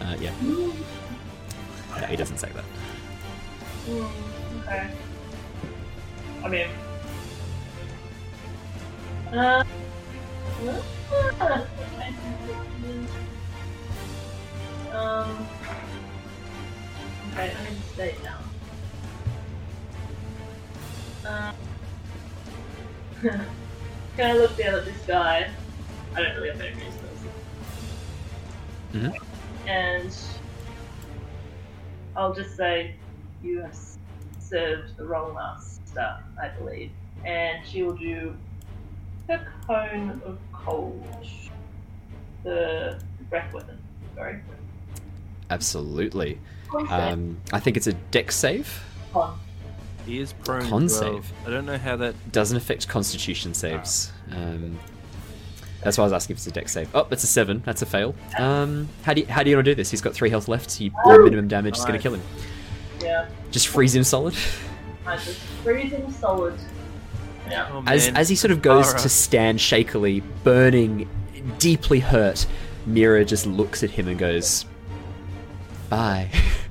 [0.00, 0.32] uh, yeah.
[0.40, 2.64] No, he doesn't say that.
[3.86, 4.10] Mm,
[4.62, 4.90] okay.
[6.42, 6.68] I mean.
[9.30, 9.64] Uh.
[14.92, 15.46] Um.
[17.32, 18.45] Okay, I need to stay down.
[23.20, 23.40] Can
[24.18, 25.50] I look down at this guy?
[26.14, 27.02] I don't really have any reasons.
[28.92, 29.16] Mhm.
[29.66, 30.16] And
[32.16, 32.94] I'll just say,
[33.42, 33.76] you have
[34.38, 36.90] served the wrong master, I believe.
[37.24, 38.36] And she will do
[39.26, 41.04] the cone of cold.
[42.44, 43.78] The breath weapon.
[44.14, 44.40] Sorry.
[45.50, 46.38] Absolutely.
[46.88, 48.82] Um, I think it's a deck save.
[49.12, 49.38] Con.
[50.06, 50.62] He is prone.
[50.62, 50.88] Con well.
[50.88, 51.32] save.
[51.46, 52.14] I don't know how that.
[52.32, 54.12] Doesn't affect Constitution saves.
[54.30, 54.78] Um,
[55.82, 56.88] that's why I was asking if it's a deck save.
[56.94, 57.62] Oh, it's a seven.
[57.64, 58.14] That's a fail.
[58.38, 59.90] Um, how do you, how do you want to do this?
[59.90, 60.80] He's got three health left.
[60.80, 62.22] You, your minimum damage is going to kill him.
[63.00, 63.28] Yeah.
[63.50, 64.34] Just freeze him solid.
[65.06, 66.58] I just freeze him solid.
[67.48, 67.68] Yeah.
[67.72, 68.98] Oh, As as he sort of goes Tara.
[69.00, 71.08] to stand shakily, burning,
[71.58, 72.46] deeply hurt,
[72.86, 74.64] Mira just looks at him and goes,
[75.88, 76.30] "Bye."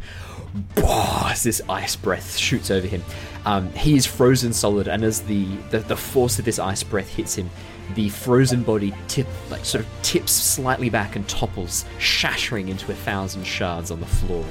[0.75, 3.03] Bah, as this ice breath shoots over him,
[3.45, 7.09] um, he is frozen solid, and as the, the the force of this ice breath
[7.09, 7.49] hits him,
[7.93, 12.95] the frozen body tip like sort of tips slightly back and topples, shattering into a
[12.95, 14.45] thousand shards on the floor,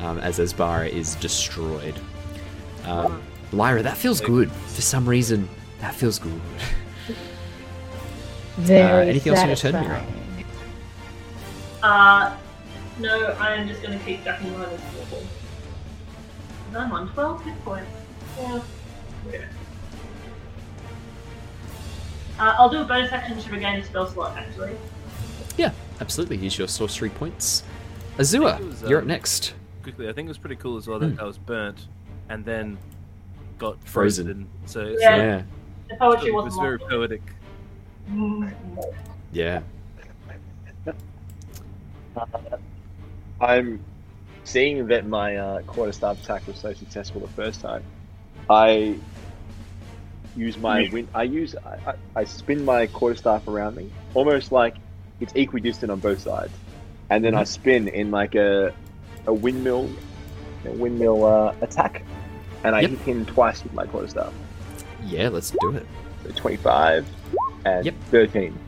[0.00, 1.98] um, as Azbara is destroyed.
[2.84, 4.52] Um, Lyra, that feels good.
[4.52, 5.48] For some reason,
[5.80, 6.40] that feels good.
[8.58, 10.44] Very anything else on your turn, satisfying.
[11.82, 12.36] Uh,
[12.98, 15.22] no, I am just going to keep ducking mine as normal.
[16.68, 17.90] And I'm on 12 hit points.
[18.38, 18.60] Yeah.
[19.32, 19.38] yeah.
[22.38, 24.76] Uh, I'll do a bonus action to regain a spell slot, actually.
[25.56, 26.36] Yeah, absolutely.
[26.36, 27.64] Use your sorcery points.
[28.18, 29.54] Azure, it was, you're up um, next.
[29.82, 31.20] Quickly, I think it was pretty cool as well that Hmm.
[31.20, 31.86] I was burnt
[32.28, 32.78] and then
[33.58, 34.26] got Frozen.
[34.26, 34.48] frozen.
[34.66, 35.16] So it's Yeah.
[35.16, 35.42] Yeah,
[35.88, 36.88] The poetry it wasn't was very long.
[36.90, 37.22] poetic.
[38.10, 38.52] Mm.
[39.32, 39.60] yeah.
[43.40, 43.80] I'm
[44.48, 47.82] seeing that my uh, quarterstaff attack was so successful the first time.
[48.48, 48.96] I
[50.36, 51.06] use my win.
[51.14, 51.54] I use.
[51.64, 54.74] I, I, I spin my quarterstaff around me, almost like
[55.20, 56.52] it's equidistant on both sides,
[57.10, 58.72] and then I spin in like a
[59.26, 59.90] a windmill,
[60.64, 62.02] a windmill uh, attack,
[62.64, 62.90] and I Yep.
[62.90, 64.32] hit him twice with my quarterstaff.
[65.04, 65.86] Yeah, let's do it.
[66.24, 67.06] So twenty-five
[67.66, 67.94] and Yep.
[68.10, 68.58] thirteen.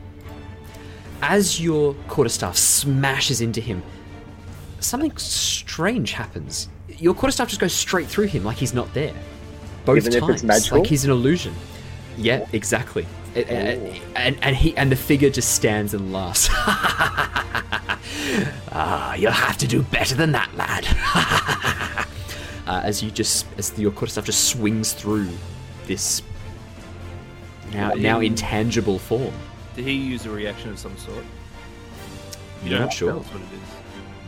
[1.23, 3.83] As your quarterstaff smashes into him,
[4.81, 6.69] something strange happens.
[6.99, 9.15] Your quarterstaff just goes straight through him like he's not there.
[9.85, 10.79] Both Even if times, it's magical?
[10.79, 11.55] like he's an illusion.
[12.17, 13.07] Yeah, exactly.
[13.35, 16.49] It- and, and and he and the figure just stands and laughs.
[18.73, 20.87] ah, you'll have to do better than that, lad.
[22.67, 25.29] uh, as you just as your quarterstaff just swings through
[25.87, 26.23] this
[27.73, 29.33] now now intangible form.
[29.77, 31.25] Did he use a reaction of some sort?
[32.65, 33.13] You're not sure.
[33.15, 33.61] That's what it is.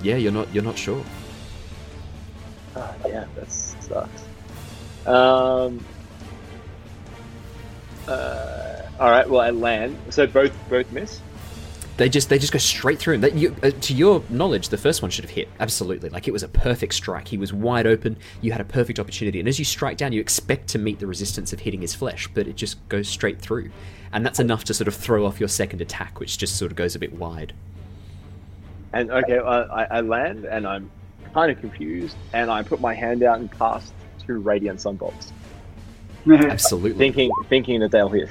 [0.03, 1.05] Yeah, you're not you're not sure.
[2.75, 4.25] Ah, yeah, that sucks.
[5.07, 5.85] Um.
[8.09, 9.29] Uh, all right.
[9.29, 9.97] Well, I land.
[10.11, 11.21] So both both miss.
[11.99, 13.21] They just they just go straight through him.
[13.21, 16.09] That you, uh, to your knowledge, the first one should have hit absolutely.
[16.09, 17.29] Like it was a perfect strike.
[17.29, 18.17] He was wide open.
[18.41, 21.07] You had a perfect opportunity, and as you strike down, you expect to meet the
[21.07, 23.71] resistance of hitting his flesh, but it just goes straight through,
[24.13, 26.77] and that's enough to sort of throw off your second attack, which just sort of
[26.77, 27.53] goes a bit wide.
[28.93, 30.91] And okay, I, I land, and I'm
[31.33, 33.93] kind of confused, and I put my hand out and cast
[34.27, 35.33] two radiant sunbolts,
[36.31, 36.99] Absolutely.
[36.99, 38.29] thinking thinking that they'll hit.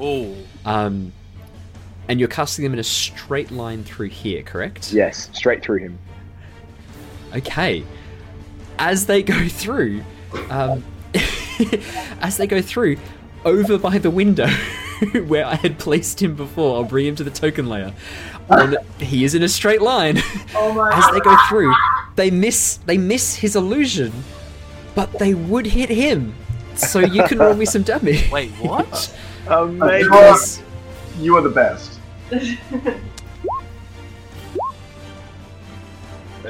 [0.00, 1.12] Oh, Um,
[2.08, 4.92] and you're casting them in a straight line through here, correct?
[4.92, 5.98] Yes, straight through him.
[7.34, 7.84] Okay.
[8.78, 10.02] As they go through,
[10.48, 10.82] um,
[12.22, 12.96] as they go through,
[13.44, 14.48] over by the window
[15.26, 17.92] where I had placed him before, I'll bring him to the token layer.
[18.50, 20.18] On, he is in a straight line.
[20.54, 21.72] Oh my As they go through,
[22.16, 24.12] they miss they miss his illusion,
[24.94, 26.34] but they would hit him.
[26.74, 28.30] So you can roll me some damage.
[28.30, 29.12] wait, what?
[29.48, 30.08] Amazing.
[30.10, 30.62] Because-
[31.18, 31.98] You are the best.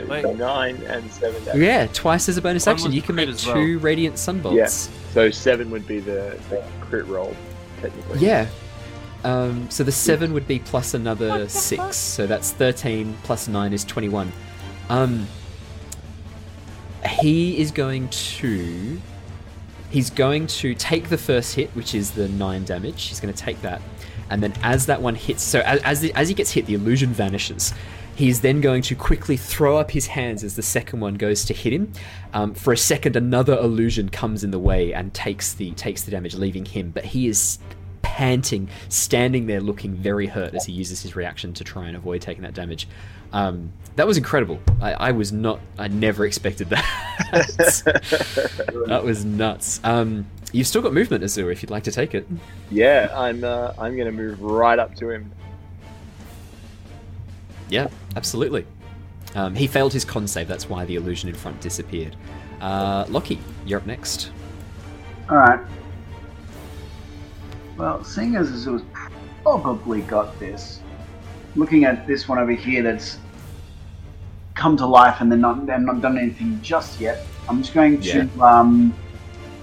[0.06, 0.36] Wait.
[0.36, 1.60] Nine and seven damage.
[1.60, 3.56] yeah, twice as a bonus One action, was you can crit make as well.
[3.56, 4.54] two radiant sunbolts.
[4.54, 4.90] Yes.
[5.12, 7.34] So seven would be the, the crit roll,
[7.80, 8.20] technically.
[8.20, 8.46] Yeah.
[9.24, 13.84] Um, so the seven would be plus another six, so that's thirteen plus nine is
[13.84, 14.32] twenty-one.
[14.88, 15.26] Um,
[17.08, 19.00] he is going to.
[19.90, 23.04] He's going to take the first hit, which is the nine damage.
[23.04, 23.82] He's going to take that,
[24.30, 26.74] and then as that one hits, so as as, the, as he gets hit, the
[26.74, 27.74] illusion vanishes.
[28.14, 31.44] He is then going to quickly throw up his hands as the second one goes
[31.44, 31.92] to hit him.
[32.34, 36.10] Um, for a second, another illusion comes in the way and takes the takes the
[36.10, 36.90] damage, leaving him.
[36.90, 37.58] But he is
[38.08, 42.22] panting, standing there looking very hurt as he uses his reaction to try and avoid
[42.22, 42.88] taking that damage.
[43.32, 44.58] Um, that was incredible.
[44.80, 45.60] I, I was not.
[45.76, 46.84] I never expected that.
[48.86, 49.80] that was nuts.
[49.84, 52.26] Um, you've still got movement, Azure, if you'd like to take it.
[52.70, 53.44] Yeah, I'm.
[53.44, 55.30] Uh, I'm gonna move right up to him.
[57.68, 58.66] Yeah, absolutely.
[59.34, 60.48] Um, he failed his con save.
[60.48, 62.16] That's why the illusion in front disappeared.
[62.62, 64.30] Uh, Lockie, you're up next.
[65.30, 65.60] Alright.
[67.78, 68.82] Well, seeing as Azure's
[69.42, 70.80] probably got this,
[71.54, 73.18] looking at this one over here that's
[74.54, 78.00] come to life and they're not, they've not done anything just yet, I'm just going
[78.00, 78.92] to um,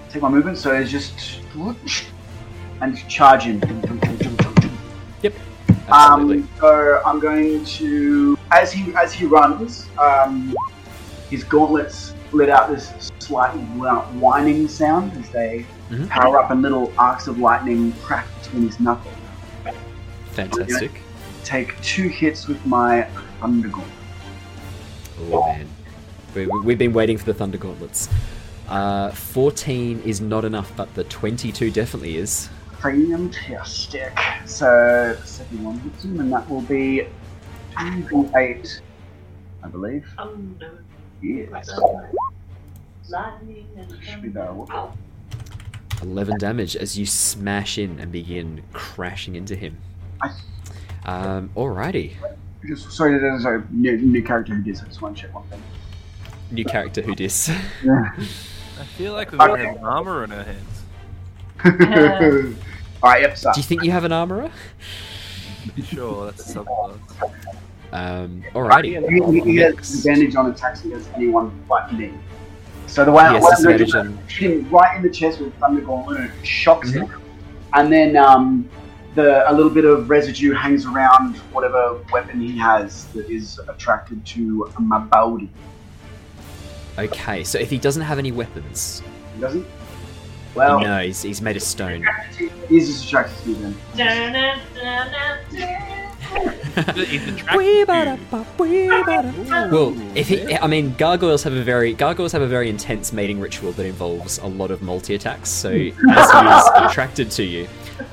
[0.10, 1.42] take my movement, so it's just.
[2.82, 3.62] and charge in.
[5.88, 6.38] Absolutely.
[6.40, 10.56] Um, so I'm going to, as he as he runs, um,
[11.30, 16.10] his gauntlets let out this slight whining sound as they Mhm.
[16.10, 19.14] power up, and little arcs of lightning crack between his knuckles.
[20.32, 21.02] Fantastic.
[21.44, 23.04] Take two hits with my
[23.40, 23.94] thunder gauntlet.
[25.32, 25.68] Oh man,
[26.34, 28.10] we, we- we've been waiting for the Thunder Gauntlets.
[28.68, 32.50] Uh, 14 is not enough, but the 22 definitely is.
[32.82, 34.18] Fantastic.
[34.46, 37.08] So the second one hits him, and that will be
[37.78, 38.82] two d8,
[39.64, 40.06] I believe.
[40.18, 40.70] Um, no.
[41.22, 41.70] Yes.
[43.08, 44.50] Lightning and Should be that.
[45.98, 46.14] Thunder.
[46.14, 49.78] 11 damage as you smash in and begin crashing into him.
[51.06, 52.14] Um, alrighty.
[52.68, 54.78] Just sorry, there's a new, new character who did.
[54.78, 55.62] So I just want to check one thing.
[56.52, 57.50] New character who dis.
[57.84, 58.12] Yeah.
[58.80, 59.66] I feel like we might Okay.
[59.68, 60.84] have armor on our hands.
[61.64, 62.54] All
[63.04, 63.52] Alright, yep, so.
[63.54, 64.50] Do you think you have an armorer?
[65.86, 67.00] Sure, that's a subclass.
[67.92, 69.00] Um, alrighty.
[69.10, 72.14] He, he, he has advantage on attacks against anyone but me.
[72.96, 74.96] So the way He has what I'm going to disadvantage do on- hit him right
[74.96, 77.22] in the chest with Thunder Gauntlet, it shocks him, Mm-hmm.
[77.74, 78.70] and then um,
[79.16, 84.26] the a little bit of residue hangs around whatever weapon he has that is attracted
[84.28, 85.50] to my body.
[86.98, 89.04] Okay, so if he doesn't have any weapons,
[89.36, 89.66] He doesn't?
[90.56, 92.06] Well, no, he's, he's made of stone.
[92.70, 93.76] he's just attracted to me then.
[96.96, 97.46] He's attracted to
[97.78, 97.86] you.
[99.72, 103.40] Well, if he, I mean, gargoyles have a very gargoyles have a very intense mating
[103.40, 105.50] ritual that involves a lot of multi attacks.
[105.50, 107.68] So as he is attracted to you,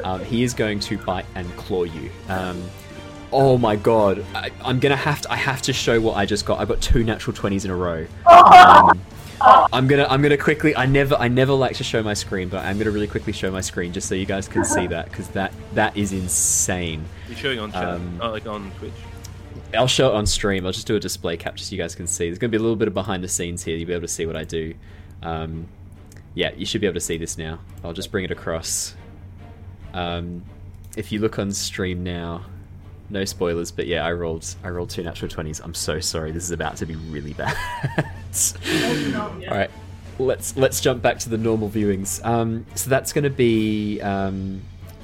[0.04, 2.10] um, he is going to bite and claw you.
[2.28, 2.62] Um,
[3.32, 5.32] oh my god, I, I'm gonna have to.
[5.32, 6.60] I have to show what I just got.
[6.60, 8.06] I got two natural twenties in a row.
[8.26, 9.00] Um,
[9.72, 10.74] I'm gonna I'm gonna quickly.
[10.76, 13.50] I never I never like to show my screen, but I'm gonna really quickly show
[13.50, 17.04] my screen just so you guys can see that because that that is insane.
[17.28, 18.92] You're showing on chat, Um, oh, like on Twitch.
[19.74, 20.66] I'll show it on stream.
[20.66, 22.26] I'll just do a display capture so you guys can see.
[22.26, 23.76] There's to be a little bit of behind the scenes here.
[23.76, 24.74] You'll be able to see what I do.
[25.22, 25.68] Um,
[26.34, 27.58] yeah, you should be able to see this now.
[27.84, 28.94] I'll just bring it across.
[29.94, 30.44] Um,
[30.96, 32.44] if you look on stream now,
[33.12, 35.60] no spoilers, but yeah, I rolled I rolled two natural twenties.
[35.60, 36.32] I'm so sorry.
[36.32, 37.54] This is about to be really bad.
[39.14, 39.70] All right,
[40.18, 42.24] let's let's jump back to the normal viewings.
[42.24, 44.62] Um, so that's going to be um,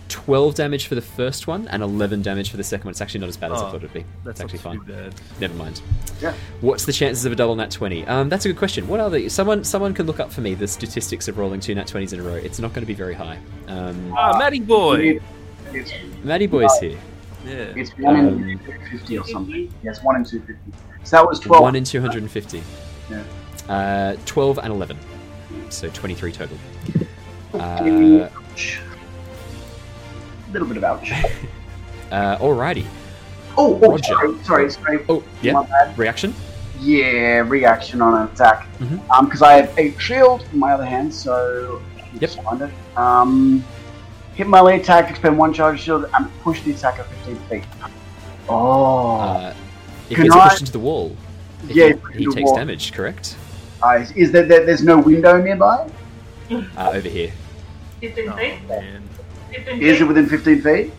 [0.09, 2.93] 12 damage for the first one and 11 damage for the second one.
[2.93, 4.05] It's actually not as bad as I Oh, thought it'd be.
[4.25, 4.79] That's it's actually fine.
[4.87, 5.15] bad.
[5.39, 5.83] Never mind.
[6.23, 6.33] Yeah.
[6.63, 8.07] What's the chances of a double nat 20?
[8.07, 8.89] Um, that's a good question.
[8.89, 11.75] What are the someone someone can look up for me the statistics of rolling two
[11.75, 12.35] nat 20s in a row.
[12.35, 13.39] It's not going to be very high.
[13.67, 15.21] Um, Ah, Matty boy.
[15.75, 15.93] It's,
[16.25, 16.97] Matty Boy's here.
[17.45, 17.73] Yeah.
[17.77, 19.73] it's 1 in Um, 250 or something.
[19.83, 20.73] Yes, 1 in 250.
[21.05, 21.63] So that was 12.
[21.63, 22.63] One in 250.
[23.11, 23.23] Yeah.
[23.69, 24.97] Uh, 12 and 11.
[25.71, 26.57] So 23 total.
[27.55, 28.81] Uh, Ouch.
[30.53, 31.11] little bit of ouch.
[32.13, 32.85] uh, alrighty.
[33.57, 34.03] Oh, oh Roger.
[34.15, 35.05] sorry, sorry, sorry.
[35.09, 35.93] Oh, yeah.
[35.97, 36.35] Reaction?
[36.81, 38.69] Yeah, reaction on an attack.
[38.79, 39.01] Mhm.
[39.11, 42.31] Um, because I have a shield in my other hand, so let me Yep.
[42.45, 42.71] find it.
[42.97, 43.65] Um,
[44.39, 47.65] hit my lead attack, expend one charge shield, and push the attacker 15 feet.
[48.49, 49.53] Oh, Uh,
[50.09, 51.17] if Can he's I- pushed into the wall,
[51.67, 51.89] yeah.
[52.13, 52.55] he, he takes wall.
[52.57, 53.37] damage, correct?
[53.83, 54.65] Uh, is- is there, there?
[54.65, 55.91] There's no window nearby?
[56.51, 57.33] Uh, over here.
[58.01, 58.69] 15 Oh, feet?
[58.69, 59.03] man.
[59.51, 60.93] 15 Is it within 15 feet?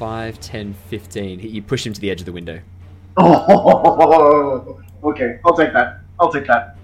[0.00, 1.38] 5, 10, 15.
[1.40, 2.58] You push him to the edge of the window.
[3.20, 5.38] Oh, okay.
[5.44, 6.00] I'll take that.
[6.20, 6.76] I'll take that.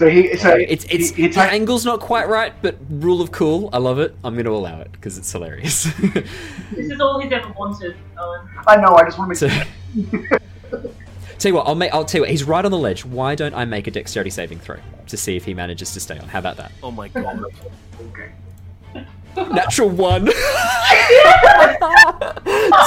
[0.00, 3.20] So he, so it's it's he, he the attacked- angle's not quite right, but rule
[3.20, 4.16] of cool, I love it.
[4.24, 5.88] I'm going to allow it because it's hilarious.
[6.72, 8.48] This is all he's ever wanted, Owen.
[8.66, 8.94] I know.
[8.94, 10.30] I just want to so, make.
[11.38, 11.92] tell you what, I'll make.
[11.92, 12.30] I'll tell you what.
[12.30, 13.04] He's right on the ledge.
[13.04, 16.18] Why don't I make a dexterity saving throw to see if he manages to stay
[16.18, 16.28] on?
[16.28, 16.72] How about that?
[16.82, 17.44] Oh my god.
[18.10, 18.30] Okay.
[19.36, 20.24] Natural one.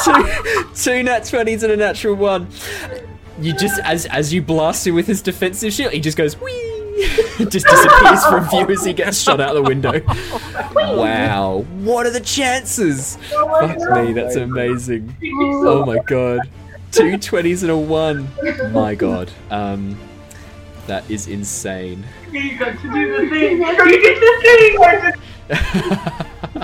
[0.04, 2.48] two, two nat twenties and a natural one.
[3.40, 6.74] You just as as you blast him with his defensive shield, he just goes wee.
[7.50, 10.02] just disappears from view as he gets shot out the window.
[10.76, 13.18] Wow, what are the chances?
[13.30, 15.16] Fuck me, that's amazing.
[15.42, 16.42] Oh my god,
[16.92, 18.28] two twenties and a one.
[18.72, 19.98] My god, um,
[20.88, 22.04] that is insane.
[22.32, 23.62] You got to do the thing!
[23.62, 25.14] You did the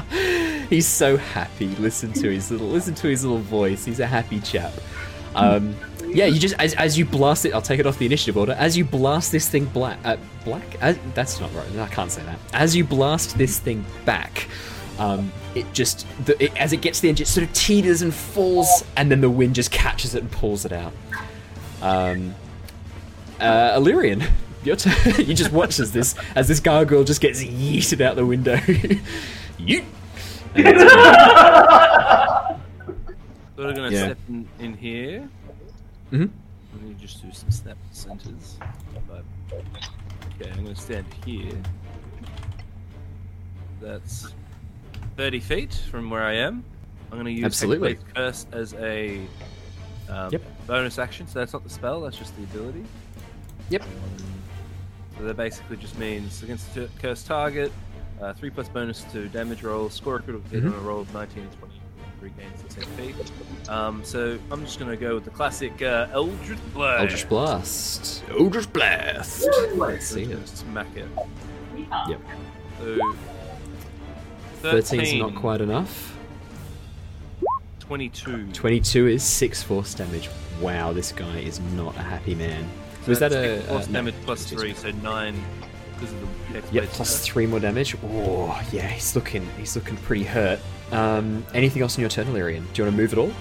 [0.09, 0.67] thing!
[0.69, 1.67] He's so happy.
[1.75, 3.85] Listen to his little listen to his little voice.
[3.85, 4.73] He's a happy chap.
[5.35, 5.75] Um,
[6.11, 7.53] yeah, you just as, as you blast it.
[7.53, 8.53] I'll take it off the initiative order.
[8.53, 10.63] As you blast this thing black, uh, black.
[10.81, 11.65] As, that's not right.
[11.77, 12.39] I can't say that.
[12.53, 14.47] As you blast this thing back,
[14.97, 18.01] um, it just the, it, as it gets to the edge, it sort of teeters
[18.01, 20.93] and falls, and then the wind just catches it and pulls it out.
[21.81, 22.35] Um,
[23.39, 24.23] uh, Illyrian,
[24.63, 24.93] your turn.
[25.25, 28.55] you just watch as this as this gargoyle just gets yeeted out the window.
[29.59, 29.83] Yeet.
[30.55, 30.91] And it's-
[33.55, 34.05] we're gonna Yeah.
[34.05, 35.29] step in, in here.
[36.11, 36.29] Mhm.
[36.73, 38.57] Let me just do some snap centers.
[39.07, 39.23] But,
[39.53, 41.53] okay, I'm gonna stand here.
[43.81, 44.33] That's
[45.17, 46.63] 30 feet from where I am.
[47.11, 47.97] I'm gonna use Absolutely.
[48.15, 49.25] Curse as a
[50.09, 50.41] um, Yep.
[50.67, 51.27] bonus action.
[51.27, 52.01] So that's not the spell.
[52.01, 52.83] That's just the ability.
[53.69, 53.83] Yep.
[55.17, 57.71] So that basically just means against a cursed target,
[58.21, 60.73] uh, three plus bonus to damage roll, score a critical hit Mhm.
[60.73, 61.68] on a roll of 19 and 20,
[62.21, 63.69] regains its HP.
[63.69, 66.99] Um, so I'm just going to go with the classic uh, Eldritch Blast.
[67.01, 68.23] Eldritch Blast.
[68.29, 69.47] Eldritch Blast.
[69.75, 70.33] Let's see just it.
[70.35, 71.07] gonna smack it.
[72.09, 72.21] Yep.
[72.79, 72.99] So
[74.61, 76.17] 13 is not quite enough.
[77.79, 78.47] 22.
[78.53, 80.29] 22 is 6 force damage.
[80.61, 82.69] Wow, this guy is not a happy man.
[83.03, 83.57] So Was that a.
[83.59, 85.41] six force uh, damage plus it's just- three, so nine
[85.99, 86.21] because of
[86.51, 87.95] the X Yep, plus three more damage.
[88.03, 90.59] Oh, yeah, he's looking he's looking pretty hurt.
[90.91, 92.63] Um, anything else in your turn, Illyrian?
[92.73, 93.31] Do you want to move at all?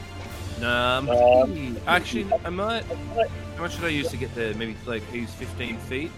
[0.61, 2.85] Nah, Um, actually, I might.
[3.57, 4.55] How much should I use to get there?
[4.55, 6.11] Maybe like use 15 feet.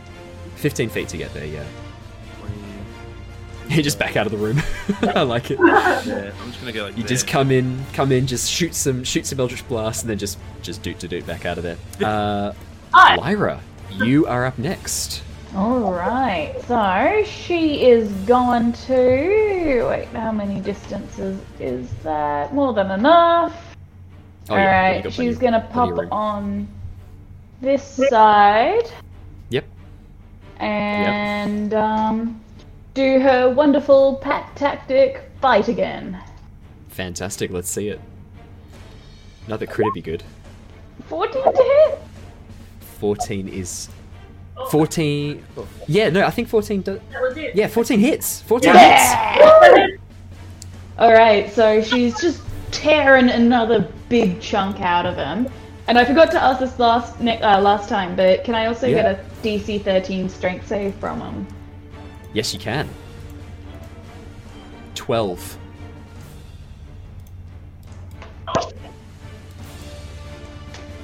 [0.56, 1.64] 15 feet to get there, yeah.
[3.68, 3.76] 20.
[3.76, 4.60] You just back out of the room.
[5.02, 5.58] I like it.
[5.58, 9.04] Yeah, I'm just gonna go like You just come in, come in, just shoot some,
[9.04, 11.76] shoot some Eldritch Blast, and then just, just doot to doot back out of there.
[12.02, 12.52] Uh,
[12.92, 13.60] Lyra,
[13.92, 15.22] you are up next.
[15.54, 19.86] Alright, so she is going to.
[19.88, 22.54] Wait, how many distances is that?
[22.54, 23.76] More than enough.
[24.48, 26.68] Oh, yeah, yeah, plenty she's gonna pop on
[27.60, 28.90] this side
[29.50, 29.64] Yep.
[30.58, 32.40] and um,
[32.94, 36.20] do her wonderful pack tactic fight again.
[36.88, 37.50] Fantastic.
[37.50, 38.00] Let's see it.
[39.46, 40.22] Another crit would be good.
[41.08, 41.98] 14 to hit?
[42.98, 43.88] 14 is.
[44.70, 45.44] 14.
[45.88, 47.00] Yeah, no, I think 14 does.
[47.12, 47.54] That was it.
[47.54, 48.42] Yeah, 14 hits.
[48.42, 49.98] 14 hits.
[50.98, 55.48] Alright, so she's just tearing another big chunk out of him.
[55.88, 58.86] And I forgot to ask this last ne- uh, last time, but can I also
[58.86, 59.02] Yeah.
[59.02, 61.46] get a DC 13 strength save from him?
[62.32, 62.88] Yes, you can.
[64.94, 65.56] 12.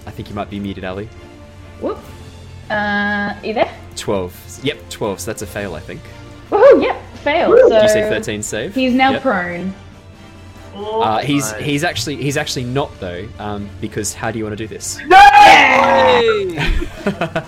[0.07, 1.07] I think you might be muted, Ally.
[1.81, 1.99] Whoop.
[2.70, 3.73] Uh, you there?
[3.97, 4.61] 12.
[4.65, 5.20] Yep, 12.
[5.20, 6.01] So that's a fail, I think.
[6.51, 7.59] Woohoo, yep, failed.
[7.61, 8.75] So Did you say 13 save?
[8.75, 9.23] He's now Yep.
[9.23, 9.75] prone.
[10.75, 11.62] Oh, Uh, he's Nice.
[11.62, 14.99] he's actually he's actually not though, um, because how do you want to do this?
[15.47, 16.59] Hey!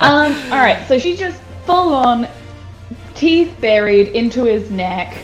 [0.01, 2.29] Um, alright, so she's just full on
[3.15, 5.19] teeth buried into his neck,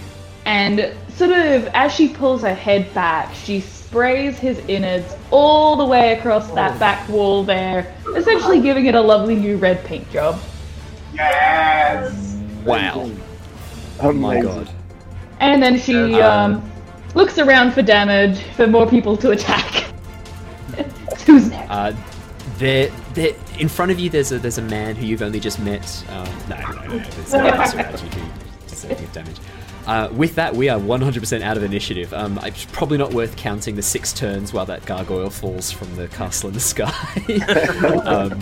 [0.44, 5.84] and sort of as she pulls her head back, she sprays his innards all the
[5.84, 10.40] way across that back wall there, essentially giving it a lovely new red paint job.
[11.12, 12.36] Yes.
[12.64, 13.10] Wow!
[14.00, 14.70] Oh my god!
[15.40, 16.68] And then she um,
[17.14, 19.84] looks around for damage, for more people to attack.
[21.26, 21.70] Who's next?
[21.70, 21.96] Uh,
[22.58, 25.60] there, there, in front of you, there's a there's a man who you've only just
[25.60, 26.04] met.
[26.08, 28.30] Um, no, no, no, no, there's no one else around you who
[28.68, 29.36] does anything damage.
[29.86, 32.12] Uh, with that, we are 100% out of initiative.
[32.14, 36.08] Um, it's probably not worth counting the six turns while that gargoyle falls from the
[36.08, 36.88] castle in the sky.
[38.04, 38.40] um,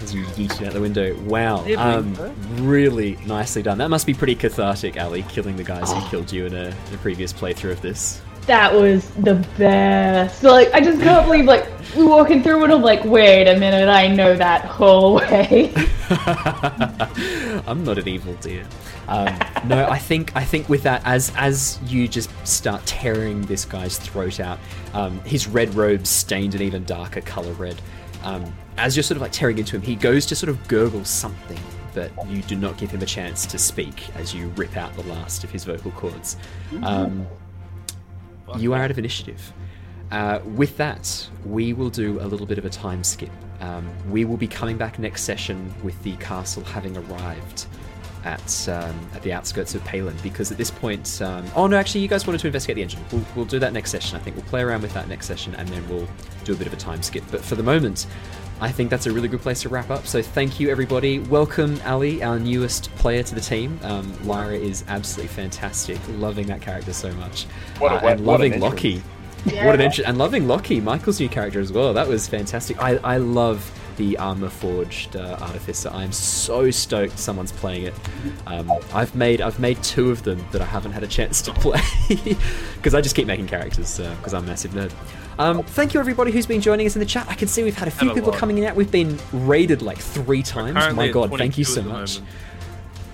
[0.00, 1.14] as you yeet out the window.
[1.22, 1.64] Wow.
[1.76, 2.14] Um,
[2.56, 3.78] really nicely done.
[3.78, 6.94] That must be pretty cathartic, Ally, killing the guys who killed you in a, in
[6.94, 8.20] a previous playthrough of this.
[8.46, 10.42] That was the best.
[10.42, 13.88] Like, I just can't believe, like, we walking through and I'm like, wait a minute,
[13.88, 15.72] I know that whole way.
[17.66, 18.66] I'm not an evil dear.
[19.08, 23.64] Um, no, I think I think with that, as as you just start tearing this
[23.64, 24.58] guy's throat out,
[24.92, 27.80] um, his red robes stained an even darker color red.
[28.22, 31.04] Um, as you're sort of like tearing into him, he goes to sort of gurgle
[31.04, 31.58] something,
[31.94, 35.04] but you do not give him a chance to speak as you rip out the
[35.04, 36.36] last of his vocal cords.
[36.82, 37.26] Um,
[38.56, 39.52] you are out of initiative.
[40.10, 43.30] Uh, with that, we will do a little bit of a time skip.
[43.60, 47.66] Um, we will be coming back next session with the castle having arrived
[48.24, 52.00] at um, at the outskirts of Palin because at this point, um, oh no, actually,
[52.00, 53.00] you guys wanted to investigate the engine.
[53.12, 54.16] We'll, we'll do that next session.
[54.16, 56.08] I think we'll play around with that next session and then we'll
[56.44, 57.24] do a bit of a time skip.
[57.30, 58.06] But for the moment,
[58.60, 60.06] I think that's a really good place to wrap up.
[60.06, 61.20] So thank you, everybody.
[61.20, 63.78] Welcome, Ally, our newest player to the team.
[63.82, 65.98] Um, Lyra is absolutely fantastic.
[66.16, 67.44] Loving that character so much.
[67.78, 68.74] What a Uh, and what loving entrance.
[68.74, 69.02] Lockie.
[69.44, 70.08] What an entrance!
[70.08, 71.94] And loving Lockie, Michael's new character as well.
[71.94, 72.82] That was fantastic.
[72.82, 75.90] I, I love the Warforged uh, artificer.
[75.90, 77.94] I'm so stoked someone's playing it.
[78.46, 81.52] Um, I've made I've made two of them that I haven't had a chance to
[81.54, 81.80] play
[82.76, 84.92] because I just keep making characters because I'm a massive nerd.
[85.38, 87.26] Um, thank you everybody who's been joining us in the chat.
[87.28, 88.40] I can see we've had a few Had a people lot.
[88.40, 88.74] coming in out.
[88.74, 90.94] We've been raided like three times.
[90.96, 92.20] My god, thank you so much.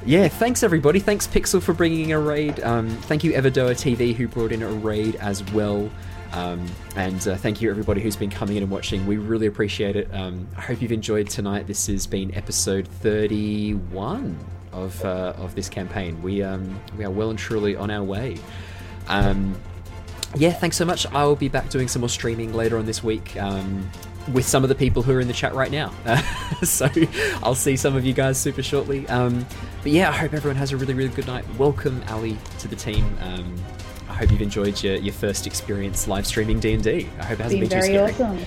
[0.06, 1.00] Yeah, thanks everybody.
[1.00, 2.60] Thanks Pixel for bringing a raid.
[2.60, 5.90] Um, thank you Everdoa TV who brought in a raid as well.
[6.34, 9.06] Um, and uh, thank you everybody who's been coming in and watching.
[9.06, 10.08] We really appreciate it.
[10.12, 11.68] Um, I hope you've enjoyed tonight.
[11.68, 14.36] This has been episode 31
[14.72, 16.20] of uh, of this campaign.
[16.22, 18.36] We um, we are well and truly on our way.
[19.06, 19.54] Um,
[20.36, 21.06] yeah, thanks so much.
[21.12, 23.88] I will be back doing some more streaming later on this week um,
[24.32, 25.92] with some of the people who are in the chat right now.
[26.64, 26.88] so
[27.44, 29.06] I'll see some of you guys super shortly.
[29.08, 29.46] Um,
[29.84, 31.44] but yeah, I hope everyone has a really, really good night.
[31.56, 33.16] Welcome, Ally, to the team.
[33.20, 33.54] Um,
[34.15, 37.09] I hope you've enjoyed your, your first experience live streaming D&D.
[37.18, 38.12] I hope it hasn't Been been, too scary.
[38.12, 38.47] awesome.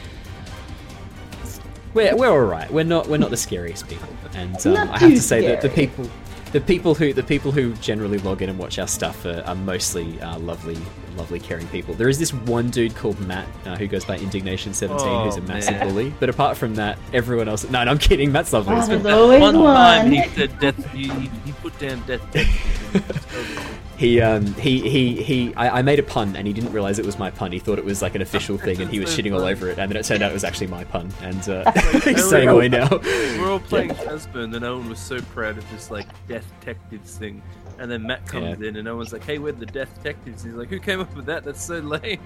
[1.94, 2.72] We're, we're all right.
[2.72, 5.70] We're not we're not the scariest people, and um, I have to say that the
[5.70, 6.10] people
[6.54, 9.56] the people who the people who generally log in and watch our stuff are, are
[9.56, 10.78] mostly uh, lovely,
[11.18, 11.94] lovely, caring people.
[11.96, 15.38] There is this one dude called Matt uh, who goes by Indignation Seventeen, Oh, who's
[15.38, 15.88] a massive man.
[15.88, 16.14] bully.
[16.20, 17.68] But apart from that, everyone else.
[17.70, 18.32] No, no I'm kidding.
[18.32, 18.76] Matt's lovely.
[18.76, 19.40] Oh, well.
[19.40, 19.76] One one.
[19.76, 20.92] time he said death.
[20.94, 22.22] He, he he put put down death
[22.94, 23.76] detectives.
[23.98, 27.06] He um he he he I, I made a pun and he didn't realize it
[27.06, 27.51] was my pun.
[27.51, 29.80] He thought it was like an official thing and he was shitting all over it
[29.80, 31.72] and then it turned out it was actually my pun and uh,
[32.03, 32.88] he's staying away now.
[32.92, 37.42] We're all playing Jasmine, and Owen was so proud of this like death detectives thing.
[37.80, 40.69] And then Matt comes in, and Owen's like, "Hey, we're the death detectives." He's like,
[40.69, 41.43] "Who came up with that?
[41.43, 42.19] That's so lame."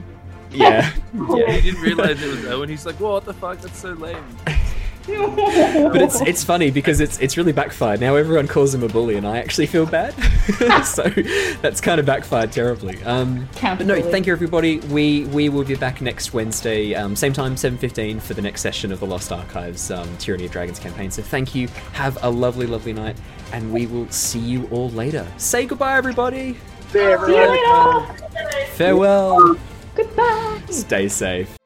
[0.50, 0.90] Yeah.
[1.14, 2.70] Yeah, he didn't realize it was Owen.
[2.70, 3.60] He's like, "What the fuck?
[3.60, 4.24] That's so lame."
[5.92, 8.00] But it's it's funny because it's it's really backfired.
[8.00, 10.14] Now everyone calls him a bully, and I actually feel bad.
[10.86, 11.04] so
[11.62, 13.02] that's kind of backfired terribly.
[13.04, 14.80] Um, but no, thank you everybody.
[14.80, 18.62] We we will be back next Wednesday, um, same time, seven fifteen, for the next
[18.62, 21.12] session of the Lost Archives um, Tyranny of Dragons campaign.
[21.12, 21.68] So thank you.
[21.94, 23.18] Have a lovely, lovely night,
[23.52, 25.28] and we will see you all later.
[25.38, 26.58] Say goodbye, everybody.
[26.92, 28.16] See you later.
[28.74, 29.58] Farewell.
[29.96, 30.62] Goodbye.
[30.70, 31.61] Stay safe.